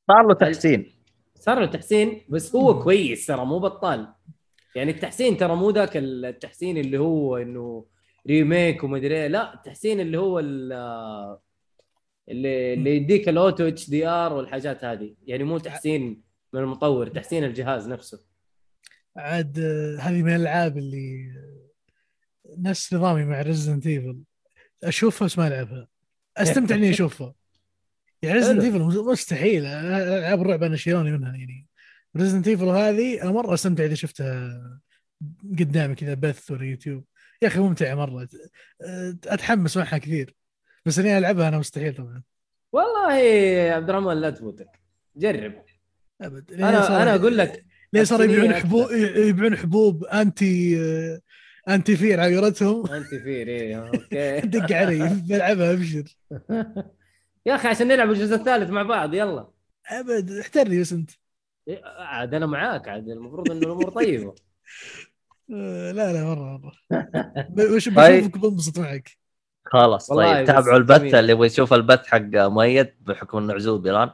صار 0.09 0.27
له 0.29 0.35
تحسين. 0.35 0.93
صار 1.39 1.61
له 1.61 1.67
تحسين 1.67 2.21
بس 2.29 2.55
هو 2.57 2.83
كويس 2.83 3.27
ترى 3.27 3.45
مو 3.45 3.59
بطال. 3.59 4.15
يعني 4.77 4.91
التحسين 4.91 5.37
ترى 5.37 5.57
مو 5.57 5.71
ذاك 5.71 5.97
التحسين 5.97 6.77
اللي 6.79 6.99
هو 6.99 7.37
إنه 7.37 7.87
remake 8.27 8.85
ومدري 8.85 9.17
إيه 9.23 9.27
لا 9.27 9.55
التحسين 9.55 10.01
اللي 10.01 10.19
هو 10.19 10.39
ال- 10.39 11.39
اللي 12.29 12.75
اللي 12.75 12.97
يديك 12.97 13.29
ال 13.29 13.69
auto 13.69 13.91
HDR 13.91 14.33
والحاجات 14.33 14.85
هذه. 14.85 15.15
يعني 15.27 15.45
مو 15.45 15.59
تحسين 15.59 16.23
من 16.53 16.61
المطور 16.61 17.09
تحسين 17.09 17.45
الجهاز 17.45 17.89
نفسه. 17.89 18.25
عاد 19.17 19.59
آه، 19.59 19.97
هذه 20.01 20.23
من 20.23 20.35
الألعاب 20.35 20.79
اللي 20.79 21.33
آه، 21.37 22.59
نفس 22.59 22.95
نظامي 22.95 23.25
مع 23.25 23.43
ريزدنت 23.43 23.87
ايفل 23.87 24.19
أشوفها 24.85 25.27
بس 25.27 25.39
ما 25.39 25.49
ألعبها. 25.49 25.89
أستمتع 26.37 26.75
إني 26.75 26.91
أشوفها. 26.91 27.35
يعني 28.23 28.39
ريزدنت. 28.39 28.65
ايفل 28.65 28.81
مستحيل. 28.81 29.67
ألعاب 29.67 30.41
الرعب 30.41 30.63
أنا 30.63 30.77
شيلوني 30.77 31.13
منها. 31.13 31.37
يعني 31.37 31.67
ريزدنت 32.17 32.49
ايفل 32.49 32.69
هذه 32.69 33.23
أنا 33.23 33.31
مرة 33.31 33.55
أستمتع 33.55 33.85
إذا 33.85 33.95
شفتها 33.95 34.61
قدامي 35.59 35.95
كذا 35.95 36.15
بث 36.15 36.51
ولا 36.51 36.65
يوتيوب. 36.65 37.05
يا 37.43 37.49
أخي 37.49 37.61
ممتعة 37.61 37.95
مرة. 37.95 38.29
أتحمس 39.27 39.77
معها 39.77 39.99
كثير. 39.99 40.35
بس 40.87 40.99
إني 40.99 41.19
ألعبها 41.19 41.49
أنا 41.49 41.59
مستحيل 41.59 41.95
طبعا. 41.95 42.23
والله 42.73 43.17
يا 43.19 43.75
عبد 43.75 43.91
الرحمن 43.91 44.21
لا 44.21 44.31
تفوتك. 44.31 44.69
جرب. 45.17 45.63
أبد. 46.21 46.53
أنا 46.53 47.03
أنا 47.03 47.15
أقول 47.15 47.39
لك 47.39 47.65
ليه 47.93 48.05
صاروا 48.05 48.25
يبيعون. 48.25 48.55
حبوب 48.55 48.91
يبيعون 49.17 49.57
حبوب 49.57 50.05
أنتي 50.05 50.79
أنتي 51.69 51.97
فير 51.97 52.21
على 52.21 52.37
قولتهم 52.39 52.87
انت 52.87 53.09
فير 53.09 53.49
إيه 53.49 53.89
أوكي. 53.89 54.41
دق 54.59 54.73
علي 54.77 55.21
بلعبها 55.29 55.73
أبشر. 55.73 56.17
يا 57.47 57.55
أخي 57.55 57.69
عشان 57.69 57.89
نلعب 57.89 58.11
الجزء 58.11 58.35
الثالث 58.35 58.71
مع 58.71 58.83
بعض 58.83 59.15
يلا. 59.15 59.49
أبد 59.91 60.31
احترني 60.31 60.81
بس 60.81 60.93
أنت. 60.93 61.11
إيه، 61.69 61.83
عاد 61.85 62.35
أنا 62.35 62.47
معاك 62.47 62.89
عاد 62.89 63.09
المفروض 63.09 63.51
انه 63.51 63.67
الأمور 63.67 63.91
طيبة. 63.91 64.35
لا 65.49 66.13
لا 66.13 66.25
مرة 66.25 66.59
مرة. 66.59 66.73
ب- 67.49 67.75
بش- 67.75 67.89
طيب. 67.89 68.21
بشوفك 68.25 68.39
بنبسط 68.39 68.79
معك. 68.79 69.11
خلاص 69.65 70.07
طيب 70.09 70.47
تابعوا 70.47 70.77
البث 70.77 71.01
جميل. 71.01 71.15
اللي 71.15 71.33
يبغى 71.33 71.47
يشوف 71.47 71.73
البث 71.75 72.07
حق 72.07 72.21
مؤيد 72.35 72.91
بحكم 73.01 73.39
إنه 73.39 73.55
عزوب 73.55 73.87
الان 73.87 74.11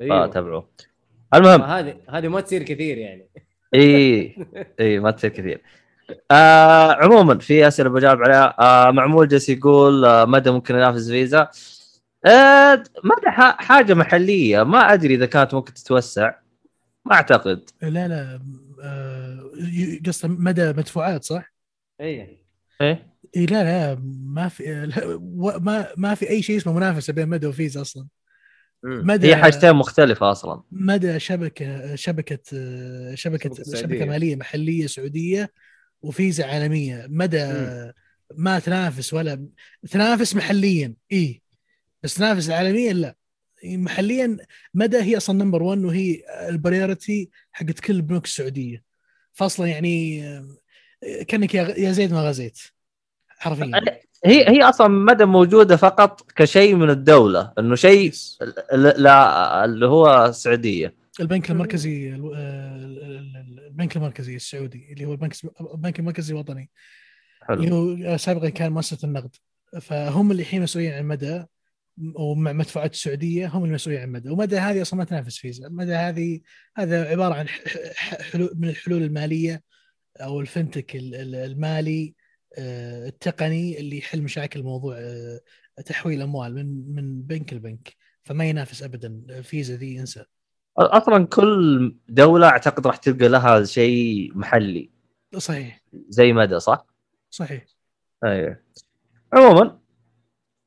أيوه. 0.00 0.26
فتابعوه 0.26 0.68
المهم. 1.34 1.62
هذه 1.62 1.96
هذه 2.10 2.28
ما 2.28 2.40
تصير 2.40 2.62
كثير 2.62 2.98
يعني. 2.98 3.28
إي 3.74 4.36
إي 4.80 4.98
ما 4.98 5.10
تصير 5.10 5.30
كثير. 5.30 5.60
آه 6.30 6.92
عموما 6.92 7.38
في 7.38 7.68
أسئلة 7.68 7.88
بجاوب 7.90 8.22
عليها. 8.22 8.54
آه 8.60 8.90
معمول 8.90 9.28
جالس 9.28 9.48
يقول 9.48 10.04
آه 10.04 10.24
مدى 10.24 10.50
ممكن 10.50 10.74
ينافس 10.74 11.10
فيزا. 11.10 11.48
آه 12.26 12.74
مدى 13.04 13.26
ح- 13.26 13.62
حاجة 13.62 13.94
محلية. 13.94 14.62
ما 14.62 14.78
أدري 14.92 15.14
إذا 15.14 15.26
كانت 15.26 15.54
ممكن 15.54 15.74
تتوسع. 15.74 16.32
ما 17.04 17.14
أعتقد. 17.14 17.70
لا 17.82 18.08
لا 18.08 18.40
آه، 18.82 19.50
ي- 19.58 20.02
قصده 20.06 20.28
مدى 20.28 20.68
مدفوعات 20.68 21.24
صح؟ 21.24 21.52
اي 22.00 22.38
إيه؟ 22.80 23.16
اي 23.36 23.46
لا 23.46 23.64
لا 23.64 24.00
ما 24.24 24.48
في 24.48 24.86
لا 24.86 25.18
ما 25.58 25.88
ما 25.96 26.14
في 26.14 26.30
أي 26.30 26.42
شيء 26.42 26.56
اسمه 26.56 26.72
منافسة 26.72 27.12
بين 27.12 27.28
مدى 27.28 27.46
وفيزا 27.46 27.80
أصلا. 27.80 28.06
مدى 28.84 29.28
هي 29.28 29.36
حاجتين 29.36 29.72
مختلفة 29.72 30.30
أصلا. 30.30 30.62
مدى 30.70 31.18
شبكة 31.18 31.94
شبكة 31.94 32.38
شبكة 32.44 33.14
شبكة 33.14 33.54
شبكة 33.54 33.62
سعودية. 33.62 34.04
مالية 34.04 34.36
محلية 34.36 34.86
سعودية 34.86 35.52
وفيزا 36.02 36.44
عالمية. 36.44 37.06
مدى 37.08 37.44
مم. 37.44 37.92
ما 38.36 38.58
تنافس 38.58 39.14
ولا 39.14 39.48
تنافس 39.90 40.36
محليا 40.36 40.94
إي. 41.12 41.42
بس 42.02 42.14
تنافس 42.14 42.50
عالميا 42.50 42.92
لا. 42.92 43.16
محليا 43.64 44.36
مدى 44.74 44.96
هي 44.98 45.16
أصلا 45.16 45.44
number 45.44 45.62
1 45.62 45.84
وهي 45.84 46.22
ال 46.48 46.57
priority 46.57 47.30
حقت 47.52 47.80
كل 47.80 47.94
البنوك 47.94 48.24
السعودية. 48.24 48.82
فاصلا 49.32 49.66
يعني 49.66 50.22
كأنك 51.28 51.54
يا 51.54 51.92
زيد 51.92 52.12
ما 52.12 52.28
غزيت. 52.28 52.58
حرفيا 53.28 53.70
هي 54.24 54.48
هي 54.48 54.62
أصلا 54.62 54.88
مدى 54.88 55.24
موجودة 55.24 55.76
فقط 55.76 56.32
كشيء 56.32 56.74
من 56.74 56.90
الدولة 56.90 57.52
إنه 57.58 57.74
شيء 57.74 58.12
لا 58.72 59.64
اللي 59.64 59.86
هو 59.86 60.26
السعودية. 60.26 60.94
البنك 61.20 61.50
المركزي 61.50 62.12
آه، 62.12 62.76
البنك 63.68 63.96
المركزي 63.96 64.36
السعودي 64.36 64.92
اللي 64.92 65.04
هو 65.04 65.12
البنك 65.12 65.34
البنك 65.74 65.98
المركزي 65.98 66.32
الوطني. 66.34 66.70
اللي 67.50 67.66
حلو 67.66 68.08
هو 68.10 68.16
سابقا 68.16 68.48
كان 68.48 68.72
مؤسسة 68.72 69.06
النقد. 69.06 69.30
فهم 69.80 70.30
اللي 70.30 70.42
الحين 70.42 70.62
مسؤولين 70.62 70.92
عن 70.92 71.04
مدى 71.04 71.44
ومع 72.14 72.52
مدفوعات 72.52 72.92
السعودية 72.94 73.46
هم 73.46 73.64
المسؤولين 73.64 74.02
عن 74.02 74.08
مدى. 74.08 74.30
ومدى 74.30 74.56
هذه 74.58 74.82
أصلا 74.82 74.98
ما 74.98 75.04
تنافس 75.04 75.36
فيزا. 75.36 75.68
مدى 75.68 75.94
هذه 75.94 76.40
هذا 76.76 77.08
عبارة 77.08 77.34
عن 77.34 77.48
ح- 77.48 77.60
ح- 77.96 78.22
حلول 78.22 78.50
من 78.56 78.68
الحلول 78.68 79.02
المالية. 79.02 79.62
أو 80.20 80.40
الفنتك 80.40 80.96
ال- 80.96 81.14
ال- 81.14 81.34
المالي 81.34 82.14
آه، 82.58 83.08
التقني 83.08 83.80
اللي 83.80 83.98
يحل 83.98 84.22
مشاكل 84.22 84.62
موضوع 84.62 84.96
آه، 84.98 85.40
تحويل 85.86 86.22
أموال 86.22 86.54
من 86.54 86.94
من 86.94 87.22
بنك 87.22 87.52
لبنك. 87.52 87.96
فما 88.22 88.44
ينافس 88.44 88.82
ابدا. 88.82 89.42
فيزا 89.42 89.76
ذي 89.76 90.00
انسى 90.00 90.24
أصلا 90.78 91.26
كل 91.26 91.96
دولة 92.08 92.48
أعتقد 92.48 92.86
راح 92.86 92.96
تلقى 92.96 93.28
لها 93.28 93.64
شيء 93.64 94.32
محلي. 94.34 94.90
صحيح. 95.38 95.82
زي 96.08 96.32
مدى 96.32 96.60
صح؟ 96.60 96.86
صحيح. 97.30 97.66
أيوه 98.24 98.60
عموما 99.32 99.78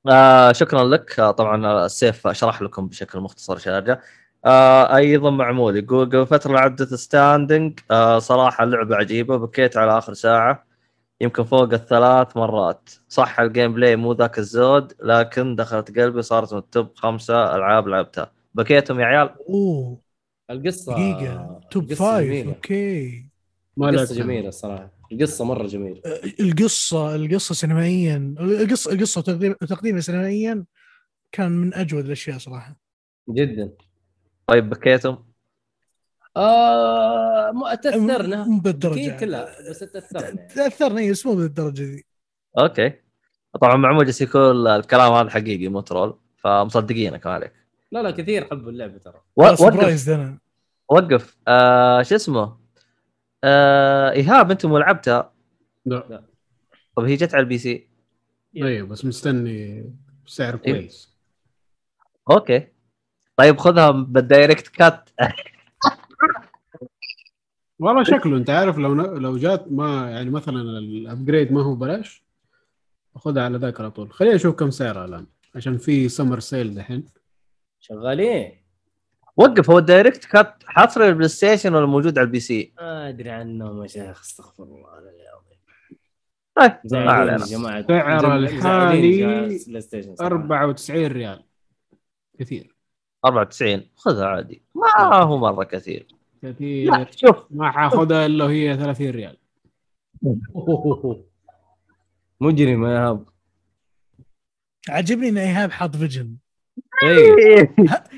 آه 0.09 0.51
شكرا 0.51 0.83
لك. 0.83 1.19
آه 1.19 1.31
طبعا 1.31 1.85
السيف 1.85 2.27
شرح 2.27 2.61
لكم 2.61 2.87
بشكل 2.87 3.19
مختصر 3.19 3.57
شارجة. 3.57 4.01
آه 4.45 4.95
أيضا 4.95 5.29
معمول. 5.29 5.77
يقول 5.77 6.05
قبل 6.05 6.27
فترة 6.27 6.53
لعبت 6.53 6.93
Stunning 6.93 7.79
آه 7.91 8.19
صراحة 8.19 8.63
اللعبه 8.63 8.95
عجيبة. 8.95 9.37
بكيت 9.37 9.77
على 9.77 9.97
آخر 9.97 10.13
ساعة. 10.13 10.65
يمكن 11.21 11.43
فوق 11.43 11.73
الثلاث 11.73 12.37
مرات. 12.37 12.89
صح 13.09 13.39
ال 13.39 13.73
gameplay 13.73 13.95
مو 13.95 14.13
ذاك 14.13 14.39
الزود 14.39 14.93
لكن 15.03 15.55
دخلت 15.55 15.99
قلبي 15.99 16.21
صارت 16.21 16.53
من 16.53 16.59
ال 16.59 16.68
top 16.68 16.95
خمسة 16.95 17.55
ألعاب 17.55 17.87
لعبتها. 17.87 18.31
بكيتم 18.53 18.99
يا 18.99 19.05
عيال؟ 19.05 19.29
أوه 19.49 20.01
القصة 20.51 20.93
دقيقة. 20.93 21.59
top 21.71 21.93
five. 21.93 22.47
أوكي. 22.47 23.25
ما 23.77 23.89
القصة 23.89 24.15
جميلة 24.15 24.47
الصراحة. 24.47 24.91
القصة 25.11 25.45
مرة 25.45 25.67
جميلة. 25.67 26.01
آه، 26.05 26.19
القصة 26.39 27.15
القصة 27.15 27.55
سينمائيا. 27.55 28.35
القصة 28.39 28.91
القصة 28.91 29.19
وتقديم 29.19 29.53
تقديمها 29.53 30.01
سينمائيا 30.01 30.65
كان 31.31 31.51
من 31.51 31.73
أجود 31.73 32.05
الأشياء 32.05 32.37
صراحة. 32.37 32.75
جدا. 33.29 33.71
طيب 34.49 34.69
بكيتم 34.69 35.17
آه 36.37 37.51
مو 37.51 37.73
تأثرنا. 37.83 38.43
مو 38.43 38.59
بالدرجة 38.59 39.15
أكيد 39.15 39.29
لا 39.29 39.69
بس 39.69 39.79
تأثرنا 39.79 40.47
تأثرنا 40.47 40.99
إيه، 40.99 41.11
بس 41.11 41.25
مو 41.25 41.35
بالدرجة 41.35 41.83
ذي. 41.83 42.03
أوكي. 42.59 42.93
طبعا 43.61 43.75
معمول 43.75 44.05
جالس 44.05 44.21
يقول 44.21 44.67
الكلام 44.67 45.13
هذا 45.13 45.29
حقيقي 45.29 45.67
مو 45.67 45.81
troll 45.81 46.19
فمصدقينك 46.37 47.25
ما 47.25 47.33
عليك. 47.33 47.53
لا 47.91 48.03
لا 48.03 48.11
كثير 48.11 48.45
حبوا 48.45 48.71
اللعبه 48.71 48.97
ترى. 48.97 49.21
وقف. 49.35 50.09
أنا. 50.09 50.39
وقف. 50.89 51.37
آه 51.47 52.01
شو 52.01 52.15
اسمه؟ 52.15 52.57
آه 53.43 54.11
إيهاب 54.11 54.51
انت 54.51 54.65
مو 54.65 54.77
لعبتها؟ 54.77 55.33
لا. 55.85 56.23
طب 56.95 57.03
هي 57.03 57.15
جت 57.15 57.35
على 57.35 57.43
ال 57.43 57.57
PC؟ 57.57 57.89
أيوه 58.55 58.87
بس 58.87 59.05
مستني 59.05 59.85
سعر 60.25 60.59
إيه. 60.65 60.73
كويس. 60.73 61.15
أوكي. 62.31 62.67
طيب 63.39 63.57
خذها 63.57 63.91
بالدايركت 63.91 64.67
كات 64.67 65.09
والله 67.79 68.03
شكله 68.03 68.37
انت 68.37 68.49
عارف 68.49 68.77
لو 68.77 68.93
لو 68.93 69.37
جات 69.37 69.71
ما 69.71 70.11
يعني 70.11 70.29
مثلا 70.29 70.61
ال 70.61 70.72
upgrade 70.72 71.51
ما 71.51 71.63
هو 71.63 71.75
بلاش 71.75 72.23
خذها 73.15 73.43
على 73.43 73.57
ذاك 73.57 73.79
على 73.79 73.91
طول. 73.91 74.11
خلينا 74.11 74.35
نشوف 74.35 74.55
كم 74.55 74.71
سعرها 74.71 75.05
الآن 75.05 75.25
عشان 75.55 75.77
في 75.77 76.09
summer 76.09 76.39
sale 76.39 76.75
دحين. 76.75 77.05
شغالين. 77.79 78.51
وقف 79.37 79.69
هو 79.69 79.77
ال 79.77 79.82
director's 79.82 80.25
cut 80.25 80.63
حصري 80.65 81.09
البلاي 81.09 81.27
ستيشن 81.27 81.75
ولا 81.75 81.85
موجود 81.85 82.17
على 82.17 82.25
ال 82.25 82.39
PC؟ 82.39 82.73
ما 82.77 83.09
أدري 83.09 83.29
عنهم 83.29 83.81
يا 83.81 83.87
شيخ 83.87 84.21
استغفر 84.21 84.63
الله 84.63 84.99
العظيم. 84.99 85.59
طيب 86.55 86.71
سعر 86.85 87.35
الحالي 88.37 89.17
جهاز 89.17 89.69
بلاي 89.69 89.81
ستيشن 89.81 90.15
صراحة. 90.15 90.35
94 90.35 91.07
ريال. 91.07 91.43
كثير. 92.39 92.78
94 93.25 93.89
خذها 93.95 94.25
عادي. 94.25 94.61
ما 94.75 95.15
هو 95.15 95.37
مرة 95.37 95.63
كثير. 95.63 96.07
لا 96.43 96.51
كثير 96.51 97.11
شوف. 97.15 97.35
ما 97.49 97.71
حاخذها 97.71 98.25
إلا 98.25 98.45
وهي 98.45 98.77
30 98.77 99.09
ريال. 99.09 99.37
مجرم 102.41 102.85
يا 102.85 103.07
هاب 103.09 103.25
عجبني 104.89 105.29
إن 105.29 105.37
إيهاب 105.37 105.71
حاط 105.71 105.95
فيجن. 105.95 106.35
أيوه 107.03 107.75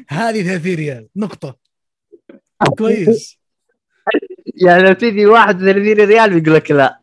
هذه 0.08 0.44
30 0.44 0.76
ريال. 0.76 1.08
نقطة. 1.16 1.58
كويس. 2.78 3.40
يعني 4.46 4.84
لو 4.84 4.94
تجي 4.94 5.26
31 5.26 5.94
ريال 5.94 6.40
بيقول 6.40 6.56
لك 6.56 6.72
لا. 6.72 7.02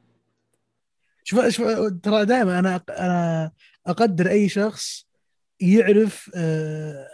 شوف 1.25 1.49
شوف 1.49 1.67
ترى 2.03 2.25
دائما 2.25 2.59
أنا 2.59 2.81
أنا 2.91 3.53
أقدر 3.87 4.31
أي 4.31 4.49
شخص 4.49 5.09
يعرف 5.61 6.31
آه، 6.35 7.09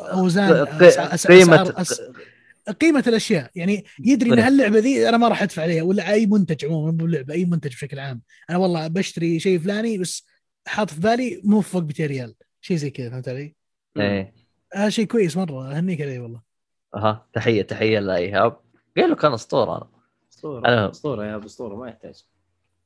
أوزان 0.00 0.64
ق- 0.64 0.78
أسع- 0.78 1.10
أسع- 1.12 1.26
قيمة- 1.28 1.72
أسعار- 1.72 1.84
أس- 1.84 2.72
قيمة 2.80 3.04
الأشياء. 3.06 3.50
يعني 3.54 3.84
يدري 4.04 4.32
إن. 4.32 4.38
هاللعبة 4.38 4.78
ذي 4.78 5.08
أنا 5.08 5.16
ما 5.16 5.28
راح 5.28 5.42
أدفع 5.42 5.62
عليها 5.62 5.82
ولا 5.82 6.12
أي 6.12 6.26
منتج 6.26 6.64
عموما 6.64 6.92
مو 6.92 7.06
لعبه 7.06 7.34
أي 7.34 7.44
منتج 7.44 7.70
بشكل 7.70 7.98
عام. 7.98 8.22
أنا 8.50 8.58
والله 8.58 8.86
بشتري 8.88 9.40
شيء 9.40 9.58
فلاني 9.58 9.98
بس 9.98 10.26
حاط 10.66 10.90
في 10.90 11.00
بالي 11.00 11.40
مو 11.44 11.60
فوق 11.60 11.82
200 11.82 12.06
ريال. 12.06 12.34
شيء 12.60 12.76
زي 12.76 12.90
كذا 12.90 13.10
فهمت 13.10 13.28
علي؟ 13.28 13.54
إيه. 13.96 14.34
هذا 14.74 14.88
شيء 14.88 15.04
كويس 15.06 15.36
مرة 15.36 15.76
أهنيك 15.76 16.00
عليه 16.00 16.20
والله. 16.20 16.42
أها 16.94 17.26
تحية 17.32 17.62
تحية 17.62 17.98
لإيهاب. 17.98 18.56
قال 18.96 19.10
له 19.10 19.16
كان 19.16 19.32
أسطورة 19.32 19.76
أنا. 19.76 19.88
أسطورة 20.32 20.60
أنا- 20.62 20.90
أسطورة 20.90 21.24
يا 21.26 21.34
هاب 21.34 21.44
أسطورة 21.44 21.76
ما 21.76 21.88
يحتاج. 21.88 22.24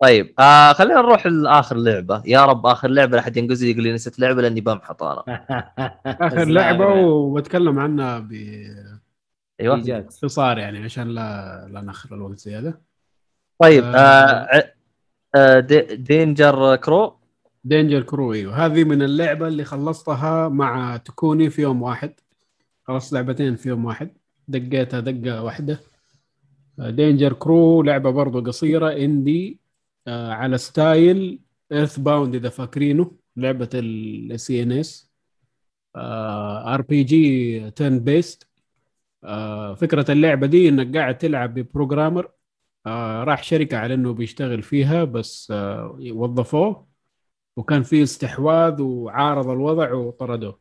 طيب 0.02 0.34
آه 0.38 0.72
خلينا 0.72 1.00
نروح 1.00 1.26
لآخر 1.26 1.76
لعبة. 1.76 2.22
يا 2.26 2.44
رب 2.44 2.66
آخر 2.66 2.88
لعبة 2.88 3.12
لا 3.16 3.22
احد 3.22 3.36
ينقز 3.36 3.64
لي 3.64 3.70
يقول 3.70 3.82
لي 3.82 3.92
نسيت 3.92 4.18
لعبة 4.18 4.42
لأني 4.42 4.60
بمحط 4.60 5.02
أنا 5.02 5.22
آخر 6.06 6.44
لعبة 6.58 6.86
وبتكلم 6.86 7.78
عنها 7.78 8.28
أيوه. 9.60 9.76
باختصار 9.82 10.58
يعني 10.58 10.84
عشان 10.84 11.08
لا 11.08 11.66
لا 11.70 11.80
ناخر 11.80 12.14
الوقت 12.14 12.38
زيادة. 12.38 12.80
طيب 13.58 13.84
آه. 13.84 13.88
آه 13.98 14.72
آه 15.34 15.60
دي- 15.60 15.96
Dungeon 15.96 16.76
Crew. 16.76 17.16
Danger 17.64 18.02
Crew 18.02 18.32
أيوه. 18.32 18.66
هذه 18.66 18.84
من 18.84 19.02
اللعبة 19.02 19.48
اللي 19.48 19.64
خلصتها 19.64 20.48
مع 20.48 20.96
تكوني 20.96 21.50
في 21.50 21.62
يوم 21.62 21.82
واحد. 21.82 22.12
خلصت 22.84 23.12
لعبتين 23.12 23.56
في 23.56 23.68
يوم 23.68 23.84
واحد. 23.84 24.10
دقيتها 24.48 25.00
دقة 25.00 25.42
واحدة. 25.42 25.80
دينجر 26.78 27.32
كرو 27.32 27.82
لعبة 27.82 28.10
برضو 28.10 28.40
قصيرة 28.40 28.88
indie 28.92 29.58
آه، 29.58 29.61
على 30.08 30.58
style 30.58 31.40
EarthBound 31.72 32.34
إذا 32.34 32.48
فاكرينه 32.48 33.16
لعبة 33.36 33.70
السي 33.74 34.62
ان 34.62 34.72
اس 34.72 35.12
ار 35.96 36.82
بي 36.82 37.04
جي 37.04 37.70
تيرن 37.70 37.98
بيست 37.98 38.48
فكرة 39.76 40.12
اللعبة 40.12 40.46
دي 40.46 40.68
إنك 40.68 40.96
قاعد 40.96 41.18
تلعب 41.18 41.54
ب 41.54 41.61
programmer. 41.61 42.30
آه، 42.86 43.24
راح 43.24 43.42
شركة 43.42 43.76
على 43.78 43.94
إنه 43.94 44.12
بيشتغل 44.14 44.62
فيها 44.62 45.04
بس 45.04 45.50
آه، 45.50 45.98
وظفوه. 46.12 46.88
وكان 47.56 47.82
في 47.82 48.02
استحواذ 48.02 48.82
وعارض 48.82 49.48
الوضع 49.48 49.92
وطردوه. 49.92 50.60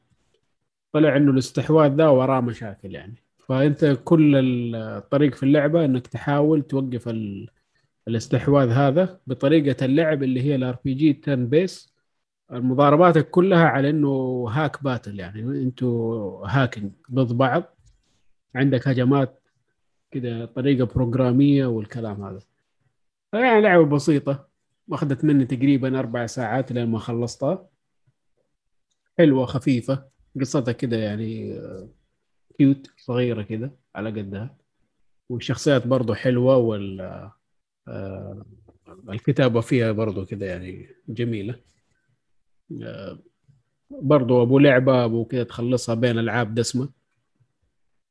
طلع 0.94 1.18
إنه 1.18 1.32
الاستحواذ 1.32 1.96
ده 1.96 2.12
وراه 2.12 2.42
مشاكل 2.42 2.96
يعني. 2.96 3.16
فأنت 3.50 3.86
كل 4.04 4.36
الطريق 4.76 5.36
في 5.36 5.44
اللعبة 5.44 5.86
إنك 5.86 6.08
تحاول 6.08 6.62
توقف 6.64 7.08
ال... 7.10 7.50
الاستحواذ 8.08 8.70
هذا 8.70 9.20
بطريقة 9.28 9.86
اللعب 9.86 10.24
اللي 10.24 10.42
هي 10.42 10.56
ال 10.56 10.78
RPG 10.86 11.14
turn-based 11.14 11.94
مضارباتك 12.52 13.30
كلها 13.30 13.66
على 13.66 13.90
إنه 13.90 14.46
hack 14.50 14.84
battle 14.84 15.20
يعني 15.20 15.42
أنتوا 15.42 16.48
hacking 16.48 16.92
ضد 17.12 17.34
بعض. 17.34 17.64
عندك 18.56 18.88
هجمات 18.88 19.42
كده 20.12 20.46
طريقة 20.46 20.86
بروجراميه 20.86 21.66
والكلام 21.66 22.24
هذا. 22.24 22.40
يعني 23.34 23.62
لعبة 23.62 23.86
بسيطة 23.86 24.48
أخذت 24.92 25.24
مني 25.26 25.46
تقريبا 25.46 26.00
أربع 26.00 26.26
ساعات 26.26 26.72
لين 26.72 26.88
ما 26.88 27.00
خلصتها. 27.00 27.68
حلوة 29.18 29.46
خفيفة 29.46 30.06
قصتها 30.40 30.72
كده 30.72 30.98
يعني 30.98 31.62
كيوت 32.58 32.92
صغيرة 32.98 33.42
كده 33.42 33.72
على 33.96 34.10
قدها. 34.10 34.58
والشخصيات 35.30 35.88
برضو 35.88 36.14
حلوة 36.14 36.58
وال 36.58 37.32
آه، 37.92 38.46
الكتابة 39.10 39.62
فيها 39.62 39.92
برضو 39.92 40.26
كده 40.26 40.46
يعني 40.46 40.88
جميلة. 41.10 41.56
آه، 42.84 43.20
برضو 43.92 44.42
أبو 44.44 44.60
لعبة 44.60 45.06
أبو 45.06 45.26
كده 45.26 45.44
تخلصها 45.44 45.96
بين 45.96 46.20
ألعاب 46.20 46.56
دسمة. 46.56 46.90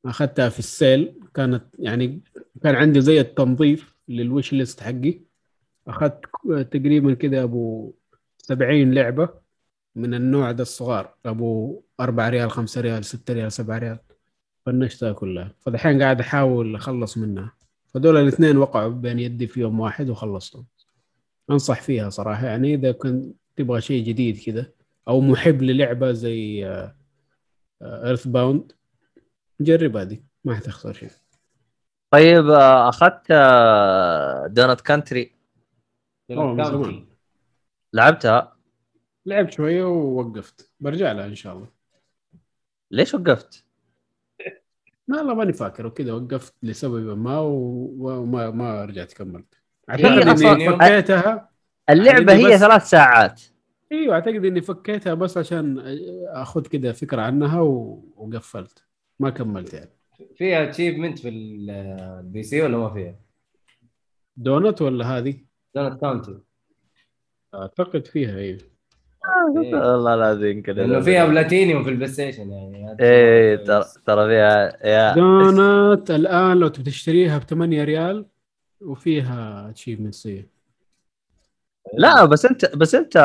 أخذتها 0.05 0.49
في 0.49 0.59
السيل. 0.59 1.19
كانت 1.33 1.63
يعني 1.79 2.21
كان 2.63 2.75
عندي 2.75 3.01
زي 3.01 3.21
التنظيف 3.21 3.95
للوش 4.07 4.53
ليست 4.53 4.79
حقي. 4.79 5.21
أخذت 5.87 6.25
تقريبا 6.71 7.13
كده 7.13 7.43
أبو 7.43 7.93
70 8.37 8.93
لعبة 8.93 9.29
من 9.95 10.13
النوع 10.13 10.51
ده 10.51 10.61
الصغار. 10.61 11.13
أبو 11.25 11.81
4 11.99 12.29
ريال 12.29 12.51
5 12.51 12.81
ريال 12.81 13.05
6 13.05 13.33
ريال 13.33 13.51
7 13.51 13.77
ريال. 13.77 13.99
فنشتها 14.65 15.13
كلها. 15.13 15.55
فدحين 15.59 16.01
قاعد 16.01 16.19
أحاول 16.19 16.75
أخلص 16.75 17.17
منها. 17.17 17.60
فدول 17.93 18.17
الاثنين 18.17 18.57
وقعوا 18.57 18.89
بين 18.89 19.19
يدي 19.19 19.47
في 19.47 19.59
يوم 19.59 19.79
واحد 19.79 20.09
وخلصتهم. 20.09 20.65
أنصح 21.49 21.81
فيها 21.81 22.09
صراحة. 22.09 22.45
يعني 22.45 22.73
إذا 22.73 22.91
كنت 22.91 23.35
تبغى 23.55 23.81
شيء 23.81 24.05
جديد 24.05 24.43
كذا 24.45 24.71
أو 25.07 25.21
محب 25.21 25.61
للعبة 25.61 26.11
زي 26.11 26.65
EarthBound 27.81 28.71
جرب 29.61 29.97
هذه. 29.97 30.19
ما 30.43 30.55
حتخسر 30.55 30.93
شيء. 30.93 31.09
طيب 32.11 32.49
آه، 32.49 32.89
أخذت 32.89 33.27
Donut 34.51 34.81
County 34.81 35.35
من 36.29 36.63
زمان. 36.63 37.07
لعبتها؟ 37.93 38.57
لعبت 39.25 39.51
شوية 39.51 39.83
ووقفت. 39.83 40.71
برجع 40.79 41.11
لها 41.11 41.25
إن 41.25 41.35
شاء 41.35 41.53
الله. 41.53 41.67
ليش 42.91 43.13
وقفت؟ 43.13 43.65
لا 45.07 45.23
لا 45.23 45.33
ماني 45.33 45.53
فاكر. 45.53 45.85
وكذا 45.85 46.13
وقفت 46.13 46.53
لسبب 46.63 47.17
ما 47.17 47.39
و- 47.39 47.95
وما 47.99 48.49
ما 48.49 48.85
رجعت 48.85 49.13
كملت. 49.13 49.55
أعتقد 49.89 50.05
إني 50.05 50.69
فكيتها 50.69 51.49
اللعبة 51.89 52.33
هي 52.33 52.57
ثلاث 52.57 52.89
ساعات. 52.89 53.41
إيوه 53.91 54.15
أعتقد 54.15 54.45
إني 54.45 54.61
فكيتها 54.61 55.13
بس 55.13 55.37
عشان 55.37 55.83
أخذ 56.27 56.61
كذا 56.67 56.91
فكرة 56.91 57.21
عنها 57.21 57.61
و... 57.61 58.03
وقفلت. 58.17 58.83
ما 59.19 59.29
كملت 59.29 59.73
يعني. 59.73 59.89
فيها 60.35 60.63
achievement 60.63 61.19
في 61.19 61.29
ال- 61.29 61.69
ال 62.19 62.43
PC 62.43 62.61
ولا 62.61 62.77
ما 62.77 62.93
فيها؟ 62.93 63.15
دونت 64.37 64.81
ولا 64.81 65.05
هذه؟ 65.17 65.37
Donut 65.75 66.01
County. 66.01 66.37
أعتقد 67.53 68.07
فيها 68.07 68.37
أيوه 68.37 68.59
والله 69.23 70.13
العظيم 70.13 70.61
كذا 70.61 70.73
لأنه 70.73 70.99
فيها 70.99 71.25
بلاتينيوم 71.25 71.83
في 71.83 71.89
البلاي 71.89 72.07
ستيشن 72.07 72.51
يعني 72.51 72.95
إيه 72.99 73.55
ترى. 73.55 73.85
ترى 74.05 74.27
فيها 74.27 74.87
يا 74.87 75.13
دونت 75.15 76.11
الان 76.11 76.57
لو 76.57 76.67
تبي 76.67 76.83
تشتريها 76.83 77.37
ب 77.37 77.41
8 77.41 77.83
ريال 77.83 78.25
وفيها 78.81 79.69
اتشيفمنتس 79.69 80.29
لا 81.93 82.25
بس 82.25 82.45
انت 82.45 82.75
بس 82.75 82.95
انت 82.95 83.17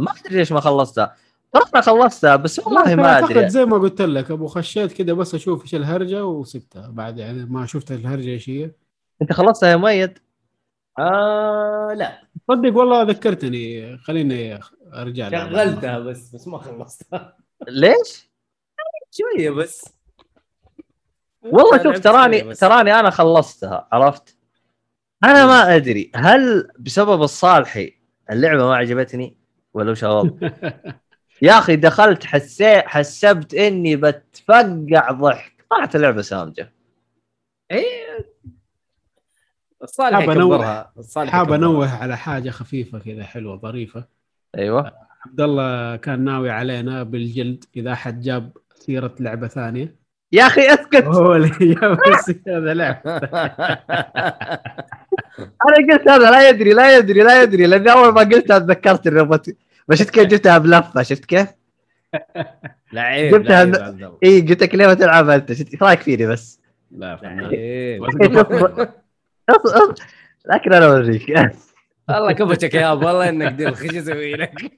ما 0.00 0.12
ادري 0.20 0.36
ليش 0.36 0.52
ما 0.52 0.60
خلصتها 0.60 1.16
ترى 1.52 1.62
أنا 1.74 1.82
خلصتها 1.82 2.36
بس 2.36 2.58
والله 2.58 2.94
ما 2.94 3.18
ادري 3.18 3.48
زي 3.48 3.64
ما 3.64 3.78
قلت 3.78 4.02
لك 4.02 4.30
ابو 4.30 4.46
خشيت 4.46 4.92
كذا 4.92 5.12
بس 5.12 5.34
أشوف 5.34 5.62
إيش 5.62 5.74
الهرجه 5.74 6.24
وسبتها 6.24 6.88
بعد 6.88 7.18
يعني 7.18 7.44
ما 7.44 7.66
شفت 7.66 7.92
الهرجه 7.92 8.28
إيش 8.28 8.50
هي 8.50 8.70
انت 9.22 9.32
خلصتها 9.32 9.68
يا 9.68 9.76
مؤيد 9.76 10.18
آه 10.98 11.94
لا 11.96 12.22
صدق 12.48 12.76
والله 12.76 13.02
ذكرتني 13.02 13.96
خليني 13.98 14.60
أرجع 14.94 15.28
لها. 15.28 15.48
شغلتها 15.48 15.98
بس 15.98 16.34
بس 16.34 16.48
ما 16.48 16.58
خلصتها 16.58 17.36
ليش؟ 17.68 18.30
شوية 19.10 19.50
بس 19.50 19.84
والله 21.42 21.82
شوف 21.82 21.98
تراني 21.98 22.42
بس. 22.42 22.58
تراني 22.60 22.92
أنا 23.00 23.10
خلصتها 23.10 23.88
عرفت؟ 23.92 24.38
أنا 25.24 25.46
ما 25.46 25.76
أدري 25.76 26.10
هل 26.14 26.68
بسبب 26.78 27.22
الصالحي 27.22 27.98
اللعبة 28.30 28.66
ما 28.66 28.76
عجبتني 28.76 29.36
ولا 29.74 29.90
وش؟ 29.90 30.02
يا 31.42 31.58
أخي 31.58 31.76
دخلت 31.76 32.24
حسيت 32.24 32.84
حسبت 32.86 33.54
إني 33.54 33.96
بتفقع 33.96 35.10
ضحك 35.10 35.64
طلعت 35.70 35.96
اللعبة 35.96 36.22
سامجة 36.22 36.72
إيه 37.70 38.34
الصالح 39.82 40.18
حاب 40.18 40.90
الصالح 40.98 41.32
حاب. 41.32 41.52
أنوه 41.52 41.94
على 41.94 42.16
حاجة 42.16 42.50
خفيفة 42.50 42.98
كذا 42.98 43.24
حلوة 43.24 43.56
ظريفة 43.56 44.04
أيوه 44.58 44.92
عبد 45.26 45.40
الله 45.40 45.96
كان 45.96 46.24
ناوي 46.24 46.50
علينا 46.50 47.02
بالجلد 47.02 47.64
إذا 47.76 47.92
أحد 47.92 48.20
جاب 48.20 48.52
سيرة 48.74 49.14
لعبة 49.20 49.48
ثانية 49.48 49.96
يا 50.32 50.46
أخي 50.46 50.60
أسكت 50.60 51.04
هو 51.04 51.34
اللي 51.34 51.50
جاب 51.60 51.98
هذا 52.48 52.74
لعبه 52.74 53.00
أنا 55.38 55.92
قلت 55.92 56.08
هذا 56.08 56.30
لا 56.30 56.48
يدري 56.48 56.72
لا 56.72 56.96
يدري 56.96 57.22
لا 57.22 57.42
يدري 57.42 57.66
لأني 57.66 57.92
أول 57.92 58.14
ما 58.14 58.20
قلتها 58.20 58.58
تذكرت 58.58 59.06
الربط 59.06 59.46
بس 59.88 59.98
شفت 59.98 60.10
كيف 60.10 60.26
جبتها 60.26 60.58
بلفة 60.58 61.02
شفت 61.02 61.24
كيف؟ 61.24 61.48
لعيب 62.92 63.34
جبتها. 63.34 63.94
اي 64.24 64.40
قلت 64.40 64.62
لك 64.62 64.74
ليه 64.74 64.86
ما 64.86 64.94
تلعبها 64.94 65.34
أنت 65.34 65.52
شفت 65.52 65.72
إيش 65.72 65.82
رأيك 65.82 66.00
فيني 66.00 66.26
بس؟ 66.26 66.60
لا 66.90 67.18
لكن 70.52 70.72
أنا 70.72 70.86
أوريك. 70.86 71.30
الله 72.10 72.32
كبشك 72.32 72.74
يا 72.74 72.92
أبو 72.92 73.06
والله 73.06 73.28
إنك 73.28 73.52
دير 73.52 73.74
خش 73.74 73.94
أسوي 73.96 74.34
لك. 74.34 74.52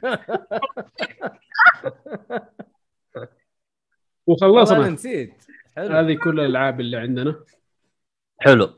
والله 4.26 4.47
وخلصنا 4.52 4.88
نسيت. 4.88 5.34
حلو. 5.76 5.97
هذه 5.97 6.14
كل 6.14 6.40
الألعاب 6.40 6.80
اللي 6.80 6.97
عندنا. 6.97 7.34
حلو. 8.38 8.70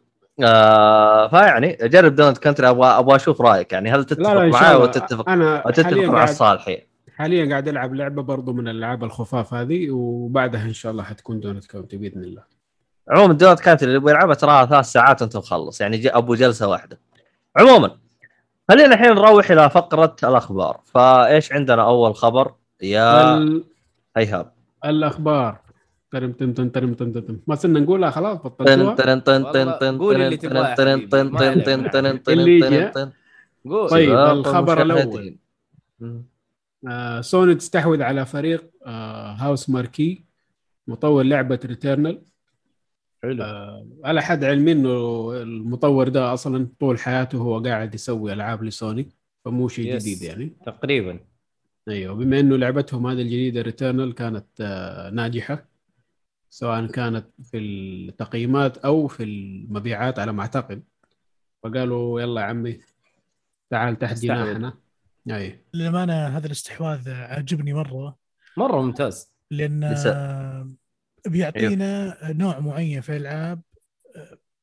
آه 0.44 1.28
فيعني 1.28 1.76
جرب 1.82 2.14
Donut 2.14 2.38
County 2.38 2.68
أبغى 2.68 2.88
أبغى 2.88 3.16
أشوف 3.16 3.40
رأيك. 3.40 3.72
يعني 3.72 3.90
هل 3.90 4.04
تتفق 4.04 4.30
الله. 4.30 4.78
وتتفق 4.78 5.28
أنا 5.28 5.66
وتتفق 5.66 6.04
مع 6.04 6.24
الصالحي 6.24 6.86
حاليا 7.16 7.50
قاعد 7.50 7.68
ألعب 7.68 7.94
لعبة 7.94 8.22
برضو 8.22 8.52
من 8.52 8.68
الألعاب 8.68 9.04
الخفاف 9.04 9.54
هذه 9.54 9.90
وبعدها 9.90 10.62
إن 10.64 10.72
شاء 10.72 10.92
الله 10.92 11.02
حتكون 11.02 11.40
Donut 11.40 11.66
County 11.66 11.96
بإذن 11.96 12.24
الله. 12.24 12.42
عموما 13.10 13.32
Donut 13.32 13.60
County 13.60 13.86
اللي 13.86 13.96
يبغى 13.96 14.12
يلعبها 14.12 14.34
تراها 14.34 14.66
ثلاث 14.66 14.84
ساعات 14.86 15.22
وانت 15.22 15.36
مخلص. 15.36 15.80
يعني 15.80 15.96
ج- 15.98 16.06
أبو 16.06 16.34
جلسة 16.34 16.68
واحدة. 16.68 17.00
عموما 17.56 17.96
خلينا 18.68 18.94
الحين 18.94 19.10
نروح 19.10 19.50
إلى 19.50 19.70
فقرة 19.70 20.16
الأخبار. 20.24 20.80
فإيش 20.84 21.52
عندنا 21.52 21.82
أول 21.86 22.14
خبر؟ 22.14 22.54
يا 22.82 23.34
ال- 23.34 23.64
إيهاب. 24.16 24.52
الأخبار. 24.84 25.58
ترم 26.10 26.32
تم 26.32 26.52
تم 26.52 26.68
ترم 26.68 26.94
تم 26.94 27.12
تم 27.12 27.20
تم 27.20 27.38
ما 27.46 27.54
صرنا 27.54 27.80
نقولها 27.80 28.10
خلاص 28.10 28.38
بطلتوها؟ 28.38 28.76
حبيبي، 30.98 31.06
طن 31.10 31.32
ما 31.32 31.38
طن 31.38 31.50
عليك. 31.50 31.66
طن 31.66 31.88
طن 31.90 32.18
طن 32.18 32.32
اللي 32.32 32.60
طن 32.60 32.72
يجي. 32.72 32.88
طن. 32.88 33.10
قول. 33.64 33.90
طيب 33.90 34.10
الخبر 34.12 34.82
الأول. 34.82 35.36
آه 36.88 37.20
سوني 37.20 37.54
تستحوذ 37.54 38.02
على 38.02 38.26
فريق 38.26 38.64
آه 38.86 39.32
Housemarque 39.32 40.24
مطور 40.88 41.22
لعبة 41.22 41.60
Returnal 41.64 42.22
حلو. 43.22 43.42
آه 43.44 43.86
على 44.04 44.22
حد 44.22 44.44
علمي 44.44 44.72
إنه 44.72 44.88
المطور 45.42 46.08
ده 46.08 46.32
أصلا 46.34 46.68
طول 46.80 46.98
حياته 46.98 47.38
هو 47.38 47.58
قاعد 47.62 47.94
يسوي 47.94 48.32
ألعاب 48.32 48.62
لسوني 48.64 49.08
فمو 49.44 49.68
شيء. 49.68 49.98
جديد 49.98 50.22
يعني. 50.22 50.52
تقريبا. 50.66 51.20
أيوه 51.88 52.14
بما 52.14 52.40
إنه 52.40 52.56
لعبتهم 52.56 53.06
هذه 53.06 53.22
الجديدة 53.22 53.62
ريتيرنال 53.62 54.14
كانت 54.14 54.46
آه 54.60 55.10
ناجحة 55.10 55.64
سواء 56.50 56.86
كانت 56.86 57.26
في 57.42 57.58
التقييمات 57.58 58.78
أو 58.78 59.06
في 59.08 59.22
المبيعات 59.22 60.18
على 60.18 60.32
ما 60.32 60.42
أعتقد. 60.42 60.82
فقالوا 61.62 62.20
يلا 62.20 62.40
يا 62.40 62.46
عمي 62.46 62.80
تعال 63.70 63.98
تحت 63.98 64.12
استحوذ. 64.12 64.44
جناحنا 64.44 64.74
أي. 65.30 65.60
للأمانة 65.74 66.12
هذا 66.26 66.46
الاستحواذ 66.46 67.10
عجبني 67.10 67.72
مرة. 67.72 68.16
مرة 68.56 68.82
ممتاز. 68.82 69.32
لأن 69.50 69.92
لس- 69.92 70.06
بيعطينا 71.26 72.18
نوع 72.32 72.58
معين 72.60 73.00
في 73.00 73.16
الألعاب 73.16 73.62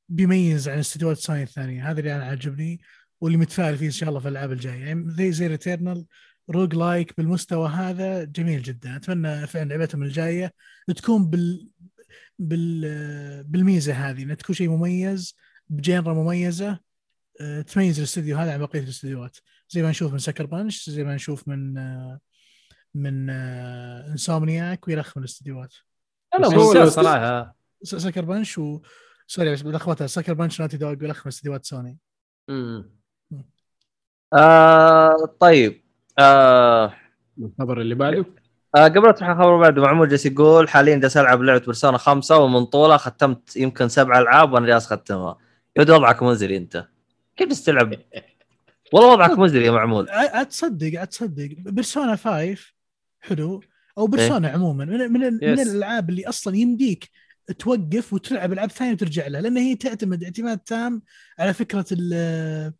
بيميز 0.10 0.70
عن 0.70 0.80
استديوهات 0.80 1.18
سوني 1.18 1.44
الثانية. 1.44 1.92
هذا 1.92 2.00
اللي 2.00 2.16
أنا 2.16 2.26
عجبني 2.26 2.82
واللي 3.22 3.38
متفائل 3.38 3.78
فيه 3.78 3.86
إن 3.86 3.92
شاء 3.92 4.10
الله 4.10 4.20
في 4.20 4.28
الألعاب 4.28 4.52
الجاية. 4.52 4.86
يعني 4.86 5.12
زي 5.12 5.32
زي 5.32 5.48
Returnal 5.48 6.06
roguelike 6.50 7.14
بالمستوى 7.18 7.70
هذا 7.70 8.24
جميل 8.24 8.62
جدا. 8.62 8.96
أتمنى 8.96 9.48
فعلا 9.48 9.70
لعبتهم 9.70 10.04
الجاية 10.04 10.54
تكون 10.96 11.30
بال 11.30 11.70
بال 12.40 13.44
بالميزة 13.44 13.94
هذه 13.94 14.24
إنها 14.24 14.36
تكون 14.36 14.56
شيء 14.56 14.70
مميز 14.70 15.36
ب 15.70 15.77
genre 15.77 16.14
مميزة 16.14 16.80
آه، 17.42 17.62
تميز 17.62 17.98
الاستوديو 17.98 18.38
هذا 18.38 18.54
عن 18.54 18.60
بقية 18.60 18.80
الاستديوهات. 18.80 19.38
زي 19.70 19.84
ما 19.84 19.90
نشوف 19.90 20.12
من 20.14 20.20
Sucker 20.20 20.46
Punch 20.46 20.90
زي 20.90 21.04
ما 21.04 21.16
نشوف 21.16 21.48
من 21.48 21.78
آه، 21.78 22.20
من 22.96 23.30
انسومنياك 23.30 24.88
ويلخ 24.88 25.18
من 25.18 25.24
الاستديوهات. 25.24 25.74
لا 26.40 26.48
هو 26.48 26.68
ممتاز 26.68 26.88
صراحة 26.90 27.56
Sucker 27.84 28.26
Punch 28.26 28.58
و 28.58 28.82
sorry 29.28 29.54
بس 29.54 29.66
لخبطها 29.66 30.08
Sucker 30.08 30.34
Punch 30.34 30.62
Naughty 30.62 30.78
Dog 30.78 30.90
وإلخ 30.90 31.18
من 31.26 31.28
استديوهات 31.28 31.66
سوني. 31.66 31.98
مم. 32.50 32.90
آه 34.34 35.36
طيب. 35.40 35.84
آه 36.20 36.94
الخبر 37.40 37.82
اللي 37.82 37.96
بعده؟ 37.96 38.26
آه 38.76 38.84
قبل 38.88 39.14
تروح 39.14 39.30
الخبر 39.30 39.58
بعد 39.62 39.80
معمول 39.80 40.10
جالس 40.10 40.26
يقول 40.26 40.70
حاليا 40.70 40.96
جالس 40.98 41.18
ألعب 41.18 41.42
لعبة 41.42 41.60
Persona 41.66 41.98
خمسة 41.98 42.38
ومن 42.38 42.66
طولها 42.66 42.98
ختمت 42.98 43.56
يمكن 43.56 43.90
سبع 43.90 44.20
ألعاب 44.20 44.54
وأنا 44.54 44.68
جالس 44.68 44.92
أختمها. 44.92 45.38
يا 45.78 45.82
ود 45.82 45.90
وضعك 45.90 46.24
مزري 46.24 46.58
أنت. 46.58 46.88
كيف 47.38 47.48
جالس 47.48 47.64
تلعب؟ 47.64 47.96
والله 48.94 49.12
وضعك 49.14 49.40
مزري 49.40 49.66
يا 49.66 49.72
معمول. 49.72 50.10
ع- 50.10 50.38
عاد 50.38 50.46
تصدق 50.48 51.00
عاد 51.00 51.08
تصدق 51.08 51.50
Persona 51.58 52.16
5 52.16 52.58
حلو. 53.22 53.62
أو 53.98 54.08
Persona 54.08 54.48
عموما 54.50 54.86
من 54.86 54.98
من, 55.12 55.20
من. 55.34 55.60
الألعاب 55.60 56.10
اللي 56.10 56.28
أصلا 56.28 56.58
يمديك 56.58 57.10
توقف 57.60 58.14
وتلعب 58.14 58.54
ألعاب 58.54 58.72
ثانية 58.72 58.94
وترجع 58.94 59.28
لها 59.28 59.42
لأن 59.42 59.58
هي 59.58 59.76
تعتمد 59.76 60.24
اعتماد 60.24 60.58
تام 60.58 61.02
على 61.40 61.54
فكرة 61.54 61.86
ال 61.92 62.74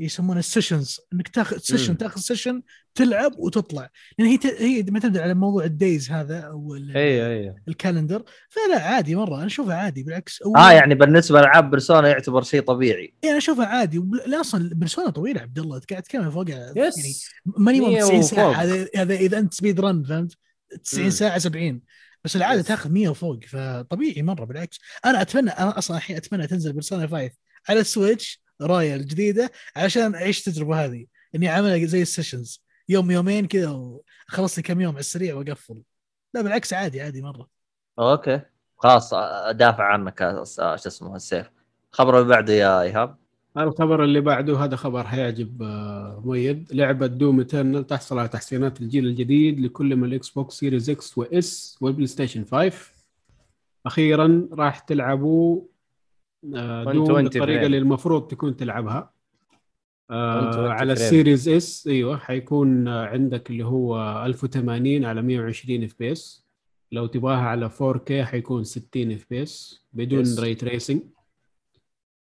يسمونها 0.00 0.38
ال 0.38 0.45
sessions 0.45 1.00
إنك 1.12 1.28
تاخذ 1.28 1.58
session. 1.58 1.96
تاخذ 1.98 2.20
session 2.20 2.62
تلعب 2.94 3.32
وتطلع. 3.38 3.90
لأن 4.18 4.28
هي 4.28 4.36
ت... 4.38 4.46
هي 4.46 4.84
معتمدة 4.88 5.22
على 5.22 5.34
موضوع 5.34 5.64
ال 5.64 5.73
days 5.73 6.10
هذا 6.10 6.40
أو 6.40 6.74
ال- 6.74 6.96
أيوه 6.96 7.26
أيوه 7.26 7.56
ال 7.68 7.73
calendar. 7.73 8.22
فلا 8.48 8.82
عادي 8.82 9.14
مرة 9.14 9.36
أنا 9.36 9.46
أشوفها 9.46 9.74
عادي 9.74 10.02
بالعكس. 10.02 10.42
آه 10.56 10.72
يعني 10.72 10.94
بالنسبة 10.94 11.40
لألعاب 11.40 11.70
Persona 11.70 12.08
يعتبر 12.08 12.42
شيء 12.42 12.60
طبيعي. 12.60 13.04
يعني 13.04 13.28
أنا 13.28 13.38
أشوفها 13.38 13.66
عادي. 13.66 14.02
لا 14.26 14.40
أصلا 14.40 14.70
Persona 14.74 15.10
طويلة 15.10 15.40
عبد 15.40 15.58
الله. 15.58 15.80
قاعد 15.90 16.02
تتكلم 16.02 16.30
فوق 16.30 16.50
يعني 16.50 16.80
yes 16.80 17.28
مية 17.58 18.00
90 18.00 18.22
ساعة. 18.22 18.52
هذا 18.52 18.88
هذا 18.96 19.14
إذا 19.14 19.38
أنت 19.38 19.54
speed 19.54 19.80
run 19.80 20.02
فهمت؟ 20.02 20.36
90 20.84 21.04
مم. 21.04 21.10
ساعة 21.10 21.38
70 21.38 21.82
بس 22.24 22.36
العادة 22.36 22.60
yes. 22.60 22.66
تاخذ 22.66 22.90
100 22.90 23.08
وفوق 23.08 23.44
فطبيعي 23.44 24.22
مرة 24.22 24.44
بالعكس. 24.44 24.80
أنا 25.04 25.22
أتمنى 25.22 25.50
أنا 25.50 25.78
أصلا 25.78 25.96
الحين 25.96 26.16
أتمنى 26.16 26.46
تنزل 26.46 26.72
Persona 26.72 27.06
5 27.06 27.30
على 27.68 27.80
ال 27.80 27.89
Switch 27.89 28.42
رايا 28.62 28.96
الجديدة 28.96 29.50
عشان 29.76 30.14
اعيش 30.14 30.48
التجربه 30.48 30.84
هذه؟ 30.84 31.06
إني 31.34 31.48
عاملها 31.48 31.86
زي 31.86 32.02
ال 32.02 32.08
sessions. 32.08 32.64
يوم 32.88 33.10
يومين 33.10 33.46
كذا 33.46 33.70
وخلص 33.70 34.56
لي 34.56 34.62
كم 34.62 34.80
يوم 34.80 34.92
على 34.92 35.00
السريع 35.00 35.34
وأقفل. 35.34 35.82
لا 36.34 36.42
بالعكس 36.42 36.72
عادي 36.72 37.00
عادي 37.00 37.22
مرة. 37.22 37.48
أوكي. 37.98 38.40
خلاص 38.76 39.14
أدافع 39.14 39.84
عنك 39.84 40.18
شو 40.18 40.88
اسمه 40.88 41.16
السيف. 41.16 41.50
اللي 42.00 42.28
بعده 42.28 42.52
يا 42.52 42.82
إيهاب. 42.82 43.25
الخبر 43.58 44.04
اللي 44.04 44.20
بعده 44.20 44.56
هذا 44.64 44.76
خبر 44.76 45.04
حيعجب 45.06 45.62
آه، 45.62 46.22
مؤيد 46.24 46.68
لعبة 46.72 47.06
Doom 47.06 47.38
Eternal 47.38 47.86
تحصل 47.86 48.18
على 48.18 48.28
تحسينات 48.28 48.80
الجيل 48.80 49.06
الجديد 49.06 49.60
لكل 49.60 49.96
من 49.96 50.04
ال 50.08 50.28
Xbox 50.30 50.54
Series 50.54 50.90
X 50.90 51.18
و 51.18 51.33
S 51.33 51.48
وال 51.48 51.78
PlayStation 51.80 52.44
5 52.44 52.72
أخيرا 53.86 54.48
راح 54.52 54.78
تلعبوا 54.78 55.62
آه، 56.54 56.84
Doom 56.84 56.94
120 56.96 57.22
بالطريقة. 57.24 57.66
اللي 57.66 57.78
المفروض 57.78 58.28
تكون 58.28 58.56
تلعبها 58.56 59.10
آه 60.10 60.40
120 60.40 60.70
على. 60.70 60.92
ال 60.92 61.00
Series 61.00 61.48
S 61.48 61.86
أيوه 61.86 62.16
حيكون 62.16 62.88
آه، 62.88 63.06
عندك 63.06 63.50
اللي 63.50 63.64
هو 63.64 64.22
1080 64.26 65.04
على 65.04 65.22
120 65.22 65.84
FPS 65.84 66.46
لو 66.92 67.06
تبغاها 67.06 67.38
على 67.40 67.70
4K 67.70 68.12
حيكون 68.12 68.64
60 68.64 69.12
FPS 69.12 69.82
بدون. 69.92 70.24
ray 70.38 70.54
tracing 70.54 71.02
آه 71.02 71.15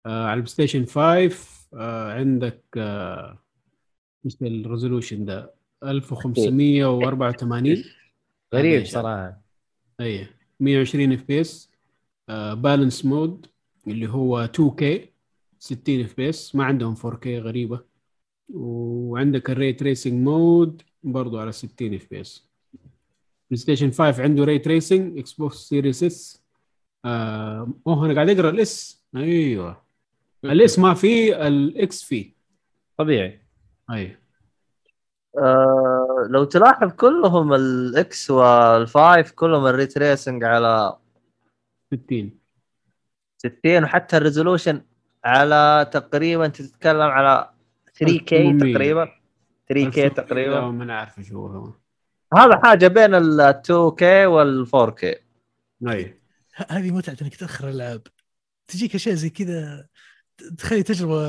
على 0.06 0.32
ال 0.34 0.46
PlayStation 0.46 0.86
5 0.86 1.30
آه 1.74 2.12
عندك 2.12 2.62
آه 2.76 3.38
إيش 4.24 4.36
ال 4.42 4.49
resolution 4.49 5.24
ده؟ 5.24 5.54
1584 5.84 7.84
غريب 8.54 8.86
صراحة. 8.86 9.42
أي 10.00 10.26
120 10.60 11.12
FPS 11.12 11.70
balance 12.28 13.04
mode 13.04 13.46
اللي 13.86 14.08
هو 14.08 14.48
2K 14.58 14.84
60 15.58 16.00
FPS 16.00 16.54
ما 16.54 16.64
عندهم 16.64 16.96
4K 16.96 17.26
غريبة. 17.26 17.80
وعندك 18.54 19.50
ال 19.50 19.56
ray 19.56 19.72
tracing 19.72 20.22
mode 20.24 20.82
برضو 21.02 21.38
على 21.38 21.52
60 21.52 21.94
FPS 21.94 22.48
PlayStation 23.50 23.90
5 23.90 24.22
عنده 24.22 24.44
ray 24.44 24.58
tracing 24.58 25.18
Xbox 25.18 25.56
Series 25.56 26.02
S 26.04 26.42
آه 27.04 27.72
أوه 27.86 28.06
أنا 28.06 28.14
قاعد 28.14 28.30
أقرأ 28.30 28.50
ال 28.50 28.76
S 28.76 29.02
أيوه. 29.16 29.82
ال 30.44 30.61
S 30.61 30.78
ما 30.78 30.94
فيه 30.94 31.46
ال 31.48 31.75
X 31.75 32.02
فيه 32.02 32.32
طبيعي. 32.96 33.40
أي. 33.92 34.16
آه 35.38 36.26
لو 36.30 36.44
تلاحظ 36.44 36.92
كلهم 36.92 37.54
ال 37.54 37.92
X 37.92 38.30
وال 38.30 38.63
five 38.63 39.30
كلهم 39.32 39.66
ال 39.66 39.73
ray 39.73 39.94
tracing 39.94 40.44
على 40.44 40.96
60 41.94 42.38
60 43.38 43.84
وحتى 43.84 44.16
ال 44.16 44.22
resolution 44.22 44.82
على 45.24 45.90
تقريبا 45.92 46.48
تتكلم 46.48 47.00
على 47.00 47.50
3K 48.04 48.32
1800. 48.32 48.72
تقريبا. 48.72 49.04
3K 49.04 49.76
1600 49.76 50.08
تقريبا. 50.08 50.60
ما 50.60 50.84
نعرف 50.84 51.18
إيش 51.18 51.32
هو. 51.32 51.72
هذا 52.36 52.60
حاجة 52.64 52.88
بين 52.88 53.14
ال 53.14 53.62
2K 53.66 54.02
وال 54.02 54.66
4K 54.66 55.04
أي. 55.88 56.20
ه- 56.56 56.66
هذه 56.68 56.90
متعة 56.90 57.16
إنك 57.22 57.36
تأخر 57.36 57.68
الالعاب 57.68 58.02
تجيك 58.68 58.94
أشياء 58.94 59.14
زي 59.14 59.30
كذا. 59.30 59.86
تخلي 60.58 60.82
تجربة 60.82 61.26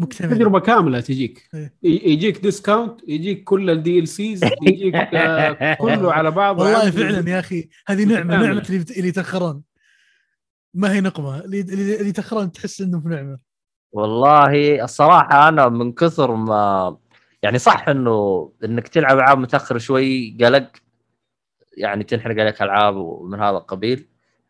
مكتملة. 0.00 0.34
تجربة 0.34 0.60
كاملة 0.60 1.00
تجيك. 1.00 1.48
إيه. 1.54 1.72
يجيك 1.82 2.38
discount 2.42 3.00
يجيك 3.08 3.44
كل 3.44 3.70
ال 3.70 4.08
DLCs 4.08 4.40
يجيك 4.62 4.94
آه، 4.94 5.74
كله 5.74 6.12
على 6.12 6.30
بعض 6.30 6.60
والله 6.60 6.90
فعلا 6.90 7.30
يا 7.30 7.38
أخي 7.38 7.68
هذه 7.86 8.04
نعمة. 8.04 8.36
نعمة 8.36 8.60
اللي 8.68 8.84
اللي 8.96 9.08
يتاخرون 9.08 9.62
ما 10.74 10.92
هي 10.92 11.00
نقمة 11.00 11.40
اللي 11.40 11.60
اللي 11.60 11.96
اللي 11.96 12.08
يتاخرون 12.08 12.52
تحس 12.52 12.80
انهم 12.80 13.00
في 13.02 13.08
نعمة. 13.08 13.38
والله 13.92 14.84
الصراحة 14.84 15.48
أنا 15.48 15.68
من 15.68 15.92
كثر 15.92 16.34
ما 16.34 16.96
يعني 17.42 17.58
صح 17.58 17.88
إنه 17.88 18.52
إنك 18.64 18.88
تلعب 18.88 19.16
ألعاب 19.16 19.38
متأخر 19.38 19.78
شوي 19.78 20.36
قلق 20.40 20.68
يعني 21.76 22.04
تنحرق 22.04 22.40
عليك 22.42 22.62
ألعاب 22.62 22.96
ومن 22.96 23.40
هذا 23.40 23.56
القبيل. 23.56 24.08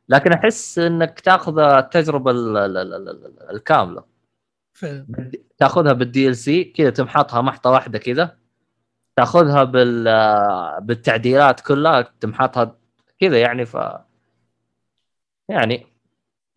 لكن 0.08 0.32
أحس 0.32 0.78
إنك 0.78 1.20
تأخذ 1.20 1.58
التجربة 1.58 2.30
ال- 2.30 2.56
ال- 2.56 2.76
ال- 2.76 3.08
ال- 3.08 3.50
الكاملة. 3.50 4.04
فعلا. 4.72 5.06
تأخذها 5.58 5.92
بال 5.92 6.28
DLC 6.28 6.64
كذا 6.64 6.90
تمحطها 6.90 7.40
محطة 7.42 7.70
واحدة 7.70 7.98
كذا. 7.98 8.38
تأخذها 9.16 9.64
بال 9.64 10.04
بالتعديلات 10.80 11.60
كلها 11.60 12.02
تمحطها 12.20 12.76
كذا 13.20 13.40
يعني 13.40 13.66
ف 13.66 13.76
يعني 15.48 15.86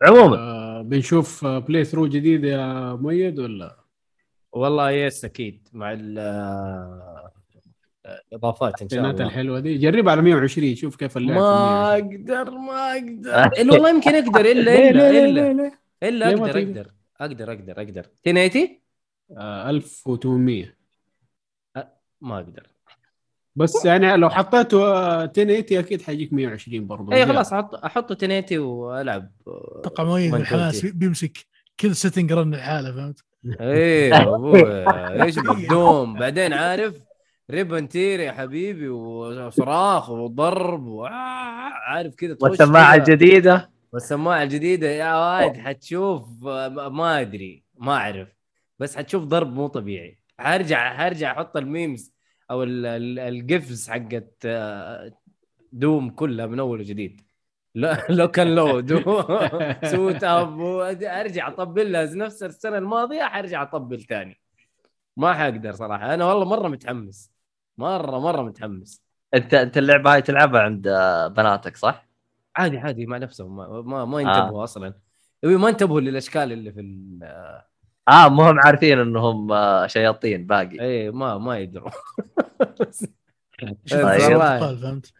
عموما. 0.02 0.36
آه 0.38 0.82
بنشوف 0.82 1.44
playthrough 1.46 2.06
جديد 2.06 2.44
يا 2.44 2.94
مؤيد 2.94 3.38
ولا؟ 3.38 3.76
والله 4.52 4.90
يس 4.90 5.24
أكيد. 5.24 5.68
مع 5.72 5.92
آه، 8.06 8.22
الاضافات 8.32 8.82
إن 8.82 8.88
شاء 8.88 9.10
الله. 9.10 9.26
الحلوة 9.26 9.60
دي. 9.60 9.78
جربها 9.78 10.12
على 10.12 10.22
120 10.22 10.74
شوف 10.74 10.96
كيف 10.96 11.16
اللعب 11.16 11.38
ما 11.38 11.96
في 11.96 12.02
120. 12.02 12.38
أقدر 12.38 12.50
ما 12.58 12.92
أقدر. 12.92 13.52
الا 13.60 13.72
والله 13.72 13.90
يمكن 13.90 14.14
أقدر 14.14 14.40
إلا 14.40 14.90
إلا 14.90 15.10
إلا. 15.10 15.72
إلا 16.02 16.28
أقدر؟ 16.28 16.58
أقدر 16.58 16.90
أقدر 17.20 17.52
أقدر 17.52 17.72
أقدر. 17.82 18.06
1080 18.26 18.68
آه 19.38 19.70
1800 19.70 20.74
ما 22.20 22.34
أقدر. 22.36 22.66
بس 23.56 23.84
يعني 23.84 24.16
لو 24.16 24.30
حطيته 24.30 24.84
آه، 24.84 25.24
1080 25.24 25.78
أكيد 25.78 26.02
حيجيك 26.02 26.32
120 26.32 26.86
برضه 26.86 27.12
اي 27.12 27.26
خلاص 27.26 27.52
أحط 27.52 27.74
أحط 27.74 28.10
1080 28.22 28.58
وألعب 28.58 29.30
أتوقع 29.46 30.04
مؤيد 30.04 30.30
120. 30.32 30.40
الحماس 30.42 30.86
بيمسك 30.86 31.38
كل 31.80 31.96
setting 31.96 32.32
run 32.32 32.54
لحاله 32.54 32.92
فهمت؟ 32.92 33.24
إيه 33.60 34.22
أبوي 34.22 34.62
إيش 35.22 35.38
بال 35.38 35.63
Doom 35.63 36.14
بعدين 36.18 36.52
عارف؟ 36.52 36.94
rip 37.52 37.70
and 37.70 37.88
tear 37.88 38.20
يا 38.20 38.32
حبيبي 38.32 38.88
وصراخ 38.88 40.10
وضرب 40.10 40.86
وعارف 40.86 42.14
كذا 42.14 42.36
والسماعة. 42.40 42.94
الجديدة. 42.94 43.70
والسماعة 43.92 44.42
الجديدة 44.42 44.88
يا 44.88 45.14
واد 45.16 45.56
حتشوف 45.56 46.46
آه، 46.46 46.68
ما 46.88 47.20
أدري 47.20 47.64
ما 47.78 47.92
أعرف. 47.96 48.28
بس 48.78 48.96
حتشوف 48.96 49.24
ضرب 49.24 49.52
مو 49.54 49.66
طبيعي. 49.66 50.18
حرجع 50.38 50.96
حرجع 50.96 51.32
أحط 51.32 51.56
ال 51.56 51.65
memes 51.65 52.12
أو 52.50 52.62
ال- 52.62 52.86
ال- 52.86 53.18
ال 53.18 53.32
GIFs 53.32 53.90
حقت 53.90 54.32
آه، 54.44 55.12
Doom 55.72 56.10
كلها 56.10 56.46
من 56.46 56.60
أول 56.60 56.80
وجديد. 56.80 57.20
لا 57.74 58.06
لو 58.08 58.28
كان 58.28 58.54
لو 58.54 58.80
دوم 58.80 59.02
سوت 59.84 60.24
اب 60.24 60.60
أرجع 61.02 61.48
أطبل 61.48 61.92
لها. 61.92 62.14
نفس 62.14 62.42
السنة 62.42 62.78
الماضية 62.78 63.22
حرجع 63.22 63.62
أطبل 63.62 64.00
ثاني 64.02 64.40
ما 65.16 65.34
حقدر 65.34 65.72
صراحة. 65.72 66.14
أنا 66.14 66.24
والله 66.24 66.44
مرة 66.44 66.68
متحمس. 66.68 67.31
مره 67.78 68.18
مرة 68.18 68.42
متحمس. 68.42 69.02
انت 69.34 69.54
أنت 69.54 69.78
اللعبة 69.78 70.14
هاي 70.14 70.22
تلعبها 70.22 70.60
عند 70.60 70.86
آه، 70.86 71.28
بناتك 71.28 71.76
صح؟ 71.76 72.08
عادي 72.56 72.78
عادي 72.78 73.06
مع 73.06 73.16
نفسهم. 73.18 73.56
ما 73.56 73.82
ما, 73.82 74.04
ما 74.04 74.20
ينتبهوا 74.20 74.60
آه. 74.60 74.64
أصلا 74.64 74.94
ما 75.42 75.68
انتبهوا 75.68 76.00
للأشكال 76.00 76.52
اللي 76.52 76.72
في 76.72 76.80
ال 76.80 77.18
آه. 78.08 78.28
مو 78.28 78.42
هم 78.42 78.60
عارفين 78.60 78.98
إنهم 78.98 79.52
آه، 79.52 79.86
شياطين 79.86 80.46
باقي. 80.46 80.80
إيه 80.80 81.10
ما 81.10 81.38
ما 81.38 81.58
يدروا 81.58 81.90
طيب. 83.90 84.78
فهمت 84.80 85.12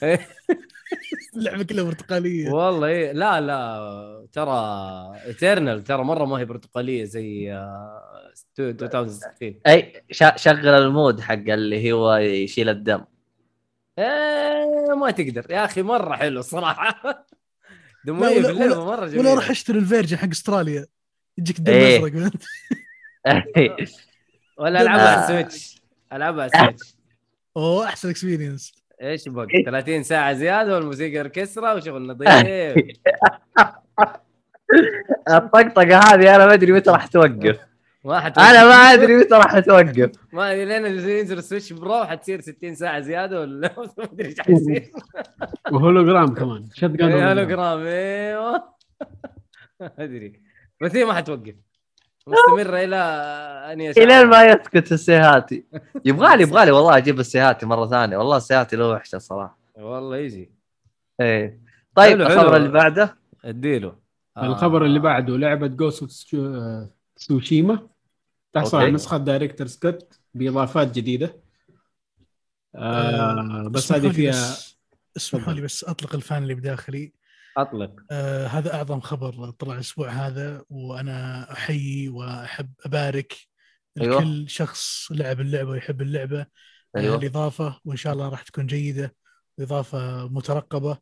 اللعبة 1.36 1.62
كلها 1.62 1.84
برتقالية. 1.84 2.50
والله 2.50 2.86
إيه 2.86 3.12
لا 3.12 3.40
لا 3.40 4.26
ترى 4.32 4.52
Eternal 5.26 5.84
ترى 5.84 6.04
مرة 6.04 6.24
ما 6.24 6.38
هي 6.38 6.44
برتقالية 6.44 7.04
زي 7.04 7.52
2016 8.58 9.54
آه، 9.66 9.70
أي 9.70 10.02
شغل 10.36 10.68
ال 10.68 10.78
mode 10.78 11.20
حق 11.20 11.32
اللي 11.32 11.92
هو 11.92 12.14
يشيل 12.14 12.68
الدم. 12.68 13.04
إيه 13.98 14.94
ما 14.94 15.10
تقدر. 15.10 15.46
يا 15.50 15.64
أخي 15.64 15.82
مرة 15.82 16.16
حلو 16.16 16.40
الصراحة. 16.40 17.26
دموية 18.06 18.42
باللعبة 18.42 18.84
مرة 18.84 19.06
جميلة. 19.06 19.20
ولا 19.30 19.34
راح 19.34 19.50
أشتري 19.50 19.78
ال 19.78 19.83
version 19.83 20.16
حق 20.16 20.28
أستراليا. 20.28 20.86
يجيك 21.38 21.58
الدم 21.58 21.72
إيه. 21.72 21.98
أزرق. 21.98 22.32
ولا 24.58 24.82
ألعبها 24.82 25.08
على 25.08 25.22
السويتش 25.22 25.82
ألعبها 26.12 26.42
على 26.42 26.52
السويتش 26.54 26.94
أوه 27.56 27.84
أحسن 27.84 28.08
اكسبيرينس 28.10 28.81
إيش 29.02 29.28
بك 29.28 29.48
30 29.66 30.02
ساعة 30.02 30.32
زيادة 30.32 30.74
والموسيقى 30.74 31.18
أوركسترا 31.18 31.72
وشغل 31.72 32.06
نظيف. 32.06 32.28
الطقطقة 35.30 35.98
هذه 35.98 36.36
أنا 36.36 36.46
ما 36.46 36.54
أدري 36.54 36.72
متى 36.72 36.90
راح 36.90 37.06
توقف. 37.06 37.58
ما 38.04 38.20
حتوقف 38.20 38.48
أنا 38.48 38.64
ما 38.64 38.74
أدري 38.74 39.16
متى 39.16 39.34
راح 39.34 39.58
توقف. 39.58 40.10
ما 40.32 40.52
أدري 40.52 40.64
لين 40.64 40.86
ينزل 40.86 41.38
السويتش 41.38 41.72
برو 41.72 42.04
حتصير 42.04 42.40
60 42.40 42.74
ساعة 42.74 43.00
زيادة 43.00 43.40
ولا 43.40 43.70
ما 43.98 44.04
أدري 44.04 44.28
إيش 44.28 44.40
حيصير. 44.40 44.90
وهولوجرام 45.72 46.34
كمان. 46.34 46.66
shit 46.74 47.02
هولوجرام 47.02 47.86
أيوه 47.86 48.64
ما 49.80 49.92
أدري. 49.98 50.40
بس 50.80 50.96
هي 50.96 51.04
ما 51.04 51.14
حتوقف. 51.14 51.54
مستمره 52.26 52.84
إلى 52.84 52.96
أن 53.72 53.80
إلى 53.80 54.24
ما 54.24 54.44
يسكت 54.44 54.92
السيهاتي 54.92 55.64
يبغالي 56.04 56.42
يبغالي 56.42 56.70
والله 56.76 56.96
أجيب 56.96 57.20
السيهاتي 57.20 57.66
مرة 57.66 57.86
ثانية. 57.86 58.16
والله 58.16 58.36
السيهاتي 58.36 58.76
له 58.76 58.88
وحشة 58.88 59.18
صراحة. 59.18 59.58
والله 59.74 60.16
يجي. 60.16 60.52
إيه. 61.20 61.60
طيب 61.94 62.20
الخبر 62.20 62.56
اللي 62.56 62.68
بعده؟ 62.68 63.16
أديله. 63.44 63.96
آه. 64.36 64.46
الخبر 64.46 64.84
اللي 64.84 64.98
بعده 64.98 65.36
لعبة 65.36 65.66
Ghost 65.66 66.36
of 67.16 67.30
Tsushima 67.30 67.88
تحصل 68.52 68.78
على 68.78 68.90
نسخة 68.90 69.16
Director's 69.16 69.66
Cut 69.66 70.20
بإضافات 70.34 70.94
جديدة. 70.94 71.36
آه 72.74 73.68
بس 73.70 73.92
هذه 73.92 74.08
فيها 74.08 74.56
اسمحوا 75.16 75.52
لي 75.52 75.60
بس 75.60 75.84
أطلق 75.84 76.14
الفان 76.14 76.42
اللي 76.42 76.54
بداخلي. 76.54 77.12
أطلق. 77.56 77.90
آه 78.10 78.46
هذا 78.46 78.74
أعظم 78.74 79.00
خبر 79.00 79.50
طلع 79.50 79.74
الأسبوع 79.74 80.08
هذا 80.08 80.64
وأنا 80.70 81.52
أحيي 81.52 82.08
وأحب 82.08 82.72
أبارك 82.84 83.36
أيوة. 84.00 84.20
لكل 84.20 84.48
شخص 84.48 85.12
لعب 85.12 85.40
اللعبة 85.40 85.70
ويحب 85.70 86.02
اللعبة. 86.02 86.40
آه، 86.40 86.98
أيوة. 86.98 87.16
الإضافة 87.16 87.80
وإن 87.84 87.96
شاء 87.96 88.12
الله 88.12 88.28
راح 88.28 88.42
تكون 88.42 88.66
جيدة. 88.66 89.14
إضافة 89.60 90.28
مترقبة 90.28 90.98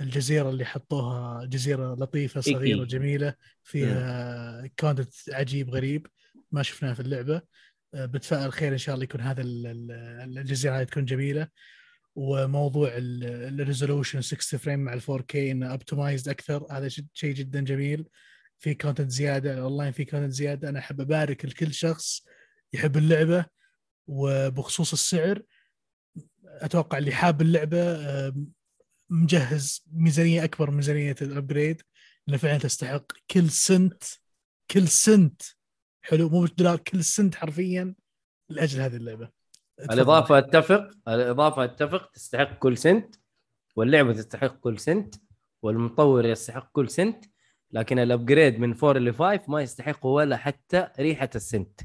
الجزيرة 0.00 0.50
اللي 0.50 0.64
حطوها 0.64 1.44
جزيرة 1.44 1.94
لطيفة 1.94 2.40
صغيرة 2.40 2.84
جميلة 2.84 3.34
فيها 3.64 4.66
كونتنت 4.80 5.12
عجيب 5.32 5.70
غريب 5.70 6.06
ما 6.52 6.62
شفناه 6.62 6.92
في 6.92 7.00
اللعبة. 7.00 7.42
آه، 7.94 8.06
بتفائل 8.06 8.52
خير 8.52 8.72
إن 8.72 8.78
شاء 8.78 8.94
الله 8.94 9.04
يكون 9.04 9.20
هذا 9.20 9.42
الجزيرة 9.42 10.82
تكون 10.82 11.04
جميلة. 11.04 11.48
وموضوع 12.14 12.90
ال 12.94 13.05
resolution 13.05 14.20
60 14.20 14.60
frame 14.60 14.80
مع 14.80 14.92
ال 14.92 15.00
4K 15.08 15.50
إنه 15.50 15.66
optimized 15.70 16.28
أكثر 16.28 16.66
هذا 16.70 16.88
شيء 16.88 17.34
جدا 17.34 17.60
جميل. 17.60 18.08
في 18.58 18.74
content 18.74 19.10
زيادة 19.10 19.54
الاونلاين 19.54 19.92
في 19.92 20.04
content 20.04 20.32
زيادة. 20.32 20.68
أنا 20.68 20.78
أحب 20.78 21.00
أبارك 21.00 21.44
لكل 21.44 21.74
شخص 21.74 22.24
يحب 22.72 22.96
اللعبة 22.96 23.44
وبخصوص 24.06 24.92
السعر 24.92 25.42
أتوقع 26.46 26.98
اللي 26.98 27.12
حاب 27.12 27.42
اللعبة 27.42 27.98
مجهز 29.10 29.84
ميزانية 29.92 30.44
أكبر 30.44 30.70
من 30.70 30.76
ميزانية 30.76 31.16
ال 31.22 31.30
upgrade 31.30 31.82
لأن 32.26 32.38
فعلا 32.38 32.58
تستحق 32.58 33.12
كل 33.30 33.50
سنت 33.50 34.02
كل 34.70 34.88
سنت. 34.88 35.42
حلو 36.02 36.28
مو 36.28 36.40
بالدولار 36.40 36.78
كل 36.78 37.04
سنت 37.04 37.34
حرفيا 37.34 37.94
لأجل 38.48 38.80
هذه 38.80 38.96
اللعبة. 38.96 39.30
الإضافة 39.90 40.38
اتفق 40.38 40.88
الإضافة 41.08 41.64
اتفق 41.64 42.10
تستحق 42.10 42.58
كل 42.58 42.78
سنت 42.78 43.14
واللعبة 43.76 44.12
تستحق 44.12 44.60
كل 44.60 44.78
سنت 44.78 45.14
والمطور 45.62 46.26
يستحق 46.26 46.70
كل 46.72 46.90
سنت 46.90 47.24
لكن 47.72 47.98
ال 47.98 48.06
upgrade 48.06 48.60
من 48.60 48.74
4 48.84 48.92
ل 48.92 49.14
5 49.14 49.40
ما 49.48 49.62
يستحق 49.62 50.06
ولا 50.06 50.36
حتى 50.36 50.88
ريحة 50.98 51.30
السنت. 51.34 51.80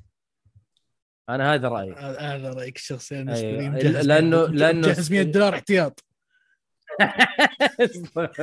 أنا 1.29 1.53
هذا 1.53 1.67
رأيي. 1.67 1.93
هذا 2.19 2.49
رأيك 2.53 2.75
الشخصي 2.75 3.23
لي 3.23 3.35
أيوة. 3.35 3.77
لأنه 4.01 4.45
لأنه 4.45 4.87
جهز 4.87 5.11
100 5.11 5.23
دولار 5.23 5.53
احتياط. 5.53 6.03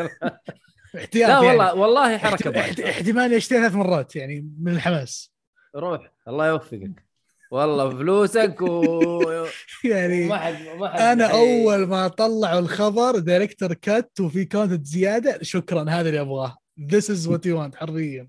احتياط 0.97 1.31
لا 1.31 1.39
والله 1.39 1.67
يعني. 1.67 1.81
والله 1.81 2.19
حركة 2.19 2.61
احتمال 2.61 3.33
يشتري 3.33 3.59
ثلاث 3.59 3.75
مرات 3.75 4.17
يعني 4.17 4.55
من 4.59 4.73
الحماس. 4.73 5.33
روح 5.77 6.13
الله 6.29 6.47
يوفقك. 6.47 7.12
والله 7.53 7.91
فلوسك 7.91 8.61
و 8.61 9.23
يعني 9.85 10.27
ما 10.27 10.37
حد 10.37 10.57
ما 10.79 10.89
حد 10.89 11.01
أنا 11.01 11.27
أول 11.27 11.87
ما 11.87 12.09
طلعوا 12.09 12.59
الخبر 12.59 13.19
Director's 13.19 13.75
Cut 13.75 14.21
وفي 14.21 14.45
content 14.45 14.87
زيادة 14.87 15.39
شكرا 15.43 15.91
هذا 15.91 16.09
اللي 16.09 16.21
أبغاه. 16.21 16.57
this 16.91 17.11
is 17.11 17.29
what 17.29 17.47
you 17.47 17.61
want 17.61 17.75
حرفيا. 17.77 18.29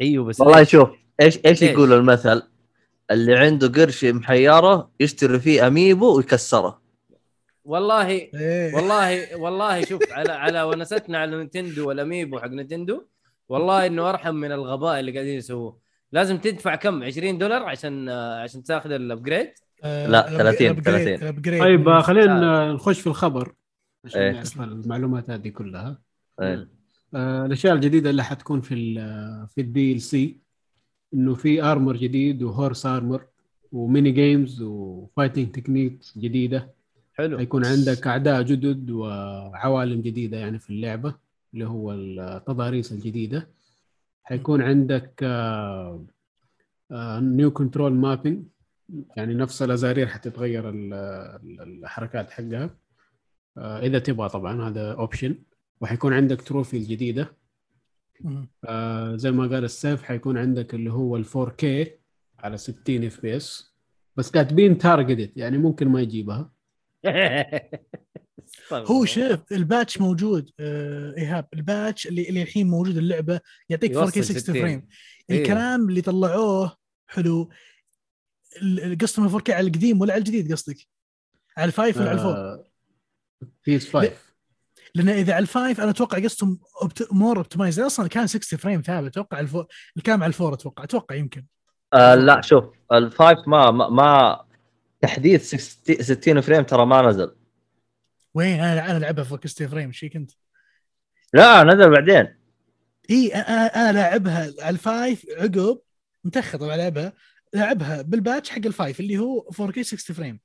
أيوه 0.00 0.24
بس 0.24 0.40
والله 0.40 0.64
شوف 0.64 0.88
إيش 1.20 1.38
إيش 1.46 1.62
يقول 1.62 1.92
المثل؟ 1.92 2.42
اللي 3.10 3.36
عنده 3.36 3.68
قرش 3.68 4.04
محيره 4.04 4.90
يشتري 5.00 5.40
فيه 5.40 5.66
amiibo 5.66 6.16
ويكسره. 6.16 6.82
والله 7.64 8.08
إيه. 8.08 8.74
والله 8.74 9.36
والله 9.36 9.84
شوف 9.84 10.12
على 10.12 10.32
على 10.32 10.62
ونستنا 10.62 11.18
على 11.18 11.36
نينتندو 11.36 11.88
وال 11.88 12.01
amiibo 12.01 12.38
حق 12.38 12.48
نينتندو 12.48 13.02
والله 13.48 13.86
إنه 13.86 14.10
أرحم 14.10 14.34
من 14.34 14.52
الغباء 14.52 15.00
اللي 15.00 15.12
قاعدين 15.12 15.38
يسووه. 15.38 15.78
لازم 16.12 16.38
تدفع 16.38 16.74
كم؟ 16.74 17.02
20 17.02 17.38
دولار 17.38 17.62
عشان 17.62 18.08
عشان 18.08 18.62
تاخذ 18.62 18.90
ال 18.90 18.98
upgrade 18.98 19.52
آه 19.84 20.06
لا 20.06 20.52
30 20.52 20.82
30 20.82 21.60
طيب 21.60 22.00
خلينا 22.00 22.72
نخش 22.72 23.00
في 23.00 23.06
الخبر. 23.06 23.54
عشان 24.04 24.20
إيه. 24.20 24.32
نعرف 24.32 24.60
المعلومات 24.60 25.30
هذه 25.30 25.48
كلها. 25.48 25.98
إيه. 26.40 26.68
آه 27.14 27.46
الأشياء 27.46 27.74
الجديدة 27.74 28.10
اللي 28.10 28.24
حتكون 28.24 28.60
في 28.60 28.94
في 29.54 29.60
ال 29.60 30.00
DLC 30.00 30.36
إنه 31.14 31.34
في 31.34 31.62
armor 31.62 31.96
جديد 31.96 32.42
و 32.42 32.49
horse 32.49 32.86
armor 32.86 33.24
و 33.72 33.80
mini 33.80 34.10
games 34.10 34.62
و 34.62 34.72
fighting 34.72 35.50
techniques 35.50 36.18
جديدة. 36.18 36.70
حلو. 37.14 37.38
حيكون 37.38 37.66
عندك 37.66 38.06
أعداء 38.06 38.42
جدد 38.42 38.90
وعوالم 38.90 40.00
جديدة 40.00 40.36
يعني 40.36 40.58
في 40.58 40.70
اللعبة 40.70 41.14
اللي 41.54 41.66
هو 41.66 41.92
التضاريس 41.92 42.92
الجديدة. 42.92 43.48
حيكون 44.24 44.62
عندك 44.62 45.24
new 47.20 47.50
control 47.50 47.92
mapping 47.92 48.44
يعني 49.16 49.34
نفس 49.34 49.62
الأزارير 49.62 50.06
حتتغير 50.06 50.70
الحركات 51.62 52.30
حقها. 52.30 52.70
آه، 53.58 53.78
إذا 53.80 53.98
تبغى 53.98 54.28
طبعا 54.28 54.68
هذا 54.68 54.92
option 54.92 55.38
وحيكون 55.80 56.12
عندك 56.12 56.42
trophy 56.42 56.76
الجديدة. 56.76 57.36
آه 58.64 59.16
زي 59.16 59.30
ما 59.30 59.46
قال 59.46 59.64
السيف 59.64 60.02
حيكون 60.02 60.38
عندك 60.38 60.74
اللي 60.74 60.92
هو 60.92 61.16
ال 61.16 61.24
4K 61.24 61.88
على 62.38 62.56
60 62.56 63.04
FPS 63.04 63.74
بس 64.16 64.30
كاتبين 64.30 64.78
targeted 64.78 65.32
يعني 65.36 65.58
ممكن 65.58 65.88
ما 65.88 66.00
يجيبها. 66.00 66.52
هو 68.72 69.04
شوف 69.04 69.52
ال 69.52 69.60
patch 69.60 70.00
موجود 70.00 70.50
آه 70.60 71.14
إيهاب 71.18 71.48
ال 71.54 71.63
patch 71.63 72.06
اللي 72.06 72.28
اللي 72.28 72.42
الحين 72.42 72.70
موجود 72.70 72.96
اللعبة 72.96 73.40
يعطيك 73.68 73.98
4K 73.98 74.20
60 74.20 74.54
frame. 74.54 74.88
إيه. 75.30 75.42
الكلام 75.42 75.88
اللي 75.88 76.00
طلعوه 76.00 76.76
حلو. 77.06 77.50
قصدهم 79.00 79.38
4K 79.38 79.50
على 79.50 79.66
القديم 79.66 80.00
ولا 80.00 80.12
على 80.12 80.20
الجديد 80.20 80.52
قصدك؟ 80.52 80.76
على 81.56 81.66
ال 81.66 81.72
five 81.72 81.96
ولا 81.96 82.10
على 82.10 82.18
ال 82.18 82.26
four؟ 82.26 82.64
PS 83.66 83.96
5 83.96 84.12
لأن 84.94 85.08
إذا 85.08 85.34
على 85.34 85.42
ال 85.42 85.50
five 85.50 85.80
أنا 85.80 85.90
أتوقع 85.90 86.18
قصدهم 86.18 86.60
more 87.12 87.36
optimized 87.36 87.80
أصلا 87.80 88.08
كان 88.08 88.26
60 88.26 88.58
frame 88.58 88.80
ثابت. 88.80 89.06
أتوقع 89.06 89.40
ال 89.40 89.45
four 89.45 89.66
الكلام 89.96 90.22
على 90.22 90.28
ال 90.28 90.33
four 90.33 90.54
أتوقع. 90.54 90.84
أتوقع 90.84 91.14
يمكن. 91.14 91.44
آه 91.94 92.14
لا 92.14 92.40
شوف 92.40 92.64
ال 92.92 93.01
five 93.01 93.38
ما 93.46 93.70
ما, 93.70 93.88
ما 93.88 94.44
تحديث 95.00 95.54
60 96.00 96.40
frame 96.40 96.62
ترى 96.62 96.86
ما 96.86 97.02
نزل. 97.02 97.34
وين؟ 98.34 98.60
أنا 98.60 98.90
أنا 98.90 98.98
لعبها 98.98 99.24
فوق 99.24 99.46
60 99.46 99.68
frame 99.68 99.86
إيش 99.88 100.04
كنت؟ 100.04 100.30
لا 101.34 101.62
نزل 101.62 101.90
بعدين. 101.90 102.36
إي 103.10 103.34
أنا 103.34 103.66
أنا 103.66 103.92
لاعبها 103.92 104.52
على 104.60 104.70
ال 104.70 104.81
five 104.81 105.26
عقب 105.38 105.78
متأخر 106.24 106.58
طبعا 106.58 106.76
لعبها. 106.76 107.12
لعبها 107.54 108.02
بال 108.02 108.16
patch 108.16 108.50
حق 108.50 108.66
ال 108.66 108.73
five 108.73 109.00
اللي 109.00 109.18
هو 109.18 109.50
4K 109.52 109.80
60 109.80 110.16
frame 110.16 110.40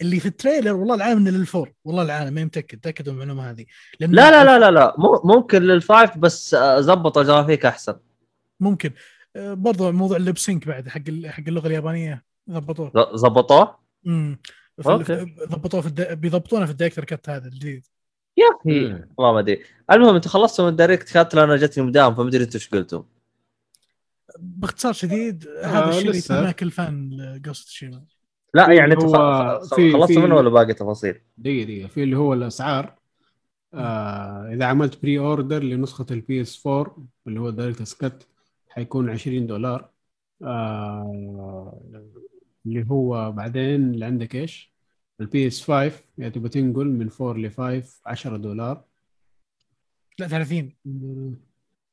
اللي 0.00 0.20
في 0.20 0.26
ال 0.26 0.32
trailer 0.32 0.72
والله 0.76 0.94
العالم 0.94 1.18
إنه 1.18 1.30
لل 1.30 1.42
four. 1.42 1.72
والله 1.84 2.02
العالم 2.02 2.34
ما 2.34 2.44
متأكد 2.44 2.80
تأكدوا 2.80 3.12
من 3.12 3.22
المعلومة 3.22 3.50
هذه. 3.50 3.66
لأن 4.00 4.10
لا 4.10 4.30
لا 4.30 4.44
لا 4.44 4.58
لا 4.58 4.70
لا. 4.70 4.94
ممكن 5.24 5.62
لل 5.62 5.81
five 5.81 6.18
بس 6.18 6.54
آه، 6.54 6.80
زبطوا 6.80 7.22
جرافيك 7.22 7.66
أحسن. 7.66 7.96
ممكن. 8.60 8.90
آه، 9.36 9.54
برضو 9.54 9.92
موضوع 9.92 10.16
ال 10.16 10.22
lip 10.22 10.38
sync 10.38 10.66
بعد 10.68 10.88
حق 10.88 11.00
حق 11.26 11.42
اللغة 11.48 11.66
اليابانية. 11.66 12.24
ضبطوه 12.50 13.16
زبطوه؟ 13.16 13.78
امم. 14.06 14.38
ضبطوه 14.82 15.80
في 15.80 15.86
الد... 15.86 16.12
بيضبطونه 16.20 16.64
في 16.66 16.70
ال 16.70 16.73
Director's 16.73 17.04
Cut 17.04 17.28
هذا 17.28 17.48
الجديد 17.48 17.86
يا 18.36 18.44
أخي. 18.60 18.84
والله 19.18 19.32
ما 19.32 19.38
أدري. 19.38 19.62
المهم 19.92 20.14
أنتم 20.14 20.30
خلصتوا 20.30 20.64
من 20.64 20.70
ال 20.70 20.74
Director's 20.74 21.12
Cut 21.12 21.34
لأن 21.34 21.56
جتني 21.56 21.84
مدام 21.84 22.14
فما 22.14 22.28
أدري 22.28 22.44
أنتم 22.44 22.54
إيش 22.58 22.68
قلتوا. 22.68 23.02
باختصار 24.38 24.92
شديد 24.92 25.46
آه، 25.46 25.66
هذا 25.66 25.88
الشيء 25.88 26.06
اللي. 26.06 26.18
يتمناه 26.18 26.50
كل 26.52 26.70
fan 26.70 27.10
Ghost 27.44 27.68
of 27.68 27.74
Tsushima. 27.74 28.04
لا 28.54 28.72
يعني 28.72 28.92
أنتم 28.94 29.06
هو 29.06 29.12
خ- 29.12 29.64
خ- 29.66 29.74
في- 29.74 29.92
خلصتوا 29.92 30.06
في- 30.20 30.26
منه 30.26 30.34
ولا 30.36 30.48
باقي 30.50 30.74
تفاصيل؟ 30.74 31.20
دقيقة 31.38 31.64
دقيقة. 31.64 31.88
في 31.88 32.02
اللي 32.02 32.16
هو 32.16 32.32
الأسعار. 32.34 32.94
آه 33.74 34.50
إذا 34.52 34.64
عملت 34.64 35.02
بري 35.02 35.18
اوردر 35.18 35.62
لنسخه 35.62 36.06
البي 36.10 36.40
اس 36.42 36.66
4 36.66 36.96
اللي 37.26 37.40
هو 37.40 37.50
دايركت 37.50 37.82
سكت 37.82 38.26
حيكون 38.68 39.10
20 39.10 39.46
دولار. 39.46 39.90
آه 40.42 41.80
اللي 42.68 42.86
هو 42.90 43.32
بعدين 43.32 43.94
اللي 43.94 44.04
عندك 44.04 44.34
إيش؟ 44.34 44.72
البي 45.20 45.46
اس 45.46 45.62
5 45.70 45.92
يعني 46.18 46.30
تبغى 46.32 46.48
تنقل 46.48 46.86
من 46.86 47.08
4 47.20 47.32
ل 47.42 47.50
5 47.50 48.00
10 48.06 48.36
دولار. 48.36 48.82
لا 50.18 50.28
30 50.28 50.72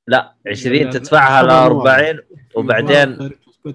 لا 0.07 0.35
20 0.47 0.75
لا، 0.77 0.83
لا، 0.83 0.91
تدفعها 0.91 1.43
ل 1.43 1.49
خبر 1.49 1.73
مو 1.73 1.81
40 1.81 2.19
وبعدين 2.55 3.31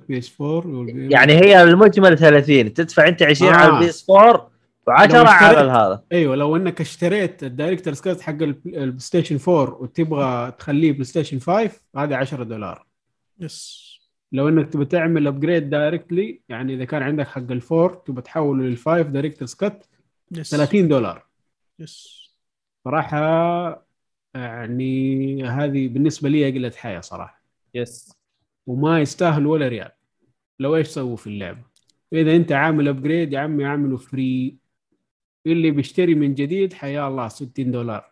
بي 0.09 0.19
اس 0.19 0.41
4 0.41 0.87
يعني 1.11 1.33
هي 1.33 1.63
المجمل 1.63 2.19
30 2.19 2.75
تدفع 2.75 3.09
أنت 3.09 3.23
20 3.23 3.53
آه. 3.53 3.57
على 3.57 3.73
البي 3.75 3.89
اس 3.89 4.11
4 4.11 4.51
و10 4.91 5.15
لو 5.15 5.23
على 5.25 5.57
اشتريت- 5.57 5.71
هذا. 5.71 6.05
أيوه 6.13 6.37
لو 6.37 6.57
إنك 6.57 6.81
اشتريت 6.81 7.45
ال 7.45 7.49
Director's 7.49 7.95
Cut 7.95 8.21
حق 8.21 8.33
الب- 8.43 8.67
ال 8.67 8.99
PlayStation 8.99 9.39
4 9.49 9.83
وتبغى 9.83 10.51
تخليه 10.59 10.93
PlayStation 10.93 11.39
5 11.39 11.71
هذه 11.97 12.17
10 12.17 12.43
دولار. 12.43 12.87
Yes. 13.41 13.90
لو 14.33 14.49
إنك 14.49 14.73
تبغى 14.73 14.85
تعمل 14.85 15.27
upgrade 15.27 15.71
directly 15.71 16.41
يعني 16.49 16.75
إذا 16.75 16.85
كان 16.85 17.03
عندك 17.03 17.27
حق 17.29 17.51
ال 17.51 17.60
four 17.60 17.95
تبغى 17.95 18.23
تحوله 18.23 18.65
لل 18.65 18.79
five 18.79 19.07
Director's 19.07 19.47
Cut 19.47 19.89
yes 20.33 20.51
30 20.51 20.89
دولار. 20.89 21.27
Yes 21.79 22.21
صراحة 22.85 23.87
يعني 24.35 25.45
هذه 25.45 25.89
بالنسبة 25.89 26.29
لي 26.29 26.51
قلة 26.51 26.71
حيا 26.71 27.01
صراحة. 27.01 27.43
Yes 27.75 28.13
وما 28.67 29.01
يستاهل 29.01 29.47
ولا 29.47 29.69
ريال. 29.69 29.91
لو 30.59 30.77
إيش 30.77 30.87
سووا 30.87 31.17
في 31.17 31.27
اللعبة؟ 31.27 31.63
اذا 32.13 32.37
أنت 32.37 32.53
عامل 32.53 32.89
upgrade 32.89 33.33
يا 33.33 33.39
عمي 33.39 33.65
اعمله 33.65 33.97
free 33.97 34.57
اللي 35.47 35.71
بيشتري 35.71 36.15
من 36.15 36.35
جديد 36.35 36.73
حيا 36.73 37.09
الله 37.09 37.29
60 37.29 37.71
دولار. 37.71 38.11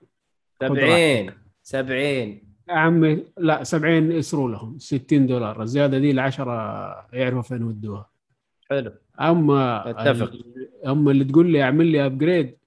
70 0.61 1.33
70 1.63 1.99
يا 2.01 2.48
عمي 2.71 3.25
لا 3.39 3.65
70 3.65 4.13
يسروا 4.13 4.51
لهم 4.51 4.79
60 4.79 5.27
دولار. 5.27 5.63
الزيادة 5.63 5.99
دي 5.99 6.11
العشرة 6.11 6.53
يعرفوا 7.13 7.43
فين 7.43 7.63
ودوها. 7.63 8.11
حلو. 8.71 8.93
أما 9.21 9.91
أتفق. 9.91 10.27
ال- 10.33 10.69
أما 10.87 11.11
اللي 11.11 11.25
تقول 11.25 11.53
لي 11.53 11.63
أعمل 11.63 11.87
لي 11.87 12.07
upgrade 12.07 12.59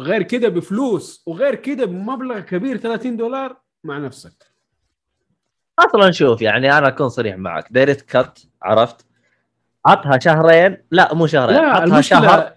غير 0.00 0.22
كده 0.22 0.48
بفلوس 0.48 1.22
وغير 1.26 1.54
كده 1.54 1.84
بمبلغ 1.84 2.40
كبير 2.40 2.76
30 2.76 3.16
دولار 3.16 3.56
مع 3.84 3.98
نفسك. 3.98 4.50
أصلا 5.78 6.10
شوف 6.10 6.42
يعني 6.42 6.78
أنا 6.78 6.88
أكون 6.88 7.08
صريح 7.08 7.36
معك. 7.36 7.72
director's 7.72 8.00
cut 8.00 8.38
عرفت؟ 8.62 9.06
عطها 9.86 10.18
شهرين. 10.18 10.76
لا 10.90 11.14
مو 11.14 11.26
شهرين. 11.26 11.56
عطها 11.56 12.00
شهر. 12.00 12.52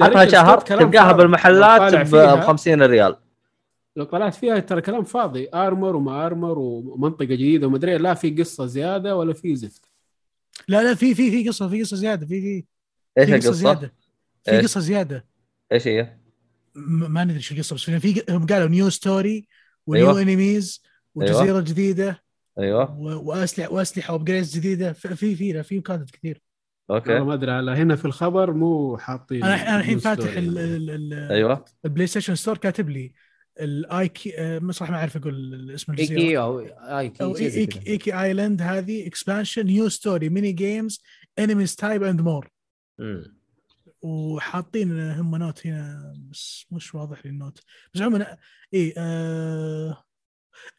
عطها 0.00 0.26
شهر 0.26 0.58
تلقاها 0.60 1.12
بالمحلات 1.12 1.94
ب 1.94 2.40
50 2.40 2.82
ريال. 2.82 3.16
لو 3.96 4.04
طلعت 4.04 4.34
فيها 4.34 4.58
ترى 4.58 4.80
كلام 4.80 5.04
فاضي 5.04 5.48
armor 5.54 5.96
وما 5.96 6.26
armor 6.26 6.58
ومنطقة 6.58 7.24
جديدة 7.24 7.66
وما 7.66 7.76
أدري 7.76 7.98
لا 7.98 8.14
في 8.14 8.30
قصة 8.30 8.66
زيادة 8.66 9.16
ولا 9.16 9.32
في 9.34 9.56
زفت 9.56 9.84
لا 10.68 10.82
لا 10.82 10.94
في 10.94 11.14
في 11.14 11.30
في 11.30 11.48
قصة 11.48 11.68
في 11.68 11.80
قصة 11.82 11.96
زيادة 11.96 12.26
في 12.26 12.40
في 12.40 12.64
إيش 13.18 13.30
في 13.30 13.36
قصة 13.36 13.48
القصة؟ 13.48 13.52
زيادة 13.52 13.92
في 14.44 14.50
إيش؟ 14.52 14.64
قصة 14.64 14.80
زيادة 14.80 15.26
إيش 15.72 15.88
هي؟ 15.88 16.16
ما 16.74 17.24
ندري 17.24 17.40
شو 17.40 17.54
القصة 17.54 17.74
بس 17.74 17.90
في 17.90 18.22
هم 18.30 18.46
قالوا 18.46 18.68
new 18.68 18.90
story 18.90 19.48
و 19.86 19.91
new 19.91 20.06
أيوة. 20.10 20.22
enemies 20.22 20.82
وجزيره 21.14 21.42
أيوة. 21.42 21.60
جديدة 21.60 22.22
أيوه 22.58 23.00
و- 23.00 23.28
وأسلحة 23.30 23.72
وأسلحة 23.72 24.12
و 24.12 24.17
upgrades 24.17 24.56
جديدة 24.56 24.92
في 24.92 25.16
في 25.16 25.62
في 25.62 25.80
content 25.80 26.10
كثير 26.10 26.40
أوكي 26.90 27.10
والله 27.10 27.24
ما 27.24 27.34
أدري 27.34 27.50
على 27.50 27.70
هنا 27.72 27.96
في 27.96 28.04
الخبر 28.04 28.52
مو 28.52 28.96
حاطين 28.98 29.44
أنا 29.44 29.78
الحين 29.80 29.98
فاتح 29.98 30.22
store. 30.22 30.38
ال- 30.38 30.58
ال- 30.58 30.90
ال- 30.90 31.32
أيوه 31.32 31.64
ال 31.84 32.06
PlayStation 32.06 32.34
Store 32.34 32.58
كاتب 32.58 32.90
لي 32.90 33.12
ال 33.60 34.08
Iki 34.08 34.38
آه، 34.38 34.70
صراحة 34.70 34.92
ما 34.92 34.98
أعرف 34.98 35.16
أقول 35.16 35.70
اسم 35.74 35.92
الجزيره 35.92 36.18
Iki 36.18 36.38
أو 36.38 36.58
Iki 37.36 37.66
كذا. 37.66 37.86
Iki 37.86 38.22
Island 38.22 38.62
هذه 38.62 39.06
expansion 39.06 39.66
new 39.66 39.88
story 39.88 40.28
mini 40.28 40.52
games 40.52 41.02
enemies 41.38 41.76
type 41.76 42.02
and 42.02 42.20
more. 42.20 42.50
وحاطين 44.02 45.10
هم 45.10 45.36
note 45.36 45.66
هنا 45.66 46.14
بس 46.30 46.66
مش 46.70 46.94
واضح 46.94 47.26
لي 47.26 47.30
ال 47.30 47.36
note 47.36 47.60
بس 47.94 48.02
عموما 48.02 48.36
اي 48.74 48.94
آه 48.98 50.04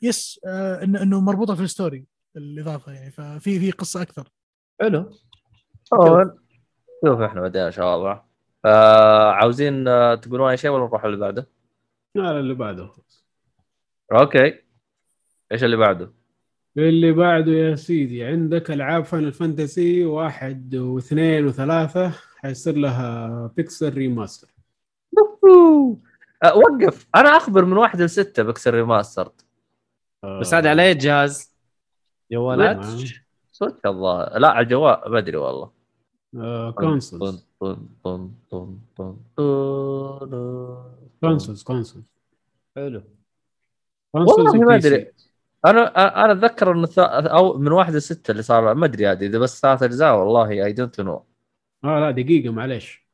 yes 0.02 0.40
آه 0.48 0.84
انه 0.84 1.02
إنه 1.02 1.22
مربوطة 1.22 1.56
في 1.56 1.62
ال 1.62 1.69
story 1.69 2.06
الاضافه 2.36 2.92
يعني 2.92 3.12
ففي 3.12 3.60
في 3.60 3.72
قصة 3.72 4.02
أكثر 4.02 4.30
حلو. 4.82 5.12
شوف 7.06 7.22
إحنا 7.22 7.42
بعدين 7.42 7.62
إن 7.62 7.72
شاء 7.72 7.96
الله 7.96 8.24
آه 8.66 9.32
عاوزين 9.32 9.88
آه 9.88 10.16
تقولون 10.16 10.50
أي 10.50 10.58
شيء 10.58 10.72
ولا 10.72 10.86
نروح 10.86 11.06
اللي 11.06 11.18
بعده؟ 11.18 11.57
لا 12.18 12.40
اللي 12.40 12.54
بعده 12.54 12.92
أوكي. 14.12 14.60
إيش 15.52 15.64
اللي 15.64 15.78
بعده؟ 15.78 16.12
اللي 16.78 17.12
بعده 17.12 17.52
يا 17.52 17.76
سيدي 17.76 18.24
عندك 18.24 18.72
ألعاب 18.72 19.06
Final 19.06 19.34
Fantasy 19.34 20.06
واحد 20.06 20.76
واثنين 20.76 21.46
وثلاثة 21.46 22.10
حيصير 22.38 22.76
لها 22.78 23.48
pixel 23.58 23.94
remaster 23.94 24.48
أه 26.44 26.56
وقف. 26.58 27.08
أنا 27.16 27.30
أخبر 27.38 27.66
من 27.66 27.78
واحد 27.78 28.02
لستة 28.02 28.44
pixel 28.44 28.74
remastered 28.74 29.42
بس 30.42 30.54
هذا 30.54 30.70
على 30.70 30.84
اي 30.84 30.94
جهاز؟ 30.94 31.56
جوالات؟ 32.32 32.86
آه. 32.86 32.98
Switch 33.52 33.86
الظاهر 33.86 34.38
لا 34.40 34.50
على 34.50 34.64
الجوال. 34.64 35.12
ما 35.12 35.18
أدري 35.18 35.38
والله. 35.38 35.72
آه 36.36 36.72
طن- 36.72 36.90
consoles 41.22 41.64
consoles. 41.64 42.06
حلو. 42.76 43.04
والله 44.14 44.54
ما. 44.54 44.76
أدري. 44.76 45.12
أنا 45.66 46.26
أنا 46.26 46.32
أتذكر 46.32 46.72
إنه 46.72 46.88
أو 46.98 47.58
من 47.58 47.72
واحد 47.72 47.96
لستة 47.96 48.32
اللي 48.32 48.44
صار 48.44 48.74
ما 48.74 48.86
أدري 48.86 49.08
هذه 49.08 49.26
إذا 49.26 49.40
بس 49.40 49.62
ثلاث 49.62 49.84
أجزاء 49.84 50.16
والله 50.16 50.66
I 50.66 50.74
don't 50.74 51.02
know 51.02 51.24
آه 51.84 52.00
لا 52.00 52.12
دقيقة 52.12 52.50
معلش 52.50 53.08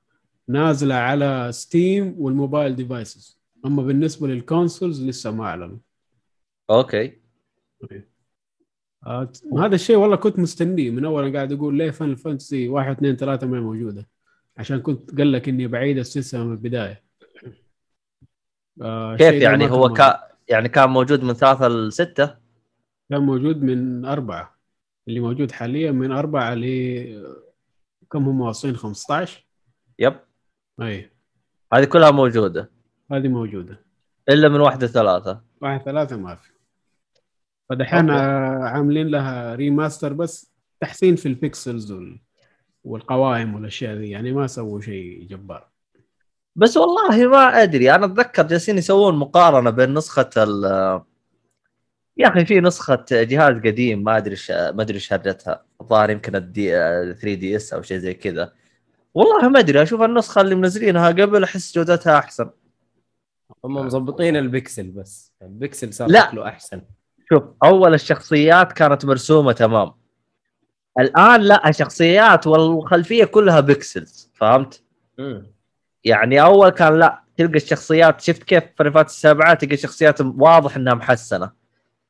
نازلة 0.47 0.95
على 0.95 1.49
Steam 1.51 2.15
وال 2.17 2.32
mobile 2.32 2.75
devices 2.75 3.39
أما 3.65 3.83
بالنسبة 3.83 4.27
لل 4.27 4.43
consoles 4.43 5.03
لسه 5.03 5.31
ما 5.31 5.45
أعلنوا. 5.45 5.77
أوكي. 6.69 7.21
آه 9.05 9.31
هذا 9.57 9.75
الشيء 9.75 9.95
والله 9.95 10.15
كنت 10.15 10.39
مستنيه. 10.39 10.91
من 10.91 11.05
أول 11.05 11.35
قاعد 11.35 11.51
أقول 11.51 11.77
ليه 11.77 11.91
Final 11.91 12.15
Fantasy 12.15 12.69
واحد 12.69 12.91
اثنين 12.95 13.15
ثلاثة 13.15 13.47
ما 13.47 13.57
هي 13.57 13.61
موجودة؟ 13.61 14.07
عشان 14.57 14.81
كنت 14.81 15.17
قال 15.17 15.31
لك 15.31 15.49
إني 15.49 15.67
بعيد 15.67 15.97
السلسلة 15.97 16.43
من 16.43 16.51
البداية. 16.51 17.03
آه 18.81 19.15
كيف 19.15 19.33
يعني؟ 19.33 19.71
هو 19.71 19.77
موجود. 19.77 19.97
كان 19.97 20.13
يعني 20.49 20.69
كان 20.69 20.89
موجود 20.89 21.23
من 21.23 21.33
ثلاثة 21.33 21.67
لستة؟ 21.67 22.35
كان 23.09 23.21
موجود 23.21 23.63
من 23.63 24.05
أربعة. 24.05 24.57
اللي 25.07 25.19
موجود 25.19 25.51
حاليا 25.51 25.91
من 25.91 26.11
أربعة 26.11 26.53
ل 26.53 26.63
كم 28.11 28.25
هم 28.25 28.41
واصلين؟ 28.41 28.75
15 28.75 29.45
yep. 29.99 30.15
أي 30.81 31.11
هذه 31.73 31.85
كلها 31.85 32.11
موجودة؟ 32.11 32.71
هذه 33.11 33.27
موجودة. 33.27 33.79
إلا 34.29 34.49
من 34.49 34.59
واحدة 34.59 34.87
ثلاثة. 34.87 35.41
واحد 35.61 35.81
ثلاثة 35.81 36.17
ما 36.17 36.35
في. 36.35 36.49
فدحين 37.69 38.09
عاملين 38.09 39.07
لها 39.07 39.55
remaster 39.55 40.13
بس 40.13 40.53
تحسين 40.79 41.15
في 41.15 41.27
ال 41.27 41.36
pixels 41.36 41.91
وال... 41.91 42.19
والقوائم 42.83 43.55
والأشياء 43.55 43.95
ذي. 43.95 44.09
يعني 44.09 44.31
ما 44.31 44.47
سووا 44.47 44.81
شيء 44.81 45.27
جبار. 45.27 45.72
بس 46.55 46.77
والله 46.77 47.27
ما 47.27 47.63
أدري 47.63 47.95
أنا 47.95 48.05
أتذكر 48.05 48.43
جالسين 48.47 48.77
يسوون 48.77 49.15
مقارنة 49.15 49.69
بين 49.69 49.93
نسخة 49.93 50.29
ال 50.37 50.63
يا 52.17 52.27
أخي 52.27 52.45
في 52.45 52.59
نسخة 52.59 53.05
جهاز 53.11 53.55
قديم 53.55 54.03
ما 54.03 54.17
أدري 54.17 54.31
إيش 54.31 54.51
ما 54.51 54.81
أدري 54.81 54.95
إيش 54.95 55.13
هرجتها 55.13 55.65
الظاهر 55.81 56.09
يمكن 56.09 56.35
ال 56.35 56.52
D 56.52 56.69
3DS 56.71 57.73
أو 57.73 57.81
شيء 57.81 57.97
زي 57.97 58.13
كذا 58.13 58.53
والله 59.13 59.49
ما 59.49 59.59
أدري 59.59 59.81
أشوف 59.81 60.01
النسخة 60.01 60.41
اللي 60.41 60.55
منزلينها 60.55 61.07
قبل 61.07 61.43
أحس 61.43 61.75
جودتها 61.75 62.19
أحسن 62.19 62.49
هم 63.65 63.73
مظبطين 63.75 64.35
البكسل 64.35 64.91
بس 64.91 65.33
البكسل 65.41 65.93
صار 65.93 66.07
لا. 66.09 66.27
شكله 66.27 66.47
أحسن 66.47 66.81
شوف 67.29 67.43
أول 67.63 67.93
الشخصيات 67.93 68.73
كانت 68.73 69.05
مرسومة 69.05 69.51
تمام 69.51 69.93
الآن 70.99 71.41
لا 71.41 71.69
الشخصيات 71.69 72.47
والخلفية 72.47 73.25
كلها 73.25 73.59
pixels 73.59 74.31
فهمت؟ 74.33 74.83
مم. 75.17 75.52
يعني 76.05 76.41
أول 76.41 76.69
كان 76.69 76.99
لا 76.99 77.23
تلقى 77.37 77.55
الشخصيات 77.55 78.21
شفت 78.21 78.43
كيف 78.43 78.63
فريفات 78.77 79.05
السابعات 79.05 79.61
تلقى 79.61 79.73
الشخصيات 79.73 80.21
واضح 80.21 80.75
إنها 80.75 80.93
محسنة. 80.93 81.51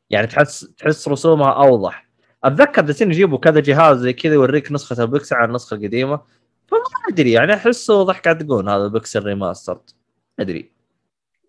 يعني 0.10 0.28
تحس 0.28 0.60
تحس 0.78 1.07
رسومها 1.07 1.52
أوضح. 1.52 2.10
أتذكر 2.44 2.82
جالسين 2.82 3.11
يجيبوا 3.11 3.38
كذا 3.38 3.60
جهاز 3.60 3.98
زي 3.98 4.14
كذا 4.14 4.34
يوريك 4.34 4.72
نسخة 4.72 5.03
البكسل 5.03 5.36
على 5.36 5.45
النسخه 5.45 5.76
القديمه 5.76 6.22
فما 6.68 6.80
أدري 7.10 7.32
يعني 7.32 7.53
أحسه 7.53 8.03
ضحك 8.03 8.24
تقول 8.26 8.70
هذا 8.70 8.86
ال 8.86 8.92
pixel 8.92 9.24
remaster 9.24 9.80
أدري. 10.40 10.72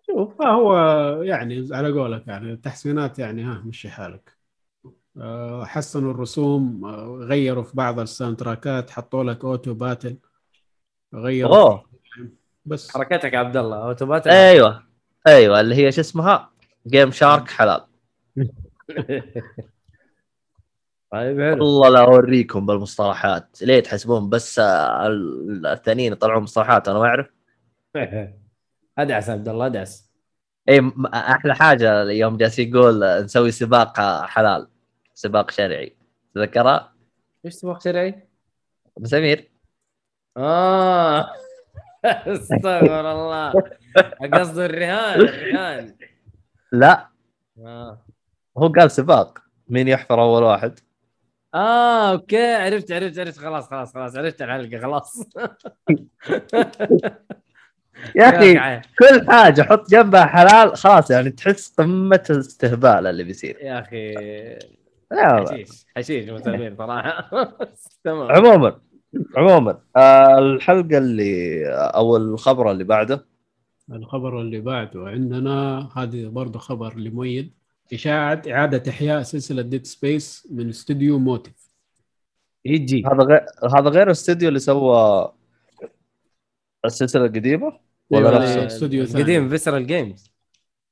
شوف 0.07 0.43
هو 0.43 0.77
يعني 1.23 1.69
على 1.73 1.93
قولك 1.93 2.27
يعني 2.27 2.53
التحسينات 2.53 3.19
يعني 3.19 3.43
ها 3.43 3.62
مشي 3.66 3.89
حالك. 3.89 4.37
آه، 5.16 5.65
حسنوا 5.65 6.11
الرسوم 6.11 6.85
آه، 6.85 7.19
غيروا 7.21 7.62
في 7.62 7.77
بعض 7.77 7.99
ال 7.99 8.37
soundtrack 8.37 8.86
ات 8.86 8.91
حطوا 8.91 9.25
لك 9.25 9.45
auto 9.45 9.75
battle 9.75 10.16
غيروا 11.15 11.57
أوه. 11.57 11.94
بس. 12.66 12.91
حركتك 12.91 13.32
يا 13.32 13.39
عبد 13.39 13.57
الله 13.57 13.85
أوتوماتيك. 13.85 14.32
أيوه 14.32 14.82
أيوه 15.27 15.61
اللي 15.61 15.74
هي 15.74 15.93
شو 15.93 16.01
اسمها؟ 16.01 16.51
جيم 16.86 17.11
شارك 17.11 17.51
حلال. 17.51 17.85
طيب 21.12 21.41
حلو. 21.41 21.65
والله 21.65 21.89
لا 21.89 22.01
أوريكم 22.01 22.66
بالمصطلحات 22.66 23.62
ليه 23.62 23.81
تحسبون 23.81 24.31
بس 24.31 24.59
آه، 24.59 25.07
الثانيين 25.73 26.12
يطلعون 26.12 26.43
مصطلحات 26.43 26.89
أنا 26.89 26.99
ما 26.99 27.05
أعرف. 27.05 27.27
أدعس 28.99 29.31
عبد 29.31 29.49
الله 29.49 29.66
ادعس 29.66 30.11
اي 30.69 30.93
أحلى 31.15 31.55
حاجة 31.55 32.03
يوم 32.11 32.36
جالس 32.36 32.59
يقول 32.59 33.05
آه، 33.05 33.20
نسوي 33.20 33.51
سباق 33.51 34.01
آه، 34.01 34.27
حلال. 34.27 34.69
سباق 35.15 35.51
شرعي. 35.51 35.97
تذكرها 36.35 36.95
إيش 37.45 37.55
سباق 37.55 37.82
شرعي؟ 37.82 38.28
أبو 38.97 39.07
سمير. 39.07 39.51
آه. 40.36 41.32
استغفر 42.35 43.13
الله. 43.13 43.53
قصد 44.35 44.59
الرهان 44.59 45.21
الرهان. 45.21 45.95
لا. 46.73 47.09
آه. 47.59 47.99
هو 48.59 48.69
قال 48.69 48.91
سباق. 48.91 49.39
مين 49.69 49.89
يحفر 49.89 50.23
أول 50.23 50.43
واحد؟ 50.43 50.79
آه 51.55 52.11
أوكي. 52.13 52.55
عرفت 52.55 52.93
عرفت 52.93 53.19
عرفت. 53.19 53.39
خلاص 53.39 53.69
خلاص 53.69 53.95
خلاص. 53.95 54.17
عرفت 54.17 54.43
الحلقة 54.43 54.81
خلاص. 54.81 55.23
يا 58.17 58.29
أخي 58.29 58.81
كل 58.99 59.27
حاجة 59.31 59.63
حط 59.63 59.91
جنبها 59.91 60.27
حلال 60.27 60.77
خلاص 60.77 61.11
يعني 61.11 61.31
تحس 61.31 61.75
قمة 61.79 62.25
الاستهبال 62.31 63.07
اللي 63.07 63.25
بيصير. 63.25 63.59
يا 63.61 63.81
أخي. 63.81 64.15
حشيش 65.13 65.87
حشيش 65.97 66.31
متابعين 66.31 66.77
صراحة. 66.77 67.31
تمام. 68.05 68.33
عموما 68.33 68.81
عموما 69.36 69.78
آه 69.97 70.39
الحلقة 70.39 70.99
اللي 70.99 71.65
أو 71.69 72.16
الخبر 72.16 72.70
اللي 72.70 72.85
بعده. 72.85 73.27
الخبر 73.93 74.41
اللي 74.41 74.61
بعده 74.61 75.09
عندنا 75.09 75.89
هذه 75.97 76.27
برضه 76.27 76.59
خبر 76.59 76.99
لمؤيد 76.99 77.53
إشاعة 77.93 78.43
إعادة 78.49 78.91
إحياء 78.91 79.23
سلسلة 79.23 79.62
Dead 79.62 79.87
Space 79.87 80.49
من 80.51 80.69
استوديو 80.69 81.19
Motive. 81.19 81.71
يجي 82.65 83.05
هذا 83.07 83.24
غير 83.24 83.45
هذا 83.77 83.91
غير 83.91 84.07
الاستوديو 84.07 84.49
اللي 84.49 84.59
سوى 84.59 85.32
السلسلة 86.85 87.24
القديمة؟ 87.24 87.73
ولا 88.11 88.39
نفسه؟ 88.39 88.66
استوديو 88.66 89.05
ثاني. 89.05 89.23
قديم 89.24 89.49
Visceral 89.49 89.87
Games 89.87 90.31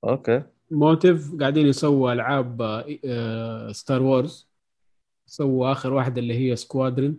أوكي. 0.05 0.43
Motive 0.70 1.35
قاعدين 1.40 1.66
يسووا 1.66 2.12
ألعاب 2.12 2.62
آه، 3.05 3.73
Star 3.73 4.03
Wars 4.03 4.49
سووا 5.27 5.73
آخر 5.73 5.93
واحدة 5.93 6.20
اللي 6.20 6.35
هي 6.35 6.57
Squadrons 6.57 7.16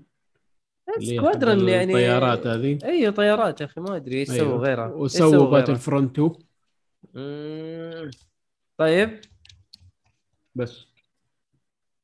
Squadrons 0.99 1.69
يعني 1.69 1.93
الطيارات 1.93 2.47
هذه. 2.47 2.79
أي 2.83 3.11
طيارات 3.11 3.61
يا 3.61 3.65
أخي 3.65 3.81
ما 3.81 3.95
أدري 3.95 4.19
إيش. 4.19 4.31
سووا 4.31 4.57
غيرها. 4.57 4.87
إيش 4.87 4.93
وسووا 4.93 5.31
سووا 5.31 5.51
Battle 5.51 5.65
غيرها؟ 5.65 5.79
Front 5.79 6.19
2 6.19 6.33
مم. 7.13 8.11
طيب. 8.77 9.21
بس. 10.55 10.85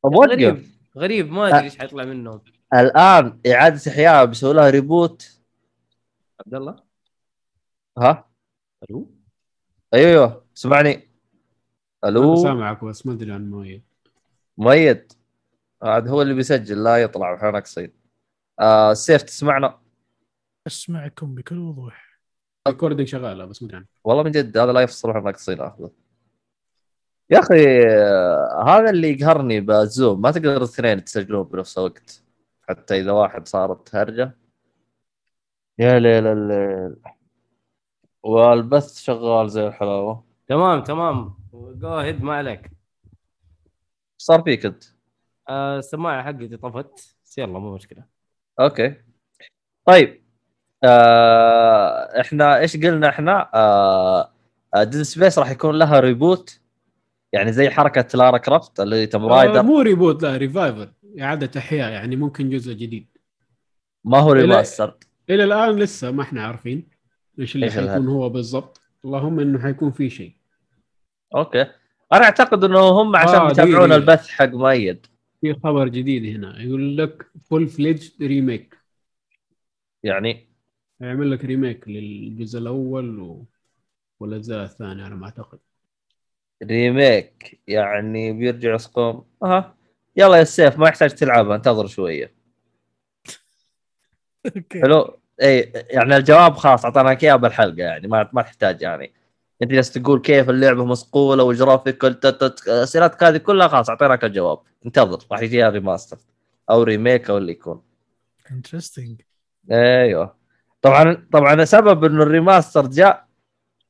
اوقف 0.06 0.32
غريب. 0.32 0.66
غريب. 0.98 1.32
ما 1.32 1.48
أدري 1.48 1.64
إيش 1.64 1.78
حيطلع 1.78 2.04
منهم. 2.04 2.42
الآن 2.74 3.40
إعادة 3.48 3.92
احياء 3.92 4.26
بيسووا 4.26 4.54
لها 4.54 4.70
reboot 4.70 5.40
عبد 6.46 6.56
الله؟ 6.56 6.84
ها؟ 7.98 8.30
ألو؟ 8.90 9.12
أيوه 9.94 10.10
أيوه. 10.10 10.46
سمعني. 10.54 11.10
ألو؟ 12.06 12.36
سامعك 12.36 12.84
بس 12.84 13.06
ما 13.06 13.14
أدري 13.14 13.32
عن 13.32 13.52
مؤيد. 13.52 13.84
مؤيد. 14.58 15.12
عاد 15.82 16.08
هو 16.08 16.22
اللي 16.22 16.34
بيسجل 16.34 16.84
لا 16.84 16.98
يطلع. 16.98 17.36
إحنا 17.36 17.52
ناقصين 17.52 17.99
آه 18.60 18.94
سيف 18.94 19.22
تسمعنا؟ 19.22 19.80
أسمعكم 20.68 21.36
بكل 21.36 21.58
وضوح. 21.58 22.10
ال 22.68 22.72
recording 22.72 23.08
شغالة 23.08 23.46
بس 23.46 23.64
ما 23.64 23.68
أدري 23.68 23.78
عنها 23.78 23.88
والله 24.04 24.24
من 24.24 24.32
جد 24.32 24.58
هذا 24.58 24.72
لا 24.72 24.82
يفصل 24.82 25.10
إحنا 25.10 25.22
ناقصين 25.22 25.62
آخذه. 25.62 25.92
يا 27.30 27.40
أخي 27.40 27.88
آه، 27.88 28.64
هذا 28.68 28.90
اللي 28.90 29.12
يقهرني 29.12 29.60
بال 29.60 29.80
Zoom 29.80 30.22
ما 30.22 30.32
تقدر 30.32 30.58
الاثنين 30.58 31.04
تسجلون 31.04 31.44
بنفس 31.44 31.78
الوقت. 31.78 32.24
حتى 32.70 33.00
إذا 33.00 33.12
واحد 33.12 33.48
صارت 33.48 33.96
هرجة. 33.96 34.38
يا 35.80 36.00
ليل 36.00 36.28
الليل. 36.28 36.96
والبث 38.24 39.00
شغال 39.00 39.50
زي 39.50 39.68
الحلاوة. 39.68 40.26
تمام 40.48 40.84
تمام. 40.84 41.36
جو 41.54 41.90
ما 42.20 42.34
عليك. 42.36 42.66
إيش 42.66 42.72
صار 44.18 44.42
فيك 44.42 44.66
أنت؟ 44.66 44.84
آه، 45.50 45.78
السماعة 45.78 46.24
حقتي 46.24 46.58
طفت. 46.58 47.16
بس 47.26 47.38
يلا 47.38 47.60
مو 47.60 47.76
مشكلة. 47.76 48.19
okay. 48.60 48.96
طيب 49.86 50.22
آه 50.84 52.22
إحنا 52.22 52.60
إيش 52.60 52.78
قلنا 52.78 53.10
إحنا؟ 53.10 53.50
آه 53.54 54.32
Dead 54.76 55.02
Space 55.02 55.40
راح 55.40 55.52
يكون 55.52 55.76
لها 55.76 56.00
reboot 56.00 56.60
يعني 57.34 57.52
زي 57.52 57.70
حركة 57.70 58.18
Lara 58.18 58.38
Croft 58.38 58.80
اللي 58.80 59.06
Tomb 59.06 59.26
آه، 59.26 59.28
Raider 59.28 59.64
مو 59.64 59.82
reboot 59.82 60.24
لا 60.24 60.38
revival 60.38 60.90
إعادة 61.22 61.60
إحياء 61.60 61.92
يعني 61.92 62.16
ممكن 62.16 62.50
جزء 62.50 62.74
جديد. 62.74 63.08
ما 64.06 64.20
هو. 64.20 64.32
remaster 64.32 64.98
إلى 65.30 65.44
الآن 65.44 65.76
لسه 65.76 66.12
ما 66.12 66.24
إحنا 66.24 66.44
عارفين 66.48 66.90
إيش 67.40 67.56
اللي 67.56 67.72
حيكون؟ 67.72 68.08
هو 68.08 68.30
بالضبط. 68.30 68.82
اللهم 69.06 69.40
إنه 69.40 69.60
حيكون 69.60 69.92
في 69.92 70.10
شيء. 70.10 70.34
okay. 71.36 71.62
أنا 72.14 72.24
أعتقد 72.24 72.64
إنه 72.64 72.80
هم 72.80 73.16
عشان 73.16 73.36
آه، 73.36 73.50
يتابعون. 73.52 73.92
البث 73.92 74.28
حق 74.28 74.50
مؤيد. 74.50 75.06
في 75.42 75.54
خبر 75.54 75.88
جديد 75.88 76.36
هنا 76.36 76.62
يقول 76.62 76.98
لك 76.98 77.32
full-fledged 77.50 78.12
remake 78.22 78.78
يعني؟ 80.04 80.48
يعمل 81.00 81.32
لك 81.32 81.46
remake 81.46 81.88
للجزء 81.88 82.60
الأول 82.60 83.20
و... 83.20 83.46
والاجزاء 84.20 84.64
الثانية 84.64 85.04
على 85.04 85.16
ما 85.16 85.26
أعتقد. 85.26 85.60
remake 86.64 87.60
يعني 87.68 88.34
بيرجع 88.34 88.76
يسوون 88.76 89.26
أها 89.44 89.76
يلا 90.16 90.38
يا 90.38 90.44
سيف 90.44 90.80
ما 90.80 90.88
يحتاج 90.88 91.10
تلعبها 91.16 91.56
انتظر 91.56 91.88
شوية. 91.88 92.34
okay. 94.58 94.82
حلو؟ 94.82 95.20
اي 95.42 95.72
يعني 95.90 96.18
الجواب 96.18 96.56
خلاص 96.56 96.86
اعطيناك 96.86 97.24
إياه 97.24 97.36
بالحلقة 97.36 97.84
يعني 97.84 98.08
ما 98.08 98.30
ما 98.34 98.42
تحتاج 98.42 98.82
يعني. 98.82 99.14
انت 99.62 99.72
جالس 99.72 99.92
تقول 99.92 100.20
كيف 100.20 100.50
اللعبة 100.50 100.86
مصقوله 100.86 101.44
الت- 102.06 102.68
اسئلتك 102.68 103.24
هذه 103.24 103.38
كلها 103.38 103.68
خلاص 103.68 103.90
أعطيناك 103.90 104.24
الجواب. 104.24 104.60
انتظر 104.86 105.20
راح 105.32 105.42
يجيها 105.42 105.70
remaster 105.70 106.18
أو 106.70 106.84
remake 106.84 107.30
أو 107.30 107.38
اللي 107.38 107.52
يكون. 107.52 107.82
interesting 108.52 109.22
أيوه. 109.72 110.36
طبعا 110.82 111.28
طبعا 111.32 111.66
سبب 111.66 112.04
إنه 112.04 112.24
ال 112.24 112.31
remaster 112.31 112.88
جاء 112.88 113.26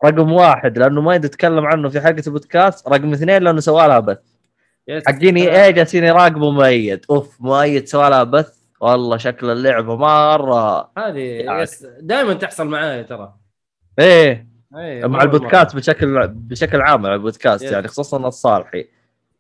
رقم 0.06 0.32
واحد 0.32 0.78
لأنه 0.78 1.02
ما 1.02 1.16
يتكلم 1.16 1.66
عنه 1.66 1.90
في 1.90 2.02
حلقه 2.02 2.24
البودكاست 2.28 2.88
رقم 2.88 3.14
اثنين 3.14 3.44
لأنه 3.44 3.60
سوى 3.60 3.88
لها 3.88 4.00
بث. 4.00 4.20
حقين 5.08 5.38
إي 5.38 5.66
اي 5.66 5.74
جالسين 5.74 6.04
يراقبوا 6.04 6.52
مؤيد. 6.52 7.06
أوف 7.10 7.42
مؤيد 7.42 7.88
سوى 7.88 8.10
لها 8.10 8.24
بث. 8.24 8.60
والله 8.82 9.18
شكل 9.18 9.50
اللعبة 9.50 9.96
مرة. 9.96 10.92
هذه 10.98 11.20
يعني. 11.20 11.66
دائما 12.00 12.34
تحصل 12.34 12.68
معايا 12.68 13.02
ترى. 13.02 13.36
إيه. 14.00 14.49
أي، 14.78 15.08
مع 15.08 15.22
البودكاست 15.24 15.76
بشكل 15.76 16.28
بشكل 16.28 16.82
عام 16.82 17.06
البودكاست 17.06 17.64
Yes. 17.66 17.72
يعني 17.72 17.88
خصوصا 17.88 18.28
الصالحي. 18.28 18.86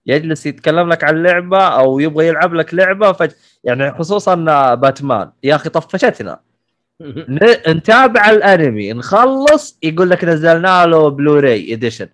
يجلس 0.06 0.46
يتكلم 0.46 0.90
لك 0.90 1.04
عن 1.04 1.24
لعبة 1.24 1.64
أو 1.68 2.00
يبغى 2.00 2.28
يلعب 2.28 2.54
لك 2.54 2.74
لعبة 2.74 3.12
فج... 3.12 3.32
يعني 3.64 3.92
خصوصا 3.92 4.36
باتمان. 4.76 5.32
يا 5.44 5.56
أخي 5.56 5.70
طفشتنا. 5.70 6.40
نتابع 7.70 8.30
الأنمي 8.30 8.94
نخلص 8.94 9.78
يقول 9.84 10.10
لك 10.10 10.24
نزلنا 10.24 10.86
له 10.86 11.10
Blu-ray 11.10 11.74
edition 11.74 12.08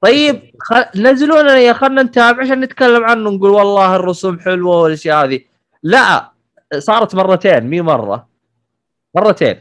طيب 0.00 0.42
خ... 0.58 0.96
نزلوا 0.96 1.42
لنا 1.42 1.58
يا 1.58 1.72
خلنا 1.72 2.02
نتابع 2.02 2.42
عشان 2.42 2.60
نتكلم 2.60 3.04
عنه 3.04 3.30
نقول 3.30 3.50
والله 3.50 3.96
الرسوم 3.96 4.38
حلوة 4.40 4.82
والأشياء 4.82 5.24
هذه. 5.24 5.40
لا 5.82 6.30
صارت 6.78 7.14
مرتين 7.14 7.64
مي 7.64 7.80
مرة. 7.80 8.28
مرتين. 9.14 9.56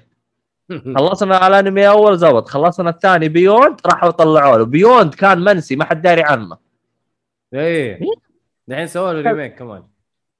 خلصنا 0.97 1.47
الانمي 1.47 1.87
أول 1.87 2.17
زبط 2.17 2.47
خلصنا 2.47 2.89
الثاني 2.89 3.29
Beyond 3.29 3.79
راحوا 3.85 4.11
طلعوا 4.11 4.57
له. 4.57 4.65
Beyond 4.65 5.13
كان 5.13 5.39
منسي 5.39 5.75
ما 5.75 5.85
حد 5.85 6.01
داري 6.01 6.23
عنه. 6.23 6.57
إيه. 7.53 7.99
دحين 8.67 8.87
سووا 8.87 9.13
له 9.13 9.21
remake 9.21 9.55
كمان 9.55 9.83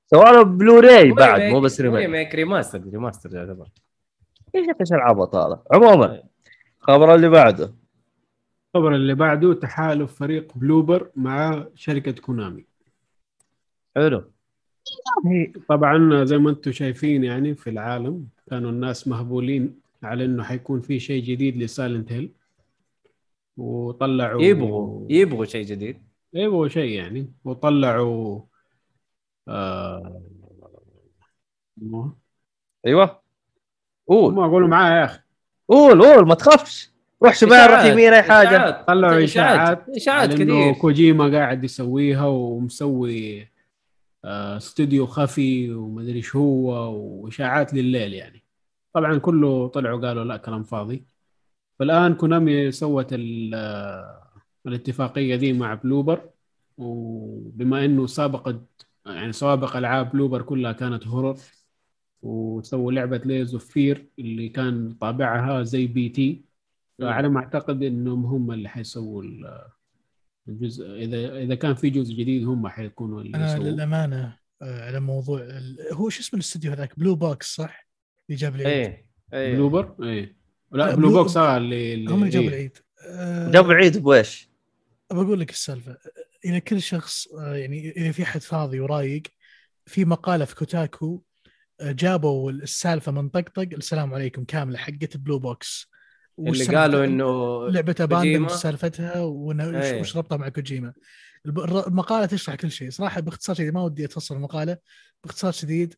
سووا 0.05 0.31
له 0.31 0.43
بلوراي 0.43 1.11
بعد 1.11 1.41
مو 1.41 1.59
بس 1.59 1.81
remake 1.81 2.01
remake 2.01 2.35
remaster 2.35 2.81
remaster 2.91 3.35
يعتبر. 3.35 3.67
إيش 4.55 4.67
إيش 4.81 4.93
العبط 4.93 5.35
هذا؟ 5.35 5.63
عموما 5.71 6.23
الخبر 6.79 7.15
اللي 7.15 7.29
بعده. 7.29 7.73
الخبر 8.75 8.95
اللي 8.95 9.15
بعده 9.15 9.53
تحالف 9.53 10.15
فريق 10.15 10.51
Bloober 10.55 11.09
مع 11.15 11.65
شركة 11.75 12.11
Konami 12.11 12.65
حلو. 13.95 14.23
طبعا 15.69 16.23
زي 16.25 16.37
ما 16.37 16.49
أنتم 16.49 16.71
شايفين 16.71 17.23
يعني 17.23 17.55
في 17.55 17.69
العالم 17.69 18.27
كانوا 18.49 18.71
الناس 18.71 19.07
مهبولين 19.07 19.78
على 20.03 20.25
إنه 20.25 20.43
حيكون 20.43 20.81
في 20.81 20.99
شيء 20.99 21.23
جديد 21.23 21.57
ل 21.57 21.65
Silent 21.65 22.11
Hill 22.11 22.31
وطلعوا 23.57 24.41
يبغوا 24.41 25.05
يبغوا 25.09 25.45
شيء 25.45 25.65
جديد. 25.65 26.03
يبغوا 26.33 26.67
شيء 26.67 26.91
يعني. 26.91 27.33
وطلعوا 27.45 28.41
آه... 29.47 30.21
أيوه. 32.85 33.21
قول. 34.07 34.33
ما 34.33 34.45
اقولوا 34.45 34.67
معايا 34.67 34.99
يا 34.99 35.05
أخي. 35.05 35.19
قول 35.67 36.01
قول 36.01 36.27
ما 36.27 36.35
تخافش. 36.35 36.91
روح 37.23 37.35
شباب 37.35 37.69
روح 37.69 37.83
يمين 37.83 38.13
اي 38.13 38.21
حاجة. 38.21 38.85
طلعوا 38.87 39.23
إشاعات 39.23 39.89
إشاعات. 39.89 40.33
كثير. 40.33 40.73
كوجيما 40.73 41.37
قاعد 41.37 41.63
يسويها 41.63 42.25
ومسوي 42.25 43.47
آه 44.25 44.57
استوديو 44.57 45.05
خفي 45.05 45.71
ومدري 45.73 46.15
إيش 46.15 46.35
هو 46.35 46.93
وإشاعات 46.93 47.73
لليل 47.73 48.13
يعني. 48.13 48.43
طبعا 48.93 49.17
كله 49.17 49.67
طلعوا 49.67 50.01
قالوا 50.01 50.23
لا 50.23 50.37
كلام 50.37 50.63
فاضي. 50.63 51.05
فالآن 51.79 52.13
Konami 52.15 52.71
سوت 52.71 53.13
آه، 53.13 54.31
الاتفاقية 54.65 55.35
دي 55.35 55.53
مع 55.53 55.73
Bloober 55.73 56.29
وبما 56.77 57.85
إنه 57.85 58.07
سابقت 58.07 58.61
يعني 59.05 59.31
سوابق 59.31 59.75
ألعاب 59.75 60.11
Bloober 60.11 60.41
كلها 60.41 60.71
كانت 60.71 61.07
horror 61.07 61.37
وسووا 62.21 62.91
لعبة 62.91 63.17
Layers 63.17 63.53
of 63.53 63.65
Fear 63.65 64.09
اللي 64.19 64.49
كان 64.49 64.93
طابعها 64.93 65.63
زي 65.63 65.87
P.T.. 65.87 66.45
فعلى 66.99 67.29
ما 67.29 67.39
أعتقد 67.39 67.83
إنهم 67.83 68.25
هم 68.25 68.51
اللي 68.51 68.69
حيسووا 68.69 69.23
ال- 69.23 69.67
الجزء 70.47 70.95
إذا 70.95 71.37
إذا 71.37 71.55
كان 71.55 71.73
في 71.75 71.89
جزء 71.89 72.13
جديد 72.15 72.47
هم 72.47 72.67
حيكونوا 72.67 73.21
اللي 73.21 73.37
أنا 73.37 73.57
للأمانة 73.57 74.37
آه، 74.61 74.85
على 74.87 74.99
موضوع 74.99 75.47
هو 75.93 76.09
شو 76.09 76.21
اسم 76.21 76.37
الاستوديو 76.37 76.71
هذاك؟ 76.71 76.99
Blue 76.99 77.15
Box 77.15 77.55
صح؟ 77.55 77.88
اللي 78.29 78.37
جاب 78.39 78.55
العيد. 78.55 78.67
إيه 78.67 79.05
إيه. 79.33 79.53
Bloober؟ 79.53 79.95
إيه. 80.03 80.35
لا 80.71 80.95
Blue 80.95 81.09
Box 81.09 81.37
آه 81.37 81.57
اللي, 81.57 81.93
اللي 81.93 82.11
هم 82.11 82.19
اللي 82.19 82.29
جابوا 82.29 82.47
إيه. 82.49 82.53
العيد. 82.55 82.77
آه، 83.07 83.51
جاب 83.51 83.71
عيد 83.71 83.97
بويش؟ 83.97 84.49
بقول 85.11 85.39
لك 85.39 85.49
السالفة. 85.49 85.97
إذا 86.45 86.59
كل 86.59 86.81
شخص 86.81 87.27
آه، 87.27 87.55
يعني 87.55 87.89
إذا 87.91 88.11
في 88.11 88.25
حد 88.25 88.41
فاضي 88.41 88.79
ورايق 88.79 89.23
في 89.85 90.05
مقالة 90.05 90.45
في 90.45 90.55
Kotaku 90.55 91.21
آه، 91.81 91.91
جابوا 91.91 92.51
السالفة 92.51 93.11
من 93.11 93.29
طقطق 93.29 93.67
للسلام 93.73 94.13
عليكم 94.13 94.43
كاملة 94.43 94.77
حقت 94.77 95.17
Blue 95.17 95.39
Box. 95.39 95.89
اللي 96.39 96.65
قالوا 96.65 97.05
إنه 97.05 97.67
لعبة 97.69 97.95
Abandoned؟ 97.99 98.47
سالفتها 98.47 99.21
وش 99.21 99.55
إيه. 99.59 99.99
وش 100.01 100.17
ربطها 100.17 100.37
مع 100.37 100.49
كوجيما. 100.49 100.93
الب- 101.45 101.59
الر- 101.59 101.87
المقالة 101.87 102.25
تشرح 102.25 102.55
كل 102.55 102.71
شيء. 102.71 102.89
صراحة 102.89 103.21
باختصار 103.21 103.55
شديد 103.55 103.73
ما 103.73 103.81
ودي 103.83 104.05
أتفصل 104.05 104.35
المقالة. 104.35 104.77
باختصار 105.23 105.51
شديد 105.51 105.95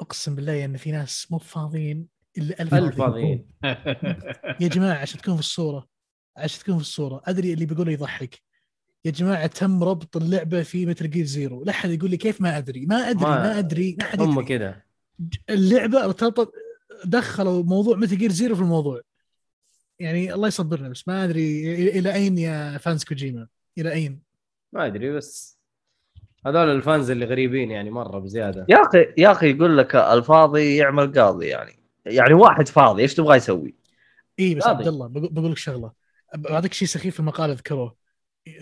أقسم 0.00 0.34
بالله 0.34 0.64
ان 0.64 0.76
في 0.76 0.92
ناس 0.92 1.26
مو 1.32 1.38
فاضيين 1.38 2.08
إلا 2.38 2.62
ألف 2.62 2.96
فاضيين. 2.98 3.46
يا 4.60 4.68
جماعة 4.68 4.98
عشان 4.98 5.20
تكون 5.20 5.34
في 5.34 5.40
الصورة 5.40 5.88
عشان 6.36 6.60
تكون 6.62 6.74
في 6.76 6.80
الصورة 6.80 7.22
أدري 7.24 7.52
اللي 7.52 7.66
بيقول 7.66 7.88
يضحك. 7.88 8.42
يا 9.04 9.10
جماعة 9.10 9.46
تم 9.46 9.84
ربط 9.84 10.16
اللعبة 10.16 10.62
في 10.62 10.86
Metal 10.86 11.10
Gear 11.10 11.24
Zero 11.24 11.64
لا 11.64 11.70
أحد 11.70 11.90
يقول 11.90 12.10
لي 12.10 12.16
كيف 12.16 12.40
ما 12.40 12.58
أدري. 12.58 12.86
ما 12.86 12.96
أدري 12.96 13.24
ما- 13.24 13.38
ما, 13.42 13.58
أدري 13.58 13.96
ما 14.00 14.04
حد 14.04 14.20
هم 14.20 14.32
يدري. 14.40 14.44
كذا 14.58 14.82
اللعبة 15.50 16.04
ارتبطت 16.04 16.52
دخلوا 17.04 17.62
موضوع 17.62 17.96
Metal 17.96 18.16
Gear 18.18 18.32
Zero 18.32 18.54
في 18.56 18.60
الموضوع. 18.62 19.00
يعني 19.98 20.34
الله 20.34 20.48
يصبرنا 20.48 20.88
بس 20.88 21.08
ما 21.08 21.24
أدري 21.24 21.74
إلى 21.74 21.98
إلى 21.98 22.14
أين 22.14 22.38
يا 22.38 22.78
fans 22.78 23.04
كوجيما؟ 23.04 23.48
إلى 23.78 23.92
أين؟ 23.92 24.22
ما 24.72 24.86
أدري 24.86 25.12
بس 25.12 25.58
هذول 26.46 26.68
الفانز 26.70 27.10
اللي 27.10 27.24
غريبين 27.24 27.70
يعني 27.70 27.90
مرة 27.90 28.18
بزيادة. 28.18 28.66
يا 28.68 28.76
أخي 28.82 29.06
يا 29.18 29.32
أخي 29.32 29.50
يقول 29.50 29.78
لك 29.78 29.96
الفاضي 29.96 30.76
يعمل 30.76 31.12
قاضي 31.20 31.46
يعني. 31.46 31.72
يعني 32.06 32.34
واحد 32.34 32.68
فاضي 32.68 33.02
إيش 33.02 33.14
تبغى 33.14 33.36
يسوي؟ 33.36 33.74
إي 34.40 34.54
بس. 34.54 34.66
عبد 34.66 34.86
الله 34.86 35.06
بقول 35.06 35.28
بقول 35.32 35.50
لك 35.50 35.58
شغلة. 35.58 35.92
بعطيك 36.34 36.72
شيء 36.72 36.88
سخيف 36.88 37.14
في 37.14 37.20
المقال 37.20 37.50
اذكروه 37.50 37.94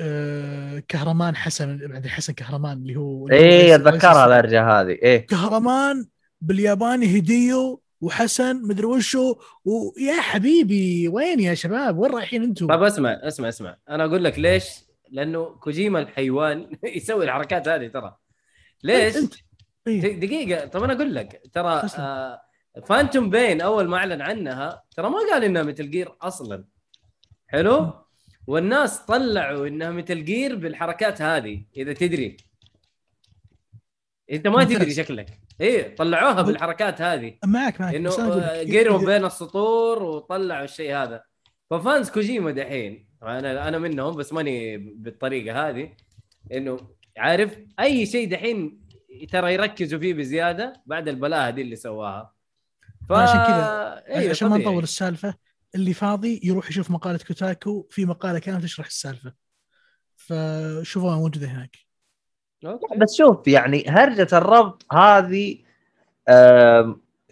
أه 0.01 0.83
كهرمان 0.89 1.37
حسن 1.37 1.77
بعد 1.87 2.07
حسن 2.07 2.33
كهرمان 2.33 2.79
اللي 2.79 2.97
هو 2.97 3.29
رئيس- 3.29 3.73
أتذكرها 3.73 4.27
الارجه 4.27 4.81
هذه. 4.81 4.91
إيه. 4.91 5.27
كهرمان 5.27 6.07
بالياباني 6.41 7.19
هديو 7.19 7.83
وحسن 8.01 8.63
مدري 8.63 8.87
وشو. 8.87 9.35
ويا 9.65 10.21
حبيبي 10.21 11.09
وين 11.09 11.41
يا 11.41 11.55
شباب؟ 11.55 11.99
وين 11.99 12.11
رايحين 12.15 12.43
أنتم؟ 12.43 12.67
طيب 12.67 12.83
اسمع 12.83 13.11
اسمع 13.23 13.49
اسمع. 13.49 13.77
أنا 13.89 14.05
أقول 14.05 14.25
لك 14.25 14.39
ليش 14.39 14.65
لأنه 15.13 15.45
كوجيما 15.45 15.99
الحيوان 15.99 16.71
يسوي 16.97 17.25
الحركات 17.25 17.69
هذه 17.69 17.87
ترى. 17.87 18.17
ليش؟ 18.85 19.17
انت 19.17 19.35
إيه. 19.87 20.21
دقيقة 20.21 20.67
طب 20.67 20.83
أنا 20.83 20.93
أقول 20.93 21.15
لك 21.15 21.43
ترى. 21.53 21.83
آه 21.99 22.43
فانتوم 22.87 23.31
بين 23.31 23.61
أول 23.61 23.89
ما 23.89 23.97
أعلن 23.97 24.23
عنها 24.23 24.83
ترى 24.97 25.11
ما 25.11 25.19
قال 25.31 25.45
إنها 25.45 25.63
مثل 25.63 25.91
جير 25.91 26.13
أصلا. 26.23 26.65
حلو؟ 27.47 27.93
والناس 28.47 28.99
طلعوا 28.99 29.67
إنها 29.67 29.91
مثل 29.91 30.25
جير 30.25 30.57
بالحركات 30.57 31.23
هذه 31.23 31.65
إذا 31.77 31.93
تدري. 31.93 32.37
أنت 34.33 34.47
ما. 34.47 34.65
تدري 34.65 34.95
شكلك. 34.95 35.39
إيه 35.61 35.97
طلعوها 35.97 36.43
بالحركات 36.43 37.03
هذه. 37.03 37.39
معك 37.45 37.81
معك. 37.81 37.95
إنه 37.95 38.11
أقول 38.11 38.41
آه، 38.41 39.05
بين 39.07 39.25
السطور 39.25 40.03
وطلعوا 40.03 40.65
الشيء 40.65 40.95
هذا. 40.97 41.25
ف 41.71 41.79
fans 41.79 42.11
كوجيما 42.11 42.51
دحين 42.51 43.12
أنا 43.23 43.69
أنا 43.69 43.79
منهم 43.79 44.17
بس 44.17 44.33
ماني 44.33 44.77
بالطريقة 44.79 45.69
هذه 45.69 45.93
إنه 46.53 46.79
عارف 47.17 47.59
أي 47.81 48.07
شيء 48.07 48.31
دحين 48.31 48.83
ترى 49.33 49.55
يركزوا 49.55 49.99
فيه 49.99 50.15
بزيادة 50.15 50.83
بعد 50.87 51.09
البلاهة 51.09 51.51
دي 51.51 51.63
اللي 51.63 51.77
سواها 51.77 52.33
ف... 53.09 53.13
عشان 53.13 53.45
كذا 53.45 54.03
أيوة 54.09 54.31
عشان 54.31 54.49
ما. 54.49 54.59
نطول 54.59 54.83
السالفة 54.83 55.35
اللي 55.75 55.95
فاضي 55.95 56.41
يروح 56.45 56.69
يشوف 56.71 56.91
مقالة 56.91 57.19
Kotaku 57.29 57.87
في 57.91 58.05
مقالة 58.05 58.39
كانت 58.39 58.63
تشرح 58.63 58.87
السالفة 58.87 59.33
فشوفوها 60.17 61.17
موجودة 61.17 61.47
هناك 61.47 61.77
okay. 62.65 62.97
بس 62.97 63.15
شوف 63.15 63.49
يعني 63.49 63.85
هرجة 63.89 64.29
الربط 64.33 64.93
هذه 64.93 65.59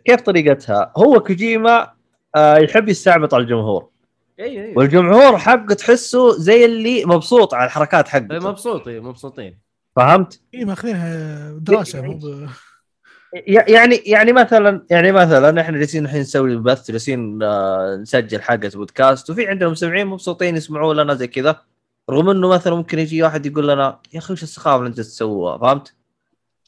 كيف 0.05 0.21
طريقتها؟ 0.21 0.93
هو 0.97 1.21
كوجيما 1.21 1.93
آه، 2.37 2.57
يحب 2.57 2.89
يستعبط 2.89 3.35
على 3.35 3.43
الجمهور 3.43 3.91
أيوه 4.41 4.65
أيوه. 4.65 4.79
والجمهور 4.79 5.39
حقه 5.39 5.75
تحسه 5.75 6.39
زي 6.39 6.65
اللي 6.65 7.05
مبسوط 7.05 7.55
على 7.55 7.67
الحركات 7.67 8.09
حقته. 8.09 8.39
مبسوطين 8.39 9.03
مبسوطين. 9.03 9.59
فهمت؟ 9.97 10.41
اي 10.55 10.65
ماخذينها 10.65 11.51
دراسة 11.59 12.03
مو 12.03 12.13
ب- 12.19 12.49
يعني 13.47 13.97
يعني 14.07 14.33
مثلا 14.33 14.87
يعني 14.91 15.13
مثلا 15.13 15.61
إحنا 15.61 15.79
جالسين 15.79 16.05
الحين 16.05 16.21
نسوي 16.21 16.57
بث 16.57 16.91
جالسين 16.91 17.43
آه، 17.43 17.97
نسجل 18.03 18.43
حلقه 18.43 18.71
بودكاست 18.75 19.31
وفي 19.31 19.47
عندنا 19.49 19.69
مستمعين 19.71 20.07
مبسوطين 20.07 20.57
يسمعوا 20.57 20.95
لنا 20.95 21.15
زي 21.15 21.27
كذا 21.27 21.61
رغم 22.11 22.31
إنه 22.31 22.49
مثلا 22.49 22.75
ممكن 22.75 22.99
يجي 22.99 23.23
واحد 23.23 23.47
يقول 23.47 23.69
لنا 23.69 23.99
يا 24.15 24.19
أخي 24.19 24.33
وش 24.33 24.43
السخافة 24.43 24.77
اللي 24.77 24.89
أنت 24.89 24.97
تسووها؟ 25.01 25.59
فهمت؟ 25.59 25.95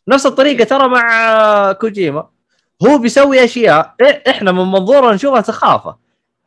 نفس 0.08 0.26
الطريقة 0.26 0.64
ترى 0.64 0.88
مع 0.88 1.72
كوجيما. 1.72 2.28
هو 2.86 2.98
بيسوي 2.98 3.44
أشياء 3.44 3.94
إحنا 4.28 4.52
من 4.52 4.64
منظورنا 4.72 5.14
نشوفها 5.14 5.42
سخافة. 5.42 5.96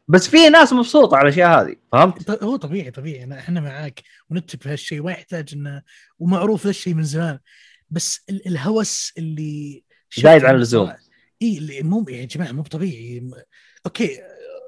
بس 0.08 0.28
في 0.28 0.50
ناس 0.50 0.74
مبسوطة 0.74 1.18
على 1.18 1.24
الأشياء 1.28 1.62
هذه 1.62 1.76
فهمت؟ 1.92 2.44
هو 2.44 2.56
طبيعي 2.56 2.92
طبيعي. 2.92 3.40
إحنا 3.40 3.62
معاك 3.62 4.02
ونتفق 4.30 4.62
في 4.62 4.70
هالشيء 4.70 5.02
ما 5.04 5.12
يحتاج 5.12 5.50
إنه 5.54 5.82
ومعروف 6.20 6.64
ذا 6.64 6.70
الشيء 6.70 6.94
من 6.94 7.04
زمان. 7.04 7.40
بس 7.90 8.22
ال- 8.30 8.48
الهوس 8.48 9.14
اللي 9.18 9.84
زايد 10.18 10.46
عن 10.46 10.56
اللزوم. 10.56 10.94
إي 11.42 11.58
اللي 11.58 11.82
مو 11.82 12.06
يا 12.10 12.26
جماعة 12.26 12.52
مو 12.52 12.64
طبيعي. 12.64 13.30
okay 13.86 14.20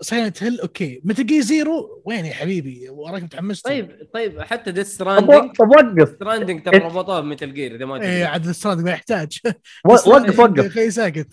Silent 0.02 0.44
Hill 0.44 0.60
okay. 0.62 1.02
Metal 1.04 1.26
Gear 1.26 1.42
Zero 1.42 2.02
وين 2.06 2.26
يا 2.26 2.34
حبيبي؟ 2.34 2.90
وراك 2.90 3.24
متحمس؟ 3.24 3.62
طيب 3.62 4.10
طيب 4.14 4.42
حتى 4.42 4.72
ديث 4.72 4.88
طب 4.88 4.94
ستراندنج 4.94 5.56
طب 5.56 5.70
وقف. 5.70 6.16
ستراندنج 6.16 6.66
ترى 6.66 6.78
ربطوها 6.78 7.20
بمثل 7.22 7.54
جير 7.54 7.76
إذا 7.76 7.86
ما 7.86 7.96
إيه 7.96 8.00
تدري. 8.02 8.24
عاد 8.24 8.48
الستراند 8.48 8.82
ما 8.82 8.92
يحتاج. 8.92 9.40
وقف 9.86 10.08
وقف. 10.08 10.74
خليه 10.74 10.90
ساكت. 10.90 11.28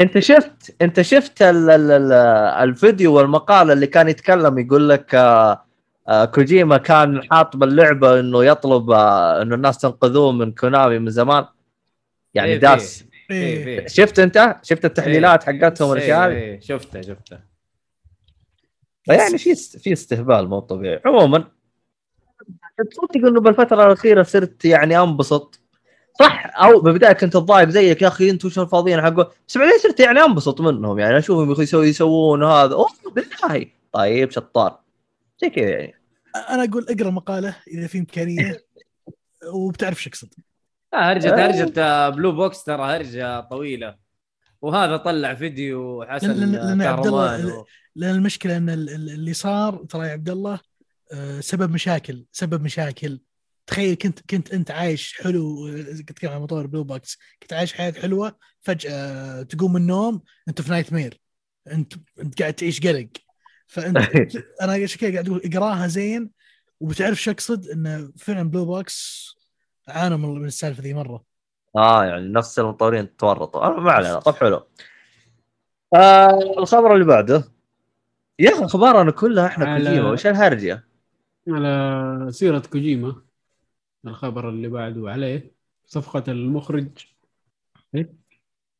انت 0.00 0.18
شفت 0.18 0.76
انت 0.82 1.00
شفت 1.00 1.42
ال 1.42 1.70
ال 1.70 1.90
ال 1.90 2.12
الفيديو 2.68 3.14
والمقال 3.14 3.70
اللي 3.70 3.86
كان 3.86 4.08
يتكلم 4.08 4.58
يقول 4.58 4.88
لك 4.88 5.14
آه، 5.14 5.64
آه، 6.08 6.24
كوجيما 6.24 6.76
كان 6.76 7.22
حاط 7.30 7.56
باللعبة 7.56 8.20
إنه 8.20 8.44
يطلب 8.44 8.90
آه، 8.90 9.42
إنه 9.42 9.54
الناس 9.54 9.78
تنقذوه 9.78 10.32
من 10.32 10.52
كونامي 10.52 10.98
من 10.98 11.10
زمان؟ 11.10 11.44
يعني 12.34 12.52
إيه، 12.52 12.58
داس. 12.58 13.04
إيه، 13.30 13.56
إيه. 13.56 13.80
إيه. 13.80 13.86
شفت 13.86 14.18
أنت؟ 14.18 14.56
شفت 14.62 14.84
التحليلات 14.84 15.44
حقتهم 15.44 15.88
والأشياء 15.88 16.28
إيه، 16.28 16.36
إيه، 16.36 16.60
شفتها 16.60 17.02
شفتها 17.02 17.44
يعني 19.08 19.38
في 19.38 19.54
في 19.54 19.92
استهبال 19.92 20.48
مو 20.48 20.58
طبيعي. 20.60 21.00
عموما 21.06 21.44
تصدق 22.90 23.26
إنه 23.26 23.40
بالفترة 23.40 23.86
الأخيرة 23.86 24.22
صرت 24.22 24.64
يعني 24.64 24.98
أنبسط. 24.98 25.59
صح؟ 26.18 26.50
أو 26.62 26.80
بالبدايه 26.80 27.12
كنت 27.12 27.36
اتضايق 27.36 27.68
زيك 27.68 28.02
يا 28.02 28.08
أخي 28.08 28.30
أنتم 28.30 28.48
شو 28.48 28.66
فاضيين؟ 28.66 29.00
حقه 29.02 29.30
بس 29.48 29.58
بعدين 29.58 29.78
صرت 29.82 30.00
يعني 30.00 30.20
انبسط 30.20 30.60
منهم 30.60 30.98
يعني 30.98 31.18
أشوفهم 31.18 31.62
يسوي 31.62 31.88
يسوون 31.88 32.44
هذا. 32.44 32.74
أوه 32.74 32.88
بالله. 33.14 33.66
طيب 33.92 34.30
شطار. 34.30 34.80
زي 35.42 35.50
كذا 35.50 35.68
يعني. 35.70 35.94
أنا 36.50 36.64
أقول 36.64 36.86
اقرأ 36.90 37.10
مقالة 37.10 37.56
إذا 37.68 37.86
في 37.86 37.98
إمكانية 37.98 38.64
وبتعرف 39.52 40.02
شو 40.02 40.10
أقصد. 40.10 40.28
آه 40.94 40.96
هرجة 40.96 41.34
آه. 41.34 41.46
هرجة 41.46 41.72
آه، 41.82 42.08
Blue 42.08 42.32
Box 42.32 42.64
ترى 42.64 42.82
هرجة 42.82 43.40
طويلة. 43.40 43.96
وهذا 44.62 44.96
طلع 44.96 45.34
فيديو 45.34 46.04
حسن 46.08 46.34
لأن- 46.34 46.54
لأن 46.64 46.82
عبد 46.82 47.06
الله- 47.06 47.58
و- 47.58 47.64
لأن 47.96 48.14
المشكلة 48.14 48.56
إن 48.56 48.70
ال- 48.70 48.90
ال- 48.90 49.10
اللي 49.10 49.32
صار 49.32 49.84
ترى 49.88 50.06
يا 50.06 50.12
عبد 50.12 50.28
الله 50.28 50.60
آه، 51.12 51.40
سبب 51.40 51.70
مشاكل 51.70 52.24
سبب 52.32 52.62
مشاكل. 52.62 53.20
تخيل 53.70 53.94
كنت 53.94 54.20
كنت 54.30 54.52
انت 54.54 54.70
عايش 54.70 55.14
حلو 55.22 55.70
كنت 55.98 56.08
تتكلم 56.10 56.30
عن 56.30 56.40
مطور 56.40 56.66
Blue 56.66 56.84
Box 56.84 57.18
كنت 57.42 57.52
عايش 57.52 57.72
حياة 57.72 57.92
حلوة 57.92 58.36
فجأة 58.60 59.42
تقوم 59.42 59.72
من 59.72 59.80
النوم 59.80 60.22
انت 60.48 60.62
في 60.62 60.70
nightmare 60.70 61.20
انت 61.72 61.92
انت 62.20 62.40
قاعد 62.40 62.54
تعيش 62.54 62.86
قلق. 62.86 63.08
فانت 63.66 63.96
أنا 64.62 64.72
عشان 64.72 65.00
كذا 65.00 65.12
قاعد 65.12 65.28
أقول 65.28 65.40
اقراها 65.44 65.86
زين 65.86 66.30
وبتعرف 66.80 67.22
شو 67.22 67.30
اقصد؟ 67.30 67.68
انه 67.68 68.12
فعلا 68.16 68.50
Blue 68.50 68.64
Box 68.64 69.30
عانوا 69.88 70.18
من 70.18 70.44
السالفة 70.44 70.82
ذي 70.82 70.94
مرة. 70.94 71.24
آه 71.76 72.04
يعني 72.04 72.28
نفس 72.28 72.58
المطورين 72.58 73.16
تورطوا. 73.16 73.64
آه 73.66 73.80
ما 73.80 73.92
علينا. 73.92 74.18
طب 74.20 74.34
حلو. 74.34 74.66
آه 75.94 76.38
الخبر 76.58 76.94
اللي 76.94 77.04
بعده. 77.04 77.52
يا 78.38 78.50
أخي 78.50 78.64
أخبارنا 78.64 79.10
كلها 79.10 79.46
إحنا 79.46 79.64
على- 79.64 79.82
كوجيما. 79.82 80.10
وش 80.10 80.26
الهرجة؟ 80.26 80.84
على 81.48 82.26
سيرة 82.32 82.58
كوجيما. 82.58 83.29
الخبر 84.06 84.48
اللي 84.48 84.68
بعده 84.68 85.10
عليه. 85.10 85.52
صفقة 85.86 86.32
المخرج. 86.32 86.88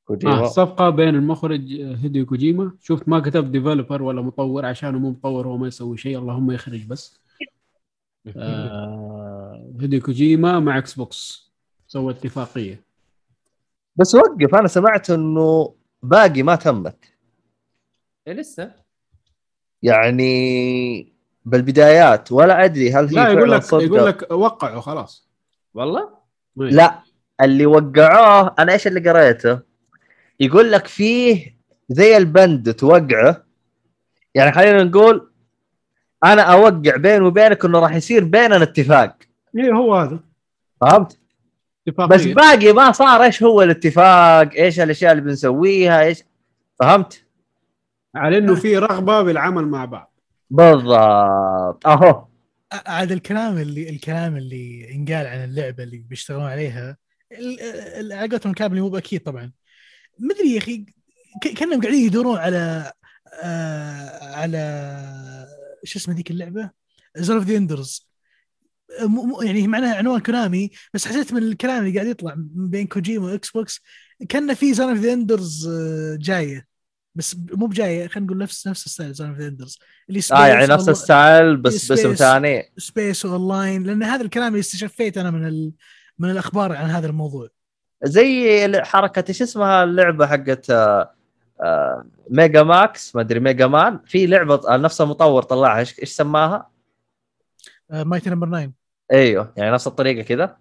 كوجيما. 0.05 0.41
آه 0.41 0.47
صفقة 0.47 0.91
بين 0.91 1.09
المخرج 1.09 1.61
هيديو 1.81 2.27
كوجيما. 2.27 2.77
شفت 2.81 3.09
ما 3.09 3.21
كتب 3.21 3.53
developer 3.53 4.03
ولا 4.03 4.23
مطور 4.23 4.67
عشانه 4.67 4.99
مو 4.99 5.11
مطور 5.11 5.47
هو 5.47 5.57
ما 5.57 5.69
يسوي 5.69 5.97
شيء. 5.97 6.19
اللهم 6.19 6.51
يخرج 6.51 6.87
بس. 6.87 7.21
آه 8.37 9.75
هيديو 9.81 10.01
كوجيما 10.01 10.61
مع 10.61 10.79
إكس 10.79 10.95
بوكس 10.95 11.51
سوى 11.87 12.13
اتفاقية. 12.13 12.85
بس 13.97 14.15
وقف. 14.15 14.55
أنا 14.55 14.69
سمعت 14.69 15.11
إنه 15.11 15.75
باقي 16.03 16.43
ما 16.43 16.55
تمت. 16.55 17.05
إيه 18.27 18.33
لسه. 18.33 18.75
يعني 19.83 21.13
بالبدايات 21.45 22.33
ولا 22.33 22.65
أدري 22.65 22.93
هل 22.93 23.09
هي 23.09 23.15
لا 23.15 23.29
يقول 23.29 23.51
لك 23.51 23.63
صدق 23.63 23.83
يقول 23.83 24.07
لك 24.07 24.31
وقعوا 24.31 24.81
خلاص 24.81 25.29
والله 25.75 26.09
لا 26.57 27.03
اللي 27.41 27.67
وقعوه 27.67 28.55
أنا 28.59 28.73
إيش 28.73 28.87
اللي 28.87 29.11
قريته؟ 29.11 29.59
يقول 30.41 30.73
لك 30.73 30.87
فيه 30.87 31.57
زي 31.89 32.17
البند 32.17 32.75
توقعه 32.75 33.45
يعني 34.35 34.53
خلينا 34.53 34.85
نقول 34.85 35.31
أنا 36.25 36.43
أوقع 36.43 36.97
بيني 36.97 37.25
وبينك 37.25 37.65
إنه 37.65 37.79
راح 37.79 37.95
يصير 37.95 38.25
بيننا 38.25 38.63
اتفاق 38.63 39.17
إيه 39.57 39.73
هو 39.73 39.95
هذا 39.95 40.19
فهمت؟ 40.81 41.19
اتفاقية 41.89 42.15
بس 42.15 42.25
باقي 42.25 42.73
ما 42.73 42.93
صار 42.93 43.23
إيش 43.23 43.43
هو 43.43 43.63
الاتفاق؟ 43.63 44.53
إيش 44.55 44.81
الأشياء 44.81 45.13
اللي 45.13 45.23
بنسويها؟ 45.23 46.03
إيش 46.03 46.25
فهمت؟ 46.81 47.25
على 48.15 48.39
إنه 48.39 48.55
في 48.55 48.79
رغبة 48.79 49.23
بالعمل 49.23 49.67
مع 49.67 49.85
بعض 49.85 50.10
بالضبط. 50.51 51.87
أهو. 51.87 52.27
عاد 52.73 53.13
الكلام 53.13 53.59
اللي 53.59 53.91
الكلام 53.91 54.37
اللي 54.37 54.95
ينقال 54.95 55.27
عن 55.27 55.45
اللعبة 55.45 55.83
اللي 55.83 55.99
بيشتغلون 55.99 56.45
عليها 56.45 56.97
على 58.13 58.29
قولتهم 58.31 58.51
الكلام 58.51 58.71
اللي 58.71 58.83
مو 58.83 58.89
بأكيد 58.89 59.21
طبعا. 59.21 59.53
مدري 60.19 60.53
يا 60.53 60.59
أخي 60.59 60.85
كأنهم 61.43 61.81
قاعدين 61.81 62.07
يدورون 62.07 62.39
على 62.39 62.93
آه 63.43 64.35
على 64.35 64.61
شو 65.85 65.99
اسمه 65.99 66.15
ذيك 66.15 66.31
اللعبة؟ 66.31 66.71
Zone 67.17 67.37
of 67.37 67.47
the 67.47 67.57
Enders 67.57 68.11
يعني 69.43 69.67
معناها 69.69 69.97
عنوان 69.97 70.21
كونامي 70.21 70.71
بس 70.95 71.07
حسيت 71.09 71.33
من 71.33 71.43
الكلام 71.43 71.87
اللي 71.87 71.95
قاعد 71.95 72.07
يطلع 72.07 72.35
بين 72.39 72.87
كوجيما 72.87 73.27
واكس 73.27 73.51
بوكس 73.51 73.81
كان 74.29 74.55
في 74.55 74.75
Zone 74.75 74.89
of 74.89 74.99
the 74.99 75.13
Enders 75.13 75.69
جاية. 76.17 76.70
بس 77.15 77.37
مو 77.53 77.67
بجايه 77.67 78.09
خلينا 78.09 78.27
نقول 78.27 78.39
نفس 78.39 78.69
نفس 78.69 78.89
style 78.89 79.13
Zone 79.13 79.29
of 79.29 79.41
Enders 79.41 79.79
اللي 80.09 80.21
آه 80.33 80.47
يعني 80.47 80.67
نفس 80.67 80.89
ال 80.89 81.00
style 81.00 81.57
بس 81.57 81.89
باسم. 81.89 82.15
ثاني 82.15 82.73
space 82.77 83.27
online 83.27 83.83
لأن 83.83 84.03
هذا 84.03 84.23
الكلام 84.23 84.49
اللي 84.49 84.61
استشفيت 84.61 85.19
أنا 85.19 85.31
من 85.31 85.47
ال... 85.47 85.73
من 86.19 86.31
الأخبار 86.31 86.73
عن 86.73 86.91
هذا 86.91 87.07
الموضوع. 87.07 87.49
زي 88.03 88.73
حركة 88.83 89.25
إيش 89.29 89.43
اسمها 89.43 89.85
اللعبة 89.85 90.27
حقت 90.27 90.71
آه، 90.71 91.15
آه، 91.63 92.05
ميجا 92.31 92.63
ماكس 92.63 93.17
ما 93.17 93.21
أدري 93.23 93.41
ميجا 93.41 93.67
مان 93.67 94.01
في 94.07 94.27
لعبة 94.27 94.61
آه، 94.69 94.77
نفس 94.77 95.01
المطور 95.01 95.43
طلعها. 95.43 95.79
إيش 95.79 96.01
إيش 96.01 96.11
سماها؟ 96.11 96.71
Mighty 97.91 98.31
Number 98.31 98.49
9 98.49 98.73
أيوه 99.13 99.53
يعني 99.57 99.71
نفس 99.71 99.87
الطريقة 99.87 100.23
كذا. 100.23 100.57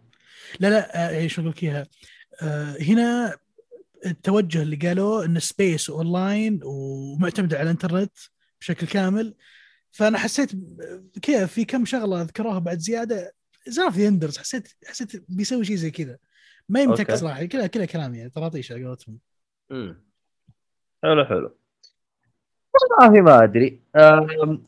لا 0.59 0.67
لا 0.67 1.05
آه، 1.05 1.17
إيش 1.17 1.39
أقول 1.39 1.51
لك 1.51 1.63
إياها؟ 1.63 1.87
آه، 2.41 2.77
هنا 2.81 3.35
التوجه 4.05 4.61
اللي 4.61 4.75
قالوه 4.75 5.25
إن 5.25 5.39
space 5.39 5.89
online 5.89 6.59
ومعتمده 6.63 7.57
على 7.57 7.63
الإنترنت 7.63 8.17
بشكل 8.61 8.87
كامل. 8.87 9.35
فأنا 9.91 10.17
حسيت 10.17 10.51
كذا 11.21 11.45
في 11.45 11.65
كم 11.65 11.85
شغلة 11.85 12.21
ذكروها 12.21 12.59
بعد 12.59 12.77
زيادة. 12.77 13.33
زاف 13.67 13.97
ذا 13.97 14.07
اندرز 14.07 14.37
حسيت 14.37 14.67
حسيت 14.87 15.23
بيسوي 15.29 15.65
شيء 15.65 15.75
زي 15.75 15.91
كذا. 15.91 16.17
ما 16.69 16.81
يمتك. 16.81 17.15
صراحة 17.15 17.45
كلها 17.45 17.67
كلها 17.67 17.85
كلام 17.85 18.15
يعني. 18.15 18.29
طراطيش 18.29 18.71
على 18.71 18.85
قولتهم. 18.85 19.17
حلو 21.03 21.25
حلو. 21.25 21.55
والله 22.73 23.21
ما 23.21 23.43
أدري. 23.43 23.81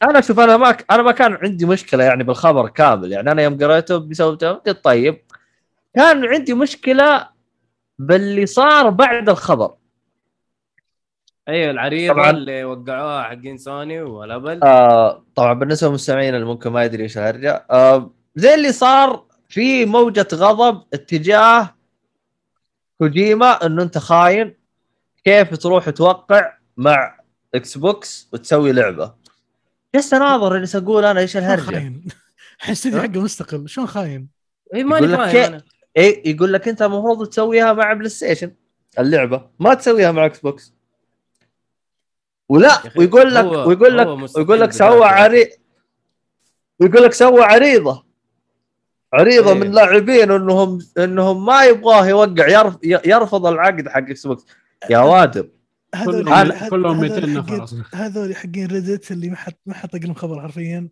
أنا 0.03 0.21
شوف 0.21 0.39
أنا 0.39 0.57
ما 0.57 0.77
أنا 0.91 1.03
ما 1.03 1.11
كان 1.11 1.33
عندي 1.33 1.65
مشكلة 1.65 2.03
يعني 2.03 2.23
بالخبر 2.23 2.69
كامل. 2.69 3.11
يعني 3.11 3.31
أنا 3.31 3.41
يوم 3.41 3.57
قريته 3.57 3.97
بسبب 3.97 4.43
قلت 4.43 4.69
طيب. 4.69 5.21
كان 5.95 6.25
عندي 6.25 6.53
مشكلة 6.53 7.30
باللي 8.01 8.45
صار 8.45 8.89
بعد 8.89 9.29
الخبر. 9.29 9.73
أيوه 11.47 11.71
العريضه 11.71 12.13
طبعاً. 12.13 12.29
اللي 12.29 12.63
وقعوها 12.63 13.23
حقين 13.23 13.57
سوني 13.57 14.01
والابل 14.01 14.63
آه 14.63 15.25
طبعا 15.35 15.53
بالنسبة 15.53 15.87
للمستمعين 15.87 16.35
اللي 16.35 16.45
ممكن 16.45 16.69
ما 16.69 16.83
يدري 16.83 17.03
إيش 17.03 17.17
الهرجة. 17.17 17.65
آه 17.71 18.11
زي 18.35 18.53
اللي 18.53 18.71
صار 18.71 19.25
في 19.49 19.85
موجة 19.85 20.27
غضب 20.33 20.83
اتجاه 20.93 21.75
كوجيما 22.97 23.65
إنه 23.65 23.83
أنت 23.83 23.97
خاين. 23.97 24.57
كيف 25.23 25.57
تروح 25.57 25.89
توقع 25.89 26.53
مع 26.77 27.19
إكس 27.55 27.77
بوكس 27.77 28.29
وتسوي 28.33 28.71
لعبة؟ 28.71 29.13
جلست 29.95 30.13
أناظر 30.13 30.57
جالس 30.57 30.75
أقول 30.75 31.05
أنا 31.05 31.19
إيش 31.19 31.37
الهرجة. 31.37 31.61
خاين؟ 31.61 32.05
الاستديو 32.65 33.01
حقه 33.01 33.21
مستقل. 33.21 33.69
شلون 33.69 33.87
خاين؟ 33.87 34.27
اي 34.75 34.83
ماني 34.83 35.07
فاهم 35.07 35.53
أنا. 35.53 35.63
اي 35.97 36.23
يقول 36.25 36.53
لك 36.53 36.67
أنت 36.67 36.81
المفروض 36.81 37.27
تسويها 37.27 37.73
مع 37.73 37.93
بلاي 37.93 38.09
ستيشن 38.09 38.51
اللعبة. 38.99 39.49
ما 39.59 39.73
تسويها 39.73 40.11
مع 40.11 40.25
إكس 40.25 40.39
بوكس 40.39 40.73
ولا 42.49 42.81
ويقول 42.97 43.35
لك 43.35 43.45
ويقول 43.45 43.97
لك 43.97 44.07
ويقول 44.37 44.61
لك 44.61 44.71
سوى 44.71 45.01
يعني. 45.05 45.19
عري 45.21 45.49
ويقول 46.79 47.03
لك 47.03 47.13
سوى 47.13 47.41
عريضة. 47.43 48.05
عريضة 49.13 49.51
إيه. 49.53 49.59
من 49.59 49.71
لاعبين 49.71 50.31
انهم 50.31 50.79
إنهم 50.97 51.45
ما 51.45 51.63
يبغاه 51.65 52.05
يوقع 52.07 52.47
يرف 52.47 52.77
يرفض 52.83 53.45
العقد 53.45 53.87
حق 53.87 53.97
إكس 53.97 54.27
بوكس 54.27 54.45
يا 54.89 54.99
وادم. 54.99 55.49
هذول 55.95 56.23
كلهم 56.23 56.33
هذول- 56.33 56.69
كلهم 56.69 57.03
هذول 57.03 57.09
200 57.09 57.21
حقين- 57.21 57.37
نفر 57.37 57.63
أصلا. 57.63 57.83
هذول 57.93 58.35
حقين 58.35 58.67
ريدت 58.67 59.11
اللي 59.11 59.29
ما 59.29 59.35
حد 59.35 59.53
ما 59.65 59.73
حد 59.73 59.89
طق 59.89 59.99
لهم 59.99 60.13
خبر 60.13 60.41
حرفيا. 60.41 60.89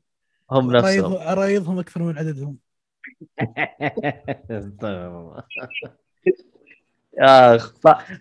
هم 0.52 0.72
نفسهم. 0.72 1.06
عرايض- 1.14 1.22
عرايضهم 1.28 1.80
أكثر 1.80 2.04
من 2.04 2.18
عددهم. 2.18 2.58
آخ 7.20 7.74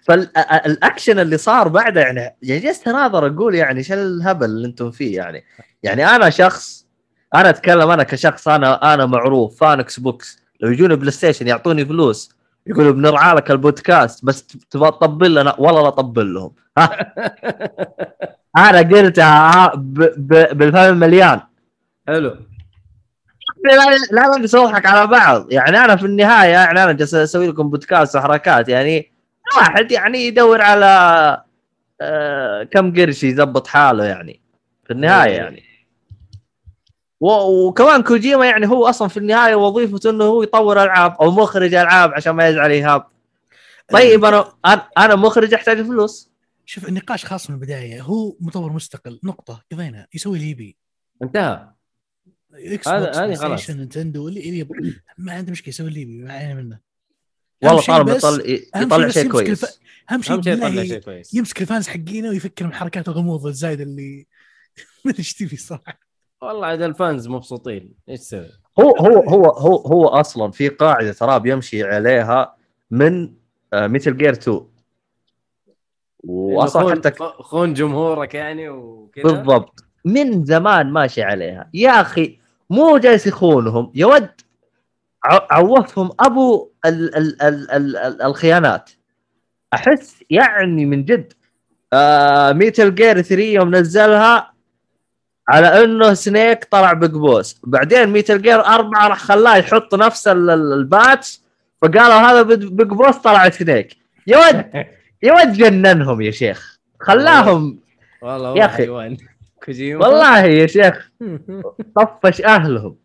فالاكشن 0.09 1.19
اللي 1.19 1.39
صار 1.39 1.69
بعده 1.69 2.01
يعني 2.01 2.21
يعني 2.43 2.61
جلست 2.61 2.89
اناظر 2.89 3.27
أقول 3.27 3.55
يعني 3.55 3.79
إيش 3.79 3.93
الهبل 3.93 4.45
اللي 4.47 4.67
أنتم 4.67 4.91
فيه 4.91 5.17
يعني. 5.17 5.45
يعني 5.83 6.07
أنا 6.07 6.31
شخص 6.31 6.87
أنا 7.35 7.49
أتكلم 7.49 7.91
أنا 7.91 8.03
كشخص 8.03 8.49
أنا 8.49 8.95
أنا 8.95 9.07
معروف 9.07 9.61
fan 9.61 9.81
إكس 9.81 10.01
بوكس 10.01 10.43
لو 10.61 10.71
يجوني 10.71 10.97
بلاي 10.97 11.11
ستيشن 11.11 11.47
يعطوني 11.49 11.85
فلوس 11.87 12.33
يقولوا 12.67 12.93
بنرعى 12.93 13.35
لك 13.35 13.51
البودكاست 13.51 14.25
بس 14.25 14.47
تبغى 14.47 14.91
تطبل 14.91 15.35
لنا؟ 15.35 15.55
والله 15.59 15.83
لا 15.83 15.89
أطبل 15.89 16.35
لهم. 16.35 16.53
أنا 18.57 18.79
قلتها 18.79 19.51
ها 19.51 19.73
ب- 19.77 20.15
ب- 20.17 20.59
بالفم 20.59 20.79
المليان 20.79 21.41
حلو. 22.09 22.37
لا 23.65 23.97
لا 24.11 24.39
نضحك 24.39 24.87
على 24.87 25.07
بعض. 25.07 25.53
يعني 25.53 25.79
أنا 25.79 25.97
في 25.97 26.07
النهاية 26.07 26.51
يعني 26.51 26.85
أنا 26.85 26.93
جالس 26.93 27.15
أسوي 27.15 27.49
لكم 27.49 27.71
بودكاست 27.71 28.17
وحركات 28.17 28.69
يعني 28.69 29.13
واحد 29.57 29.93
يعني 29.93 30.19
يدور 30.27 30.63
على 30.63 30.87
آه 32.01 32.63
كم 32.63 32.95
قرش 32.95 33.25
يزبط 33.25 33.67
حاله 33.67 34.05
يعني 34.05 34.41
في 34.85 34.93
النهاية 34.93 35.31
إيه. 35.31 35.37
يعني. 35.37 35.63
وكمان 37.21 38.03
كوجيما 38.03 38.47
يعني 38.47 38.69
هو 38.69 38.87
أصلا 38.87 39.09
في 39.09 39.17
النهاية 39.17 39.55
وظيفته 39.55 40.11
إنه 40.11 40.25
هو 40.25 40.43
يطور 40.43 40.83
ألعاب 40.83 41.17
أو 41.21 41.31
مخرج 41.31 41.75
ألعاب 41.75 42.15
عشان 42.15 42.33
ما 42.33 42.49
يزعل 42.49 42.71
ايهاب 42.71 43.07
طيب 43.89 44.25
أنا 44.25 44.53
أنا 44.99 45.15
مخرج 45.15 45.55
أحتاج 45.55 45.83
فلوس. 45.83 46.31
شوف 46.67 46.89
النقاش 46.89 47.25
خاص 47.25 47.51
من 47.51 47.57
البداية 47.57 48.03
هو 48.03 48.37
مطور 48.41 48.73
مستقل 48.73 49.21
نقطة 49.25 49.63
قضينا 49.73 50.07
يسوي 50.15 50.37
اللي 50.37 50.51
يبي. 50.51 50.77
انتهى. 51.23 51.69
إكس 52.59 52.89
بوكس 52.89 53.17
هذه 53.19 53.35
خلاص. 53.35 53.71
نينتندو 53.71 54.29
اللي 54.29 54.49
اللي 54.49 54.67
ما 55.19 55.33
عنده 55.33 55.53
مشكلة 55.53 55.69
يسوي 55.69 55.89
اللي 55.89 56.03
يبي 56.03 56.23
ما 56.23 56.33
علينا 56.33 56.55
منه. 56.55 56.79
والله 57.63 57.83
طالما 57.83 58.13
يطلع 58.13 58.83
يطلع 58.83 59.09
شيء 59.09 59.23
يمسك 59.25 59.33
كويس. 59.33 59.65
الف- 59.65 59.79
أهم 60.11 60.23
شيء 60.23 60.39
يطلع 60.39 60.71
شيء 60.85 60.99
كويس. 61.01 61.35
يمسك 61.35 61.61
ال 61.63 61.68
fans 61.68 61.89
حقينا 61.89 62.29
ويفكر 62.29 62.67
بحركات 62.67 63.09
الغموض 63.09 63.47
الزايدة 63.47 63.83
اللي 63.85 64.27
ما 65.05 65.11
ادري 65.11 65.19
إيش 65.19 65.35
تبي 65.35 65.57
صراحة. 65.57 65.99
والله 66.43 66.67
عاد 66.67 66.83
ال 66.83 66.92
fans 66.92 67.29
مبسوطين. 67.29 67.93
إيش 68.09 68.21
تسوي؟ 68.21 68.47
هو 68.81 68.91
هو 68.97 69.19
هو 69.29 69.45
هو 69.51 69.77
هو 69.77 70.07
أصلا 70.09 70.51
في 70.51 70.69
قاعدة 70.69 71.13
ترى 71.13 71.41
بيمشي 71.41 71.83
عليها 71.85 72.57
من 72.91 73.33
ميتل 73.75 74.17
جير 74.17 74.33
2 74.33 74.61
واصلا 76.25 76.91
حتى 76.95 77.13
خون 77.39 77.75
جمهورك 77.75 78.35
يعني 78.35 78.69
وكذا 78.69 79.23
بالضبط. 79.25 79.85
من 80.05 80.45
زمان 80.45 80.91
ماشي 80.93 81.23
عليها. 81.23 81.71
يا 81.75 81.91
أخي 82.01 82.39
مو 82.71 82.99
جالس 82.99 83.27
يخونهم 83.27 83.93
يا 83.95 84.07
ود 84.07 84.29
عوفهم 85.25 86.11
أبو 86.21 86.71
ال 86.87 87.17
ال 87.17 87.43
ال 87.43 87.71
ال 87.71 87.97
ال 87.97 88.23
الخيانات. 88.23 88.91
أحس 89.75 90.25
يعني 90.31 90.87
من 90.87 91.05
جد 91.05 91.33
آه 91.93 92.53
ميتل 92.53 92.95
جير 92.95 93.23
3 93.23 93.43
يوم 93.43 93.75
نزلها 93.75 94.53
على 95.49 95.85
إنه 95.85 96.15
سنيك 96.15 96.65
طلع 96.71 96.93
بيج 96.93 97.11
بوس 97.11 97.61
بعدين 97.65 98.07
ميتل 98.09 98.43
جير 98.43 98.61
4 98.61 99.09
راح 99.09 99.19
خلاه 99.19 99.57
يحط 99.57 99.95
نفس 99.95 100.29
ال- 100.29 100.51
ال- 100.51 100.73
patch 100.73 101.41
فقالوا 101.83 102.15
هذا 102.31 102.43
بيج 102.43 102.65
بيج 102.65 102.87
بوس 102.87 103.17
طلع 103.17 103.49
سنيك 103.51 103.97
يا 104.27 104.39
ود 104.39 104.87
يا 105.23 105.33
ود 105.33 105.53
جننهم 105.53 106.21
يا 106.21 106.31
شيخ. 106.31 106.79
خلاهم. 107.01 107.79
والله 108.23 108.59
يا. 108.59 108.67
أخي. 108.67 109.17
كوجيما 109.65 110.07
والله 110.07 110.45
يا 110.45 110.67
شيخ 110.67 111.11
طفش 111.97 112.41
أهلهم. 112.43 112.97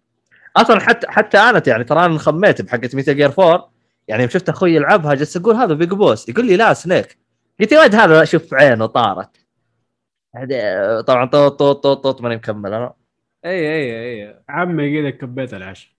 أصلا 0.58 0.80
حتى 0.80 1.08
حتى 1.08 1.38
أنا 1.38 1.64
يعني 1.68 1.84
ترى 1.84 2.00
أنا 2.00 2.14
انخميت 2.14 2.62
بحقت 2.62 2.96
ميتل 2.96 3.14
جير 3.14 3.30
4 3.30 3.72
يعني 4.08 4.30
شفت 4.30 4.50
أخوي 4.50 4.76
يلعبها 4.76 5.14
جالس 5.14 5.38
أقول 5.38 5.56
هذا 5.56 5.74
بيج 5.74 5.90
بوس 5.90 6.30
يقول 6.30 6.46
لي 6.46 6.58
لا 6.58 6.74
سنيك 6.74 7.18
قلت 7.60 7.72
يا 7.72 7.80
ولد 7.80 7.96
هذا 7.96 8.24
شوف 8.24 8.54
عينه 8.54 8.86
طارت. 8.86 9.38
هذا- 10.36 11.02
طبعا 11.02 11.26
طوط 11.26 11.60
طوط 11.60 11.84
طوط 11.84 12.04
طوط 12.04 12.22
ماني 12.22 12.36
مكمل 12.36 12.74
أنا. 12.74 12.94
اي 13.46 13.52
اي 13.76 14.24
أي. 14.30 14.40
عمي 14.50 15.02
كذا 15.02 15.10
كبيت 15.10 15.54
العشاء. 15.54 15.92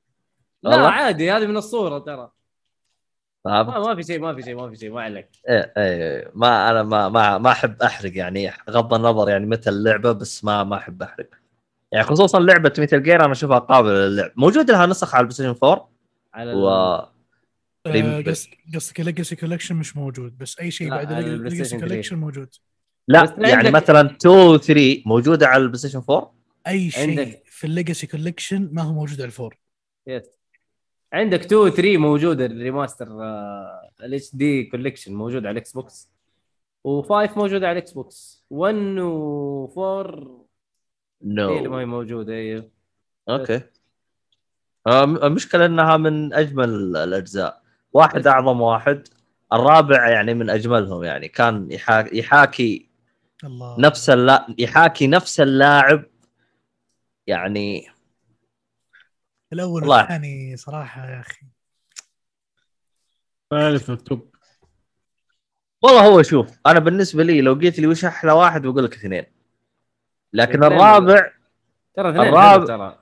لا 0.63 0.71
والله؟ 0.71 0.89
عادي 0.89 1.31
هذه 1.33 1.47
من 1.47 1.57
الصورة 1.57 1.99
ترى. 1.99 2.31
فاهم 3.45 3.67
ما 3.67 3.95
في 3.95 4.03
شيء 4.03 4.21
ما 4.21 4.35
في 4.35 4.43
شيء 4.43 4.55
ما 4.55 4.71
في 4.71 4.77
شيء 4.77 4.91
ما 4.91 5.03
عليك. 5.03 5.29
إيه 5.49 5.73
إيه 5.77 6.31
ما 6.35 6.71
أنا 6.71 6.83
ما 6.83 7.09
ما 7.09 7.39
ما 7.39 7.53
أحب 7.53 7.83
أحرق 7.83 8.17
يعني 8.17 8.51
غض 8.71 8.95
النظر 8.95 9.29
يعني 9.29 9.47
متى 9.47 9.71
اللعبه 9.71 10.13
بس 10.13 10.45
ما 10.45 10.65
ما 10.65 10.77
أحب 10.77 11.03
أحرق. 11.03 11.29
يعني 11.93 12.05
خصوصا 12.05 12.41
لعبة 12.41 12.73
Metal 12.79 13.03
Gear 13.03 13.25
أنا 13.25 13.33
أشوفها 13.33 13.59
قابلة 13.59 13.93
للعب. 13.93 14.31
موجود 14.37 14.71
لها 14.71 14.87
نسخ 14.87 15.15
على 15.15 15.21
البلاي 15.21 15.35
ستيشن 15.35 15.55
4 15.63 15.91
على 16.35 16.53
و 16.53 16.69
آه، 17.87 18.25
قصدك 18.75 19.01
Legacy 19.01 19.37
Collection 19.37 19.77
مش 19.77 19.97
موجود 19.97 20.39
بس 20.39 20.61
أي 20.61 20.71
شيء 20.71 20.91
بعد 20.91 21.13
Legacy 21.13 21.65
ستيشن 21.65 21.79
3. 21.79 21.89
Collection 21.89 22.17
موجود. 22.17 22.55
لا 23.09 23.35
يعني 23.39 23.71
مثلا 23.71 24.17
2 24.17 24.35
و 24.35 24.57
3 24.57 25.03
موجودة 25.07 25.47
على 25.47 25.63
البلاي 25.63 25.79
ستيشن 25.79 26.03
4 26.11 26.35
أي 26.67 26.91
شيء 26.91 27.43
في 27.45 27.67
ال 27.67 27.73
Legacy 27.73 28.07
Collection 28.07 28.69
ما 28.73 28.83
هو 28.83 28.93
موجود 28.93 29.21
على 29.21 29.27
ال 29.27 29.37
4. 29.37 29.57
yes 30.07 30.23
عندك 31.15 31.41
2 31.41 31.61
و 31.61 31.69
3 31.69 31.97
موجوده 31.97 32.47
ال 32.47 32.53
remaster 32.53 33.07
ال 34.01 34.35
HD 34.37 34.65
Collection 34.65 35.15
موجود 35.15 35.47
على 35.47 35.51
ال 35.51 35.73
Xbox 35.73 36.11
و5 36.89 37.37
موجود 37.37 37.65
على 37.65 37.73
ال 37.73 37.93
Xbox 37.93 38.45
1 38.51 38.75
و 38.99 40.01
4 40.01 40.45
هي 41.23 41.59
اللي 41.59 41.69
ما 41.69 41.81
هي 41.81 41.85
no 41.85 41.91
موجودة 41.91 42.33
أيوه 42.33 42.71
أوكي. 43.29 43.61
آه، 44.87 45.05
المشكلة 45.05 45.67
إنها 45.67 45.97
من 45.97 46.35
أجمل 46.35 46.97
الأجزاء. 46.97 47.63
واحد 47.93 48.27
أعظم 48.27 48.61
واحد. 48.61 49.09
الرابع 49.53 50.09
يعني 50.09 50.35
من 50.35 50.51
أجملهم 50.51 51.05
يعني. 51.05 51.29
كان 51.29 51.73
يحاكي, 51.73 52.19
يحاكي 52.19 52.89
الله. 53.45 53.81
نفس 53.81 54.11
اللا... 54.11 54.47
يحاكي 54.59 55.07
نفس 55.07 55.41
اللاعب. 55.41 56.05
يعني 57.27 57.87
الأول. 59.55 59.89
والثاني 59.89 60.57
صراحة 60.57 61.07
يا 61.11 61.21
أخي. 61.21 61.47
ثالث 63.51 63.91
التوب 63.91 64.35
والله 65.83 66.07
هو 66.07 66.23
شوف 66.23 66.59
أنا 66.67 66.79
بالنسبة 66.79 67.23
لي 67.25 67.41
لو 67.41 67.53
قلت 67.55 67.79
لي 67.79 67.87
وش 67.87 68.05
أحلى 68.05 68.33
واحد 68.33 68.63
بقول 68.67 68.85
لك 68.85 68.95
اثنين. 68.95 69.25
لكن 70.33 70.65
اثنين. 70.65 70.79
الرابع 70.81 71.33
ترى 71.95 72.11
اثنين 72.11 72.29
الرابع- 72.29 72.67
ترى. 72.67 72.99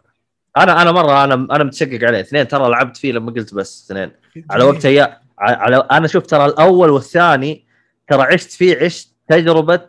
أنا 0.56 0.82
أنا 0.82 0.92
مرة 0.92 1.24
أنا 1.24 1.34
أنا 1.34 1.64
متشقق 1.64 2.04
عليه. 2.04 2.20
اثنين 2.20 2.48
ترى 2.48 2.70
لعبت 2.70 2.96
فيه 2.96 3.12
لما 3.12 3.32
قلت 3.32 3.54
بس 3.54 3.90
اثنين. 3.90 4.12
على. 4.50 4.64
وقت 4.64 4.86
هي 4.86 5.20
على 5.38 5.76
أنا 5.76 6.06
شوف 6.08 6.26
ترى 6.26 6.44
الأول 6.44 6.90
والثاني 6.90 7.66
ترى 8.08 8.22
عشت 8.22 8.50
فيه 8.52 8.84
عشت 8.84 9.14
تجربة 9.28 9.88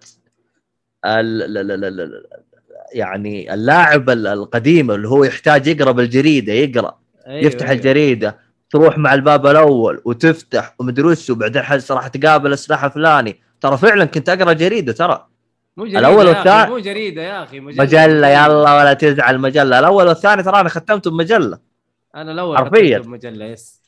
يعني 2.93 3.53
اللاعب 3.53 4.09
ال- 4.09 4.27
القديم 4.27 4.91
اللي 4.91 5.07
هو 5.07 5.23
يحتاج 5.23 5.67
يقرأ 5.67 5.91
بالجريدة 5.91 6.53
يقرأ 6.53 6.97
أيوة 7.27 7.39
يفتح 7.47 7.65
أيوة. 7.69 7.77
الجريدة 7.77 8.37
تروح 8.69 8.97
مع 8.97 9.13
الباب 9.13 9.47
الأول 9.47 10.01
وتفتح 10.05 10.75
ومدري 10.79 11.05
وش 11.07 11.29
وبعدين 11.29 11.61
راح 11.91 12.07
تقابل 12.07 12.53
السلاح 12.53 12.83
الفلاني؟ 12.83 13.39
ترى 13.61 13.77
فعلا 13.77 14.05
كنت 14.05 14.29
أقرأ 14.29 14.53
جريدة 14.53 14.93
ترى. 14.93 15.27
مو 15.77 15.85
يا 15.85 15.99
أخي، 15.99 16.15
والثاني- 16.15 16.69
مو 16.69 16.77
جريدة 16.79 17.21
يا 17.21 17.43
أخي 17.43 17.59
مجلة. 17.59 17.83
مجلة 17.83 18.27
يلا 18.27 18.77
ولا 18.77 18.93
تزعل 18.93 19.39
مجلة. 19.39 19.79
الأول 19.79 20.07
والثاني 20.07 20.43
ترى 20.43 20.59
أنا 20.59 20.69
ختمته 20.69 21.11
بمجلة. 21.11 21.57
أنا 22.15 22.31
الأول 22.31 22.57
حرفياً. 22.57 22.97
بمجلة 22.99 23.45
يس. 23.45 23.81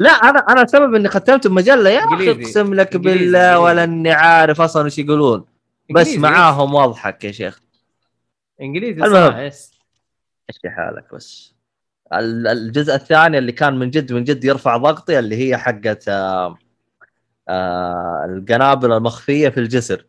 لا 0.00 0.10
أنا 0.10 0.38
أنا 0.38 0.62
السبب 0.62 0.94
إني 0.94 1.08
ختمته 1.08 1.50
بمجلة. 1.50 1.90
يا 1.90 2.00
أخي. 2.14 2.30
اقسم 2.30 2.74
لك 2.74 2.96
بالله. 2.96 3.58
ولا 3.58 3.84
اني 3.84 4.10
عارف 4.12 4.60
أصلا 4.60 4.84
إيش 4.84 4.98
يقولون. 4.98 5.44
بس 5.94 6.16
معاهم 6.16 6.74
واضحك 6.74 7.24
يا 7.24 7.32
شيخ. 7.32 7.60
إنجليزي 8.60 9.04
المهم. 9.04 9.32
اشكي 10.48 10.70
حالك 10.70 11.14
بس 11.14 11.54
ال- 12.12 12.46
الجزء 12.46 12.94
الثاني 12.94 13.38
اللي 13.38 13.52
كان 13.52 13.78
من 13.78 13.90
جد 13.90 14.12
من 14.12 14.24
جد 14.24 14.44
يرفع 14.44 14.76
ضغطي 14.76 15.18
اللي 15.18 15.36
هي 15.48 15.56
حقت 15.56 16.08
آه 16.08 16.58
آه 17.48 18.24
القنابل 18.28 18.92
المخفية 18.92 19.48
في 19.48 19.60
الجسر 19.60 20.06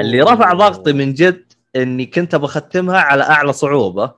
اللي 0.00 0.22
أوه. 0.22 0.32
رفع 0.32 0.52
ضغطي 0.52 0.92
من 0.92 1.14
جد 1.14 1.52
إني 1.76 2.06
كنت 2.06 2.34
بختمها 2.36 2.98
على 2.98 3.22
أعلى 3.22 3.52
صعوبة 3.52 4.12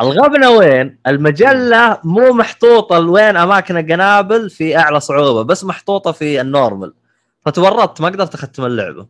الغبنة 0.00 0.50
وين؟ 0.50 0.98
المجلة 1.06 1.98
مو 2.04 2.32
محطوطة 2.32 2.98
لوين 2.98 3.36
أماكن 3.36 3.76
القنابل 3.76 4.50
في 4.50 4.76
أعلى 4.76 5.00
صعوبة 5.00 5.42
بس 5.42 5.64
محطوطة 5.64 6.12
في 6.12 6.40
النورمال 6.40 6.94
فتورطت 7.40 8.00
ما 8.00 8.08
قدرت 8.08 8.34
أختم 8.34 8.64
اللعبة. 8.64 9.06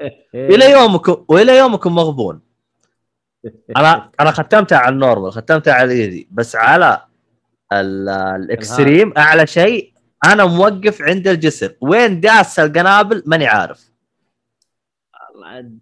إلى 0.34 0.70
يومكم 0.70 1.24
وإلى 1.28 1.58
يومكم 1.58 1.94
مغبون 1.94 2.40
أنا 3.76 4.10
أنا 4.20 4.30
ختمتها 4.30 4.78
على 4.78 4.92
ال 4.94 4.99
normal 4.99 5.32
ختمتها 5.32 5.72
على 5.74 5.84
ال 5.92 5.99
easy 5.99 6.28
بس 6.30 6.56
على 6.56 7.04
ال- 7.72 8.08
ال 8.08 8.21
extreme 8.21 9.12
أعلى 9.18 9.46
شيء 9.46 9.94
أنا 10.24 10.44
موقف 10.44 11.02
عند 11.02 11.28
الجسر. 11.28 11.76
وين 11.80 12.20
داس 12.20 12.58
القنابل؟ 12.58 13.22
ماني 13.26 13.46
عارف. 13.46 13.90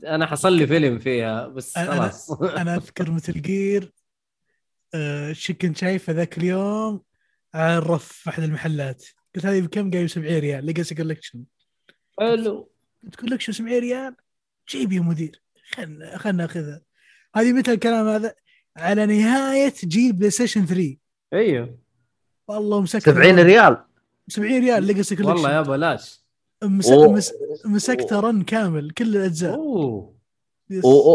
أنا 0.07 0.27
حصل 0.27 0.53
لي 0.53 0.67
فيلم 0.67 0.99
فيها 0.99 1.47
بس 1.49 1.79
أنا- 1.79 1.81
خلاص. 1.81 2.31
أنا 2.63 2.77
أذكر 2.77 3.11
Metal 3.11 3.43
Gear 3.43 3.93
آه 4.95 5.33
شو 5.33 5.55
كنت 5.55 5.77
شايفه 5.77 6.13
ذاك 6.13 6.39
اليوم 6.39 7.03
على 7.55 7.79
الرف 7.79 8.07
في 8.13 8.31
أحد 8.31 8.43
المحلات. 8.43 9.05
قلت 9.35 9.47
هذه 9.47 9.61
بكم؟ 9.61 9.91
قايل 9.91 10.11
70 10.11 10.39
ريال. 10.39 10.65
Legacy 10.67 10.95
Collection 10.95 11.45
حلو. 12.21 12.73
Collection 13.21 13.53
700 13.53 13.79
ريال؟ 13.79 14.15
جيب 14.69 14.93
يا 14.93 15.01
مدير. 15.01 15.43
خلنا 15.71 16.19
خلنا 16.19 16.43
ناخذها. 16.43 16.81
هذه 17.35 17.53
متى 17.53 17.73
الكلام 17.73 18.09
هذا؟ 18.09 18.35
على 18.77 19.07
نهاية 19.07 19.75
جيل 19.85 20.13
بلاي 20.13 20.31
ستيشن 20.31 20.67
3 20.67 20.97
أيوه. 21.33 21.79
والله 22.49 22.81
مسكت 22.81 23.03
70 23.11 23.39
ريال. 23.41 23.77
70 24.29 24.61
ريال 24.61 24.85
Legacy 24.85 25.17
Collection 25.17 25.33
والله 25.35 25.53
يا 25.53 25.61
بلاش. 25.61 26.23
مس... 26.63 26.87
و- 26.89 27.13
مس... 27.13 27.33
مسكته 27.65 28.21
run 28.21 28.43
كامل 28.43 28.91
كل 28.91 29.17
الأجزاء. 29.17 29.55
أوه. 29.55 30.13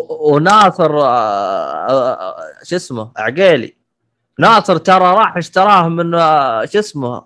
وناصر 0.10 1.00
آه، 1.00 1.88
آه، 1.90 2.36
شو 2.64 2.76
اسمه 2.76 3.12
عقيلي. 3.18 3.78
ناصر 4.40 4.78
ترى 4.78 5.04
راح 5.04 5.38
اشتراه 5.38 5.88
من 5.90 6.14
آه، 6.14 6.66
شو 6.66 6.80
اسمه 6.80 7.26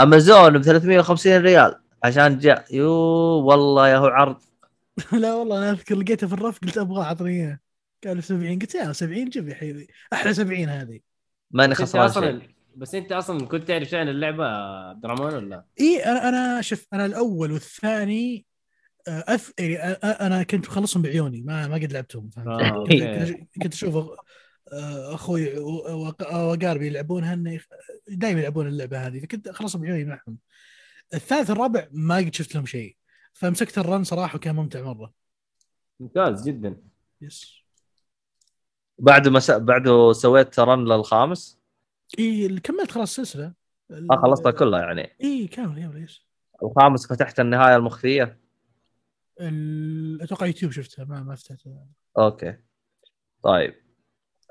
امازون 0.00 0.58
ب 0.58 0.62
350 0.62 1.36
ريال 1.36 1.74
عشان 2.04 2.38
جاء. 2.38 2.64
يو 2.70 2.90
والله 3.44 3.88
يا 3.88 3.96
هو 3.96 4.06
عرض. 4.06 4.36
لا 5.12 5.34
والله 5.34 5.58
أنا 5.58 5.70
أذكر 5.70 5.94
لقيته 5.94 6.26
في 6.26 6.32
الرف 6.32 6.58
قلت 6.58 6.78
أبغى 6.78 7.02
اعطني 7.02 7.30
إياه. 7.30 7.58
قال 8.04 8.22
70 8.24 8.58
قلت 8.58 8.74
يا 8.74 8.92
70 8.92 9.24
جيب 9.24 9.48
يا 9.48 9.54
حبيبي 9.54 9.86
أحلى 10.12 10.34
70 10.34 10.68
هذه. 10.68 11.00
ماني 11.50 11.74
خسران 11.74 12.12
شيء. 12.40 12.50
بس 12.76 12.94
أنت 12.94 13.12
أصلا 13.12 13.46
كنت 13.46 13.68
تعرف 13.68 13.88
شو 13.88 13.96
عن 13.96 14.08
اللعبة 14.08 14.44
عبد 14.88 15.04
الرحمن 15.04 15.24
ولا؟ 15.34 15.64
إي 15.80 16.04
أنا 16.04 16.28
أنا 16.28 16.60
شوف 16.62 16.86
أنا 16.92 17.06
الأول 17.06 17.52
والثاني 17.52 18.46
آه، 19.08 19.24
أف... 19.28 19.52
يعني 19.58 19.84
أنا 20.02 20.42
كنت 20.42 20.66
مخلصهم 20.68 21.02
بعيوني 21.02 21.42
ما 21.42 21.68
ما 21.68 21.74
قد 21.74 21.92
لعبتهم. 21.92 22.30
فهمت؟ 22.30 22.46
آه، 22.48 22.68
كنت 22.68 22.72
أوكي. 22.72 23.32
كنت- 23.34 23.62
كنت 23.62 23.72
أشوف 23.74 23.94
آه، 24.72 25.14
أخوي 25.14 25.58
واقاربي 25.58 26.86
يلعبونها 26.86 27.34
انه 27.34 27.52
يخ- 27.54 27.66
دائما 28.08 28.40
يلعبون 28.40 28.66
اللعبة 28.66 29.06
هذه 29.06 29.20
فكنت 29.20 29.48
أخلصهم 29.48 29.82
بعيوني 29.82 30.04
معهم. 30.04 30.38
الثالث 31.14 31.50
الرابع 31.50 31.88
ما 31.92 32.16
قد 32.16 32.34
شفت 32.34 32.54
لهم 32.54 32.66
شيء 32.66 32.96
فمسكت 33.32 33.78
ال 33.78 33.85
run 33.85 34.04
صراحة 34.04 34.36
وكان 34.36 34.54
ممتع 34.54 34.82
مرة. 34.82 35.12
ممتاز 36.00 36.48
جدا. 36.48 36.76
yes. 37.20 37.61
بعد 39.02 39.28
ما 39.28 39.40
س... 39.40 39.50
بعده 39.50 40.12
سويت 40.12 40.60
run 40.60 40.84
للخامس؟ 40.84 41.58
إي 42.18 42.46
اللي 42.46 42.60
كملت 42.60 42.90
خلاص 42.90 43.18
السلسلة. 43.18 43.52
آه 43.90 44.16
خلصتها 44.22 44.50
كلها 44.52 44.80
يعني. 44.80 45.16
إي 45.24 45.46
كامل 45.46 45.78
يلا 45.78 45.98
يس. 45.98 46.20
الخامس 46.62 47.06
فتحت 47.06 47.40
النهاية 47.40 47.76
المخفية؟ 47.76 48.38
ال- 49.40 50.22
أتوقع 50.22 50.46
يوتيوب 50.46 50.72
شفتها 50.72 51.04
ما 51.04 51.22
ما 51.22 51.34
فتحتها. 51.34 51.86
okay. 52.18 52.54
طيب. 53.42 53.74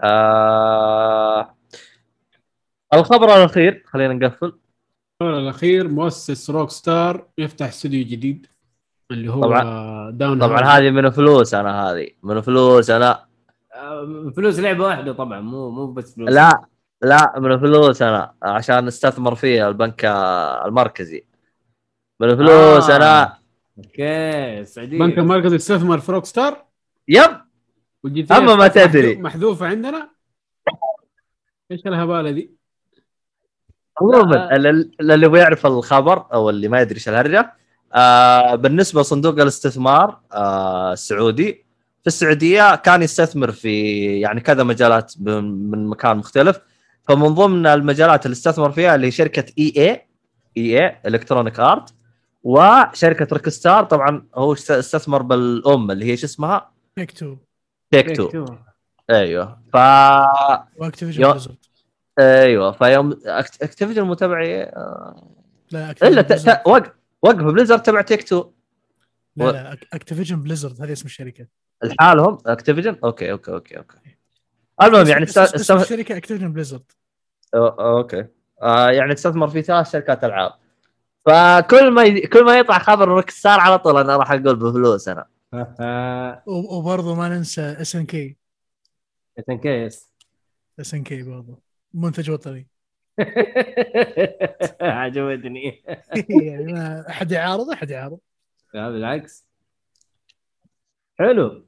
آه... 0.03 1.56
الخبر 2.94 3.38
الأخير 3.38 3.84
خلينا 3.86 4.14
نقفل. 4.14 4.45
الخبر 5.22 5.40
الأخير 5.40 5.88
مؤسس 5.88 6.49
Rockstar 6.49 7.28
يفتح 7.38 7.65
استوديو 7.68 8.06
جديد 8.07 8.48
اللي 9.11 9.32
هو 9.32 9.41
طبعاً- 9.41 10.14
داون 10.15 10.40
طبعا 10.40 10.61
هذه 10.61 10.90
من 10.90 11.10
فلوس 11.10 11.53
أنا 11.53 11.84
هذه. 11.91 12.07
من 12.23 12.41
فلوس 12.41 12.90
أنا. 12.90 13.31
فلوس 14.35 14.60
لعبة 14.60 14.84
واحدة 14.85 15.14
طبعا 15.14 15.39
مو 15.41 15.69
مو 15.69 15.91
بس 15.91 16.15
فلوس 16.15 16.30
لا 16.30 16.65
لا 17.02 17.39
من 17.39 17.60
فلوس 17.60 18.02
أنا 18.02 18.34
عشان 18.43 18.88
أستثمر 18.88 19.35
فيها 19.35 19.69
البنك 19.69 20.06
المركزي 20.65 21.26
من 22.19 22.35
فلوس 22.35 22.89
آه. 22.89 22.95
أنا 22.95 23.38
okay 23.78 24.65
سعوديه 24.65 24.99
بنك 24.99 25.18
المركزي 25.18 25.56
استثمر 25.56 25.99
في 25.99 26.11
Rockstar 26.11 26.65
يب 27.07 27.31
والجي 28.03 28.27
أما 28.31 28.56
ما 28.56 28.68
تدري. 28.68 29.15
محذوفة 29.15 29.68
عندنا 29.68 30.10
إيش 31.72 31.81
الهبالة 31.88 32.31
دي؟ 32.31 32.52
عموما 34.02 34.35
لا. 34.35 34.56
اللي 34.56 34.91
اللي 34.99 35.26
يبغى 35.26 35.39
يعرف 35.39 35.65
الخبر 35.65 36.26
أو 36.34 36.49
اللي 36.49 36.68
ما 36.68 36.81
يدري 36.81 36.95
إيش 36.95 37.10
الهرجة 37.10 37.53
آه 37.93 38.56
بالنسبة 38.56 39.02
لصندوق 39.02 39.34
الاستثمار 39.39 40.19
آه 40.34 40.93
السعودي 40.93 41.65
في 42.02 42.07
السعودية 42.07 42.76
كان 42.76 43.02
يستثمر 43.02 43.52
في 43.52 43.95
يعني 44.19 44.41
كذا 44.41 44.64
مجالات 44.64 45.14
من 45.19 45.88
مكان 45.88 46.18
مختلف. 46.18 46.60
فمن 47.07 47.28
ضمن 47.28 47.68
المجالات 47.68 48.26
اللي 48.26 48.34
استثمر 48.34 48.72
فيها 48.72 48.95
اللي 48.95 49.07
هي 49.07 49.11
شركة 49.11 49.53
EA 49.60 50.02
EA 50.57 50.80
Electronic 50.86 51.60
Arts 51.60 51.94
وشركة 52.44 53.28
Rockstar 53.34 53.84
طبعا 53.84 54.28
هو 54.36 54.53
است- 54.53 54.72
استثمر 54.72 55.22
بالأم 55.22 55.91
اللي 55.91 56.06
هي 56.06 56.18
شو 56.18 56.26
اسمها؟ 56.26 56.72
Take-Two 56.95 57.36
Take-Two 57.91 58.45
أيوه. 59.10 59.61
ف 59.73 59.76
و 60.78 60.82
Activision 60.82 61.22
يو- 61.22 61.38
أيوه. 62.19 62.72
فيوم 62.72 63.19
Activision 63.61 64.03
متابعي 64.03 64.64
آه، 64.64 65.28
لا 65.72 65.91
إلا 66.03 66.22
ت... 66.22 66.34
ت... 66.34 66.61
وقف 66.68 66.91
وقف 67.22 67.44
Blizzard 67.44 67.78
تبع 67.78 68.02
Take-Two 68.02 68.52
لا 69.36 69.52
لا 69.52 69.78
Activision 69.94 70.41
Blizzard 70.44 70.82
هذه 70.82 70.91
اسم 70.91 71.06
الشركة. 71.06 71.48
لحالهم 71.84 72.38
Activision 72.45 72.98
okay 73.03 73.32
okay 73.32 73.52
okay 73.52 73.78
okay. 73.78 73.98
المهم 74.84 75.08
يعني 75.08 75.24
است... 75.24 75.38
اسم, 75.38 75.56
اسم 75.56 75.76
است... 75.76 75.91
الشركة 75.91 76.18
Activision 76.18 76.53
Blizzard 76.53 76.91
أو- 77.56 77.80
okay. 77.80 78.26
آه 78.62 78.90
يعني 78.90 79.14
استثمر 79.14 79.48
في 79.48 79.62
ثلاث 79.62 79.91
شركات 79.91 80.24
ألعاب. 80.24 80.52
فكل 81.26 81.91
ما 81.91 82.03
ي... 82.03 82.22
كل 82.22 82.45
ما 82.45 82.58
يطلع 82.60 82.80
خبر 82.80 83.08
Rockstar 83.07 83.60
على 83.60 83.80
طول 83.80 83.98
أنا 83.98 84.18
راح 84.18 84.32
أقول 84.32 84.56
بفلوس 84.56 85.08
أنا. 85.08 85.28
وبرضه 86.48 87.16
ما 87.16 87.30
ننسى 87.30 87.62
اس 87.62 87.95
ان 87.95 88.06
كي 88.06 88.38
كيس 89.64 90.12
اس 90.80 90.94
ان 90.94 91.03
كي 91.03 91.24
برضه. 91.24 91.60
منتج 91.94 92.32
وطني. 92.32 92.68
عجبتني. 94.82 95.84
يعني 96.30 96.74
ما 96.74 97.06
يعارض 97.32 97.70
أحد 97.70 97.90
يعارض 97.90 98.20
لا 98.74 98.90
بالعكس. 98.90 99.45
حلو. 101.20 101.66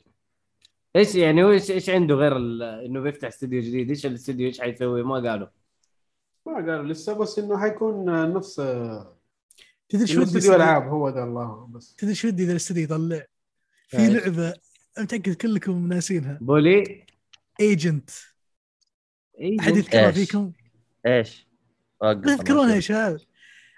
إيش 0.95 1.15
يعني 1.15 1.43
هو 1.43 1.51
إيش 1.51 1.71
إيش 1.71 1.89
عنده 1.89 2.15
غير 2.15 2.37
ال- 2.37 2.63
إنه 2.63 2.99
بيفتح 2.99 3.27
استوديو 3.27 3.61
جديد؟ 3.61 3.89
إيش 3.89 4.05
الاستوديو 4.05 4.47
إيش 4.47 4.61
حيسوي؟ 4.61 5.03
ما 5.03 5.29
قالوا. 5.29 5.47
ما 6.45 6.53
قالوا 6.55 6.83
لسه 6.83 7.13
بس 7.13 7.39
إنه 7.39 7.59
حيكون 7.59 8.05
نفس 8.33 8.55
تدري 9.89 10.07
شو 10.07 10.21
ودي 10.21 10.23
استوديو؟ 10.23 10.55
ألعاب 10.55 10.87
هو 10.87 11.09
ذا 11.09 11.23
الله 11.23 11.67
بس. 11.71 11.95
تدري 11.95 12.15
شو 12.15 12.27
ودي 12.27 12.43
إذا 12.43 12.51
الاستوديو 12.51 12.83
يطلع؟ 12.83 13.25
في؟ 13.87 14.07
لعبة 14.07 14.53
متاكد 14.99 15.33
كلكم 15.33 15.87
ناسينها. 15.87 16.37
Bully؟ 16.41 17.05
Agent 17.59 18.09
أحد 19.59 19.75
يذكرها 19.77 20.07
إيش؟ 20.07 20.15
فيكم؟ 20.15 20.51
إيش؟ 21.05 21.47
وقف 22.01 22.17
ما 22.25 22.35
تذكرونها 22.35 22.75
يا 22.75 22.79
شباب. 22.79 23.19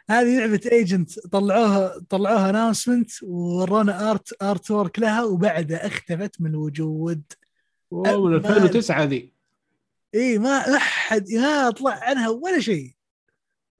هذه 0.09 0.39
لعبة 0.39 0.61
Agent 0.71 1.19
طلعوها 1.19 1.99
طلعوها 2.09 2.49
announcement 2.49 3.11
وورونا 3.23 4.11
art 4.11 4.43
artwork 4.43 4.99
لها 4.99 5.23
وبعدها 5.23 5.87
اختفت 5.87 6.41
من 6.41 6.49
الوجود 6.49 7.23
أوه، 7.93 8.29
من 8.29 8.35
أبال. 8.35 8.51
2009 8.51 9.03
ذي 9.03 9.33
إي 10.15 10.37
ما 10.37 10.75
أحد 10.75 11.31
ما 11.31 11.69
طلع 11.69 11.99
عنها 12.03 12.29
ولا 12.29 12.59
شيء. 12.59 12.95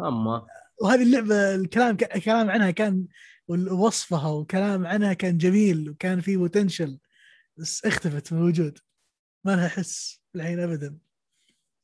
أما. 0.02 0.48
وهذه 0.82 1.04
اللعبة 1.04 1.56
الكلام 1.56 1.98
الكلام 2.16 2.50
عنها 2.50 2.72
كان 2.72 3.06
وصفها 3.72 4.30
وكلام 4.30 4.88
عنها 4.88 5.14
كان 5.14 5.38
جميل 5.38 5.90
وكان 5.90 6.22
فيه 6.22 6.38
بوتنشل 6.38 7.00
بس 7.58 7.86
اختفت 7.86 8.34
من 8.34 8.40
الوجود 8.40 8.80
ما 9.44 9.56
لها 9.56 9.68
حس 9.68 10.22
الحين 10.36 10.60
ابدا. 10.60 10.98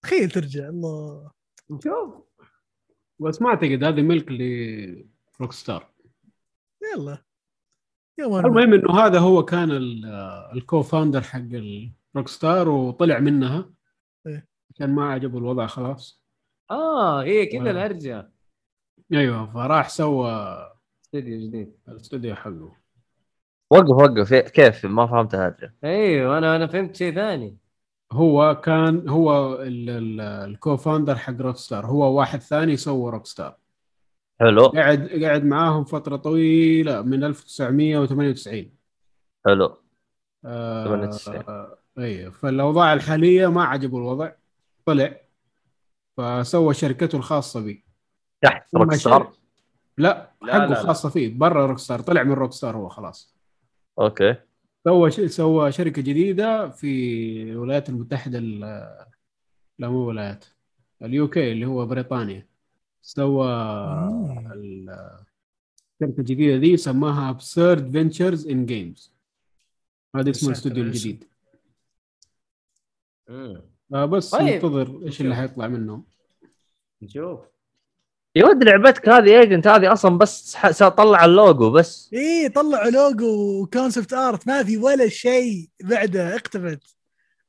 تخيل 0.04 0.32
ترجع 0.32 0.70
الله. 0.70 1.32
نشوف 1.70 2.31
بس 3.22 3.42
ما 3.42 3.50
اعتقد 3.50 3.84
هذه 3.84 4.02
ملك 4.02 4.32
لروك 4.32 5.52
ستار 5.52 5.88
يلا. 6.94 7.18
المهم 8.20 8.74
إنه 8.74 9.00
هذا 9.00 9.20
هو 9.20 9.46
كان 9.46 9.72
ال- 9.72 10.06
ال 10.54 10.82
co-founder 10.82 11.22
حق 11.22 11.40
ال 11.40 12.28
Rockstar 12.28 12.70
وطلع 12.70 13.20
منها. 13.20 13.70
إيه. 14.28 14.48
عشان 14.76 14.96
ما 14.96 15.12
عجبه 15.12 15.38
الوضع 15.38 15.68
خلاص. 15.68 16.22
آه 16.72 17.24
هي 17.24 17.46
كذا 17.46 17.68
آه. 17.68 17.72
الهرجة. 17.72 18.32
أيوه 19.14 19.54
فراح 19.54 19.90
سوى 19.90 20.32
استوديو 21.06 21.48
جديد. 21.48 21.78
الاستوديو 21.88 22.36
حقه. 22.36 22.76
وقف 23.72 23.90
وقف. 23.90 24.34
كيف؟ 24.34 24.86
ما 24.86 25.08
فهمت 25.08 25.34
الهرجة. 25.34 25.76
أيوه 25.84 26.38
أنا 26.38 26.56
أنا 26.56 26.68
فهمت 26.68 26.96
شيء 26.96 27.16
ثاني. 27.16 27.58
هو 28.12 28.62
كان 28.66 29.10
هو 29.10 29.54
ال- 29.62 29.90
ال- 29.90 30.22
ال 30.22 30.78
co-founder 30.78 31.16
حق 31.16 31.42
Rockstar 31.42 31.86
هو 31.86 32.18
واحد 32.20 32.40
ثاني 32.42 32.78
سوى 32.78 33.12
Rockstar 33.12 33.58
حلو. 34.40 34.66
قعد 34.68 35.10
قعد 35.24 35.44
معاهم 35.46 35.84
فترة 35.84 36.16
طويلة 36.16 37.02
من 37.02 37.24
1998 37.24 38.72
حلو. 39.46 39.78
آه 40.46 40.86
98. 40.86 41.44
آه 41.48 41.78
أيوه 41.98 42.32
فالاوضاع 42.32 42.94
الحالية 42.94 43.48
ما 43.48 43.64
عجبه 43.64 43.98
الوضع 43.98 44.32
طلع 44.86 45.18
فسوى 46.18 46.74
شركته 46.74 47.16
الخاصة 47.16 47.60
به 47.62 47.84
تحت 48.42 48.76
Rockstar 48.76 49.32
لا 49.98 50.32
لا، 50.42 50.54
حقه 50.54 50.66
لا، 50.66 50.70
لا. 50.70 50.76
خاصة 50.76 51.10
فيه 51.10 51.38
برا 51.40 51.66
Rockstar 51.66 52.00
طلع 52.02 52.24
من 52.24 52.32
Rockstar 52.34 52.78
هو 52.78 52.90
خلاص. 52.90 53.36
okay. 54.00 54.36
سوى. 54.86 55.12
سوى 55.12 55.72
شركة 55.72 56.02
جديدة 56.02 56.70
في 56.70 57.44
الولايات 57.44 57.90
المتحدة 57.90 58.38
ال... 58.38 58.60
لا 59.80 59.90
مو 59.90 59.98
ولايات 60.08 60.46
ال 61.02 61.28
UK 61.30 61.52
اللي 61.52 61.66
هو 61.66 61.86
بريطانيا 61.86 62.48
سوى. 63.02 63.48
ال- 64.54 64.90
الشركة 66.02 66.20
الجديده 66.20 66.58
دي 66.58 66.78
سماها 66.78 67.30
Absurd 67.30 67.92
Ventures 67.92 68.48
in 68.48 68.66
Games 68.66 69.14
هذا 70.16 70.30
اسم 70.30 70.48
الاستوديو 70.48 70.84
الجديد. 70.84 71.24
آه 73.30 74.06
بس 74.06 74.30
طيب. 74.30 74.54
ننتظر 74.54 75.02
إيش 75.06 75.22
اللي. 75.22 75.36
حيطلع 75.36 75.68
منهم 75.68 76.04
نشوف 77.02 77.40
يا 78.36 78.46
ولد 78.46 78.64
لعبتك 78.64 79.10
هذه 79.10 79.40
Agent 79.40 79.68
هذه 79.68 79.94
أصلا 79.94 80.18
بس 80.18 80.58
طلع 80.80 81.26
اللوجو 81.26 81.72
بس. 81.72 82.10
إيه 82.14 82.48
طلعوا 82.48 82.90
logo 82.90 83.62
و 83.62 83.68
concept 83.68 84.14
art 84.14 84.48
ما 84.48 84.64
في 84.64 84.78
ولا 84.78 85.10
شيء 85.10 85.70
بعده 85.84 86.36
اختفت 86.36 86.80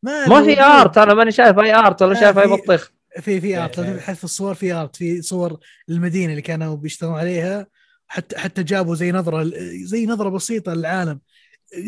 ما 0.02 0.28
ما 0.28 0.42
في. 0.42 0.60
art 0.60 0.98
أنا 0.98 1.14
ماني 1.14 1.32
شايف 1.32 1.58
أي 1.58 1.74
art 1.74 2.02
ولا 2.02 2.12
لا، 2.14 2.20
شايف 2.20 2.38
أي 2.38 2.46
بطيخ. 2.46 2.92
في 3.20 3.40
في 3.40 3.58
art 3.58 3.78
لو. 3.78 3.84
تبحث 3.84 4.18
في 4.18 4.24
الصور 4.24 4.54
في 4.54 4.72
art 4.72 4.96
في 4.96 5.22
صور 5.22 5.58
المدينة 5.88 6.30
اللي 6.30 6.42
كانوا 6.42 6.76
بيشتغلون 6.76 7.18
عليها. 7.18 7.66
حتى 8.06 8.38
حتى 8.38 8.62
جابوا 8.62 8.94
زي 8.94 9.12
نظرة 9.12 9.50
زي 9.84 10.06
نظرة 10.06 10.28
بسيطة 10.28 10.74
للعالم. 10.74 11.20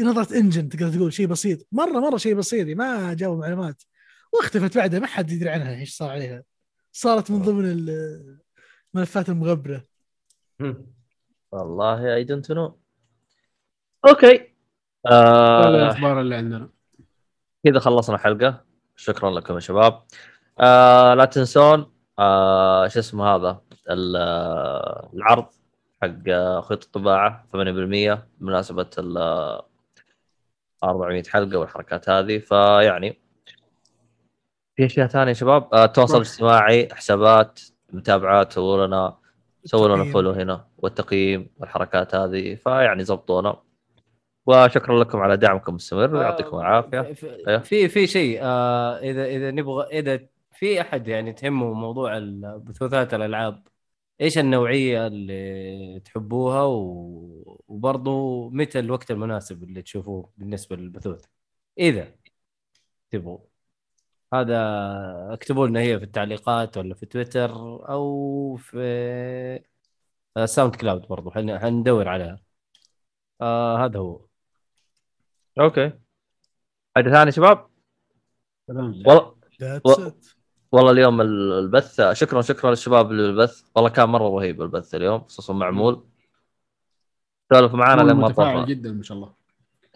نظرة 0.01 0.39
engine 0.39 0.69
تقدر 0.69 0.89
تقول 0.89 1.13
شيء 1.13 1.27
بسيط. 1.27 1.67
مره 1.73 2.01
مرة 2.01 2.17
شيء 2.17 2.35
بسيط 2.35 2.77
ما 2.77 3.15
جابوا 3.15 3.37
معلومات. 3.37 3.83
واختفت 4.33 4.77
بعدها 4.77 5.01
ما 5.01 5.07
حد 5.07 5.33
يدري 5.33 5.51
عنها 5.51 5.75
إيش 5.75 5.97
صار 5.97 6.11
عليها. 6.11 6.43
صارت 6.93 7.31
من 7.31 7.43
ضمن 7.43 7.87
الملفات 8.95 9.29
المغبرة. 9.29 9.85
والله 11.53 12.15
I 12.15 12.25
don't 12.25 12.53
know 12.53 12.79
أوكي. 14.09 14.55
آه 15.07 15.69
الأخبار 15.69 16.21
اللي 16.21 16.35
عندنا. 16.35 16.69
كذا 17.65 17.79
خلصنا 17.79 18.17
الحلقة 18.17 18.65
شكرا 18.97 19.31
لكم 19.31 19.55
يا 19.55 19.61
شباب. 19.61 20.03
آه 20.61 21.15
لا 21.15 21.25
تنسون 21.25 21.93
آه 22.19 22.89
شو 22.89 22.99
اسمه 22.99 23.25
هذا؟ 23.35 23.61
آه، 23.91 25.11
العرض 25.15 25.47
حق 26.03 26.29
آه، 26.29 26.61
خيط 26.61 26.85
الطباعة 26.85 27.47
8% 27.53 28.27
بمناسبة 28.41 28.91
ال 28.99 29.17
آه، 29.19 29.67
400 30.85 31.23
حلقة 31.29 31.59
والحركات 31.59 32.09
هذه. 32.09 32.39
فيعني 32.39 33.21
في 34.77 34.87
أشياء 34.87 35.07
ثانية 35.07 35.29
يا 35.29 35.35
شباب؟ 35.35 35.75
آه 35.75 35.85
التواصل 35.85 36.15
روح. 36.15 36.27
الاجتماعي 36.27 36.89
حسابات 36.93 37.61
متابعات 37.95 38.53
سووا 38.53 38.87
لنا 38.87 39.17
سووا 39.65 39.89
لنا. 39.97 40.13
فولو 40.13 40.31
هنا 40.31 40.67
والتقييم 40.79 41.51
والحركات 41.57 42.15
هذه 42.15 42.55
فيعني 42.55 43.05
زبطونا. 43.05 43.57
وشكرا 44.47 45.01
لكم 45.05 45.19
على 45.19 45.37
دعمكم 45.37 45.71
المستمر 45.73 46.15
ويعطيكم 46.17 46.57
العافية. 46.59 47.01
في- 47.13 47.49
أيوه. 47.49 47.59
في 47.61 47.89
في 47.89 48.07
شيء 48.07 48.39
آه 48.43 48.99
اذا 48.99 49.25
إذا 49.25 49.51
نبغى 49.51 49.87
إذا 49.99 50.21
في 50.53 50.81
أحد 50.81 51.09
يعني 51.09 51.33
تهمه 51.33 51.73
موضوع 51.73 52.19
بثوثات 52.57 53.15
الألعاب 53.15 53.63
إيش 54.21 54.39
النوعية 54.39 55.07
اللي 55.07 56.01
تحبوها؟ 56.05 56.63
و... 56.63 57.61
وبرضه 57.69 58.51
متى 58.51 58.79
الوقت 58.79 59.11
المناسب 59.11 59.63
اللي 59.63 59.83
تشوفوه 59.83 60.31
بالنسبة 60.37 60.77
للبثوث؟ 60.77 61.25
إذا 61.79 62.09
تبغوا. 63.11 63.39
هذا 64.35 64.59
اكتبوا 65.33 65.67
لنا 65.67 65.81
هي 65.81 65.99
في 65.99 66.05
التعليقات 66.05 66.77
ولا 66.77 66.95
في 66.95 67.07
تويتر 67.07 67.51
أو 67.89 68.57
في 68.57 68.79
آه، 70.37 70.45
SoundCloud 70.47 71.09
برضو. 71.09 71.31
حن- 71.31 71.59
حندور 71.59 72.09
عليها 72.09 72.41
آه 73.41 73.85
هذا 73.85 73.99
هو. 73.99 74.21
okay. 75.61 75.93
حاجة 76.97 77.11
ثانية 77.11 77.31
شباب؟ 77.31 77.67
والله. 78.69 79.35
والله 80.73 80.91
اليوم 80.91 81.21
ال- 81.21 81.53
البث 81.53 82.01
شكرا 82.13 82.43
شكرا 82.43 82.71
للشباب 82.71 83.13
للبث. 83.13 83.63
والله 83.77 83.91
كان 83.91 84.09
مرة 84.09 84.29
رهيب 84.29 84.63
البث 84.63 84.95
اليوم 84.95 85.21
خصوصا 85.25 85.53
معمول 85.53 86.07
سولفوا 87.53 87.79
معانا 87.79 88.03
لما 88.03 88.29
طفى. 88.29 88.65
جدا 88.69 88.93
ما 88.93 89.03
شاء 89.03 89.17
الله. 89.17 89.35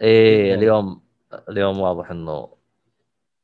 إيه 0.01 0.53
اليوم 0.55 1.01
اليوم 1.49 1.79
واضح 1.79 2.11
إنه 2.11 2.58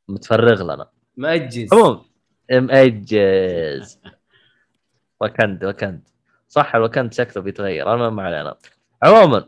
متفرغ 0.08 0.64
لنا 0.64 0.88
مأجز. 1.18 1.74
عموما 1.74 2.02
مأجز. 2.50 4.00
وكند 5.22 5.66
وكند 5.66 6.08
صح 6.48 6.76
الوكند 6.76 7.14
شكله 7.14 7.44
بيتغير. 7.44 7.94
المهم 7.94 8.16
ما 8.16 8.24
علينا. 8.24 8.56
عموما 9.04 9.46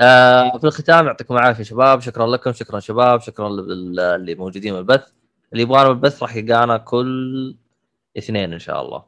آه 0.00 0.58
في 0.58 0.64
الختام 0.64 1.06
يعطيكم 1.06 1.34
العافية 1.36 1.64
شباب. 1.64 2.00
شكرا 2.00 2.26
لكم. 2.26 2.52
شكرا 2.52 2.80
شباب. 2.80 3.20
شكرا 3.20 3.48
لل- 3.48 4.00
اللي 4.00 4.34
موجودين 4.34 4.74
بالبث 4.74 5.10
اللي 5.52 5.62
يبغانا 5.62 5.88
بالبث 5.88 6.22
راح 6.22 6.36
يلقانا 6.36 6.76
كل 6.76 7.56
اثنين 8.18 8.52
إن 8.52 8.58
شاء 8.58 8.82
الله. 8.82 9.04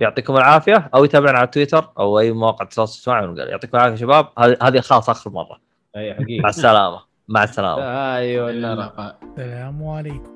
يعطيكم 0.00 0.36
العافية. 0.36 0.90
أو 0.94 1.04
يتابعنا 1.04 1.38
على 1.38 1.46
تويتر 1.46 1.92
أو 1.98 2.18
أي 2.18 2.32
مواقع 2.32 2.64
التواصل 2.64 3.12
الاجتماعي 3.12 3.50
يعطيكم 3.50 3.76
العافية 3.78 3.96
شباب. 3.96 4.28
هذه 4.38 4.56
هذه 4.62 4.80
خلاص 4.80 5.10
آخر 5.10 5.30
مرة. 5.30 5.60
أي 5.96 6.10
مع 6.10 6.16
حقيقه 6.16 6.48
السلامة. 6.48 7.13
مع 7.28 7.44
السلامة. 7.44 7.82
أيوه 8.16 8.50
السلام 8.50 9.88
عليكم. 9.88 10.33